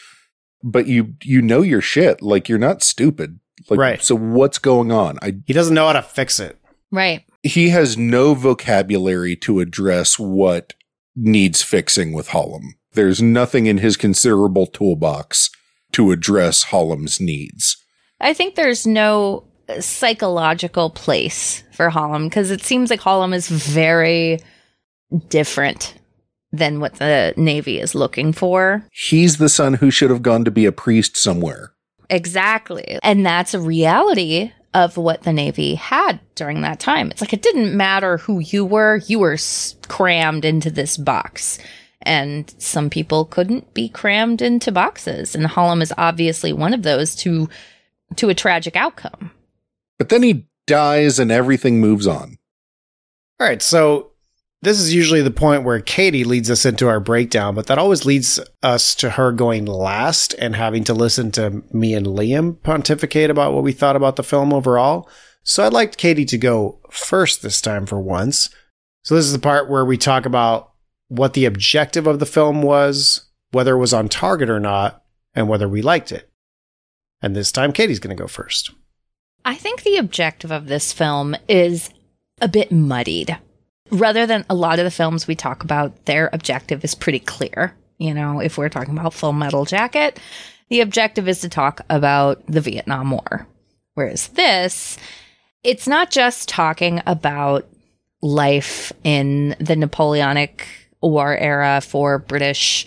but 0.62 0.88
you 0.88 1.16
you 1.24 1.42
know 1.42 1.62
your 1.62 1.82
shit. 1.82 2.22
Like 2.22 2.50
you're 2.50 2.60
not 2.60 2.84
stupid. 2.84 3.40
Like 3.70 3.80
Right. 3.80 4.02
so 4.04 4.16
what's 4.16 4.58
going 4.60 4.92
on? 4.92 5.18
I 5.22 5.36
He 5.46 5.54
doesn't 5.54 5.74
know 5.76 5.88
how 5.88 5.94
to 5.94 6.02
fix 6.02 6.40
it. 6.40 6.58
Right. 6.92 7.24
he 7.44 7.70
has 7.70 7.98
no 7.98 8.34
vocabulary 8.34 9.36
to 9.38 9.60
address 9.60 10.18
what 10.18 10.74
needs 11.16 11.62
fixing 11.62 12.14
with 12.14 12.30
Hollom. 12.30 12.74
there's 12.94 13.22
nothing 13.22 13.66
in 13.68 13.78
his 13.80 13.96
considerable 13.98 14.66
toolbox 14.68 15.50
to 15.92 16.12
address 16.12 16.66
Hollom's 16.66 17.20
needs. 17.22 17.78
I 18.20 18.34
think 18.34 18.56
there's 18.56 18.88
no 18.88 19.44
uh, 19.70 19.82
psychological 19.82 20.90
place 20.90 21.64
for 21.74 21.90
Hollom 21.92 22.26
because 22.26 22.50
it 22.52 22.62
seems 22.64 22.90
like 22.90 23.02
Hollom 23.02 23.34
is 23.36 23.48
very 23.50 24.40
different 25.30 25.94
than 26.52 26.80
what 26.80 26.96
the 26.96 27.34
Navy 27.38 27.80
is 27.80 27.94
looking 27.94 28.32
for. 28.34 28.84
He's 28.92 29.38
the 29.38 29.50
son 29.50 29.76
who 29.76 29.92
should 29.92 30.10
have 30.10 30.22
gone 30.24 30.44
to 30.46 30.52
be 30.52 30.66
a 30.66 30.72
priest 30.72 31.18
somewhere. 31.18 31.74
Exactly. 32.10 33.00
And 33.04 33.26
that's 33.26 33.54
a 33.54 33.60
reality 33.60 34.52
of 34.74 34.98
what 34.98 35.24
the 35.24 35.34
Navy 35.34 35.76
had 35.76 36.20
during 36.36 36.62
that 36.62 36.80
time. 36.80 37.10
It's 37.12 37.22
like 37.22 37.34
it 37.34 37.42
didn't 37.42 37.76
matter 37.76 38.18
who 38.18 38.40
you 38.40 38.64
were, 38.66 38.98
you 39.08 39.20
were 39.20 39.38
crammed 39.88 40.46
into 40.46 40.70
this 40.70 40.98
box. 40.98 41.60
And 42.04 42.54
some 42.58 42.90
people 42.90 43.26
couldn't 43.26 43.74
be 43.74 43.90
crammed 43.90 44.42
into 44.42 44.72
boxes. 44.72 45.36
And 45.36 45.46
Hollom 45.46 45.82
is 45.82 45.94
obviously 45.98 46.54
one 46.54 46.74
of 46.74 46.84
those 46.84 47.16
to 47.18 47.50
to 48.16 48.30
a 48.30 48.34
tragic 48.34 48.76
outcome. 48.78 49.32
But 49.98 50.10
then 50.10 50.24
he 50.24 50.46
dies 50.66 51.20
and 51.20 51.32
everything 51.32 51.82
moves 51.82 52.08
on. 52.08 52.38
All 53.40 53.48
right, 53.48 53.62
so 53.62 54.07
this 54.62 54.80
is 54.80 54.94
usually 54.94 55.22
the 55.22 55.32
point 55.32 55.64
where 55.64 55.80
Katie 55.80 56.24
leads 56.24 56.50
us 56.50 56.66
into 56.66 56.88
our 56.88 57.00
breakdown, 57.00 57.54
but 57.54 57.68
that 57.68 57.78
always 57.78 58.06
leads 58.06 58.40
us 58.64 58.96
to 58.96 59.12
her 59.12 59.32
going 59.32 59.66
last 59.66 60.34
and 60.40 60.56
having 60.56 60.84
to 60.86 60.94
listen 60.94 61.32
to 61.34 61.64
me 61.72 61.94
and 61.94 62.08
Liam 62.08 62.62
pontificate 62.64 63.30
about 63.30 63.54
what 63.54 63.64
we 63.64 63.72
thought 63.72 63.96
about 63.96 64.16
the 64.16 64.24
film 64.24 64.52
overall. 64.52 65.08
So 65.44 65.64
I'd 65.64 65.74
like 65.74 65.98
Katie 65.98 66.26
to 66.26 66.38
go 66.38 66.80
first 66.90 67.42
this 67.42 67.62
time 67.62 67.86
for 67.86 68.00
once. 68.00 68.50
So 69.04 69.16
this 69.16 69.26
is 69.26 69.32
the 69.32 69.40
part 69.40 69.70
where 69.70 69.86
we 69.86 69.98
talk 69.98 70.26
about 70.26 70.72
what 71.08 71.34
the 71.34 71.46
objective 71.46 72.08
of 72.08 72.20
the 72.20 72.26
film 72.26 72.62
was, 72.62 73.30
whether 73.52 73.76
it 73.76 73.80
was 73.80 73.94
on 73.94 74.10
target 74.10 74.50
or 74.50 74.60
not, 74.60 75.04
and 75.36 75.48
whether 75.48 75.70
we 75.70 75.82
liked 75.82 76.12
it. 76.12 76.30
And 77.22 77.36
this 77.36 77.52
time 77.52 77.72
Katie's 77.72 78.00
going 78.00 78.16
to 78.16 78.22
go 78.22 78.28
first. 78.28 78.72
I 79.46 79.56
think 79.56 79.84
the 79.84 79.98
objective 79.98 80.52
of 80.52 80.68
this 80.68 80.92
film 80.92 81.36
is 81.48 81.92
a 82.42 82.48
bit 82.48 82.72
muddied 82.72 83.38
rather 83.90 84.26
than 84.26 84.46
a 84.50 84.56
lot 84.56 84.80
of 84.80 84.86
the 84.86 84.92
films 84.92 85.28
we 85.28 85.36
talk 85.36 85.64
about, 85.64 86.06
their 86.06 86.30
objective 86.34 86.84
is 86.84 86.96
pretty 86.96 87.20
clear. 87.20 87.74
You 87.98 88.14
know, 88.14 88.40
if 88.40 88.58
we're 88.58 88.70
talking 88.70 88.98
about 88.98 89.14
Full 89.14 89.34
Metal 89.34 89.66
Jacket, 89.66 90.20
the 90.70 90.82
objective 90.82 91.28
is 91.28 91.42
to 91.42 91.50
talk 91.50 91.82
about 91.90 92.46
the 92.48 92.62
Vietnam 92.62 93.12
War. 93.12 93.48
Whereas 93.96 94.28
this, 94.30 94.98
it's 95.64 95.88
not 95.88 96.12
just 96.12 96.50
talking 96.50 97.02
about 97.08 97.68
life 98.22 98.92
in 99.04 99.56
the 99.60 99.76
Napoleonic 99.76 100.68
War 101.02 101.36
era 101.36 101.82
for 101.82 102.20
British 102.20 102.86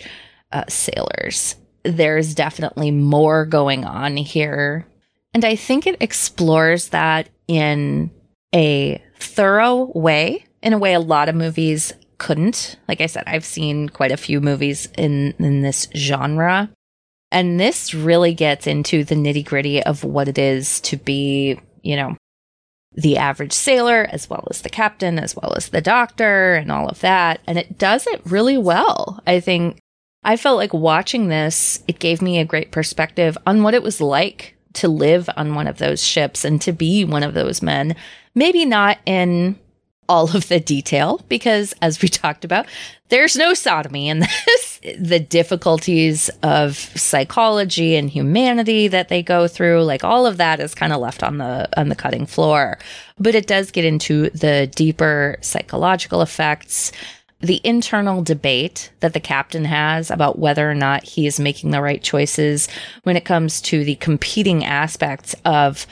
uh, 0.51 0.65
sailors. 0.67 1.55
There's 1.83 2.35
definitely 2.35 2.91
more 2.91 3.45
going 3.45 3.85
on 3.85 4.17
here. 4.17 4.85
And 5.33 5.43
I 5.43 5.55
think 5.55 5.87
it 5.87 6.01
explores 6.01 6.89
that 6.89 7.29
in 7.47 8.11
a 8.53 9.01
thorough 9.17 9.91
way 9.95 10.45
in 10.61 10.73
a 10.73 10.77
way 10.77 10.93
a 10.93 10.99
lot 10.99 11.29
of 11.29 11.35
movies 11.35 11.93
couldn't. 12.17 12.77
Like 12.87 13.01
I 13.01 13.07
said, 13.07 13.23
I've 13.27 13.45
seen 13.45 13.89
quite 13.89 14.11
a 14.11 14.17
few 14.17 14.41
movies 14.41 14.87
in 14.97 15.33
in 15.39 15.61
this 15.61 15.87
genre. 15.95 16.69
And 17.31 17.59
this 17.59 17.93
really 17.93 18.33
gets 18.33 18.67
into 18.67 19.03
the 19.03 19.15
nitty 19.15 19.45
gritty 19.45 19.81
of 19.81 20.03
what 20.03 20.27
it 20.27 20.37
is 20.37 20.81
to 20.81 20.97
be, 20.97 21.59
you 21.81 21.95
know, 21.95 22.17
the 22.93 23.17
average 23.17 23.53
sailor, 23.53 24.05
as 24.11 24.29
well 24.29 24.45
as 24.49 24.61
the 24.61 24.69
captain, 24.69 25.17
as 25.17 25.35
well 25.35 25.53
as 25.55 25.69
the 25.69 25.81
doctor, 25.81 26.55
and 26.55 26.71
all 26.71 26.89
of 26.89 26.99
that. 26.99 27.39
And 27.47 27.57
it 27.57 27.77
does 27.77 28.05
it 28.05 28.21
really 28.25 28.57
well. 28.57 29.21
I 29.25 29.39
think 29.39 29.79
I 30.23 30.35
felt 30.35 30.57
like 30.57 30.73
watching 30.73 31.29
this, 31.29 31.83
it 31.87 31.99
gave 31.99 32.21
me 32.21 32.37
a 32.37 32.45
great 32.45 32.71
perspective 32.71 33.37
on 33.47 33.63
what 33.63 33.73
it 33.73 33.81
was 33.81 34.01
like 34.01 34.55
to 34.73 34.87
live 34.87 35.29
on 35.35 35.55
one 35.55 35.67
of 35.67 35.77
those 35.77 36.03
ships 36.03 36.45
and 36.45 36.61
to 36.61 36.71
be 36.71 37.03
one 37.05 37.23
of 37.23 37.33
those 37.33 37.61
men. 37.61 37.95
Maybe 38.35 38.65
not 38.65 38.99
in 39.05 39.57
all 40.11 40.35
of 40.35 40.49
the 40.49 40.59
detail 40.59 41.21
because, 41.29 41.73
as 41.81 42.01
we 42.01 42.07
talked 42.09 42.43
about, 42.43 42.65
there's 43.07 43.37
no 43.37 43.53
sodomy 43.53 44.09
in 44.09 44.19
this. 44.19 44.79
the 44.99 45.19
difficulties 45.19 46.29
of 46.43 46.75
psychology 46.75 47.95
and 47.95 48.09
humanity 48.09 48.87
that 48.87 49.09
they 49.09 49.21
go 49.21 49.47
through, 49.47 49.83
like 49.83 50.03
all 50.03 50.25
of 50.25 50.37
that 50.37 50.59
is 50.59 50.75
kind 50.75 50.91
of 50.91 50.99
left 50.99 51.23
on 51.23 51.37
the 51.37 51.69
on 51.79 51.89
the 51.89 51.95
cutting 51.95 52.25
floor. 52.25 52.77
But 53.19 53.35
it 53.35 53.47
does 53.47 53.71
get 53.71 53.85
into 53.85 54.29
the 54.31 54.67
deeper 54.75 55.37
psychological 55.41 56.21
effects 56.21 56.91
the 57.39 57.61
internal 57.63 58.21
debate 58.21 58.91
that 58.99 59.13
the 59.13 59.19
captain 59.19 59.65
has 59.65 60.11
about 60.11 60.37
whether 60.37 60.69
or 60.69 60.75
not 60.75 61.03
he 61.03 61.25
is 61.25 61.39
making 61.39 61.71
the 61.71 61.81
right 61.81 62.03
choices 62.03 62.67
when 63.01 63.17
it 63.17 63.25
comes 63.25 63.61
to 63.61 63.83
the 63.83 63.95
competing 63.95 64.63
aspects 64.63 65.33
of 65.43 65.87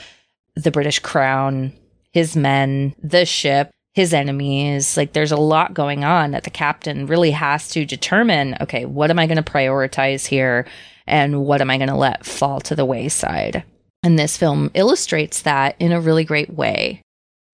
the 0.54 0.70
British 0.70 1.00
crown, 1.00 1.72
his 2.12 2.36
men, 2.36 2.94
the 3.02 3.26
ship, 3.26 3.72
his 3.94 4.14
enemies. 4.14 4.96
Like 4.96 5.12
there's 5.12 5.32
a 5.32 5.36
lot 5.36 5.74
going 5.74 6.04
on 6.04 6.30
that 6.30 6.44
the 6.44 6.50
captain 6.50 7.06
really 7.06 7.32
has 7.32 7.68
to 7.70 7.84
determine 7.84 8.56
okay, 8.60 8.84
what 8.84 9.10
am 9.10 9.18
I 9.18 9.26
going 9.26 9.42
to 9.42 9.52
prioritize 9.52 10.26
here 10.26 10.66
and 11.06 11.44
what 11.44 11.60
am 11.60 11.70
I 11.70 11.76
going 11.76 11.88
to 11.88 11.96
let 11.96 12.24
fall 12.24 12.60
to 12.62 12.76
the 12.76 12.84
wayside? 12.84 13.64
And 14.02 14.18
this 14.18 14.36
film 14.36 14.70
illustrates 14.74 15.42
that 15.42 15.76
in 15.78 15.92
a 15.92 16.00
really 16.00 16.24
great 16.24 16.50
way. 16.50 17.02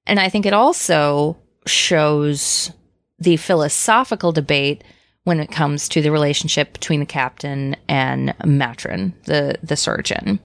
And 0.07 0.21
I 0.21 0.29
think 0.29 0.47
it 0.47 0.53
also 0.53 1.37
shows 1.67 2.71
the 3.19 3.37
philosophical 3.37 4.31
debate 4.31 4.85
when 5.25 5.41
it 5.41 5.51
comes 5.51 5.89
to 5.89 6.01
the 6.01 6.13
relationship 6.13 6.73
between 6.73 7.01
the 7.01 7.07
captain 7.07 7.75
and 7.89 8.33
Maturin, 8.45 9.13
the, 9.25 9.57
the 9.61 9.75
surgeon, 9.75 10.39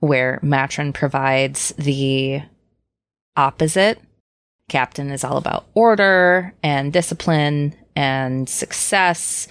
where 0.00 0.38
Maturin 0.42 0.92
provides 0.92 1.72
the 1.78 2.42
opposite 3.36 3.98
captain 4.68 5.10
is 5.10 5.24
all 5.24 5.36
about 5.36 5.66
order 5.74 6.54
and 6.62 6.92
discipline 6.92 7.74
and 7.94 8.48
success 8.48 9.48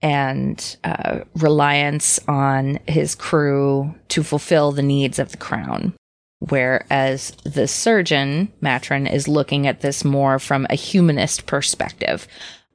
and 0.00 0.76
uh, 0.84 1.20
reliance 1.36 2.18
on 2.26 2.78
his 2.86 3.14
crew 3.14 3.94
to 4.08 4.22
fulfill 4.22 4.72
the 4.72 4.82
needs 4.82 5.18
of 5.18 5.30
the 5.30 5.36
crown. 5.36 5.94
Whereas 6.40 7.30
the 7.44 7.68
surgeon, 7.68 8.52
Maturin, 8.60 9.06
is 9.06 9.28
looking 9.28 9.68
at 9.68 9.80
this 9.80 10.04
more 10.04 10.40
from 10.40 10.66
a 10.68 10.74
humanist 10.74 11.46
perspective 11.46 12.26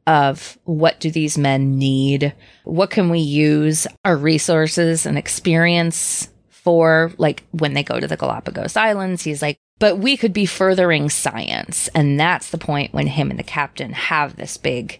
of 0.05 0.57
what 0.63 1.01
do 1.01 1.11
these 1.11 1.37
men 1.37 1.77
need? 1.77 2.33
What 2.63 2.91
can 2.91 3.09
we 3.09 3.19
use 3.19 3.85
our 4.05 4.15
resources 4.15 5.05
and 5.05 5.17
experience 5.17 6.29
for? 6.49 7.11
Like 7.17 7.43
when 7.51 7.73
they 7.73 7.83
go 7.83 7.99
to 7.99 8.07
the 8.07 8.15
Galapagos 8.15 8.77
Islands, 8.77 9.23
he's 9.23 9.41
like, 9.41 9.59
but 9.79 9.97
we 9.97 10.17
could 10.17 10.33
be 10.33 10.45
furthering 10.45 11.09
science. 11.09 11.87
And 11.89 12.19
that's 12.19 12.49
the 12.49 12.57
point 12.57 12.93
when 12.93 13.07
him 13.07 13.29
and 13.29 13.39
the 13.39 13.43
captain 13.43 13.93
have 13.93 14.35
this 14.35 14.57
big 14.57 14.99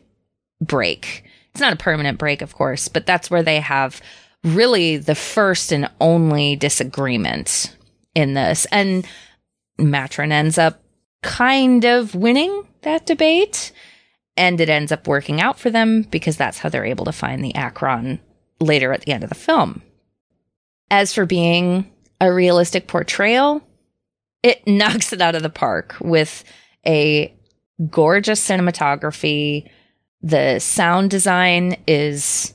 break. 0.62 1.24
It's 1.52 1.62
not 1.62 1.74
a 1.74 1.78
permanent 1.78 2.18
break, 2.18 2.42
of 2.42 2.54
course, 2.54 2.88
but 2.88 3.06
that's 3.06 3.32
where 3.32 3.44
they 3.44 3.60
have 3.60 4.02
really 4.44 4.98
the 4.98 5.16
first 5.16 5.72
and 5.72 5.90
only 6.00 6.56
disagreement 6.56 7.76
in 8.14 8.34
this. 8.34 8.66
And 8.72 9.08
Maturin 9.80 10.32
ends 10.32 10.58
up 10.58 10.82
kind 11.24 11.84
of 11.84 12.16
winning 12.16 12.68
that 12.82 13.06
debate. 13.06 13.72
And 14.36 14.62
it 14.62 14.70
ends 14.70 14.92
up 14.92 15.08
working 15.08 15.42
out 15.42 15.58
for 15.58 15.72
them 15.72 16.04
because 16.04 16.38
that's 16.38 16.60
how 16.60 16.70
they're 16.70 16.86
able 16.86 17.06
to 17.06 17.12
find 17.12 17.44
the 17.44 17.56
Acheron 17.56 18.20
later 18.60 18.94
at 18.94 19.02
the 19.02 19.12
end 19.12 19.24
of 19.24 19.30
the 19.30 19.36
film. 19.36 19.82
As 20.92 21.12
for 21.12 21.26
being 21.26 21.92
a 22.22 22.32
realistic 22.32 22.88
portrayal, 22.88 23.64
it 24.44 24.62
knocks 24.68 25.14
it 25.14 25.22
out 25.22 25.36
of 25.36 25.44
the 25.44 25.50
park 25.50 25.96
with 26.02 26.44
a 26.86 27.34
gorgeous 27.90 28.46
cinematography. 28.46 29.70
The 30.22 30.60
sound 30.60 31.10
design 31.10 31.78
is 31.88 32.54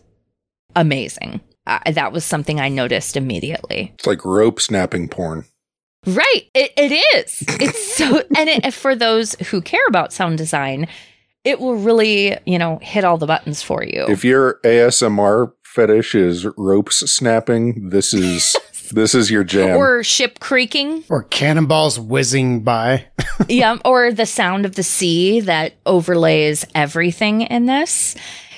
amazing. 0.75 1.41
Uh, 1.67 1.93
that 1.93 2.13
was 2.13 2.25
something 2.25 2.61
I 2.61 2.69
noticed 2.69 3.17
immediately. 3.17 3.93
It's 3.95 4.07
like 4.07 4.25
rope 4.25 4.61
snapping 4.61 5.09
porn. 5.09 5.45
Right. 6.07 6.49
It, 6.55 6.73
it 6.77 6.93
is. 7.15 7.45
It's 7.61 7.95
so, 7.97 8.23
and 8.37 8.49
it, 8.49 8.75
for 8.75 8.97
those 8.97 9.35
who 9.35 9.61
care 9.61 9.87
about 9.87 10.13
sound 10.13 10.39
design, 10.39 10.89
it 11.45 11.61
will 11.61 11.77
really, 11.77 12.37
you 12.47 12.59
know, 12.59 12.79
hit 12.83 13.05
all 13.05 13.19
the 13.19 13.27
buttons 13.27 13.63
for 13.63 13.85
you. 13.85 14.07
If 14.09 14.25
your 14.25 14.61
ASMR 14.65 15.53
fetish 15.65 16.15
is 16.15 16.47
ropes 16.57 16.99
snapping, 17.11 17.91
this 17.91 18.13
is 18.13 18.57
this 18.93 19.15
is 19.15 19.31
your 19.31 19.45
jam. 19.45 19.77
Or 19.77 20.03
ship 20.03 20.41
creaking. 20.41 21.05
Or 21.09 21.25
cannonballs 21.25 21.99
whizzing 21.99 22.61
by. 22.61 23.07
yeah. 23.49 23.77
Or 23.85 24.13
the 24.13 24.27
sound 24.27 24.65
of 24.65 24.75
the 24.75 24.83
sea 24.83 25.41
that 25.41 25.75
overlays 25.87 26.65
everything 26.75 27.43
in 27.43 27.67
this. 27.67 28.15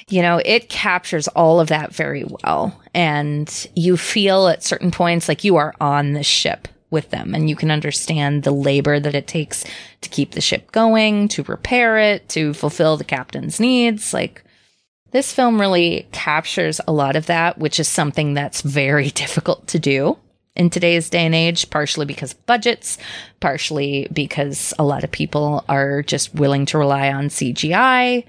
You 0.09 0.23
know, 0.23 0.40
it 0.44 0.69
captures 0.69 1.28
all 1.28 1.61
of 1.61 1.69
that 1.69 1.94
very 1.94 2.24
well. 2.24 2.81
And 2.93 3.69
you 3.74 3.97
feel 3.97 4.48
at 4.48 4.62
certain 4.62 4.90
points 4.90 5.28
like 5.28 5.44
you 5.44 5.56
are 5.56 5.74
on 5.81 6.12
the 6.12 6.23
ship 6.23 6.69
with 6.90 7.11
them 7.11 7.35
and 7.35 7.48
you 7.48 7.56
can 7.56 7.70
understand 7.70 8.43
the 8.43 8.52
labor 8.52 9.01
that 9.01 9.15
it 9.15 9.27
takes 9.27 9.65
to 10.02 10.09
keep 10.11 10.32
the 10.32 10.40
ship 10.40 10.70
going, 10.73 11.28
to 11.28 11.43
repair 11.44 11.98
it, 11.98 12.28
to 12.31 12.55
fulfill 12.55 12.97
the 12.97 13.05
captain's 13.05 13.59
needs. 13.59 14.12
Like, 14.12 14.43
This 15.15 15.32
film 15.32 15.61
really 15.61 16.09
captures 16.11 16.81
a 16.89 16.93
lot 16.93 17.15
of 17.15 17.27
that, 17.27 17.57
which 17.57 17.78
is 17.78 17.86
something 17.86 18.35
that's 18.35 18.62
very 18.62 19.11
difficult 19.23 19.69
to 19.69 19.78
do 19.78 20.19
in 20.57 20.70
today's 20.70 21.09
day 21.09 21.24
and 21.24 21.36
age, 21.36 21.70
partially 21.70 22.05
because 22.05 22.32
of 22.32 22.47
budgets, 22.47 22.99
partially 23.39 24.09
because 24.12 24.74
a 24.77 24.82
lot 24.82 25.05
of 25.05 25.12
people 25.12 25.65
are 25.69 26.03
just 26.03 26.35
willing 26.35 26.66
to 26.66 26.78
rely 26.78 27.12
on 27.12 27.28
CGI. 27.28 28.24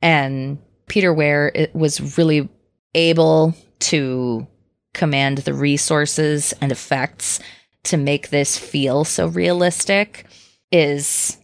And 0.00 0.56
Peter 0.88 1.12
it 1.54 1.74
was 1.74 2.16
really 2.16 2.48
able 2.94 3.54
to 3.80 4.46
command 4.94 5.38
the 5.38 5.54
resources 5.54 6.54
and 6.62 6.72
effects 6.72 7.40
to 7.84 7.98
make 7.98 8.30
this 8.30 8.56
feel 8.56 9.04
so 9.04 9.26
realistic 9.26 10.24
is 10.70 11.36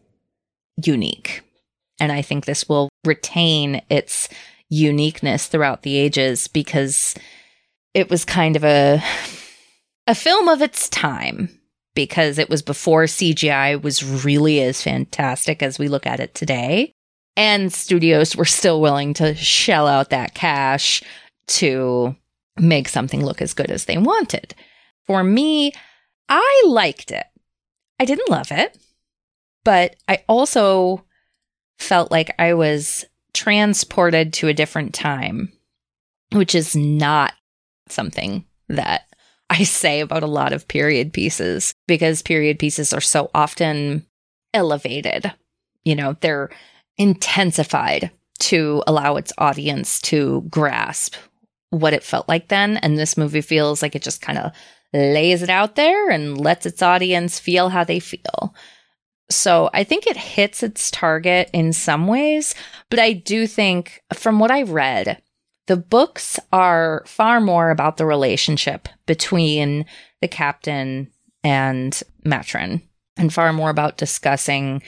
unique. 0.82 1.42
And 2.00 2.10
I 2.10 2.22
think 2.22 2.46
this 2.46 2.70
will 2.70 2.88
retain 3.04 3.82
its 3.90 4.30
uniqueness 4.68 5.46
throughout 5.46 5.82
the 5.82 5.96
ages 5.96 6.48
because 6.48 7.14
it 7.94 8.10
was 8.10 8.24
kind 8.24 8.56
of 8.56 8.64
a 8.64 9.02
a 10.06 10.14
film 10.14 10.48
of 10.48 10.62
its 10.62 10.88
time 10.88 11.50
because 11.94 12.38
it 12.38 12.48
was 12.48 12.62
before 12.62 13.04
CGI 13.04 13.80
was 13.82 14.24
really 14.24 14.62
as 14.62 14.82
fantastic 14.82 15.62
as 15.62 15.78
we 15.78 15.88
look 15.88 16.06
at 16.06 16.20
it 16.20 16.34
today. 16.34 16.92
And 17.36 17.72
studios 17.72 18.36
were 18.36 18.44
still 18.44 18.80
willing 18.80 19.14
to 19.14 19.34
shell 19.34 19.86
out 19.86 20.10
that 20.10 20.34
cash 20.34 21.02
to 21.48 22.16
make 22.56 22.88
something 22.88 23.24
look 23.24 23.42
as 23.42 23.54
good 23.54 23.70
as 23.70 23.84
they 23.84 23.98
wanted. 23.98 24.54
For 25.06 25.22
me, 25.22 25.72
I 26.28 26.62
liked 26.66 27.10
it. 27.10 27.26
I 28.00 28.04
didn't 28.04 28.30
love 28.30 28.52
it, 28.52 28.78
but 29.64 29.96
I 30.06 30.24
also 30.28 31.04
felt 31.78 32.10
like 32.10 32.34
I 32.38 32.54
was 32.54 33.04
transported 33.34 34.32
to 34.34 34.48
a 34.48 34.54
different 34.54 34.94
time, 34.94 35.52
which 36.32 36.54
is 36.54 36.74
not 36.74 37.32
something 37.88 38.44
that 38.68 39.02
I 39.50 39.64
say 39.64 40.00
about 40.00 40.22
a 40.22 40.26
lot 40.26 40.52
of 40.52 40.68
period 40.68 41.12
pieces 41.12 41.72
because 41.86 42.20
period 42.20 42.58
pieces 42.58 42.92
are 42.92 43.00
so 43.00 43.30
often 43.34 44.04
elevated. 44.52 45.32
You 45.84 45.96
know, 45.96 46.16
they're 46.20 46.50
intensified 46.98 48.10
to 48.40 48.82
allow 48.86 49.16
its 49.16 49.32
audience 49.38 50.00
to 50.02 50.42
grasp 50.50 51.14
what 51.70 51.92
it 51.92 52.02
felt 52.02 52.28
like 52.28 52.48
then. 52.48 52.76
And 52.78 52.98
this 52.98 53.16
movie 53.16 53.40
feels 53.40 53.82
like 53.82 53.94
it 53.94 54.02
just 54.02 54.20
kind 54.20 54.38
of 54.38 54.52
lays 54.92 55.42
it 55.42 55.50
out 55.50 55.76
there 55.76 56.10
and 56.10 56.38
lets 56.38 56.66
its 56.66 56.82
audience 56.82 57.38
feel 57.38 57.68
how 57.68 57.84
they 57.84 58.00
feel. 58.00 58.54
So 59.30 59.68
I 59.74 59.84
think 59.84 60.06
it 60.06 60.16
hits 60.16 60.62
its 60.62 60.90
target 60.90 61.50
in 61.52 61.72
some 61.72 62.06
ways, 62.06 62.54
but 62.90 62.98
I 62.98 63.12
do 63.12 63.46
think 63.46 64.02
from 64.14 64.38
what 64.38 64.50
I 64.50 64.62
read, 64.62 65.20
the 65.66 65.76
books 65.76 66.40
are 66.50 67.02
far 67.06 67.40
more 67.40 67.70
about 67.70 67.98
the 67.98 68.06
relationship 68.06 68.88
between 69.06 69.84
the 70.22 70.28
captain 70.28 71.10
and 71.44 72.02
Maturin 72.24 72.80
and 73.18 73.32
far 73.32 73.52
more 73.52 73.68
about 73.68 73.98
discussing 73.98 74.82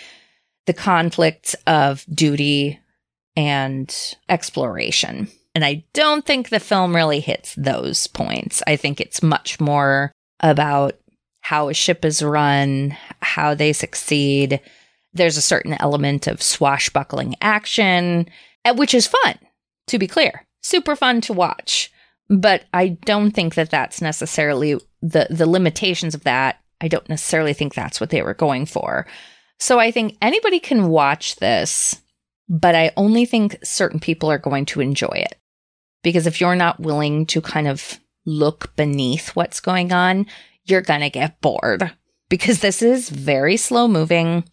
the 0.66 0.72
conflicts 0.72 1.54
of 1.66 2.04
duty 2.12 2.80
and 3.36 4.16
exploration. 4.28 5.28
And 5.54 5.64
I 5.64 5.84
don't 5.92 6.24
think 6.24 6.48
the 6.48 6.60
film 6.60 6.94
really 6.94 7.20
hits 7.20 7.54
those 7.56 8.06
points. 8.06 8.62
I 8.66 8.76
think 8.76 9.00
it's 9.00 9.22
much 9.22 9.60
more 9.60 10.12
about 10.40 10.94
how 11.50 11.68
a 11.68 11.74
ship 11.74 12.04
is 12.04 12.22
run, 12.22 12.96
how 13.22 13.54
they 13.54 13.72
succeed. 13.72 14.60
There's 15.12 15.36
a 15.36 15.42
certain 15.42 15.76
element 15.80 16.28
of 16.28 16.40
swashbuckling 16.40 17.34
action, 17.42 18.28
eh, 18.64 18.70
which 18.70 18.94
is 18.94 19.08
fun, 19.08 19.34
to 19.88 19.98
be 19.98 20.06
clear 20.06 20.46
super 20.62 20.94
fun 20.94 21.20
to 21.22 21.32
watch. 21.32 21.92
But 22.28 22.64
I 22.72 22.88
don't 23.04 23.32
think 23.32 23.56
that 23.56 23.70
that's 23.70 24.00
necessarily 24.00 24.78
the 25.02 25.26
the 25.28 25.48
limitations 25.48 26.14
of 26.14 26.22
that. 26.22 26.60
I 26.80 26.86
don't 26.86 27.08
necessarily 27.08 27.52
think 27.52 27.74
that's 27.74 28.00
what 28.00 28.10
they 28.10 28.22
were 28.22 28.34
going 28.34 28.66
for. 28.66 29.08
So 29.58 29.80
I 29.80 29.90
think 29.90 30.16
anybody 30.22 30.60
can 30.60 30.88
watch 30.88 31.36
this, 31.36 32.00
but 32.48 32.76
I 32.76 32.92
only 32.96 33.26
think 33.26 33.58
certain 33.64 33.98
people 33.98 34.30
are 34.30 34.38
going 34.38 34.66
to 34.66 34.80
enjoy 34.80 35.24
it. 35.26 35.34
Because 36.04 36.28
if 36.28 36.40
you're 36.40 36.54
not 36.54 36.78
willing 36.78 37.26
to 37.26 37.40
kind 37.40 37.66
of 37.66 37.98
look 38.24 38.74
beneath 38.76 39.30
what's 39.30 39.58
going 39.58 39.92
on, 39.92 40.26
you're 40.64 40.82
going 40.82 41.00
to 41.00 41.10
get 41.10 41.40
bored 41.40 41.92
because 42.28 42.60
this 42.60 42.82
is 42.82 43.10
very 43.10 43.56
slow 43.56 43.88
moving. 43.88 44.44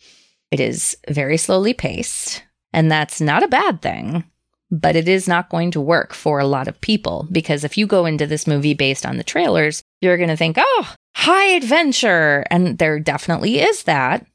It 0.51 0.59
is 0.59 0.97
very 1.09 1.37
slowly 1.37 1.73
paced, 1.73 2.43
and 2.73 2.91
that's 2.91 3.19
not 3.19 3.43
a 3.43 3.47
bad 3.47 3.81
thing 3.81 4.23
but 4.69 4.95
it 4.95 5.07
is 5.07 5.27
not 5.27 5.49
going 5.49 5.71
to 5.71 5.81
work 5.81 6.13
for 6.13 6.39
a 6.39 6.47
lot 6.47 6.67
of 6.67 6.81
people 6.81 7.27
because 7.31 7.63
if 7.63 7.77
you 7.77 7.87
go 7.87 8.05
into 8.05 8.27
this 8.27 8.47
movie 8.47 8.73
based 8.73 9.05
on 9.05 9.17
the 9.17 9.23
trailers, 9.23 9.81
you're 10.01 10.17
going 10.17 10.29
to 10.29 10.37
think, 10.37 10.57
oh, 10.59 10.93
high 11.15 11.47
adventure. 11.47 12.45
And 12.51 12.77
there 12.77 12.99
definitely 12.99 13.59
is 13.59 13.83
that, 13.83 14.25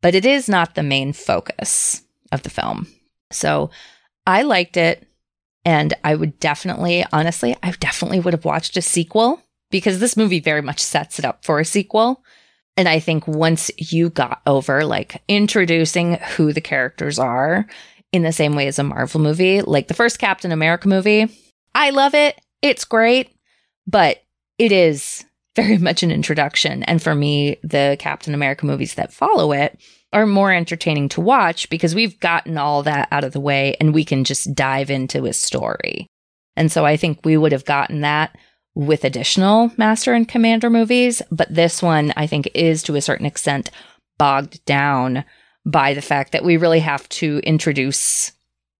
but 0.00 0.14
it 0.14 0.24
is 0.24 0.48
not 0.48 0.74
the 0.74 0.82
main 0.82 1.12
focus 1.12 2.02
of 2.30 2.42
the 2.42 2.50
film. 2.50 2.86
So 3.30 3.70
I 4.26 4.42
liked 4.42 4.76
it. 4.76 5.06
And 5.64 5.94
I 6.02 6.16
would 6.16 6.40
definitely, 6.40 7.04
honestly, 7.12 7.56
I 7.62 7.70
definitely 7.70 8.18
would 8.18 8.34
have 8.34 8.44
watched 8.44 8.76
a 8.76 8.82
sequel 8.82 9.40
because 9.72 9.98
this 9.98 10.16
movie 10.16 10.38
very 10.38 10.62
much 10.62 10.78
sets 10.78 11.18
it 11.18 11.24
up 11.24 11.44
for 11.44 11.58
a 11.58 11.64
sequel. 11.64 12.22
And 12.76 12.88
I 12.88 13.00
think 13.00 13.26
once 13.26 13.70
you 13.76 14.10
got 14.10 14.40
over 14.46 14.84
like 14.84 15.20
introducing 15.26 16.14
who 16.36 16.52
the 16.52 16.60
characters 16.60 17.18
are 17.18 17.66
in 18.12 18.22
the 18.22 18.32
same 18.32 18.54
way 18.54 18.68
as 18.68 18.78
a 18.78 18.84
Marvel 18.84 19.20
movie. 19.20 19.62
Like 19.62 19.88
the 19.88 19.94
first 19.94 20.18
Captain 20.18 20.52
America 20.52 20.88
movie, 20.88 21.28
I 21.74 21.90
love 21.90 22.14
it. 22.14 22.40
It's 22.60 22.84
great, 22.84 23.34
but 23.86 24.22
it 24.58 24.70
is 24.70 25.24
very 25.56 25.78
much 25.78 26.02
an 26.02 26.10
introduction. 26.10 26.82
And 26.84 27.02
for 27.02 27.14
me, 27.14 27.56
the 27.62 27.96
Captain 27.98 28.34
America 28.34 28.64
movies 28.64 28.94
that 28.94 29.12
follow 29.12 29.52
it 29.52 29.78
are 30.12 30.26
more 30.26 30.52
entertaining 30.52 31.08
to 31.10 31.20
watch 31.20 31.68
because 31.70 31.94
we've 31.94 32.20
gotten 32.20 32.58
all 32.58 32.82
that 32.82 33.08
out 33.10 33.24
of 33.24 33.32
the 33.32 33.40
way 33.40 33.76
and 33.80 33.94
we 33.94 34.04
can 34.04 34.24
just 34.24 34.54
dive 34.54 34.90
into 34.90 35.24
his 35.24 35.38
story. 35.38 36.06
And 36.56 36.70
so 36.70 36.84
I 36.84 36.96
think 36.96 37.20
we 37.24 37.36
would 37.36 37.52
have 37.52 37.64
gotten 37.64 38.02
that 38.02 38.36
with 38.74 39.04
additional 39.04 39.70
Master 39.76 40.14
and 40.14 40.28
Commander 40.28 40.70
movies, 40.70 41.22
but 41.30 41.52
this 41.54 41.82
one 41.82 42.12
I 42.16 42.26
think 42.26 42.50
is 42.54 42.82
to 42.84 42.96
a 42.96 43.02
certain 43.02 43.26
extent 43.26 43.70
bogged 44.18 44.64
down 44.64 45.24
by 45.64 45.94
the 45.94 46.02
fact 46.02 46.32
that 46.32 46.44
we 46.44 46.56
really 46.56 46.80
have 46.80 47.08
to 47.10 47.40
introduce 47.44 48.32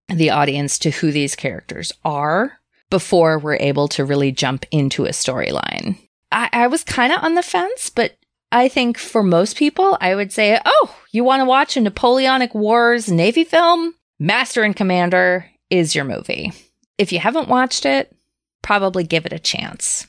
the 0.09 0.31
audience 0.31 0.79
to 0.81 0.91
who 0.91 1.13
these 1.13 1.37
characters 1.37 1.93
are 2.05 2.59
before 2.91 3.39
we're 3.39 3.57
able 3.57 3.89
to 3.89 4.05
really 4.05 4.33
jump 4.33 4.67
into 4.71 5.05
a 5.05 5.11
storyline. 5.11 5.99
I, 6.31 6.49
I 6.53 6.67
was 6.67 6.85
kind 6.85 7.13
of 7.13 7.23
on 7.23 7.35
the 7.35 7.43
fence, 7.43 7.91
but 7.91 8.17
I 8.51 8.69
think 8.69 8.99
for 8.99 9.23
most 9.23 9.57
people, 9.57 9.97
I 10.01 10.15
would 10.15 10.33
say, 10.33 10.61
oh, 10.65 10.97
you 11.11 11.25
want 11.25 11.41
to 11.41 11.47
watch 11.47 11.77
a 11.77 11.81
Napoleonic 11.81 12.55
Wars 12.55 13.11
Navy 13.11 13.45
film? 13.45 13.95
Master 14.19 14.63
and 14.63 14.77
Commander 14.77 15.51
is 15.71 15.95
your 15.95 16.05
movie. 16.05 16.53
If 16.99 17.13
you 17.13 17.19
haven't 17.19 17.49
watched 17.49 17.87
it, 17.87 18.15
probably 18.63 19.05
give 19.05 19.27
it 19.27 19.33
a 19.33 19.39
chance. 19.39 20.07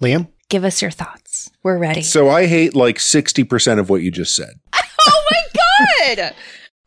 Liam? 0.00 0.28
Give 0.48 0.64
us 0.64 0.80
your 0.80 0.90
thoughts. 0.90 1.50
We're 1.62 1.78
ready. 1.78 2.02
So 2.02 2.28
I 2.28 2.46
hate 2.46 2.76
like 2.76 2.98
60% 2.98 3.78
of 3.78 3.90
what 3.90 4.02
you 4.02 4.10
just 4.10 4.36
said. 4.36 4.54
oh 4.74 5.24
my 5.30 6.16
God. 6.16 6.34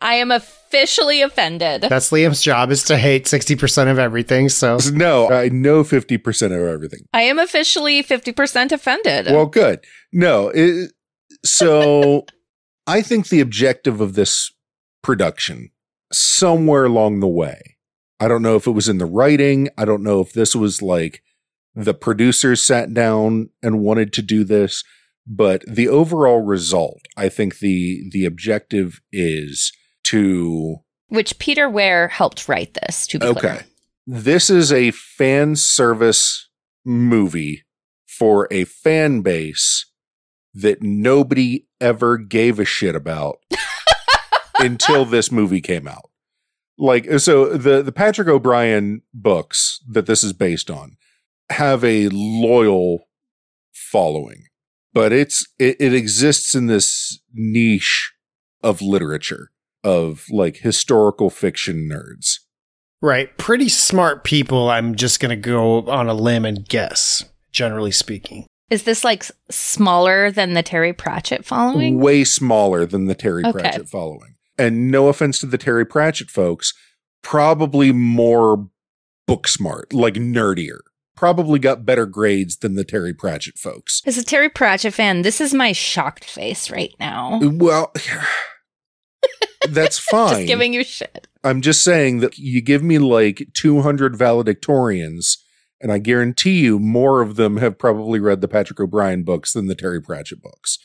I 0.02 0.16
am 0.16 0.32
officially 0.32 1.22
offended. 1.22 1.82
That's 1.82 2.12
Liam's 2.12 2.42
job 2.42 2.72
is 2.72 2.84
to 2.84 2.98
hate 2.98 3.26
60% 3.26 3.92
of 3.92 4.00
everything. 4.00 4.48
So 4.48 4.78
No, 4.94 5.30
I 5.30 5.50
know 5.50 5.84
50% 5.84 6.46
of 6.46 6.52
everything. 6.52 7.02
I 7.14 7.24
am 7.24 7.38
officially 7.38 8.02
50% 8.02 8.72
offended. 8.72 9.26
Well, 9.28 9.46
good. 9.46 9.84
No, 10.14 10.50
it, 10.50 10.94
so 11.44 12.26
I 12.88 13.02
think 13.02 13.28
the 13.28 13.42
objective 13.42 14.00
of 14.00 14.14
this 14.14 14.52
production, 15.02 15.72
somewhere 16.14 16.86
along 16.86 17.20
the 17.20 17.28
way, 17.28 17.76
I 18.20 18.28
don't 18.28 18.42
know 18.42 18.56
if 18.56 18.68
it 18.68 18.72
was 18.72 18.90
in 18.90 18.98
the 18.98 19.06
writing. 19.06 19.70
I 19.78 19.86
don't 19.86 20.04
know 20.04 20.20
if 20.20 20.34
this 20.34 20.56
was 20.56 20.82
like 20.82 21.24
the 21.76 21.94
producers 21.94 22.62
sat 22.62 22.94
down 22.94 23.50
and 23.64 23.80
wanted 23.80 24.12
to 24.14 24.22
do 24.22 24.44
this, 24.44 24.84
but 25.26 25.64
the 25.68 25.88
overall 25.88 26.42
result, 26.42 27.00
I 27.16 27.30
think 27.30 27.60
the 27.60 28.10
the 28.12 28.26
objective 28.26 29.02
is 29.12 29.72
to 30.06 30.78
which 31.08 31.40
Peter 31.40 31.70
Weir 31.70 32.08
helped 32.08 32.48
write 32.48 32.74
this 32.74 33.08
to 33.08 33.20
be 33.20 33.26
okay. 33.28 33.40
clear. 33.40 33.66
This 34.06 34.50
is 34.50 34.72
a 34.72 34.92
fan 34.92 35.56
service 35.56 36.50
movie 36.86 37.64
for 38.08 38.48
a 38.52 38.66
fan 38.66 39.22
base 39.22 39.86
that 40.54 40.82
nobody 40.82 41.68
ever 41.80 42.18
gave 42.18 42.60
a 42.60 42.66
shit 42.66 42.96
about 42.96 43.38
until 44.60 45.06
this 45.06 45.32
movie 45.32 45.62
came 45.62 45.88
out. 45.88 46.09
Like 46.80 47.20
so 47.20 47.58
the 47.58 47.84
the 47.84 47.92
Patrick 47.92 48.30
O'Brian 48.30 49.02
books 49.14 49.82
that 49.88 50.06
this 50.06 50.24
is 50.24 50.34
based 50.34 50.72
on 50.72 50.96
have 51.50 51.84
a 51.84 52.08
loyal 52.10 53.10
following, 53.74 54.46
but 54.94 55.12
it's 55.12 55.46
it, 55.60 55.76
it 55.80 55.94
exists 55.94 56.56
in 56.56 56.68
this 56.68 57.20
niche 57.34 58.14
of 58.64 58.82
literature 58.82 59.52
of 59.84 60.26
like 60.32 60.58
historical 60.58 61.30
fiction 61.30 61.90
nerds. 61.92 62.40
Right. 63.02 63.36
Pretty 63.38 63.70
smart 63.70 64.24
people, 64.24 64.70
I'm 64.70 64.96
just 64.96 65.20
going 65.20 65.30
to 65.30 65.36
go 65.36 65.88
on 65.88 66.10
a 66.10 66.14
limb 66.14 66.46
and 66.46 66.68
guess, 66.68 67.24
generally 67.52 67.92
speaking. 67.92 68.46
Is 68.70 68.84
this 68.84 69.04
like 69.04 69.26
smaller 69.50 70.32
than 70.32 70.54
the 70.54 70.64
Terry 70.64 70.94
Pratchett 70.94 71.46
following? 71.46 72.00
way 72.00 72.24
smaller 72.24 72.86
than 72.86 73.06
the 73.06 73.16
Terry 73.16 73.44
Okay. 73.46 73.60
Pratchett 73.60 73.90
following. 73.90 74.36
And 74.60 74.92
no 74.92 75.08
offense 75.08 75.40
to 75.40 75.46
the 75.46 75.58
Terry 75.58 75.86
Pratchett 75.86 76.30
folks, 76.30 76.74
probably 77.24 77.94
more 77.94 78.68
book 79.26 79.48
smart, 79.48 79.94
like 79.94 80.16
nerdier. 80.16 80.80
Probably 81.16 81.60
got 81.60 81.86
better 81.86 82.06
grades 82.06 82.58
than 82.58 82.76
the 82.76 82.84
Terry 82.84 83.14
Pratchett 83.14 83.58
folks. 83.58 84.02
As 84.06 84.18
a 84.18 84.24
Terry 84.24 84.50
Pratchett 84.50 84.94
fan, 84.94 85.22
this 85.22 85.40
is 85.40 85.54
my 85.54 85.72
shocked 85.72 86.26
face 86.26 86.70
right 86.70 86.94
now. 87.00 87.40
Well, 87.42 87.94
that's 89.70 90.00
fine. 90.12 90.36
Just 90.36 90.48
giving 90.48 90.74
you 90.74 90.84
shit. 90.84 91.28
I'm 91.44 91.62
just 91.62 91.84
saying 91.84 92.20
that 92.20 92.38
you 92.38 92.62
give 92.62 92.84
me 92.84 93.00
like 93.00 93.48
200 93.54 94.16
valedictorians, 94.16 95.38
and 95.80 95.92
I 95.92 96.00
guarantee 96.00 96.60
you 96.60 96.80
more 96.80 97.22
of 97.22 97.36
them 97.38 97.58
have 97.58 97.78
probably 97.78 98.20
read 98.20 98.42
the 98.42 98.48
Patrick 98.48 98.80
O'Brian 98.80 99.24
books 99.24 99.54
than 99.54 99.68
the 99.68 99.76
Terry 99.76 100.02
Pratchett 100.02 100.42
books. 100.42 100.80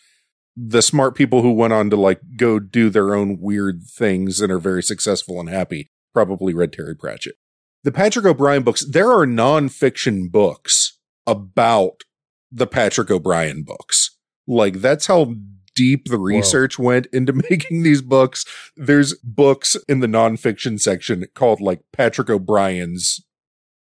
The 0.57 0.83
smart 0.83 1.17
people 1.17 1.43
who 1.43 1.53
went 1.53 1.73
on 1.73 1.91
to 1.91 1.97
like 1.97 2.21
go 2.37 2.59
do 2.59 2.91
their 2.91 3.15
own 3.15 3.39
weird 3.41 3.83
things 3.83 4.41
and 4.41 4.53
are 4.53 4.59
very 4.59 4.83
successful 4.83 5.41
and 5.41 5.49
happy 5.49 5.91
probably 6.13 6.55
read 6.55 6.73
Terry 6.73 6.95
Pratchett. 6.95 7.35
The 7.83 7.93
Patrick 7.93 8.25
O'Brian 8.25 8.63
books, 8.63 8.87
there 8.89 9.11
are 9.11 9.27
nonfiction 9.27 10.31
books 10.31 10.99
about 11.27 12.03
the 12.51 12.67
Patrick 12.67 13.11
O'Brian 13.11 13.63
books. 13.65 14.17
Like 14.47 14.81
that's 14.81 15.07
how 15.07 15.35
deep 15.75 16.07
the 16.07 16.19
research 16.19 16.79
went 16.79 17.07
into 17.13 17.33
making 17.51 17.83
these 17.83 18.03
books 18.03 18.45
there's 18.77 19.15
books 19.23 19.77
in 19.89 20.01
the 20.01 20.07
nonfiction 20.07 20.81
section 20.81 21.27
called 21.35 21.61
like 21.61 21.81
Patrick 21.93 22.31
O'Brian's 22.31 23.21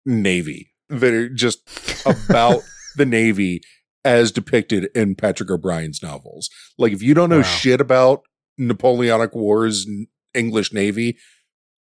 Navy 0.06 0.74
that 0.90 1.14
are 1.14 1.30
just 1.30 1.62
about 2.06 2.62
the 2.96 3.06
Navy 3.06 3.62
as 4.06 4.32
depicted 4.32 4.90
in 4.96 5.16
Patrick 5.16 5.50
O'Brian's 5.50 6.02
novels. 6.04 6.50
Like 6.78 6.92
if 6.94 7.02
you 7.02 7.14
don't 7.14 7.30
know 7.30 7.38
Wow. 7.38 7.44
shit 7.44 7.80
about 7.82 8.22
Napoleonic 8.58 9.34
Wars 9.34 9.88
English 10.34 10.74
Navy 10.74 11.18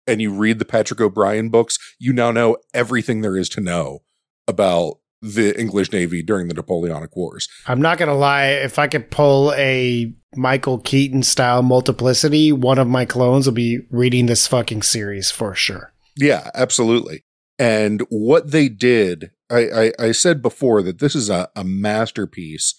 and 0.05 0.21
you 0.21 0.31
read 0.33 0.59
the 0.59 0.65
Patrick 0.65 0.99
O'Brian 1.01 1.49
books, 1.49 1.77
you 1.99 2.13
now 2.13 2.31
know 2.31 2.57
everything 2.73 3.21
there 3.21 3.37
is 3.37 3.49
to 3.49 3.61
know 3.61 3.99
about 4.47 4.95
the 5.21 5.59
English 5.59 5.91
Navy 5.91 6.21
during 6.21 6.47
the 6.47 6.53
Napoleonic 6.53 7.15
Wars. 7.15 7.47
I'm 7.65 7.81
not 7.81 7.97
going 7.97 8.09
to 8.09 8.15
lie. 8.15 8.45
If 8.49 8.77
I 8.77 8.87
could 8.87 9.09
pull 9.09 9.51
a 9.53 10.13
Michael 10.35 10.77
Keaton 10.77 11.23
style 11.23 11.63
multiplicity, 11.63 12.51
one 12.51 12.77
of 12.77 12.87
my 12.87 13.03
clones 13.05 13.47
will 13.47 13.53
be 13.53 13.79
reading 13.89 14.27
this 14.27 14.45
fucking 14.47 14.83
series 14.83 15.31
for 15.31 15.55
sure. 15.55 15.91
Yeah, 16.15 16.51
absolutely. 16.53 17.23
And 17.57 18.01
what 18.09 18.51
they 18.51 18.69
did, 18.69 19.31
I, 19.49 19.69
I, 19.69 19.93
I 19.99 20.11
said 20.11 20.41
before 20.41 20.81
that 20.83 20.99
this 20.99 21.15
is 21.15 21.29
a, 21.29 21.49
a 21.55 21.63
masterpiece 21.63 22.75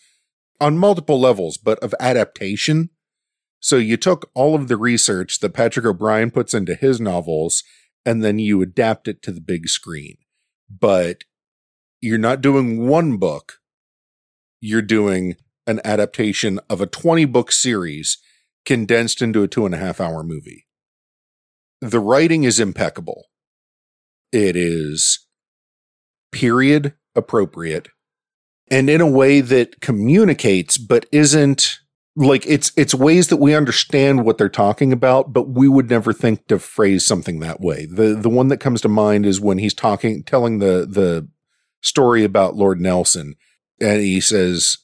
on 0.61 0.79
multiple 0.79 1.21
levels, 1.21 1.57
but 1.57 1.79
of 1.81 1.95
adaptation. 2.01 2.91
So 3.61 3.77
you 3.77 3.97
took 3.97 4.31
all 4.35 4.55
of 4.55 4.69
the 4.69 4.77
research 4.77 5.41
that 5.41 5.55
Patrick 5.55 5.87
O'Brian 5.87 6.31
puts 6.31 6.55
into 6.55 6.75
his 6.75 7.01
novels, 7.01 7.65
and 8.05 8.23
then 8.23 8.39
you 8.39 8.63
adapt 8.63 9.09
it 9.09 9.23
to 9.23 9.33
the 9.33 9.41
big 9.41 9.69
screen. 9.69 10.17
But 10.69 11.25
you're 12.01 12.19
not 12.19 12.41
doing 12.41 12.87
one 12.87 13.17
book, 13.17 13.55
you're 14.61 14.83
doing 14.83 15.37
an 15.67 15.81
adaptation 15.85 16.61
of 16.71 16.81
a 16.81 16.87
20 16.87 17.25
book 17.27 17.53
series 17.53 18.19
condensed 18.65 19.23
into 19.23 19.43
a 19.43 19.49
two 19.49 19.67
and 19.67 19.75
a 19.75 19.79
half 19.79 20.01
hour 20.01 20.23
movie. 20.23 20.67
The 21.81 22.01
writing 22.01 22.45
is 22.45 22.59
impeccable. 22.59 23.27
It 24.33 24.57
is 24.57 25.27
period 26.33 26.95
appropriate 27.15 27.89
and 28.71 28.91
in 28.91 29.01
a 29.01 29.07
way 29.07 29.41
that 29.41 29.81
communicates 29.81 30.79
but 30.79 31.07
isn't 31.13 31.79
like 32.17 32.45
it's 32.47 32.73
it's 32.77 32.95
ways 32.95 33.29
that 33.29 33.37
we 33.37 33.55
understand 33.55 34.25
what 34.25 34.39
they're 34.39 34.49
talking 34.49 34.93
about 34.93 35.33
but 35.33 35.49
we 35.49 35.69
would 35.69 35.89
never 35.89 36.13
think 36.13 36.47
to 36.49 36.59
phrase 36.59 37.07
something 37.07 37.39
that 37.41 37.61
way. 37.61 37.87
The 37.87 38.15
the 38.15 38.29
one 38.29 38.49
that 38.49 38.59
comes 38.59 38.81
to 38.83 38.89
mind 38.89 39.25
is 39.25 39.41
when 39.41 39.59
he's 39.59 39.75
talking 39.75 40.25
telling 40.25 40.59
the 40.59 40.87
the 40.89 41.29
story 41.81 42.25
about 42.25 42.57
Lord 42.57 42.81
Nelson 42.81 43.37
and 43.81 44.01
he 44.01 44.21
says 44.21 44.79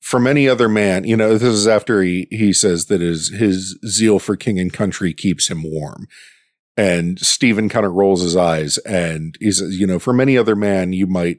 from 0.00 0.26
any 0.26 0.46
other 0.46 0.68
man, 0.68 1.04
you 1.04 1.16
know, 1.16 1.38
this 1.38 1.42
is 1.54 1.66
after 1.66 2.02
he 2.02 2.28
he 2.30 2.52
says 2.52 2.86
that 2.86 3.00
his 3.00 3.30
his 3.30 3.78
zeal 3.86 4.18
for 4.18 4.36
king 4.36 4.58
and 4.58 4.72
country 4.72 5.14
keeps 5.14 5.48
him 5.48 5.62
warm. 5.62 6.06
And 6.76 7.18
Stephen 7.18 7.68
kind 7.68 7.86
of 7.86 7.92
rolls 7.92 8.22
his 8.22 8.36
eyes 8.36 8.78
and 8.78 9.36
he 9.40 9.52
says, 9.52 9.78
you 9.78 9.86
know, 9.86 9.98
for 9.98 10.12
many 10.12 10.36
other 10.36 10.56
man, 10.56 10.92
you 10.92 11.06
might 11.06 11.38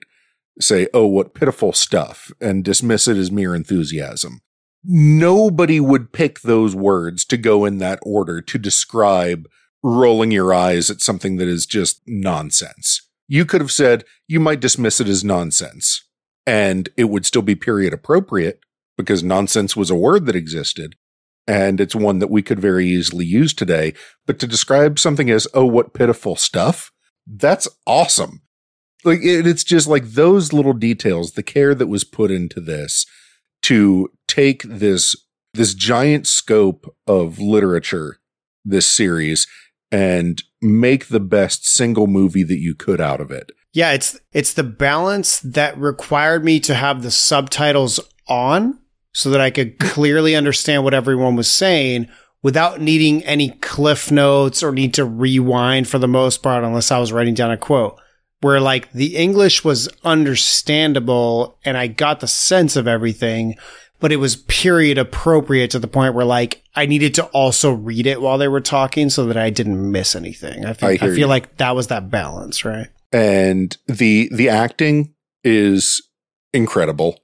say, 0.60 0.88
oh, 0.94 1.06
what 1.08 1.34
pitiful 1.34 1.74
stuff, 1.74 2.32
and 2.40 2.64
dismiss 2.64 3.08
it 3.08 3.18
as 3.18 3.32
mere 3.32 3.54
enthusiasm. 3.54 4.40
Nobody 4.86 5.80
would 5.80 6.14
pick 6.14 6.42
those 6.42 6.76
words 6.76 7.26
to 7.26 7.38
go 7.38 7.66
in 7.66 7.80
that 7.80 8.00
order 8.04 8.42
to 8.42 8.58
describe 8.58 9.48
rolling 9.84 10.32
your 10.32 10.54
eyes 10.54 10.90
at 10.90 11.02
something 11.02 11.38
that 11.38 11.48
is 11.48 11.66
just 11.66 12.02
nonsense. 12.08 13.02
You 13.28 13.46
could 13.46 13.62
have 13.62 13.72
said, 13.72 14.06
you 14.28 14.40
might 14.40 14.60
dismiss 14.60 15.02
it 15.02 15.08
as 15.08 15.24
nonsense, 15.24 16.06
and 16.46 16.88
it 16.96 17.06
would 17.06 17.26
still 17.26 17.42
be 17.42 17.56
period 17.56 17.94
appropriate 17.94 18.60
because 18.98 19.24
nonsense 19.24 19.76
was 19.76 19.90
a 19.90 19.96
word 19.96 20.26
that 20.28 20.36
existed 20.36 20.96
and 21.48 21.80
it's 21.80 21.96
one 21.96 22.20
that 22.20 22.30
we 22.30 22.42
could 22.42 22.60
very 22.60 22.88
easily 22.88 23.26
use 23.26 23.54
today. 23.54 23.94
But 24.26 24.40
to 24.40 24.48
describe 24.48 25.00
something 25.00 25.30
as, 25.30 25.48
oh, 25.54 25.66
what 25.66 25.94
pitiful 25.94 26.36
stuff, 26.36 26.92
that's 27.28 27.68
awesome. 27.86 28.42
Like 29.04 29.20
it, 29.22 29.46
it's 29.46 29.64
just 29.64 29.88
like 29.88 30.04
those 30.06 30.54
little 30.54 30.74
details, 30.74 31.34
the 31.34 31.44
care 31.44 31.76
that 31.76 31.88
was 31.88 32.04
put 32.04 32.32
into 32.32 32.60
this 32.60 33.06
to 33.64 34.10
take 34.28 34.64
this 34.64 35.16
this 35.54 35.74
giant 35.74 36.28
scope 36.28 36.94
of 37.08 37.40
literature, 37.40 38.18
this 38.66 38.86
series, 38.86 39.48
and 39.90 40.44
make 40.62 41.08
the 41.08 41.20
best 41.20 41.66
single 41.66 42.08
movie 42.08 42.44
that 42.44 42.60
you 42.60 42.76
could 42.76 43.00
out 43.00 43.22
of 43.22 43.32
it. 43.32 43.52
Yeah, 43.74 43.92
it's 43.92 44.20
it's 44.34 44.54
the 44.54 44.64
balance 44.64 45.40
that 45.40 45.78
required 45.78 46.44
me 46.44 46.60
to 46.62 46.74
have 46.74 47.02
the 47.02 47.12
subtitles 47.12 48.00
on 48.28 48.80
so 49.16 49.30
that 49.30 49.40
I 49.40 49.50
could 49.50 49.80
clearly 49.80 50.36
understand 50.36 50.84
what 50.84 50.94
everyone 50.94 51.38
was 51.38 51.50
saying 51.50 52.10
without 52.44 52.82
needing 52.82 53.24
any 53.24 53.52
cliff 53.62 54.12
notes 54.12 54.62
or 54.62 54.74
need 54.74 54.94
to 54.96 55.06
rewind 55.06 55.88
for 55.88 55.98
the 55.98 56.08
most 56.08 56.44
part 56.44 56.66
unless 56.66 56.92
I 56.92 57.00
was 57.00 57.14
writing 57.14 57.34
down 57.34 57.50
a 57.50 57.58
quote. 57.58 57.98
Where 58.42 58.60
like 58.60 58.92
the 58.92 59.16
English 59.16 59.64
was 59.64 59.88
understandable 60.04 61.58
and 61.64 61.78
I 61.78 61.88
got 61.88 62.20
the 62.20 62.28
sense 62.28 62.76
of 62.76 62.88
everything, 62.88 63.56
but 64.02 64.12
it 64.12 64.18
was 64.18 64.36
period 64.36 64.98
appropriate 64.98 65.72
to 65.72 65.80
the 65.80 65.88
point 65.88 66.14
where 66.14 66.26
like 66.26 66.62
I 66.76 66.86
needed 66.86 67.16
to 67.16 67.26
also 67.28 67.72
read 67.72 68.06
it 68.06 68.22
while 68.22 68.38
they 68.38 68.50
were 68.50 68.62
talking 68.62 69.10
so 69.10 69.26
that 69.28 69.38
I 69.38 69.50
didn't 69.50 69.92
miss 69.92 70.14
anything. 70.16 70.66
I 70.66 70.74
feel, 70.74 70.90
I 70.90 70.94
I 70.94 70.98
feel 70.98 71.18
you. 71.18 71.28
like 71.28 71.58
that 71.58 71.74
was 71.76 71.88
that 71.88 72.12
balance, 72.12 72.66
right? 72.66 72.90
and 73.12 73.78
the 73.88 74.30
the 74.34 74.50
acting 74.50 75.14
is 75.44 76.02
incredible. 76.54 77.18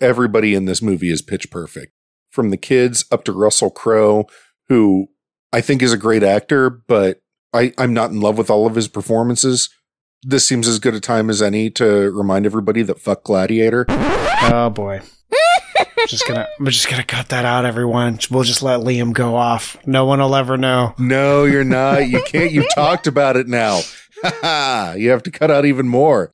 Everybody 0.00 0.54
in 0.54 0.64
this 0.64 0.80
movie 0.80 1.10
is 1.10 1.22
pitch 1.22 1.50
perfect, 1.50 1.92
from 2.30 2.50
the 2.50 2.56
kids 2.56 3.04
up 3.10 3.24
to 3.24 3.32
Russell 3.32 3.70
Crowe, 3.70 4.26
who 4.68 5.08
I 5.52 5.60
think 5.60 5.82
is 5.82 5.92
a 5.92 5.98
great 5.98 6.22
actor, 6.22 6.70
but 6.70 7.20
I, 7.52 7.72
I'm 7.76 7.92
not 7.92 8.10
in 8.10 8.20
love 8.20 8.38
with 8.38 8.50
all 8.50 8.66
of 8.66 8.76
his 8.76 8.88
performances. 8.88 9.68
This 10.22 10.46
seems 10.46 10.68
as 10.68 10.78
good 10.78 10.94
a 10.94 11.00
time 11.00 11.30
as 11.30 11.42
any 11.42 11.70
to 11.70 12.10
remind 12.10 12.46
everybody 12.46 12.82
that 12.82 13.00
fuck 13.00 13.24
Gladiator. 13.24 13.86
Oh 13.88 14.70
boy. 14.70 15.00
just 16.06 16.26
gonna 16.26 16.46
I'm 16.58 16.66
just 16.66 16.88
gonna 16.88 17.04
cut 17.04 17.28
that 17.28 17.44
out, 17.44 17.64
everyone. 17.64 18.18
We'll 18.30 18.44
just 18.44 18.62
let 18.62 18.80
Liam 18.80 19.12
go 19.12 19.36
off. 19.36 19.76
No 19.86 20.04
one 20.04 20.20
will 20.20 20.34
ever 20.34 20.56
know. 20.56 20.94
No, 20.98 21.44
you're 21.44 21.64
not. 21.64 22.08
You 22.08 22.22
can't. 22.26 22.52
You've 22.52 22.70
talked 22.74 23.06
about 23.06 23.36
it 23.36 23.48
now. 23.48 23.80
you 24.96 25.10
have 25.10 25.22
to 25.24 25.30
cut 25.30 25.50
out 25.50 25.64
even 25.64 25.88
more. 25.88 26.32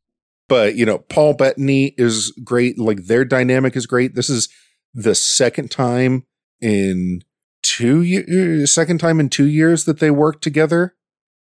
But, 0.48 0.77
you 0.77 0.86
know, 0.86 0.98
Paul 0.98 1.35
Bettany 1.35 1.94
is 1.97 2.32
great. 2.44 2.78
Like 2.78 3.05
their 3.06 3.24
dynamic 3.24 3.77
is 3.77 3.86
great. 3.86 4.14
This 4.14 4.31
is 4.31 4.48
the 4.94 5.14
second 5.14 5.70
time 5.70 6.24
in 6.60 7.23
two 7.62 8.02
years, 8.02 8.62
er, 8.62 8.66
second 8.66 8.98
time 8.98 9.18
in 9.20 9.28
two 9.28 9.47
years 9.47 9.85
that 9.85 9.98
they 9.98 10.10
worked 10.10 10.43
together 10.43 10.94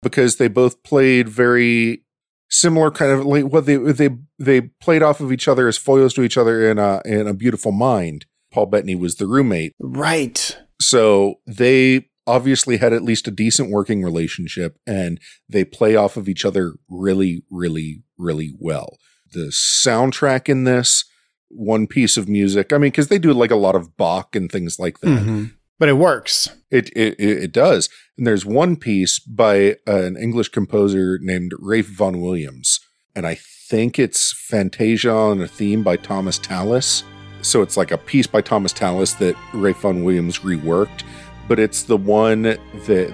because 0.02 0.38
they 0.38 0.48
both 0.48 0.84
played 0.84 1.28
very 1.28 2.04
similar 2.50 2.92
kind 2.92 3.12
of 3.12 3.26
like 3.26 3.46
what 3.46 3.66
they, 3.66 3.76
they, 3.78 4.10
they 4.40 4.62
played 4.62 5.02
off 5.04 5.20
of 5.20 5.32
each 5.32 5.48
other 5.48 5.68
as 5.68 5.78
foils 5.78 6.14
to 6.14 6.24
each 6.24 6.38
other 6.38 6.70
in 6.70 6.78
a, 6.80 7.02
in 7.04 7.28
a 7.28 7.34
beautiful 7.34 7.72
mind. 7.72 8.26
Paul 8.54 8.68
Bettany 8.68 8.96
was 8.96 9.16
the 9.16 9.26
roommate 9.28 9.74
Right. 9.80 10.58
so 10.80 11.36
they 11.48 12.10
obviously 12.26 12.78
had 12.78 12.94
at 12.94 13.02
least 13.02 13.28
a 13.28 13.32
decent 13.32 13.70
working 13.70 14.02
relationship 14.04 14.78
and 14.88 15.20
they 15.50 15.66
play 15.66 15.96
off 15.96 16.16
of 16.16 16.30
each 16.30 16.46
other 16.46 16.76
really, 16.90 17.44
really, 17.52 18.04
really 18.18 18.54
well. 18.60 18.98
The 19.32 19.48
soundtrack 19.52 20.48
in 20.50 20.64
this, 20.64 21.06
one 21.50 21.88
piece 21.88 22.18
of 22.18 22.28
music, 22.28 22.72
I 22.74 22.78
mean, 22.78 22.92
because 22.92 23.08
they 23.08 23.20
do 23.20 23.34
like 23.34 23.52
a 23.52 23.56
lot 23.56 23.76
of 23.76 23.96
Bach 23.98 24.36
and 24.36 24.52
things 24.52 24.80
like 24.80 25.00
that. 25.00 25.08
Mhm. 25.24 25.54
But 25.80 25.90
it 25.90 25.94
works. 25.98 26.48
It, 26.72 26.90
it 26.96 27.20
it 27.20 27.52
does. 27.52 27.90
And 28.18 28.26
there's 28.26 28.46
one 28.46 28.76
piece 28.76 29.20
by 29.20 29.78
an 29.88 30.16
English 30.18 30.50
composer 30.50 31.20
named 31.22 31.52
Ralph 31.60 31.88
Vaughan 31.88 32.22
Williams, 32.22 32.80
and 33.16 33.26
I 33.28 33.38
think 33.70 33.98
it's 33.98 34.32
Fantasia 34.50 35.12
on 35.12 35.42
a 35.42 35.48
theme 35.48 35.84
by 35.84 35.98
Thomas 35.98 36.38
Tallis. 36.38 37.04
So 37.42 37.62
it's 37.62 37.76
like 37.76 37.92
a 37.92 37.98
piece 37.98 38.28
by 38.28 38.42
Thomas 38.42 38.72
Tallis 38.72 39.14
that 39.16 39.36
Ralph 39.54 39.82
Vaughan 39.82 40.04
Williams 40.04 40.40
reworked, 40.40 41.04
but 41.48 41.60
it's 41.60 41.84
the 41.84 41.98
one 41.98 42.44
that 42.44 42.60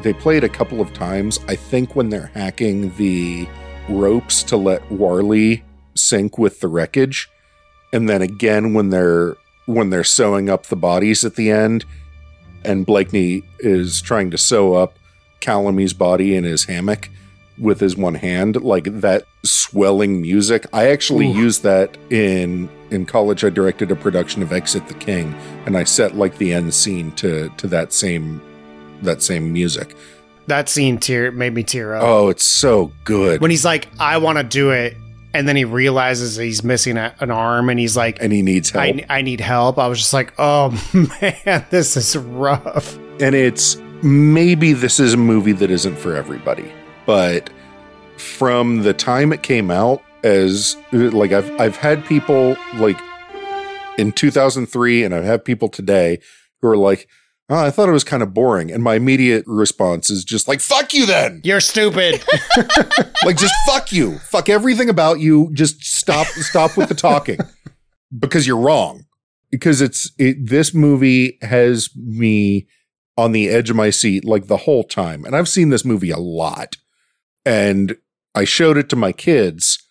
they 0.04 0.14
played 0.14 0.44
a 0.44 0.50
couple 0.50 0.82
of 0.82 0.94
times. 0.94 1.40
I 1.48 1.56
think 1.56 1.96
when 1.96 2.10
they're 2.10 2.32
hacking 2.36 2.94
the 2.98 3.48
ropes 3.90 4.44
to 4.44 4.58
let 4.58 4.90
Warley 4.92 5.64
sink 5.96 6.38
with 6.38 6.60
the 6.60 6.68
wreckage, 6.68 7.30
and 7.92 8.08
then 8.08 8.22
again 8.22 8.74
when 8.74 8.90
they're 8.90 9.36
when 9.66 9.90
they're 9.90 10.04
sewing 10.04 10.50
up 10.50 10.68
the 10.68 10.76
bodies 10.76 11.24
at 11.24 11.36
the 11.36 11.52
end 11.52 11.86
and 12.64 12.86
Blakeney 12.86 13.44
is 13.60 14.02
trying 14.02 14.32
to 14.32 14.38
sew 14.38 14.74
up 14.74 14.98
Calamy's 15.42 15.94
body 15.94 16.36
in 16.36 16.44
his 16.44 16.66
hammock 16.66 17.10
with 17.58 17.80
his 17.80 17.98
one 17.98 18.16
hand, 18.16 18.62
like 18.62 18.86
that 19.02 19.26
swelling 19.44 20.22
music. 20.22 20.66
I 20.72 20.90
actually 20.90 21.28
Ooh. 21.28 21.36
used 21.36 21.64
that 21.64 21.98
in 22.10 22.70
in 22.90 23.06
college. 23.06 23.44
I 23.44 23.50
directed 23.50 23.92
a 23.92 23.96
production 23.96 24.42
of 24.42 24.52
Exit 24.52 24.88
the 24.88 24.94
King, 24.96 25.34
and 25.66 25.78
I 25.78 25.84
set 25.84 26.16
like 26.16 26.38
the 26.38 26.54
end 26.54 26.74
scene 26.74 27.12
to 27.14 27.50
to 27.58 27.68
that 27.68 27.94
same 27.94 28.42
that 29.02 29.22
same 29.22 29.52
music. 29.52 29.96
That 30.50 30.70
scene 30.70 30.98
tear 30.98 31.32
made 31.32 31.54
me 31.54 31.64
tear 31.64 31.96
up. 31.96 32.04
Oh, 32.04 32.30
it's 32.30 32.44
so 32.44 32.92
good. 33.04 33.42
When 33.42 33.52
he's 33.52 33.66
like, 33.66 33.88
I 34.00 34.18
want 34.18 34.38
to 34.38 34.44
do 34.44 34.72
it. 34.72 34.96
And 35.34 35.48
then 35.48 35.56
he 35.56 35.64
realizes 35.64 36.36
he's 36.36 36.64
missing 36.64 36.98
a, 36.98 37.14
an 37.20 37.30
arm 37.30 37.70
and 37.70 37.80
he's 37.80 37.96
like, 37.96 38.18
and 38.20 38.34
he 38.34 38.42
needs 38.42 38.72
help. 38.72 38.84
I, 38.84 39.06
I 39.10 39.22
need 39.22 39.40
help. 39.40 39.78
I 39.78 39.88
was 39.88 40.00
just 40.00 40.12
like, 40.14 40.34
oh 40.40 40.72
man, 41.22 41.66
this 41.70 41.96
is 41.96 42.18
rough. 42.18 42.98
and 43.22 43.36
it's 43.36 43.78
maybe 44.02 44.74
this 44.74 45.00
is 45.00 45.14
a 45.14 45.18
movie 45.18 45.52
that 45.52 45.70
isn't 45.70 45.98
for 45.98 46.16
everybody 46.16 46.72
but 47.06 47.50
from 48.18 48.84
the 48.84 48.94
time 48.94 49.34
it 49.34 49.44
came 49.44 49.70
out 49.72 50.02
as 50.24 50.78
like 50.94 51.32
I've 51.32 51.50
I've 51.60 51.76
had 51.76 52.06
people 52.06 52.56
like 52.76 52.98
in 53.98 54.12
2003 54.12 55.04
and 55.04 55.14
I've 55.16 55.26
had 55.26 55.44
people 55.44 55.70
today 55.70 56.20
who 56.62 56.68
are 56.70 56.78
like 56.78 57.10
oh, 57.50 57.66
I 57.66 57.72
thought 57.72 57.90
it 57.90 57.94
was 57.94 58.04
kind 58.04 58.22
of 58.22 58.34
boring 58.34 58.72
and 58.72 58.84
my 58.84 58.96
immediate 58.96 59.44
response 59.48 60.10
is 60.10 60.24
just 60.24 60.48
like 60.48 60.62
fuck 60.62 60.94
you 60.94 61.06
then! 61.06 61.42
You're 61.44 61.60
stupid. 61.60 62.24
like 63.26 63.38
just 63.38 63.54
fuck 63.66 63.92
you. 63.92 64.20
Fuck 64.20 64.50
everything 64.50 64.90
about 64.90 65.20
you. 65.20 65.50
Just 65.54 65.84
stop 65.84 66.28
stop 66.28 66.78
with 66.78 66.90
the 66.90 66.96
talking. 66.96 67.40
Because 68.18 68.48
you're 68.48 68.58
wrong. 68.58 69.06
Because 69.52 69.82
it's 69.82 70.12
it, 70.18 70.38
this 70.48 70.74
movie 70.74 71.38
has 71.42 71.90
me 71.96 72.68
on 73.18 73.32
the 73.32 73.50
edge 73.50 73.70
of 73.70 73.76
my 73.76 73.90
seat 73.90 74.24
like 74.24 74.48
the 74.48 74.58
whole 74.58 74.84
time. 74.84 75.26
And 75.26 75.36
i've 75.36 75.50
seen 75.50 75.70
this 75.70 75.86
movie 75.86 76.12
a 76.12 76.18
lot. 76.18 76.78
And 77.46 77.98
i 78.36 78.46
showed 78.46 78.78
it 78.78 78.90
to 78.90 78.96
my 78.96 79.12
kids. 79.12 79.84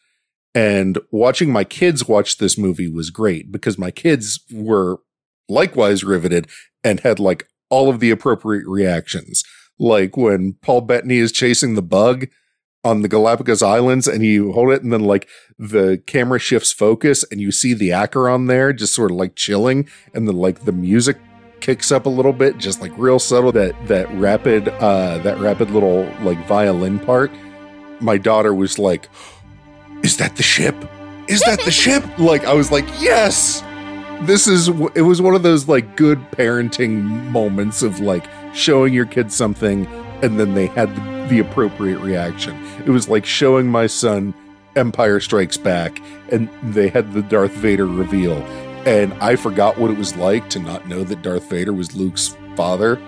And 0.55 0.98
watching 1.12 1.52
my 1.52 1.62
kids 1.62 2.09
watch 2.09 2.39
this 2.39 2.56
movie 2.56 2.89
was 2.89 3.10
great 3.10 3.52
because 3.52 3.78
my 3.78 3.90
kids 3.90 4.40
were 4.51 5.01
likewise 5.49 6.05
riveted 6.05 6.49
and 6.85 7.01
had 7.01 7.19
like 7.19 7.49
all 7.70 7.89
of 7.89 8.01
the 8.01 8.11
appropriate 8.11 8.66
reactions. 8.66 9.45
Like 9.79 10.16
when 10.16 10.55
paul 10.62 10.81
bettany 10.81 11.19
is 11.19 11.33
chasing 11.33 11.75
the 11.75 11.83
bug 11.83 12.27
on 12.85 13.03
the 13.03 13.09
Galapagos 13.09 13.62
Islands 13.62 14.07
and 14.07 14.25
you 14.25 14.53
hold 14.53 14.70
it 14.70 14.83
and 14.83 14.93
then 14.93 15.05
like 15.05 15.29
the 15.59 16.03
camera 16.07 16.39
shifts 16.39 16.73
focus 16.73 17.25
and 17.31 17.41
you 17.41 17.51
see 17.51 17.75
the 17.75 17.93
Acheron 17.93 18.47
there 18.47 18.73
just 18.73 18.95
sort 18.95 19.11
of 19.11 19.16
like 19.16 19.35
chilling 19.35 19.89
and 20.15 20.29
then 20.29 20.37
like 20.37 20.65
the 20.65 20.73
music 20.73 21.19
kicks 21.61 21.91
up 21.91 22.07
a 22.07 22.09
little 22.09 22.33
bit 22.33 22.57
just 22.59 22.81
like 22.81 22.93
real 22.97 23.19
subtle 23.19 23.51
that 23.51 23.75
that 23.89 24.09
rapid 24.15 24.69
uh 24.69 25.19
that 25.19 25.39
rapid 25.39 25.70
little 25.70 26.05
like 26.23 26.39
violin 26.47 26.99
part. 27.01 27.33
My 28.01 28.16
daughter 28.16 28.55
was 28.55 28.79
like 28.79 29.09
is 30.05 30.16
that 30.19 30.37
the 30.37 30.45
ship? 30.45 30.77
Is 31.29 31.41
that 31.41 31.61
the 31.65 31.70
ship? 31.83 32.05
Like 32.19 32.45
I 32.45 32.55
was 32.55 32.70
like 32.70 32.87
yes 33.01 33.62
this 34.23 34.47
is 34.47 34.69
it 34.69 35.03
was 35.03 35.23
one 35.23 35.35
of 35.35 35.43
those 35.43 35.69
like 35.69 35.97
good 35.97 36.19
parenting 36.32 37.03
moments 37.31 37.82
of 37.82 38.01
like 38.01 38.24
showing 38.55 38.93
your 38.93 39.07
kids 39.07 39.35
something 39.35 39.86
and 40.23 40.39
then 40.40 40.55
they 40.55 40.66
had 40.66 40.95
the, 40.97 41.27
the 41.28 41.39
appropriate 41.39 41.99
reaction. 42.01 42.57
It 42.85 42.90
was 42.90 43.09
like 43.09 43.24
showing 43.24 43.66
my 43.69 43.86
son 43.86 44.35
Empire 44.77 45.20
Strikes 45.20 45.57
Back 45.57 46.01
and 46.32 46.49
they 46.62 46.89
had 46.89 47.12
the 47.12 47.23
Darth 47.23 47.53
Vader 47.53 47.86
reveal 47.86 48.36
and 48.86 49.12
I 49.15 49.36
forgot 49.36 49.78
what 49.78 49.90
it 49.90 49.99
was 49.99 50.16
like 50.16 50.49
to 50.51 50.59
not 50.59 50.89
know 50.89 51.05
that 51.05 51.23
Darth 51.23 51.49
Vader 51.51 51.73
was 51.73 51.95
Luke's 51.95 52.36
father, 52.57 53.01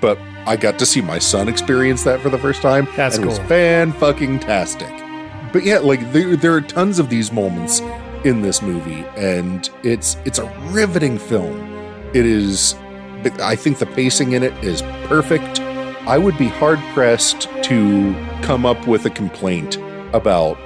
but 0.00 0.18
I 0.46 0.56
got 0.56 0.78
to 0.78 0.86
see 0.86 1.00
my 1.00 1.18
son 1.18 1.48
experience 1.48 2.04
that 2.04 2.20
for 2.20 2.30
the 2.30 2.38
first 2.38 2.62
time. 2.62 2.86
That's 2.96 3.16
and 3.16 3.24
It 3.24 3.28
was 3.28 3.38
cool. 3.38 3.48
fan 3.48 3.92
fucking 3.92 4.40
tastic. 4.40 4.92
But 5.52 5.64
yeah, 5.64 5.78
like 5.78 6.12
there, 6.12 6.36
there 6.36 6.54
are 6.54 6.60
tons 6.60 6.98
of 6.98 7.08
these 7.10 7.32
moments 7.32 7.80
in 8.24 8.42
this 8.42 8.62
movie, 8.62 9.04
and 9.16 9.70
it's 9.82 10.16
it's 10.24 10.38
a 10.38 10.46
riveting 10.70 11.18
film. 11.18 11.58
It 12.14 12.26
is. 12.26 12.74
I 13.40 13.56
think 13.56 13.78
the 13.78 13.86
pacing 13.86 14.32
in 14.32 14.42
it 14.42 14.52
is 14.64 14.82
perfect. 15.06 15.60
I 16.08 16.18
would 16.18 16.38
be 16.38 16.48
hard 16.48 16.78
pressed 16.94 17.42
to 17.64 18.14
come 18.42 18.64
up 18.64 18.86
with 18.86 19.04
a 19.04 19.10
complaint 19.10 19.76
about 20.14 20.56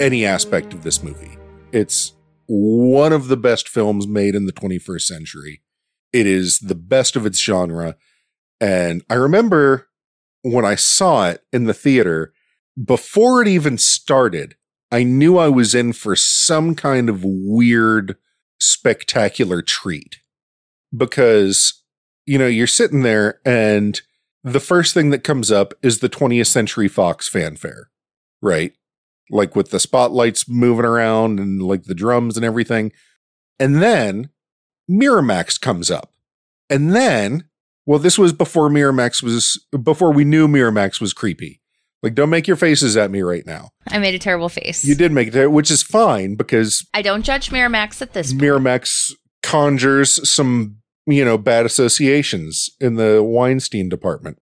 any 0.00 0.24
aspect 0.24 0.72
of 0.72 0.82
this 0.82 1.02
movie. 1.02 1.36
It's 1.72 2.14
one 2.46 3.12
of 3.12 3.28
the 3.28 3.36
best 3.36 3.68
films 3.68 4.06
made 4.06 4.34
in 4.34 4.46
the 4.46 4.52
21st 4.52 5.02
century. 5.02 5.62
It 6.12 6.26
is 6.26 6.58
the 6.58 6.74
best 6.74 7.16
of 7.16 7.26
its 7.26 7.38
genre. 7.38 7.96
And 8.60 9.02
I 9.08 9.14
remember 9.14 9.88
when 10.42 10.64
I 10.64 10.74
saw 10.74 11.30
it 11.30 11.42
in 11.52 11.64
the 11.64 11.74
theater, 11.74 12.32
before 12.82 13.42
it 13.42 13.48
even 13.48 13.78
started, 13.78 14.56
I 14.94 15.02
knew 15.02 15.38
I 15.38 15.48
was 15.48 15.74
in 15.74 15.92
for 15.92 16.14
some 16.14 16.76
kind 16.76 17.08
of 17.08 17.24
weird, 17.24 18.16
spectacular 18.60 19.60
treat. 19.60 20.20
Because, 20.96 21.82
you 22.26 22.38
know, 22.38 22.46
you're 22.46 22.68
sitting 22.68 23.02
there 23.02 23.40
and 23.44 24.00
the 24.44 24.60
first 24.60 24.94
thing 24.94 25.10
that 25.10 25.24
comes 25.24 25.50
up 25.50 25.74
is 25.82 25.98
the 25.98 26.08
20th 26.08 26.46
Century 26.46 26.86
Fox 26.86 27.28
fanfare, 27.28 27.90
right? 28.40 28.72
Like 29.30 29.56
with 29.56 29.70
the 29.70 29.80
spotlights 29.80 30.48
moving 30.48 30.84
around 30.84 31.40
and 31.40 31.60
like 31.60 31.84
the 31.84 31.94
drums 31.96 32.36
and 32.36 32.46
everything. 32.46 32.92
And 33.58 33.82
then 33.82 34.30
Miramax 34.88 35.60
comes 35.60 35.90
up. 35.90 36.12
And 36.70 36.94
then, 36.94 37.48
well, 37.84 37.98
this 37.98 38.16
was 38.16 38.32
before 38.32 38.70
Miramax 38.70 39.24
was, 39.24 39.66
before 39.82 40.12
we 40.12 40.24
knew 40.24 40.46
Miramax 40.46 41.00
was 41.00 41.12
creepy. 41.12 41.62
Like, 42.04 42.14
don't 42.14 42.28
make 42.28 42.46
your 42.46 42.58
faces 42.58 42.98
at 42.98 43.10
me 43.10 43.22
right 43.22 43.46
now. 43.46 43.70
I 43.88 43.98
made 43.98 44.14
a 44.14 44.18
terrible 44.18 44.50
face. 44.50 44.84
You 44.84 44.94
did 44.94 45.10
make 45.10 45.34
it 45.34 45.50
which 45.50 45.70
is 45.70 45.82
fine 45.82 46.34
because 46.34 46.86
I 46.92 47.00
don't 47.00 47.22
judge 47.22 47.48
Miramax 47.48 48.02
at 48.02 48.12
this 48.12 48.30
point. 48.30 48.42
Miramax 48.42 49.10
conjures 49.42 50.28
some, 50.28 50.76
you 51.06 51.24
know, 51.24 51.38
bad 51.38 51.64
associations 51.64 52.68
in 52.78 52.96
the 52.96 53.22
Weinstein 53.22 53.88
department. 53.88 54.36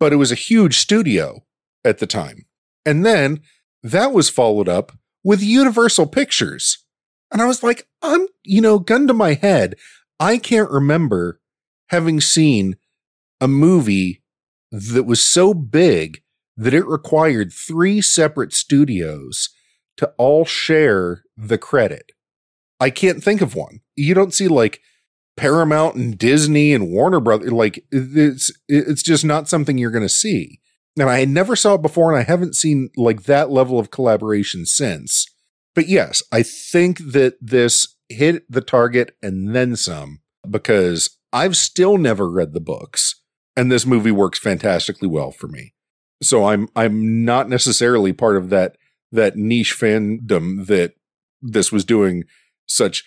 But 0.00 0.12
it 0.12 0.16
was 0.16 0.32
a 0.32 0.34
huge 0.34 0.78
studio 0.78 1.44
at 1.84 1.98
the 1.98 2.06
time. 2.08 2.46
And 2.84 3.06
then 3.06 3.42
that 3.84 4.12
was 4.12 4.28
followed 4.28 4.68
up 4.68 4.90
with 5.22 5.40
Universal 5.40 6.08
Pictures. 6.08 6.84
And 7.30 7.40
I 7.40 7.46
was 7.46 7.62
like, 7.62 7.86
I'm, 8.02 8.26
you 8.42 8.60
know, 8.60 8.80
gun 8.80 9.06
to 9.06 9.14
my 9.14 9.34
head, 9.34 9.76
I 10.18 10.36
can't 10.36 10.68
remember 10.68 11.40
having 11.90 12.20
seen 12.20 12.74
a 13.40 13.46
movie 13.46 14.20
that 14.72 15.04
was 15.04 15.24
so 15.24 15.54
big 15.54 16.22
that 16.56 16.74
it 16.74 16.86
required 16.86 17.52
three 17.52 18.00
separate 18.00 18.52
studios 18.52 19.50
to 19.96 20.12
all 20.18 20.44
share 20.44 21.22
the 21.36 21.58
credit. 21.58 22.12
I 22.80 22.90
can't 22.90 23.22
think 23.22 23.40
of 23.40 23.54
one. 23.54 23.80
You 23.96 24.14
don't 24.14 24.34
see 24.34 24.48
like 24.48 24.80
Paramount 25.36 25.96
and 25.96 26.16
Disney 26.16 26.72
and 26.72 26.90
Warner 26.90 27.20
Brothers. 27.20 27.52
Like 27.52 27.84
it's 27.90 28.52
it's 28.68 29.02
just 29.02 29.24
not 29.24 29.48
something 29.48 29.78
you're 29.78 29.90
going 29.90 30.02
to 30.02 30.08
see. 30.08 30.60
And 30.98 31.10
I 31.10 31.24
never 31.24 31.56
saw 31.56 31.74
it 31.74 31.82
before, 31.82 32.12
and 32.12 32.20
I 32.20 32.24
haven't 32.24 32.54
seen 32.54 32.90
like 32.96 33.24
that 33.24 33.50
level 33.50 33.80
of 33.80 33.90
collaboration 33.90 34.64
since. 34.64 35.26
But 35.74 35.88
yes, 35.88 36.22
I 36.30 36.44
think 36.44 36.98
that 36.98 37.34
this 37.40 37.96
hit 38.08 38.44
the 38.48 38.60
target 38.60 39.16
and 39.22 39.54
then 39.54 39.74
some 39.74 40.20
because 40.48 41.18
I've 41.32 41.56
still 41.56 41.98
never 41.98 42.30
read 42.30 42.52
the 42.52 42.60
books, 42.60 43.20
and 43.56 43.72
this 43.72 43.84
movie 43.86 44.12
works 44.12 44.38
fantastically 44.38 45.08
well 45.08 45.32
for 45.32 45.48
me. 45.48 45.74
So 46.22 46.46
I'm 46.46 46.68
I'm 46.76 47.24
not 47.24 47.48
necessarily 47.48 48.12
part 48.12 48.36
of 48.36 48.50
that 48.50 48.76
that 49.12 49.36
niche 49.36 49.76
fandom 49.78 50.66
that 50.66 50.94
this 51.42 51.70
was 51.70 51.84
doing 51.84 52.24
such 52.66 53.04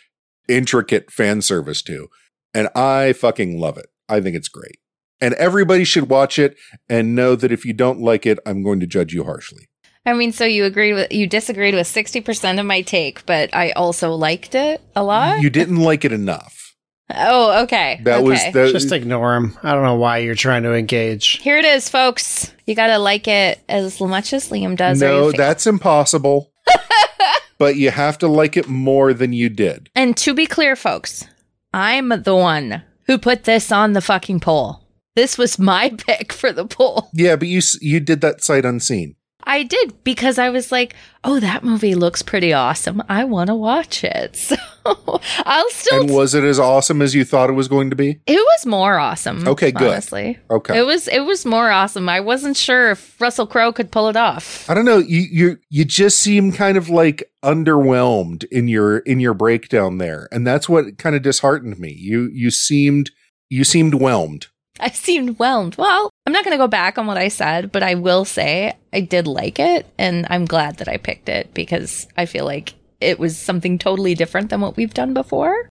intricate 0.47 1.11
fan 1.11 1.41
service 1.41 1.81
to. 1.83 2.07
And 2.53 2.69
I 2.75 3.13
fucking 3.13 3.59
love 3.59 3.77
it. 3.77 3.87
I 4.07 4.21
think 4.21 4.35
it's 4.35 4.47
great. 4.47 4.79
And 5.19 5.33
everybody 5.35 5.83
should 5.83 6.09
watch 6.09 6.37
it 6.39 6.55
and 6.87 7.15
know 7.15 7.35
that 7.35 7.51
if 7.51 7.65
you 7.65 7.73
don't 7.73 7.99
like 7.99 8.25
it, 8.25 8.39
I'm 8.45 8.63
going 8.63 8.79
to 8.79 8.87
judge 8.87 9.13
you 9.13 9.23
harshly. 9.23 9.67
I 10.05 10.13
mean, 10.13 10.31
so 10.31 10.45
you 10.45 10.63
agreed 10.63 10.93
with 10.93 11.11
you 11.11 11.27
disagreed 11.27 11.73
with 11.73 11.87
sixty 11.87 12.21
percent 12.21 12.59
of 12.59 12.65
my 12.65 12.81
take, 12.81 13.25
but 13.25 13.53
I 13.53 13.71
also 13.71 14.13
liked 14.13 14.55
it 14.55 14.81
a 14.95 15.03
lot. 15.03 15.41
You 15.41 15.49
didn't 15.49 15.77
like 15.77 16.05
it 16.05 16.13
enough. 16.13 16.66
Oh, 17.13 17.63
okay. 17.63 18.01
That 18.03 18.23
was 18.23 18.39
okay. 18.39 18.51
the 18.51 18.71
Just 18.71 18.91
ignore 18.91 19.35
him. 19.35 19.57
I 19.63 19.73
don't 19.73 19.83
know 19.83 19.95
why 19.95 20.17
you're 20.19 20.35
trying 20.35 20.63
to 20.63 20.73
engage. 20.73 21.39
Here 21.39 21.57
it 21.57 21.65
is, 21.65 21.87
folks. 21.87 22.53
You 22.65 22.75
gotta 22.75 22.99
like 22.99 23.27
it 23.27 23.59
as 23.69 23.99
much 24.01 24.33
as 24.33 24.49
Liam 24.49 24.75
does. 24.75 24.99
no, 24.99 25.27
you 25.27 25.31
fail. 25.31 25.37
that's 25.37 25.65
impossible. 25.65 26.51
but 27.57 27.77
you 27.77 27.91
have 27.91 28.17
to 28.19 28.27
like 28.27 28.57
it 28.57 28.67
more 28.67 29.13
than 29.13 29.33
you 29.33 29.49
did. 29.49 29.89
And 29.95 30.17
to 30.17 30.33
be 30.33 30.45
clear, 30.45 30.75
folks, 30.75 31.25
I'm 31.73 32.09
the 32.09 32.35
one 32.35 32.83
who 33.05 33.17
put 33.17 33.45
this 33.45 33.71
on 33.71 33.93
the 33.93 34.01
fucking 34.01 34.41
poll. 34.41 34.83
This 35.15 35.37
was 35.37 35.57
my 35.57 35.89
pick 35.97 36.33
for 36.33 36.51
the 36.51 36.65
poll. 36.65 37.09
Yeah, 37.13 37.37
but 37.37 37.47
you 37.47 37.61
you 37.81 37.99
did 37.99 38.21
that 38.21 38.43
sight 38.43 38.65
unseen. 38.65 39.15
I 39.47 39.63
did 39.63 40.03
because 40.03 40.37
I 40.37 40.49
was 40.49 40.71
like, 40.71 40.93
oh, 41.23 41.39
that 41.39 41.63
movie 41.63 41.95
looks 41.95 42.21
pretty 42.21 42.53
awesome. 42.53 43.01
I 43.09 43.23
want 43.23 43.47
to 43.47 43.55
watch 43.55 44.03
it. 44.03 44.55
So 44.87 45.19
I'll 45.45 45.69
still. 45.69 45.99
And 46.03 46.09
was 46.11 46.33
it 46.33 46.45
as 46.45 46.59
awesome 46.61 47.01
as 47.01 47.13
you 47.13 47.25
thought 47.25 47.49
it 47.49 47.53
was 47.53 47.67
going 47.67 47.89
to 47.89 47.95
be? 47.97 48.21
it 48.25 48.37
was 48.37 48.65
more 48.65 48.97
awesome. 48.97 49.45
Okay, 49.45 49.69
good. 49.73 49.89
Honestly, 49.91 50.39
Okay. 50.49 50.79
it 50.79 50.83
was. 50.85 51.09
It 51.09 51.25
was 51.25 51.45
more 51.45 51.69
awesome. 51.69 52.07
I 52.07 52.21
wasn't 52.21 52.55
sure 52.55 52.91
if 52.91 53.19
Russell 53.19 53.47
Crowe 53.47 53.73
could 53.73 53.91
pull 53.91 54.07
it 54.07 54.15
off. 54.15 54.69
I 54.69 54.73
don't 54.73 54.85
know. 54.85 54.99
You 54.99 55.25
you 55.29 55.57
you 55.69 55.83
just 55.83 56.19
seem 56.19 56.53
kind 56.53 56.77
of 56.77 56.87
like 56.89 57.29
underwhelmed 57.43 58.45
in 58.45 58.67
your 58.69 58.99
in 58.99 59.19
your 59.19 59.33
breakdown 59.33 59.97
there, 59.97 60.27
and 60.31 60.47
that's 60.47 60.69
what 60.69 60.97
kind 60.97 61.15
of 61.17 61.21
disheartened 61.21 61.77
me. 61.79 61.91
You 61.91 62.29
you 62.33 62.49
seemed 62.49 63.11
you 63.49 63.63
seemed 63.65 63.93
whelmed. 63.95 64.47
I 64.79 64.89
seemed 64.91 65.37
whelmed. 65.37 65.75
Well, 65.77 66.11
I'm 66.27 66.33
not 66.33 66.43
going 66.43 66.51
to 66.51 66.61
go 66.61 66.67
back 66.67 66.97
on 66.97 67.07
what 67.07 67.17
I 67.17 67.29
said, 67.29 67.71
but 67.71 67.83
I 67.83 67.95
will 67.95 68.25
say 68.25 68.73
I 68.91 68.99
did 68.99 69.27
like 69.27 69.59
it, 69.59 69.85
and 69.97 70.27
I'm 70.29 70.43
glad 70.43 70.75
that 70.79 70.89
I 70.89 70.97
picked 70.97 71.29
it 71.29 71.53
because 71.53 72.05
I 72.17 72.25
feel 72.25 72.43
like 72.43 72.73
it 72.99 73.17
was 73.17 73.37
something 73.37 73.77
totally 73.77 74.13
different 74.13 74.49
than 74.49 74.59
what 74.59 74.75
we've 74.75 74.93
done 74.93 75.13
before. 75.13 75.69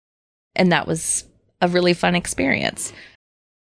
And 0.57 0.73
that 0.73 0.87
was 0.87 1.25
a 1.61 1.69
really 1.69 1.93
fun 1.93 2.15
experience. 2.15 2.95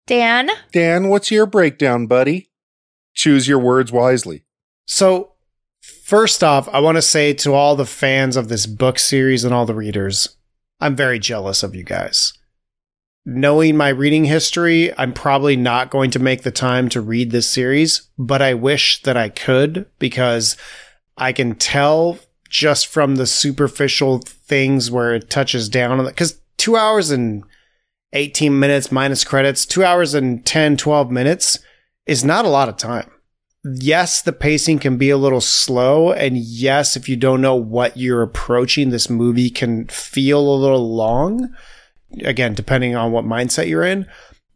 Dan, 0.06 0.48
Dan, 0.72 1.10
what's 1.10 1.30
your 1.30 1.44
breakdown, 1.44 2.06
buddy? 2.06 2.48
Choose 3.12 3.46
your 3.46 3.58
words 3.58 3.92
wisely. 3.92 4.46
So, 4.86 5.32
first 5.82 6.42
off, 6.42 6.70
I 6.72 6.80
want 6.80 6.96
to 6.96 7.02
say 7.02 7.34
to 7.34 7.52
all 7.52 7.76
the 7.76 7.84
fans 7.84 8.34
of 8.34 8.48
this 8.48 8.64
book 8.64 8.98
series 8.98 9.44
and 9.44 9.52
all 9.52 9.66
the 9.66 9.74
readers, 9.74 10.38
I'm 10.80 10.96
very 10.96 11.18
jealous 11.18 11.62
of 11.62 11.74
you 11.74 11.84
guys. 11.84 12.32
Knowing 13.30 13.76
my 13.76 13.90
reading 13.90 14.24
history, 14.24 14.90
I'm 14.96 15.12
probably 15.12 15.54
not 15.54 15.90
going 15.90 16.10
to 16.12 16.18
make 16.18 16.44
the 16.44 16.50
time 16.50 16.88
to 16.88 17.00
read 17.02 17.30
this 17.30 17.46
series, 17.46 18.08
but 18.18 18.40
I 18.40 18.54
wish 18.54 19.02
that 19.02 19.18
I 19.18 19.28
could 19.28 19.84
because 19.98 20.56
I 21.18 21.32
can 21.32 21.54
tell 21.54 22.18
just 22.48 22.86
from 22.86 23.16
the 23.16 23.26
superficial 23.26 24.20
things 24.20 24.90
where 24.90 25.14
it 25.14 25.28
touches 25.28 25.68
down 25.68 26.00
on 26.00 26.06
it. 26.06 26.10
Because 26.10 26.40
two 26.56 26.78
hours 26.78 27.10
and 27.10 27.44
18 28.14 28.58
minutes 28.58 28.90
minus 28.90 29.24
credits, 29.24 29.66
two 29.66 29.84
hours 29.84 30.14
and 30.14 30.46
10, 30.46 30.78
12 30.78 31.10
minutes 31.10 31.58
is 32.06 32.24
not 32.24 32.46
a 32.46 32.48
lot 32.48 32.70
of 32.70 32.78
time 32.78 33.10
yes, 33.64 34.22
the 34.22 34.32
pacing 34.32 34.78
can 34.78 34.96
be 34.96 35.10
a 35.10 35.16
little 35.16 35.40
slow. 35.40 36.12
And 36.12 36.36
yes, 36.36 36.96
if 36.96 37.08
you 37.08 37.16
don't 37.16 37.40
know 37.40 37.56
what 37.56 37.96
you're 37.96 38.22
approaching, 38.22 38.90
this 38.90 39.10
movie 39.10 39.50
can 39.50 39.86
feel 39.88 40.40
a 40.40 40.56
little 40.56 40.94
long. 40.94 41.54
Again, 42.24 42.54
depending 42.54 42.96
on 42.96 43.12
what 43.12 43.24
mindset 43.24 43.68
you're 43.68 43.84
in. 43.84 44.06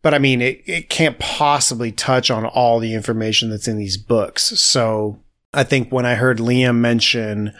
But 0.02 0.14
I 0.14 0.18
mean, 0.18 0.42
it, 0.42 0.62
it 0.66 0.88
can't 0.88 1.18
possibly 1.18 1.92
touch 1.92 2.30
on 2.30 2.44
all 2.44 2.80
the 2.80 2.94
information 2.94 3.50
that's 3.50 3.68
in 3.68 3.78
these 3.78 3.96
books. 3.96 4.44
So 4.60 5.20
I 5.54 5.64
think 5.64 5.92
when 5.92 6.06
I 6.06 6.14
heard 6.14 6.38
Liam 6.38 6.76
mention, 6.76 7.54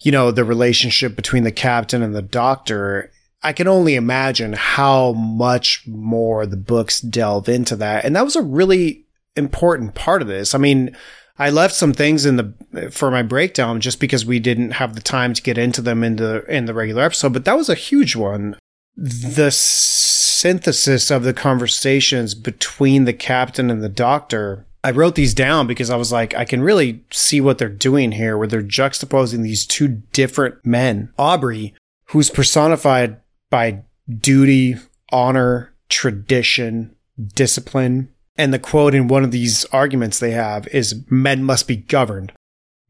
you 0.00 0.12
know, 0.12 0.30
the 0.30 0.44
relationship 0.44 1.16
between 1.16 1.42
the 1.42 1.52
captain 1.52 2.02
and 2.02 2.14
the 2.14 2.22
doctor, 2.22 3.10
I 3.42 3.52
can 3.52 3.66
only 3.66 3.94
imagine 3.94 4.52
how 4.52 5.12
much 5.12 5.86
more 5.86 6.46
the 6.46 6.56
books 6.56 7.00
delve 7.00 7.48
into 7.48 7.76
that. 7.76 8.04
And 8.04 8.14
that 8.14 8.24
was 8.24 8.36
a 8.36 8.42
really 8.42 9.06
important 9.36 9.94
part 9.94 10.22
of 10.22 10.28
this. 10.28 10.54
I 10.54 10.58
mean, 10.58 10.96
I 11.38 11.50
left 11.50 11.74
some 11.74 11.92
things 11.92 12.24
in 12.24 12.36
the 12.36 12.90
for 12.92 13.10
my 13.10 13.22
breakdown 13.22 13.80
just 13.80 13.98
because 13.98 14.24
we 14.24 14.38
didn't 14.38 14.72
have 14.72 14.94
the 14.94 15.00
time 15.00 15.34
to 15.34 15.42
get 15.42 15.58
into 15.58 15.82
them 15.82 16.04
in 16.04 16.16
the 16.16 16.44
in 16.44 16.66
the 16.66 16.74
regular 16.74 17.02
episode, 17.02 17.32
but 17.32 17.44
that 17.44 17.56
was 17.56 17.68
a 17.68 17.74
huge 17.74 18.14
one. 18.14 18.56
The 18.96 19.50
synthesis 19.50 21.10
of 21.10 21.22
the 21.22 21.32
conversations 21.32 22.34
between 22.34 23.04
the 23.04 23.12
captain 23.12 23.70
and 23.70 23.82
the 23.82 23.88
doctor. 23.88 24.66
I 24.84 24.90
wrote 24.90 25.14
these 25.14 25.32
down 25.32 25.66
because 25.66 25.90
I 25.90 25.96
was 25.96 26.12
like, 26.12 26.34
I 26.34 26.44
can 26.44 26.62
really 26.62 27.02
see 27.10 27.40
what 27.40 27.58
they're 27.58 27.68
doing 27.68 28.12
here, 28.12 28.36
where 28.36 28.46
they're 28.46 28.62
juxtaposing 28.62 29.42
these 29.42 29.66
two 29.66 29.88
different 29.88 30.64
men. 30.64 31.10
Aubrey, 31.18 31.74
who's 32.08 32.28
personified 32.30 33.20
by 33.50 33.84
duty, 34.20 34.76
honor, 35.10 35.72
tradition, 35.88 36.94
discipline, 37.34 38.10
and 38.36 38.52
the 38.52 38.58
quote 38.58 38.94
in 38.94 39.08
one 39.08 39.24
of 39.24 39.30
these 39.30 39.64
arguments 39.66 40.18
they 40.18 40.32
have 40.32 40.66
is 40.68 41.04
men 41.08 41.42
must 41.42 41.66
be 41.66 41.76
governed. 41.76 42.32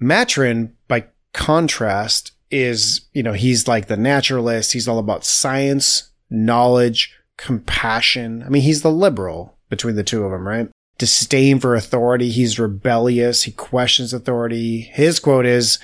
Maturin, 0.01 0.75
by 0.89 1.07
contrast, 1.33 2.33
is, 2.55 3.03
you 3.13 3.23
know, 3.23 3.33
he's 3.33 3.67
like 3.67 3.87
the 3.87 3.97
naturalist. 3.97 4.73
He's 4.73 4.87
all 4.87 4.99
about 4.99 5.25
science, 5.25 6.11
knowledge, 6.31 7.15
compassion. 7.37 8.43
I 8.45 8.49
mean, 8.49 8.63
he's 8.63 8.83
the 8.83 8.91
liberal 8.91 9.59
between 9.69 9.97
the 9.97 10.05
two 10.05 10.25
of 10.25 10.31
them, 10.31 10.47
right? 10.47 10.69
Disdain 10.99 11.59
for 11.59 11.75
authority. 11.75 12.31
He's 12.31 12.59
rebellious. 12.59 13.43
He 13.43 13.53
questions 13.53 14.13
authority. 14.13 14.83
His 14.83 15.19
quote 15.19 15.47
is, 15.47 15.79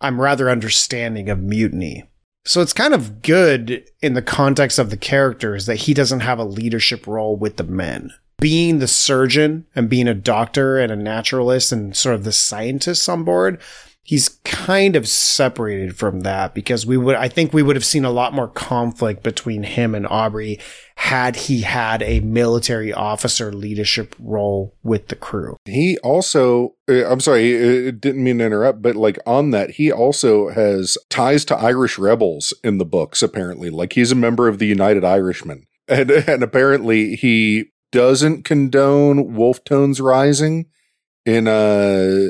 I'm 0.00 0.20
rather 0.20 0.50
understanding 0.50 1.28
of 1.30 1.40
mutiny. 1.40 2.10
So 2.44 2.60
it's 2.60 2.72
kind 2.72 2.94
of 2.94 3.22
good 3.22 3.88
in 4.02 4.14
the 4.14 4.22
context 4.22 4.78
of 4.78 4.90
the 4.90 4.96
characters 4.96 5.66
that 5.66 5.76
he 5.76 5.94
doesn't 5.94 6.20
have 6.20 6.38
a 6.38 6.44
leadership 6.44 7.06
role 7.06 7.36
with 7.36 7.56
the 7.56 7.64
men 7.64 8.12
being 8.38 8.78
the 8.78 8.88
surgeon 8.88 9.66
and 9.74 9.88
being 9.88 10.08
a 10.08 10.14
doctor 10.14 10.78
and 10.78 10.92
a 10.92 10.96
naturalist 10.96 11.72
and 11.72 11.96
sort 11.96 12.14
of 12.14 12.24
the 12.24 12.32
scientists 12.32 13.08
on 13.08 13.24
board, 13.24 13.60
he's 14.06 14.28
kind 14.44 14.94
of 14.94 15.08
separated 15.08 15.96
from 15.96 16.20
that 16.20 16.54
because 16.54 16.86
we 16.86 16.96
would, 16.96 17.16
I 17.16 17.28
think 17.28 17.52
we 17.52 17.62
would 17.62 17.74
have 17.74 17.84
seen 17.84 18.04
a 18.04 18.10
lot 18.10 18.32
more 18.32 18.46
conflict 18.46 19.24
between 19.24 19.64
him 19.64 19.96
and 19.96 20.06
Aubrey 20.06 20.60
had 20.94 21.34
he 21.34 21.62
had 21.62 22.04
a 22.04 22.20
military 22.20 22.92
officer 22.92 23.52
leadership 23.52 24.14
role 24.20 24.76
with 24.84 25.08
the 25.08 25.16
crew. 25.16 25.56
He 25.64 25.98
also, 26.04 26.76
uh, 26.88 27.04
I'm 27.10 27.18
sorry, 27.18 27.88
uh, 27.88 27.90
didn't 27.90 28.22
mean 28.22 28.38
to 28.38 28.46
interrupt, 28.46 28.80
but 28.80 28.94
like 28.94 29.18
on 29.26 29.50
that, 29.50 29.70
he 29.70 29.90
also 29.90 30.50
has 30.50 30.96
ties 31.10 31.44
to 31.46 31.56
Irish 31.56 31.98
rebels 31.98 32.54
in 32.62 32.78
the 32.78 32.84
books, 32.84 33.24
apparently. 33.24 33.70
Like 33.70 33.94
he's 33.94 34.12
a 34.12 34.16
member 34.16 34.46
of 34.46 34.60
the 34.60 34.66
United 34.66 35.04
Irishmen. 35.04 35.66
And, 35.88 36.10
and 36.28 36.44
apparently 36.44 37.16
he 37.16 37.72
doesn't 37.90 38.44
condone 38.44 39.34
Wolfe 39.34 39.64
Tone's 39.64 40.00
rising 40.00 40.66
in 41.24 41.48
uh 41.48 42.28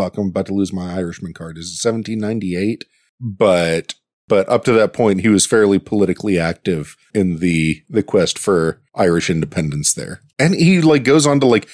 fuck 0.00 0.16
i'm 0.18 0.28
about 0.28 0.46
to 0.46 0.54
lose 0.54 0.72
my 0.72 0.94
irishman 0.94 1.32
card 1.32 1.58
is 1.58 1.66
it 1.68 1.86
1798 1.88 2.84
but 3.20 3.94
but 4.28 4.48
up 4.48 4.64
to 4.64 4.72
that 4.72 4.92
point 4.92 5.20
he 5.20 5.28
was 5.28 5.46
fairly 5.46 5.78
politically 5.78 6.38
active 6.38 6.96
in 7.14 7.38
the 7.38 7.82
the 7.88 8.02
quest 8.02 8.38
for 8.38 8.80
irish 8.94 9.28
independence 9.30 9.92
there 9.94 10.20
and 10.38 10.54
he 10.54 10.80
like 10.80 11.04
goes 11.04 11.26
on 11.26 11.40
to 11.40 11.46
like 11.46 11.68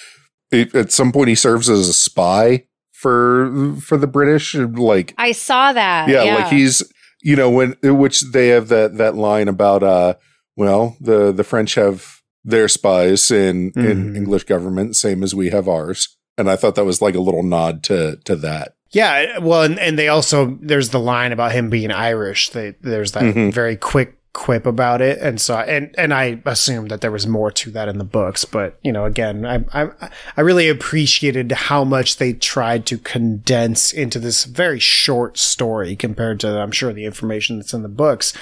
it, 0.50 0.74
at 0.74 0.92
some 0.92 1.12
point 1.12 1.28
he 1.28 1.34
serves 1.34 1.68
as 1.68 1.88
a 1.88 1.92
spy 1.92 2.64
for 2.92 3.74
for 3.80 3.96
the 3.98 4.06
british 4.06 4.54
like 4.54 5.14
I 5.18 5.32
saw 5.32 5.72
that. 5.72 6.08
yeah, 6.08 6.24
Yeah, 6.24 6.34
like 6.36 6.48
he's 6.52 6.82
you 7.22 7.36
know 7.36 7.50
when 7.50 7.76
which 7.82 8.20
they 8.32 8.48
have 8.48 8.68
that 8.68 8.96
that 8.96 9.14
line 9.16 9.48
about 9.48 9.82
uh 9.82 10.14
well 10.56 10.96
the 11.00 11.32
the 11.32 11.44
french 11.44 11.74
have 11.74 12.22
their 12.44 12.68
spies 12.68 13.30
in 13.30 13.72
in 13.76 14.12
Mhm. 14.12 14.16
english 14.16 14.44
government 14.44 14.96
same 14.96 15.22
as 15.22 15.34
we 15.34 15.50
have 15.50 15.68
ours 15.68 16.16
and 16.38 16.50
i 16.50 16.56
thought 16.56 16.74
that 16.74 16.84
was 16.84 17.00
like 17.02 17.14
a 17.14 17.20
little 17.20 17.42
nod 17.42 17.82
to 17.82 18.16
to 18.24 18.36
that 18.36 18.74
Yeah, 18.92 19.38
well, 19.38 19.62
and, 19.64 19.78
and 19.80 19.98
they 19.98 20.08
also 20.08 20.56
there's 20.62 20.90
the 20.90 21.00
line 21.00 21.32
about 21.32 21.52
him 21.52 21.68
being 21.70 21.90
Irish. 21.90 22.50
They, 22.50 22.74
there's 22.80 23.12
that 23.12 23.24
Mhm. 23.24 23.52
very 23.52 23.76
quick 23.76 24.14
quip 24.32 24.64
about 24.64 25.00
it, 25.02 25.18
and 25.18 25.40
so 25.40 25.56
and 25.58 25.92
and 25.98 26.14
I 26.14 26.40
assumed 26.46 26.90
that 26.90 27.00
there 27.00 27.10
was 27.10 27.26
more 27.26 27.50
to 27.50 27.70
that 27.72 27.88
in 27.88 27.98
the 27.98 28.04
books. 28.04 28.44
But 28.44 28.78
you 28.84 28.92
know, 28.92 29.04
again, 29.04 29.44
I 29.44 29.64
I 29.74 29.90
I 30.36 30.40
really 30.42 30.68
appreciated 30.68 31.50
how 31.52 31.84
much 31.84 32.16
they 32.18 32.32
tried 32.32 32.86
to 32.86 32.96
condense 32.98 33.92
into 33.92 34.18
this 34.20 34.44
very 34.44 34.78
short 34.78 35.36
story 35.36 35.96
compared 35.96 36.38
to 36.40 36.48
I'm 36.60 36.70
sure 36.72 36.92
the 36.92 37.06
information 37.06 37.58
that's 37.58 37.74
in 37.74 37.82
the 37.82 37.88
books. 38.04 38.32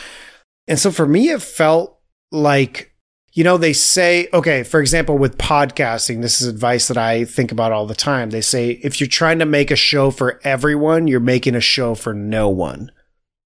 And 0.68 0.78
so 0.78 0.90
for 0.90 1.06
me, 1.06 1.30
it 1.30 1.42
felt 1.42 1.98
like 2.30 2.92
you 3.34 3.42
know, 3.42 3.56
they 3.58 3.72
say, 3.72 4.28
okay, 4.32 4.62
for 4.62 4.80
example, 4.80 5.18
with 5.18 5.38
podcasting, 5.38 6.22
this 6.22 6.40
is 6.40 6.46
advice 6.46 6.86
that 6.86 6.96
I 6.96 7.24
think 7.24 7.50
about 7.50 7.72
all 7.72 7.84
the 7.84 7.94
time. 7.94 8.30
They 8.30 8.40
say, 8.40 8.70
if 8.82 9.00
you're 9.00 9.08
trying 9.08 9.40
to 9.40 9.46
make 9.46 9.72
a 9.72 9.76
show 9.76 10.12
for 10.12 10.40
everyone, 10.44 11.08
you're 11.08 11.18
making 11.18 11.56
a 11.56 11.60
show 11.60 11.96
for 11.96 12.14
no 12.14 12.48
one. 12.48 12.92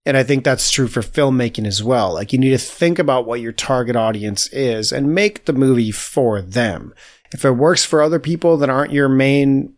And 0.04 0.16
I 0.16 0.24
think 0.24 0.44
that's 0.44 0.70
true 0.70 0.88
for 0.88 1.00
filmmaking 1.00 1.66
as 1.66 1.82
well. 1.82 2.12
Like 2.12 2.34
you 2.34 2.38
need 2.38 2.50
to 2.50 2.58
think 2.58 2.98
about 2.98 3.26
what 3.26 3.40
your 3.40 3.52
target 3.52 3.96
audience 3.96 4.46
is 4.48 4.92
and 4.92 5.14
make 5.14 5.46
the 5.46 5.54
movie 5.54 5.90
for 5.90 6.42
them. 6.42 6.92
If 7.32 7.44
it 7.46 7.52
works 7.52 7.84
for 7.84 8.02
other 8.02 8.18
people 8.18 8.58
that 8.58 8.70
aren't 8.70 8.92
your 8.92 9.08
main 9.08 9.74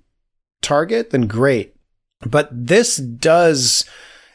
target, 0.60 1.10
then 1.10 1.28
great. 1.28 1.76
But 2.26 2.48
this 2.52 2.96
does 2.96 3.84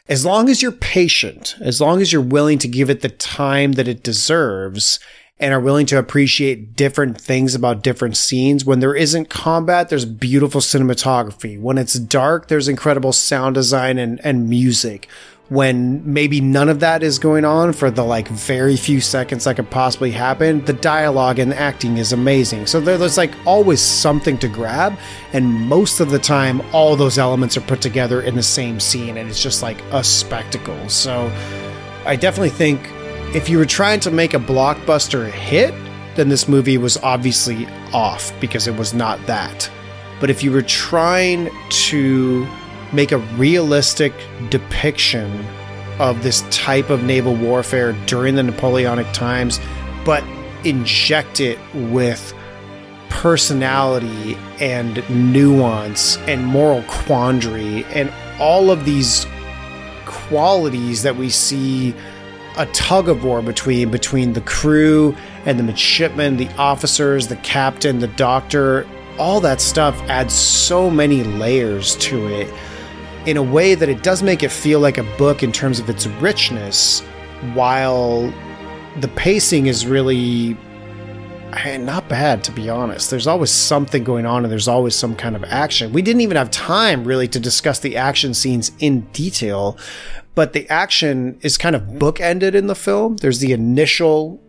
as 0.08 0.24
long 0.24 0.48
as 0.48 0.62
you're 0.62 0.72
patient, 0.72 1.56
as 1.60 1.80
long 1.80 2.00
as 2.00 2.12
you're 2.12 2.22
willing 2.22 2.58
to 2.58 2.68
give 2.68 2.88
it 2.88 3.00
the 3.02 3.08
time 3.08 3.72
that 3.72 3.88
it 3.88 4.02
deserves 4.02 5.00
and 5.38 5.52
are 5.52 5.60
willing 5.60 5.86
to 5.86 5.98
appreciate 5.98 6.74
different 6.76 7.20
things 7.20 7.54
about 7.54 7.82
different 7.82 8.16
scenes. 8.16 8.64
When 8.64 8.80
there 8.80 8.94
isn't 8.94 9.28
combat, 9.28 9.90
there's 9.90 10.06
beautiful 10.06 10.62
cinematography. 10.62 11.60
When 11.60 11.76
it's 11.76 11.94
dark, 11.94 12.48
there's 12.48 12.68
incredible 12.68 13.12
sound 13.12 13.54
design 13.54 13.98
and, 13.98 14.18
and 14.24 14.48
music. 14.48 15.08
When 15.48 16.02
maybe 16.10 16.40
none 16.40 16.68
of 16.68 16.80
that 16.80 17.02
is 17.02 17.20
going 17.20 17.44
on 17.44 17.72
for 17.74 17.90
the 17.90 18.02
like 18.02 18.26
very 18.28 18.76
few 18.76 19.00
seconds 19.00 19.44
that 19.44 19.56
could 19.56 19.70
possibly 19.70 20.10
happen, 20.10 20.64
the 20.64 20.72
dialogue 20.72 21.38
and 21.38 21.52
acting 21.54 21.98
is 21.98 22.12
amazing. 22.12 22.66
So 22.66 22.80
there's 22.80 23.18
like 23.18 23.32
always 23.44 23.80
something 23.80 24.38
to 24.38 24.48
grab. 24.48 24.98
And 25.34 25.46
most 25.46 26.00
of 26.00 26.10
the 26.10 26.18
time, 26.18 26.62
all 26.72 26.96
those 26.96 27.18
elements 27.18 27.56
are 27.56 27.60
put 27.60 27.82
together 27.82 28.22
in 28.22 28.34
the 28.34 28.42
same 28.42 28.80
scene 28.80 29.18
and 29.18 29.28
it's 29.28 29.40
just 29.40 29.62
like 29.62 29.80
a 29.92 30.02
spectacle. 30.02 30.88
So 30.88 31.30
I 32.06 32.16
definitely 32.16 32.50
think 32.50 32.90
if 33.34 33.48
you 33.48 33.58
were 33.58 33.66
trying 33.66 34.00
to 34.00 34.10
make 34.10 34.34
a 34.34 34.38
blockbuster 34.38 35.30
hit, 35.30 35.74
then 36.14 36.28
this 36.28 36.48
movie 36.48 36.78
was 36.78 36.96
obviously 36.98 37.66
off 37.92 38.32
because 38.40 38.66
it 38.66 38.76
was 38.76 38.94
not 38.94 39.24
that. 39.26 39.70
But 40.20 40.30
if 40.30 40.42
you 40.42 40.50
were 40.50 40.62
trying 40.62 41.50
to 41.68 42.46
make 42.92 43.12
a 43.12 43.18
realistic 43.18 44.12
depiction 44.48 45.44
of 45.98 46.22
this 46.22 46.42
type 46.50 46.90
of 46.90 47.02
naval 47.02 47.34
warfare 47.34 47.92
during 48.06 48.34
the 48.34 48.42
Napoleonic 48.42 49.12
times, 49.12 49.60
but 50.04 50.24
inject 50.64 51.40
it 51.40 51.58
with 51.74 52.34
personality 53.08 54.36
and 54.60 55.02
nuance 55.32 56.16
and 56.18 56.44
moral 56.44 56.82
quandary 56.84 57.84
and 57.86 58.12
all 58.38 58.70
of 58.70 58.84
these 58.84 59.26
qualities 60.04 61.02
that 61.02 61.16
we 61.16 61.28
see 61.30 61.94
a 62.56 62.66
tug 62.66 63.08
of 63.08 63.24
war 63.24 63.42
between 63.42 63.90
between 63.90 64.32
the 64.32 64.40
crew 64.42 65.14
and 65.44 65.58
the 65.58 65.62
midshipmen, 65.62 66.36
the 66.36 66.48
officers, 66.56 67.28
the 67.28 67.36
captain, 67.36 67.98
the 67.98 68.08
doctor. 68.08 68.86
All 69.18 69.40
that 69.40 69.60
stuff 69.60 69.98
adds 70.08 70.34
so 70.34 70.90
many 70.90 71.22
layers 71.22 71.96
to 71.96 72.26
it 72.26 72.52
in 73.26 73.36
a 73.36 73.42
way 73.42 73.74
that 73.74 73.88
it 73.88 74.02
does 74.02 74.22
make 74.22 74.42
it 74.42 74.50
feel 74.50 74.80
like 74.80 74.98
a 74.98 75.16
book 75.16 75.42
in 75.42 75.52
terms 75.52 75.80
of 75.80 75.90
its 75.90 76.06
richness, 76.06 77.00
while 77.54 78.32
the 79.00 79.08
pacing 79.08 79.66
is 79.66 79.86
really 79.86 80.56
not 81.64 82.08
bad 82.08 82.44
to 82.44 82.52
be 82.52 82.68
honest. 82.68 83.10
There's 83.10 83.26
always 83.26 83.50
something 83.50 84.04
going 84.04 84.26
on 84.26 84.44
and 84.44 84.52
there's 84.52 84.68
always 84.68 84.94
some 84.94 85.16
kind 85.16 85.36
of 85.36 85.44
action. 85.44 85.92
We 85.92 86.02
didn't 86.02 86.22
even 86.22 86.36
have 86.36 86.50
time 86.50 87.04
really 87.04 87.28
to 87.28 87.40
discuss 87.40 87.78
the 87.78 87.96
action 87.96 88.34
scenes 88.34 88.72
in 88.78 89.02
detail, 89.12 89.78
but 90.34 90.52
the 90.52 90.68
action 90.68 91.38
is 91.42 91.58
kind 91.58 91.74
of 91.74 91.82
bookended 91.82 92.54
in 92.54 92.66
the 92.66 92.74
film. 92.74 93.16
There's 93.16 93.40
the 93.40 93.52
initial, 93.52 94.40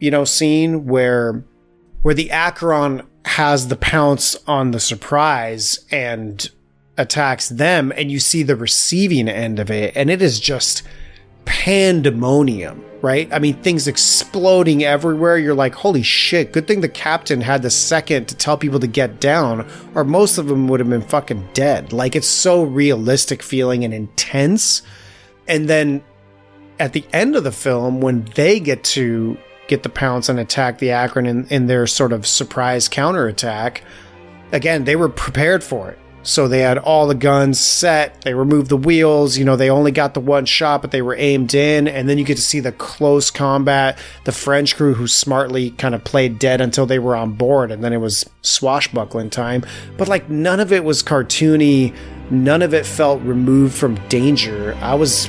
you 0.00 0.10
know, 0.10 0.24
scene 0.24 0.86
where 0.86 1.44
where 2.02 2.14
the 2.14 2.30
Acheron 2.30 3.02
has 3.24 3.68
the 3.68 3.76
pounce 3.76 4.36
on 4.46 4.70
the 4.70 4.80
surprise 4.80 5.84
and 5.90 6.48
attacks 6.98 7.48
them 7.48 7.92
and 7.96 8.10
you 8.10 8.20
see 8.20 8.42
the 8.42 8.56
receiving 8.56 9.28
end 9.28 9.58
of 9.58 9.70
it 9.70 9.94
and 9.96 10.08
it 10.08 10.22
is 10.22 10.40
just 10.40 10.82
pandemonium, 11.46 12.84
right? 13.00 13.32
I 13.32 13.38
mean, 13.38 13.54
things 13.62 13.88
exploding 13.88 14.84
everywhere. 14.84 15.38
You're 15.38 15.54
like, 15.54 15.74
holy 15.74 16.02
shit, 16.02 16.52
good 16.52 16.66
thing 16.66 16.82
the 16.82 16.88
captain 16.88 17.40
had 17.40 17.62
the 17.62 17.70
second 17.70 18.28
to 18.28 18.36
tell 18.36 18.58
people 18.58 18.80
to 18.80 18.86
get 18.86 19.20
down, 19.20 19.66
or 19.94 20.04
most 20.04 20.36
of 20.36 20.46
them 20.46 20.68
would 20.68 20.80
have 20.80 20.90
been 20.90 21.00
fucking 21.00 21.48
dead. 21.54 21.94
Like, 21.94 22.14
it's 22.14 22.28
so 22.28 22.62
realistic 22.62 23.42
feeling 23.42 23.84
and 23.84 23.94
intense 23.94 24.82
and 25.48 25.68
then 25.68 26.02
at 26.78 26.92
the 26.92 27.04
end 27.12 27.36
of 27.36 27.44
the 27.44 27.52
film, 27.52 28.00
when 28.00 28.24
they 28.34 28.60
get 28.60 28.84
to 28.84 29.38
get 29.68 29.82
the 29.82 29.88
pounce 29.88 30.28
and 30.28 30.38
attack 30.38 30.78
the 30.78 30.90
Acheron 30.90 31.26
in, 31.26 31.46
in 31.48 31.66
their 31.66 31.86
sort 31.86 32.12
of 32.12 32.26
surprise 32.26 32.88
counterattack, 32.88 33.82
again, 34.52 34.84
they 34.84 34.96
were 34.96 35.08
prepared 35.08 35.64
for 35.64 35.90
it. 35.90 35.98
So 36.26 36.48
they 36.48 36.60
had 36.60 36.76
all 36.76 37.06
the 37.06 37.14
guns 37.14 37.58
set. 37.58 38.22
They 38.22 38.34
removed 38.34 38.68
the 38.68 38.76
wheels. 38.76 39.38
You 39.38 39.44
know, 39.44 39.56
they 39.56 39.70
only 39.70 39.92
got 39.92 40.14
the 40.14 40.20
one 40.20 40.44
shot, 40.44 40.82
but 40.82 40.90
they 40.90 41.02
were 41.02 41.16
aimed 41.16 41.54
in. 41.54 41.88
And 41.88 42.08
then 42.08 42.18
you 42.18 42.24
get 42.24 42.36
to 42.36 42.42
see 42.42 42.60
the 42.60 42.72
close 42.72 43.30
combat, 43.30 43.98
the 44.24 44.32
French 44.32 44.76
crew 44.76 44.94
who 44.94 45.06
smartly 45.06 45.70
kind 45.70 45.94
of 45.94 46.04
played 46.04 46.38
dead 46.38 46.60
until 46.60 46.84
they 46.84 46.98
were 46.98 47.16
on 47.16 47.32
board. 47.32 47.70
And 47.70 47.82
then 47.82 47.92
it 47.92 48.00
was 48.00 48.28
swashbuckling 48.42 49.30
time. 49.30 49.64
But 49.96 50.08
like 50.08 50.28
none 50.28 50.60
of 50.60 50.72
it 50.72 50.84
was 50.84 51.02
cartoony 51.02 51.94
none 52.30 52.62
of 52.62 52.74
it 52.74 52.86
felt 52.86 53.22
removed 53.22 53.74
from 53.74 53.94
danger. 54.08 54.74
I 54.80 54.94
was 54.94 55.28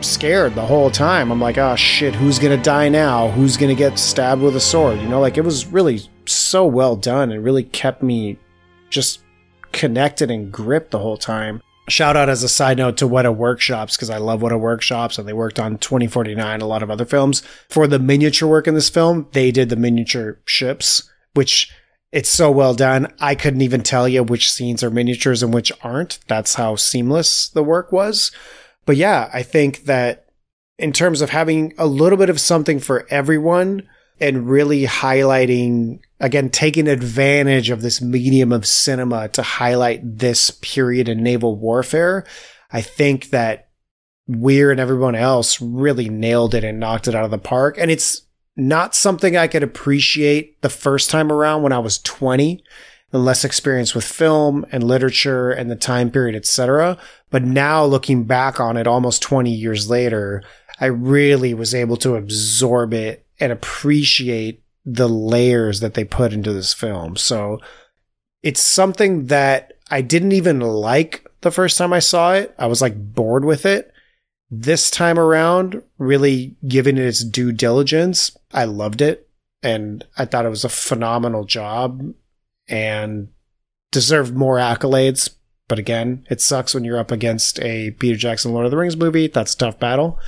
scared 0.00 0.54
the 0.54 0.64
whole 0.64 0.90
time. 0.90 1.30
I'm 1.30 1.40
like, 1.40 1.58
oh 1.58 1.76
shit, 1.76 2.14
who's 2.14 2.38
gonna 2.38 2.62
die 2.62 2.88
now? 2.88 3.28
Who's 3.30 3.56
gonna 3.56 3.74
get 3.74 3.98
stabbed 3.98 4.42
with 4.42 4.56
a 4.56 4.60
sword? 4.60 5.00
You 5.00 5.08
know, 5.08 5.20
like 5.20 5.36
it 5.36 5.44
was 5.44 5.66
really 5.66 6.00
so 6.26 6.66
well 6.66 6.96
done. 6.96 7.32
It 7.32 7.38
really 7.38 7.64
kept 7.64 8.02
me 8.02 8.38
just 8.90 9.20
connected 9.78 10.30
and 10.30 10.52
gripped 10.52 10.90
the 10.90 10.98
whole 10.98 11.16
time. 11.16 11.62
Shout 11.88 12.16
out 12.16 12.28
as 12.28 12.42
a 12.42 12.48
side 12.48 12.76
note 12.76 12.98
to 12.98 13.08
Weta 13.08 13.34
Workshops 13.34 13.96
because 13.96 14.10
I 14.10 14.18
love 14.18 14.40
Weta 14.40 14.60
Workshops 14.60 15.16
and 15.16 15.26
they 15.26 15.32
worked 15.32 15.58
on 15.58 15.78
2049, 15.78 16.60
a 16.60 16.66
lot 16.66 16.82
of 16.82 16.90
other 16.90 17.06
films. 17.06 17.42
For 17.70 17.86
the 17.86 17.98
miniature 17.98 18.48
work 18.48 18.66
in 18.66 18.74
this 18.74 18.90
film, 18.90 19.26
they 19.32 19.50
did 19.50 19.70
the 19.70 19.76
miniature 19.76 20.38
ships, 20.44 21.10
which 21.32 21.72
it's 22.12 22.28
so 22.28 22.50
well 22.50 22.74
done. 22.74 23.12
I 23.20 23.34
couldn't 23.34 23.62
even 23.62 23.82
tell 23.82 24.06
you 24.06 24.22
which 24.22 24.52
scenes 24.52 24.82
are 24.82 24.90
miniatures 24.90 25.42
and 25.42 25.54
which 25.54 25.72
aren't. 25.82 26.18
That's 26.26 26.56
how 26.56 26.76
seamless 26.76 27.48
the 27.48 27.62
work 27.62 27.90
was. 27.92 28.32
But 28.84 28.96
yeah, 28.96 29.30
I 29.32 29.42
think 29.42 29.84
that 29.84 30.26
in 30.78 30.92
terms 30.92 31.22
of 31.22 31.30
having 31.30 31.72
a 31.78 31.86
little 31.86 32.18
bit 32.18 32.30
of 32.30 32.40
something 32.40 32.80
for 32.80 33.06
everyone 33.10 33.88
and 34.20 34.48
really 34.48 34.84
highlighting, 34.84 36.00
again, 36.20 36.50
taking 36.50 36.88
advantage 36.88 37.70
of 37.70 37.82
this 37.82 38.00
medium 38.00 38.52
of 38.52 38.66
cinema 38.66 39.28
to 39.30 39.42
highlight 39.42 40.00
this 40.18 40.50
period 40.50 41.08
in 41.08 41.22
naval 41.22 41.56
warfare, 41.56 42.24
I 42.70 42.80
think 42.82 43.30
that 43.30 43.68
Weir 44.26 44.70
and 44.70 44.78
everyone 44.78 45.14
else 45.14 45.60
really 45.60 46.08
nailed 46.08 46.54
it 46.54 46.62
and 46.62 46.78
knocked 46.78 47.08
it 47.08 47.14
out 47.14 47.24
of 47.24 47.30
the 47.30 47.38
park. 47.38 47.78
And 47.78 47.90
it's 47.90 48.22
not 48.56 48.94
something 48.94 49.36
I 49.36 49.46
could 49.46 49.62
appreciate 49.62 50.60
the 50.60 50.68
first 50.68 51.08
time 51.08 51.32
around 51.32 51.62
when 51.62 51.72
I 51.72 51.78
was 51.78 51.98
20 51.98 52.62
and 53.12 53.24
less 53.24 53.44
experience 53.44 53.94
with 53.94 54.04
film 54.04 54.66
and 54.70 54.84
literature 54.84 55.50
and 55.50 55.70
the 55.70 55.76
time 55.76 56.10
period, 56.10 56.36
etc. 56.36 56.98
But 57.30 57.44
now 57.44 57.84
looking 57.84 58.24
back 58.24 58.60
on 58.60 58.76
it 58.76 58.86
almost 58.86 59.22
20 59.22 59.50
years 59.50 59.88
later, 59.88 60.42
I 60.80 60.86
really 60.86 61.54
was 61.54 61.74
able 61.74 61.96
to 61.98 62.16
absorb 62.16 62.92
it 62.92 63.24
and 63.40 63.50
appreciate 63.50 64.62
the 64.90 65.08
layers 65.08 65.80
that 65.80 65.94
they 65.94 66.04
put 66.04 66.32
into 66.32 66.52
this 66.52 66.72
film. 66.72 67.16
So 67.16 67.60
it's 68.42 68.62
something 68.62 69.26
that 69.26 69.74
I 69.90 70.00
didn't 70.00 70.32
even 70.32 70.60
like 70.60 71.26
the 71.42 71.50
first 71.50 71.76
time 71.76 71.92
I 71.92 71.98
saw 71.98 72.32
it. 72.34 72.54
I 72.58 72.66
was 72.66 72.80
like 72.80 72.96
bored 72.96 73.44
with 73.44 73.66
it. 73.66 73.92
This 74.50 74.90
time 74.90 75.18
around, 75.18 75.82
really 75.98 76.56
giving 76.66 76.96
it 76.96 77.04
its 77.04 77.22
due 77.22 77.52
diligence, 77.52 78.34
I 78.52 78.64
loved 78.64 79.02
it. 79.02 79.28
And 79.62 80.04
I 80.16 80.24
thought 80.24 80.46
it 80.46 80.50
was 80.50 80.64
a 80.64 80.70
phenomenal 80.70 81.44
job 81.44 82.14
and 82.66 83.28
deserved 83.92 84.34
more 84.34 84.56
accolades. 84.56 85.34
But 85.68 85.78
again, 85.78 86.26
it 86.30 86.40
sucks 86.40 86.74
when 86.74 86.84
you're 86.84 86.98
up 86.98 87.10
against 87.10 87.60
a 87.60 87.90
Peter 87.90 88.16
Jackson 88.16 88.54
Lord 88.54 88.64
of 88.64 88.70
the 88.70 88.78
Rings 88.78 88.96
movie. 88.96 89.26
That's 89.26 89.52
a 89.52 89.58
tough 89.58 89.78
battle. 89.78 90.18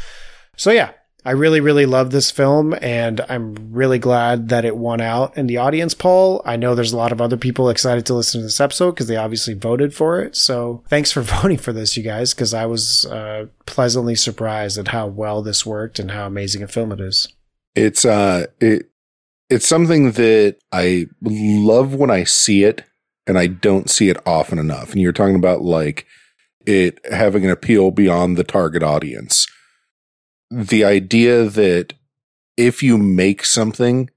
So 0.57 0.71
yeah, 0.71 0.93
I 1.25 1.33
really, 1.33 1.61
really 1.61 1.85
love 1.85 2.11
this 2.11 2.31
film, 2.31 2.75
and 2.81 3.21
I'm 3.29 3.73
really 3.73 3.99
glad 3.99 4.49
that 4.49 4.65
it 4.65 4.77
won 4.77 5.01
out 5.01 5.37
in 5.37 5.47
the 5.47 5.59
audience 5.59 5.93
poll. 5.93 6.41
I 6.47 6.57
know 6.57 6.75
there's 6.75 6.93
a 6.93 6.97
lot 6.97 7.13
of 7.13 7.21
other 7.21 7.37
people 7.37 7.69
excited 7.69 8.07
to 8.07 8.15
listen 8.15 8.41
to 8.41 8.47
this 8.47 8.61
episode 8.61 8.93
because 8.93 9.07
they 9.07 9.17
obviously 9.17 9.53
voted 9.53 9.95
for 9.95 10.21
it. 10.21 10.35
So 10.35 10.83
thanks 10.89 11.13
for 11.13 11.21
voting 11.43 11.59
for 11.59 11.73
this, 11.73 11.97
you 11.97 12.03
guys, 12.03 12.33
because 12.33 12.55
I 12.55 12.65
was 12.65 13.05
uh, 13.07 13.47
pleasantly 13.67 14.15
surprised 14.15 14.79
at 14.79 14.89
how 14.89 15.09
well 15.09 15.43
this 15.43 15.67
worked 15.67 15.99
and 15.99 16.11
how 16.11 16.27
amazing 16.27 16.63
a 16.63 16.69
film 16.69 16.91
it 16.93 17.01
is. 17.01 17.29
It's 17.75 18.05
uh, 18.05 18.47
it 18.61 18.91
it's 19.51 19.67
something 19.67 20.13
that 20.13 20.57
I 20.73 21.07
love 21.23 21.95
when 21.95 22.11
I 22.11 22.25
see 22.25 22.65
it, 22.65 22.85
and 23.27 23.39
I 23.39 23.47
don't 23.47 23.91
see 23.91 24.09
it 24.09 24.17
often 24.27 24.59
enough. 24.59 24.93
And 24.93 25.01
you're 25.01 25.13
talking 25.13 25.37
about 25.37 25.61
like 25.61 26.07
it 26.67 26.99
having 27.13 27.45
an 27.45 27.51
appeal 27.51 27.91
beyond 27.91 28.37
the 28.37 28.45
target 28.45 28.83
audience 28.83 29.47
the 30.51 30.85
idea 30.85 31.45
that 31.45 31.95
if 32.57 32.83
you 32.83 32.99
make 32.99 33.45
something 33.45 34.11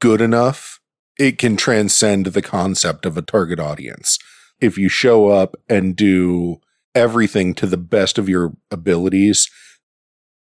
good 0.00 0.20
enough, 0.20 0.80
it 1.18 1.38
can 1.38 1.56
transcend 1.56 2.26
the 2.26 2.42
concept 2.42 3.04
of 3.04 3.16
a 3.16 3.22
target 3.22 3.60
audience. 3.60 4.18
If 4.60 4.78
you 4.78 4.88
show 4.88 5.28
up 5.28 5.56
and 5.68 5.96
do 5.96 6.60
everything 6.94 7.54
to 7.54 7.66
the 7.66 7.76
best 7.76 8.18
of 8.18 8.28
your 8.28 8.52
abilities, 8.70 9.50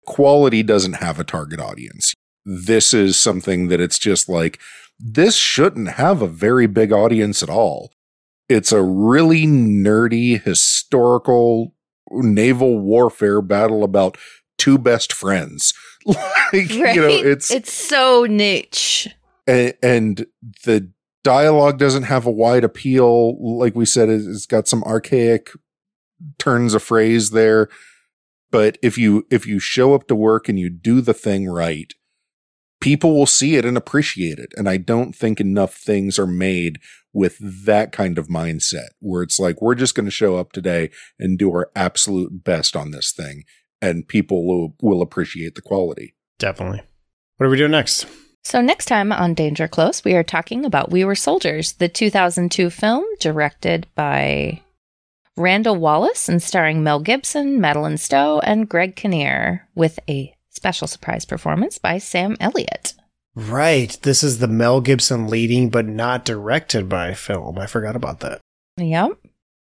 quality 0.07 0.63
doesn't 0.63 0.95
have 0.95 1.21
a 1.21 1.25
target 1.25 1.61
audience. 1.61 2.15
This 2.45 2.93
is 2.93 3.19
something 3.19 3.69
that 3.69 3.81
it's 3.81 3.99
just 3.99 4.29
like, 4.29 4.59
this 4.99 5.37
shouldn't 5.37 5.93
have 5.93 6.21
a 6.21 6.29
very 6.29 6.67
big 6.67 6.93
audience 6.93 7.43
at 7.43 7.51
all. 7.51 7.93
It's 8.49 8.73
a 8.73 8.83
really 8.83 9.47
nerdy 9.47 10.43
historical 10.43 11.75
naval 12.11 12.81
warfare 12.81 13.41
battle 13.41 13.85
about 13.85 14.19
two 14.61 14.79
best 14.79 15.13
friends. 15.13 15.73
like, 16.07 16.19
Right? 16.53 16.95
you 16.95 17.01
know, 17.01 17.09
it's 17.09 17.51
it's 17.51 17.73
so 17.73 18.25
niche. 18.29 19.09
and, 19.47 19.75
and 19.83 20.27
the 20.65 20.91
dialogue 21.25 21.79
doesn't 21.79 22.05
have 22.05 22.27
a 22.27 22.31
wide 22.31 22.65
appeal. 22.65 23.37
Like 23.59 23.75
we 23.75 23.85
said, 23.87 24.09
it- 24.09 24.27
it's 24.27 24.47
got 24.47 24.69
some 24.69 24.83
archaic 24.85 25.51
turns 26.39 26.75
of 26.75 26.83
phrase 26.83 27.31
there. 27.31 27.69
But 28.51 28.79
if 28.83 28.99
you 28.99 29.27
if 29.31 29.47
you 29.47 29.59
show 29.59 29.95
up 29.95 30.07
to 30.09 30.15
work 30.15 30.49
and 30.49 30.59
you 30.59 30.71
do 30.71 31.01
the 31.01 31.15
thing 31.15 31.49
right, 31.49 31.93
people 32.81 33.15
will 33.15 33.27
see 33.27 33.57
it 33.57 33.65
and 33.65 33.77
appreciate 33.77 34.39
it. 34.39 34.53
And 34.57 34.69
I 34.69 34.77
don't 34.77 35.15
think 35.15 35.41
enough 35.41 35.75
things 35.75 36.19
are 36.19 36.27
made 36.27 36.81
with 37.13 37.37
that 37.67 37.93
kind 37.93 38.19
of 38.19 38.29
mindset 38.29 38.89
where 39.01 39.23
it's 39.23 39.39
like 39.39 39.61
we're 39.61 39.75
just 39.75 39.95
going 39.95 40.07
to 40.07 40.11
show 40.11 40.37
up 40.37 40.53
today 40.53 40.91
and 41.19 41.39
do 41.39 41.51
our 41.51 41.71
absolute 41.77 42.43
best 42.45 42.75
on 42.77 42.91
this 42.93 43.13
thing 43.13 43.45
and 43.81 44.07
people 44.07 44.47
will 44.47 44.75
will 44.81 45.03
appreciate 45.03 45.55
the 45.55 45.63
quality. 45.63 46.15
Definitely. 46.39 46.83
What 47.37 47.47
are 47.47 47.51
we 47.51 47.57
doing 47.57 47.71
next? 47.71 48.07
So, 48.43 48.61
next 48.61 48.87
time 48.87 49.13
on 49.13 49.35
Danger 49.35 49.69
Close, 49.69 50.03
we 50.05 50.15
are 50.15 50.23
talking 50.23 50.65
about 50.65 50.91
We 50.91 51.05
Were 51.05 51.15
Soldiers, 51.15 51.73
the 51.73 51.89
2002 51.89 52.71
film 52.71 53.05
directed 53.19 53.87
by 53.95 54.63
Randall 55.37 55.77
Wallace 55.77 56.29
and 56.29 56.43
starring 56.43 56.83
Mel 56.83 57.01
Gibson, 57.01 57.61
Madeleine 57.61 57.99
Stowe, 57.99 58.41
and 58.41 58.69
Greg 58.69 58.97
Kinnear, 58.97 59.69
with 59.75 59.99
a 60.09 60.35
special 60.49 60.87
surprise 60.87 61.25
performance 61.25 61.79
by 61.79 61.99
Sam 61.99 62.37
Elliott. 62.41 62.95
Right. 63.35 63.97
This 64.03 64.23
is 64.23 64.39
the 64.39 64.49
Mel 64.49 64.81
Gibson 64.81 65.29
leading, 65.29 65.71
but 65.71 65.87
not 65.87 66.25
directed 66.25 66.89
by 66.89 67.15
film. 67.15 67.59
I 67.59 67.67
forgot 67.67 67.95
about 67.95 68.21
that. 68.21 68.41
Yep. 68.77 69.13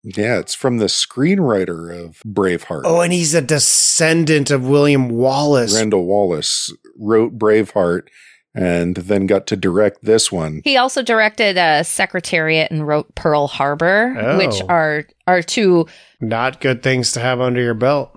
Yeah, 0.04 0.40
it's 0.40 0.54
from 0.56 0.78
the 0.78 0.86
screenwriter 0.86 2.06
of 2.06 2.22
Braveheart. 2.26 2.82
Oh, 2.86 3.02
and 3.02 3.12
he's 3.12 3.34
a 3.34 3.42
descendant 3.42 4.52
of 4.52 4.68
William 4.68 5.10
Wallace. 5.10 5.76
Randall 5.76 6.06
Wallace 6.06 6.72
wrote 6.98 7.38
Braveheart 7.38 8.08
and 8.56 8.96
then 8.96 9.28
got 9.28 9.46
to 9.48 9.56
direct 9.56 10.04
this 10.04 10.32
one. 10.32 10.62
He 10.64 10.78
also 10.78 11.02
directed 11.04 11.58
uh, 11.58 11.84
Secretariat 11.84 12.72
and 12.72 12.88
wrote 12.88 13.14
Pearl 13.16 13.48
Harbor, 13.48 14.16
Oh. 14.20 14.38
which 14.38 14.62
are 14.70 15.06
are 15.28 15.42
two 15.42 15.88
Not 16.22 16.62
good 16.62 16.82
things 16.82 17.12
to 17.14 17.20
have 17.20 17.42
under 17.42 17.62
your 17.62 17.74
belt. 17.76 18.12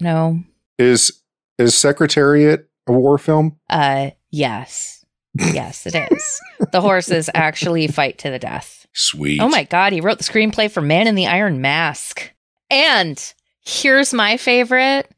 no 0.00 0.40
Is 0.78 1.22
is 1.58 1.74
Secretariat 1.74 2.68
a 2.86 2.92
war 2.92 3.18
film? 3.18 3.56
uh 3.68 4.10
yes. 4.30 5.04
Yes, 5.38 5.86
it 5.86 5.94
is. 6.10 6.40
the 6.72 6.80
horses 6.80 7.30
actually 7.34 7.86
fight 7.86 8.18
to 8.18 8.30
the 8.30 8.38
death. 8.38 8.79
Sweet. 8.92 9.40
Oh 9.40 9.48
my 9.48 9.64
god, 9.64 9.92
he 9.92 10.00
wrote 10.00 10.18
the 10.18 10.24
screenplay 10.24 10.70
for 10.70 10.80
Man 10.80 11.06
in 11.06 11.14
the 11.14 11.26
Iron 11.26 11.60
Mask. 11.60 12.32
And 12.70 13.22
here's 13.60 14.12
my 14.14 14.36
favorite 14.36 15.10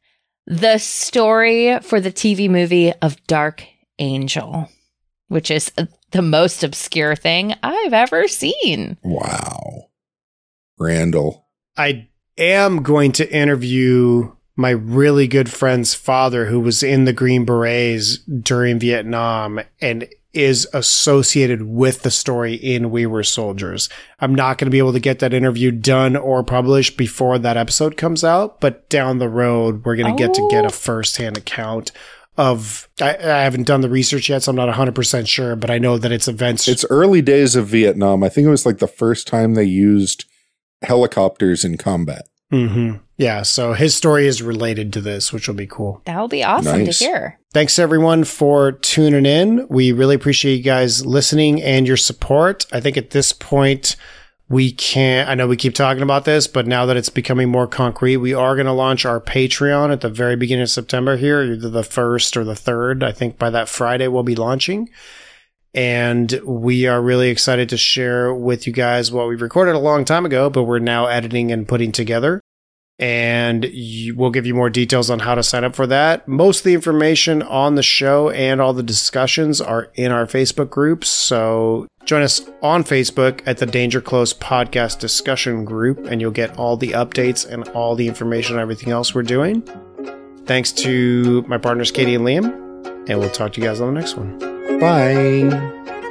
the 0.46 0.78
story 0.78 1.78
for 1.80 2.00
the 2.00 2.12
TV 2.12 2.50
movie 2.50 2.92
of 2.94 3.24
Dark 3.26 3.64
Angel, 3.98 4.68
which 5.28 5.50
is 5.50 5.70
the 6.10 6.22
most 6.22 6.64
obscure 6.64 7.14
thing 7.14 7.54
I've 7.62 7.92
ever 7.92 8.26
seen. 8.28 8.98
Wow. 9.02 9.88
Randall. 10.78 11.46
I 11.76 12.08
am 12.36 12.82
going 12.82 13.12
to 13.12 13.32
interview 13.32 14.32
my 14.56 14.70
really 14.70 15.26
good 15.26 15.50
friend's 15.50 15.94
father 15.94 16.46
who 16.46 16.60
was 16.60 16.82
in 16.82 17.04
the 17.04 17.12
Green 17.12 17.44
Berets 17.44 18.18
during 18.18 18.78
Vietnam 18.78 19.60
and 19.80 20.08
is 20.32 20.66
associated 20.72 21.62
with 21.62 22.02
the 22.02 22.10
story 22.10 22.54
in 22.54 22.90
We 22.90 23.04
Were 23.06 23.22
Soldiers. 23.22 23.88
I'm 24.20 24.34
not 24.34 24.56
going 24.58 24.66
to 24.66 24.70
be 24.70 24.78
able 24.78 24.92
to 24.94 25.00
get 25.00 25.18
that 25.18 25.34
interview 25.34 25.70
done 25.70 26.16
or 26.16 26.42
published 26.42 26.96
before 26.96 27.38
that 27.38 27.56
episode 27.56 27.96
comes 27.96 28.24
out, 28.24 28.60
but 28.60 28.88
down 28.88 29.18
the 29.18 29.28
road, 29.28 29.84
we're 29.84 29.96
going 29.96 30.16
to 30.16 30.18
get 30.26 30.34
to 30.34 30.48
get 30.50 30.64
Oh. 30.64 30.68
a 30.68 30.70
firsthand 30.70 31.36
account 31.36 31.92
of, 32.38 32.88
I, 32.98 33.10
I 33.16 33.42
haven't 33.42 33.66
done 33.66 33.82
the 33.82 33.90
research 33.90 34.30
yet, 34.30 34.42
so 34.42 34.50
I'm 34.50 34.56
not 34.56 34.74
100% 34.74 35.28
sure, 35.28 35.54
but 35.54 35.70
I 35.70 35.76
know 35.78 35.98
that 35.98 36.12
it's 36.12 36.28
events. 36.28 36.66
It's 36.66 36.86
early 36.88 37.20
days 37.20 37.54
of 37.54 37.66
Vietnam. 37.66 38.22
I 38.24 38.30
think 38.30 38.46
it 38.46 38.50
was 38.50 38.64
like 38.64 38.78
the 38.78 38.86
first 38.88 39.26
time 39.26 39.52
they 39.52 39.64
used 39.64 40.24
helicopters 40.82 41.64
in 41.64 41.76
combat. 41.76 42.26
Hmm 42.52 42.92
Yeah, 43.16 43.42
so 43.42 43.72
his 43.72 43.94
story 43.94 44.26
is 44.26 44.42
related 44.42 44.92
to 44.92 45.00
this, 45.00 45.32
which 45.32 45.48
will 45.48 45.54
be 45.54 45.66
cool. 45.66 46.02
That'll 46.04 46.28
be 46.28 46.44
awesome 46.44 46.84
Nice. 46.84 46.98
to 46.98 47.04
hear. 47.06 47.38
Thanks 47.54 47.78
everyone 47.78 48.24
for 48.24 48.72
tuning 48.72 49.24
in. 49.26 49.66
We 49.68 49.92
really 49.92 50.14
appreciate 50.14 50.56
you 50.56 50.62
guys 50.62 51.04
listening 51.06 51.62
and 51.62 51.86
your 51.86 51.96
support. 51.96 52.66
I 52.72 52.80
think 52.80 52.96
at 52.96 53.10
this 53.10 53.32
point, 53.32 53.96
we 54.50 54.70
can't, 54.70 55.30
I 55.30 55.34
know 55.34 55.46
we 55.46 55.56
keep 55.56 55.74
talking 55.74 56.02
about 56.02 56.26
this, 56.26 56.46
but 56.46 56.66
now 56.66 56.84
that 56.84 56.96
it's 56.98 57.08
becoming 57.08 57.48
more 57.48 57.66
concrete, 57.66 58.18
we 58.18 58.34
are 58.34 58.54
going 58.54 58.66
to 58.66 58.72
launch 58.72 59.06
our 59.06 59.18
Patreon 59.18 59.90
at 59.90 60.02
the 60.02 60.10
very 60.10 60.36
beginning 60.36 60.64
of 60.64 60.70
September 60.70 61.16
here, 61.16 61.42
either 61.42 61.70
the 61.70 61.82
first 61.84 62.36
or 62.36 62.44
the 62.44 62.54
third. 62.56 63.02
I 63.02 63.12
think 63.12 63.38
by 63.38 63.48
that 63.48 63.68
Friday 63.70 64.08
we'll 64.08 64.24
be 64.24 64.34
launching. 64.36 64.90
And 65.74 66.38
we 66.44 66.86
are 66.86 67.00
really 67.00 67.30
excited 67.30 67.68
to 67.70 67.76
share 67.76 68.34
with 68.34 68.66
you 68.66 68.72
guys 68.72 69.10
what 69.10 69.28
we 69.28 69.36
recorded 69.36 69.74
a 69.74 69.78
long 69.78 70.04
time 70.04 70.26
ago, 70.26 70.50
but 70.50 70.64
we're 70.64 70.78
now 70.78 71.06
editing 71.06 71.50
and 71.50 71.66
putting 71.66 71.92
together 71.92 72.40
and 73.02 73.66
we'll 74.14 74.30
give 74.30 74.46
you 74.46 74.54
more 74.54 74.70
details 74.70 75.10
on 75.10 75.18
how 75.18 75.34
to 75.34 75.42
sign 75.42 75.64
up 75.64 75.74
for 75.74 75.88
that. 75.88 76.28
Most 76.28 76.60
of 76.60 76.64
the 76.64 76.74
information 76.74 77.42
on 77.42 77.74
the 77.74 77.82
show 77.82 78.30
and 78.30 78.60
all 78.60 78.72
the 78.72 78.82
discussions 78.82 79.60
are 79.60 79.90
in 79.94 80.12
our 80.12 80.24
Facebook 80.24 80.70
groups. 80.70 81.08
So 81.08 81.88
join 82.04 82.22
us 82.22 82.48
on 82.62 82.84
Facebook 82.84 83.40
at 83.44 83.58
the 83.58 83.66
Danger 83.66 84.00
Close 84.00 84.32
Podcast 84.32 85.00
Discussion 85.00 85.64
Group, 85.64 86.06
and 86.06 86.20
you'll 86.20 86.30
get 86.30 86.56
all 86.56 86.76
the 86.76 86.90
updates 86.90 87.44
and 87.44 87.66
all 87.70 87.96
the 87.96 88.06
information 88.06 88.54
on 88.54 88.62
everything 88.62 88.90
else 88.90 89.14
we're 89.14 89.22
doing. 89.22 89.62
Thanks 90.44 90.70
to 90.72 91.42
my 91.48 91.58
partners, 91.58 91.90
Katie 91.90 92.14
and 92.14 92.24
Liam, 92.24 93.08
and 93.08 93.18
we'll 93.18 93.30
talk 93.30 93.52
to 93.54 93.60
you 93.60 93.66
guys 93.66 93.80
on 93.80 93.92
the 93.92 94.00
next 94.00 94.16
one. 94.16 94.61
Bye. 94.82 96.01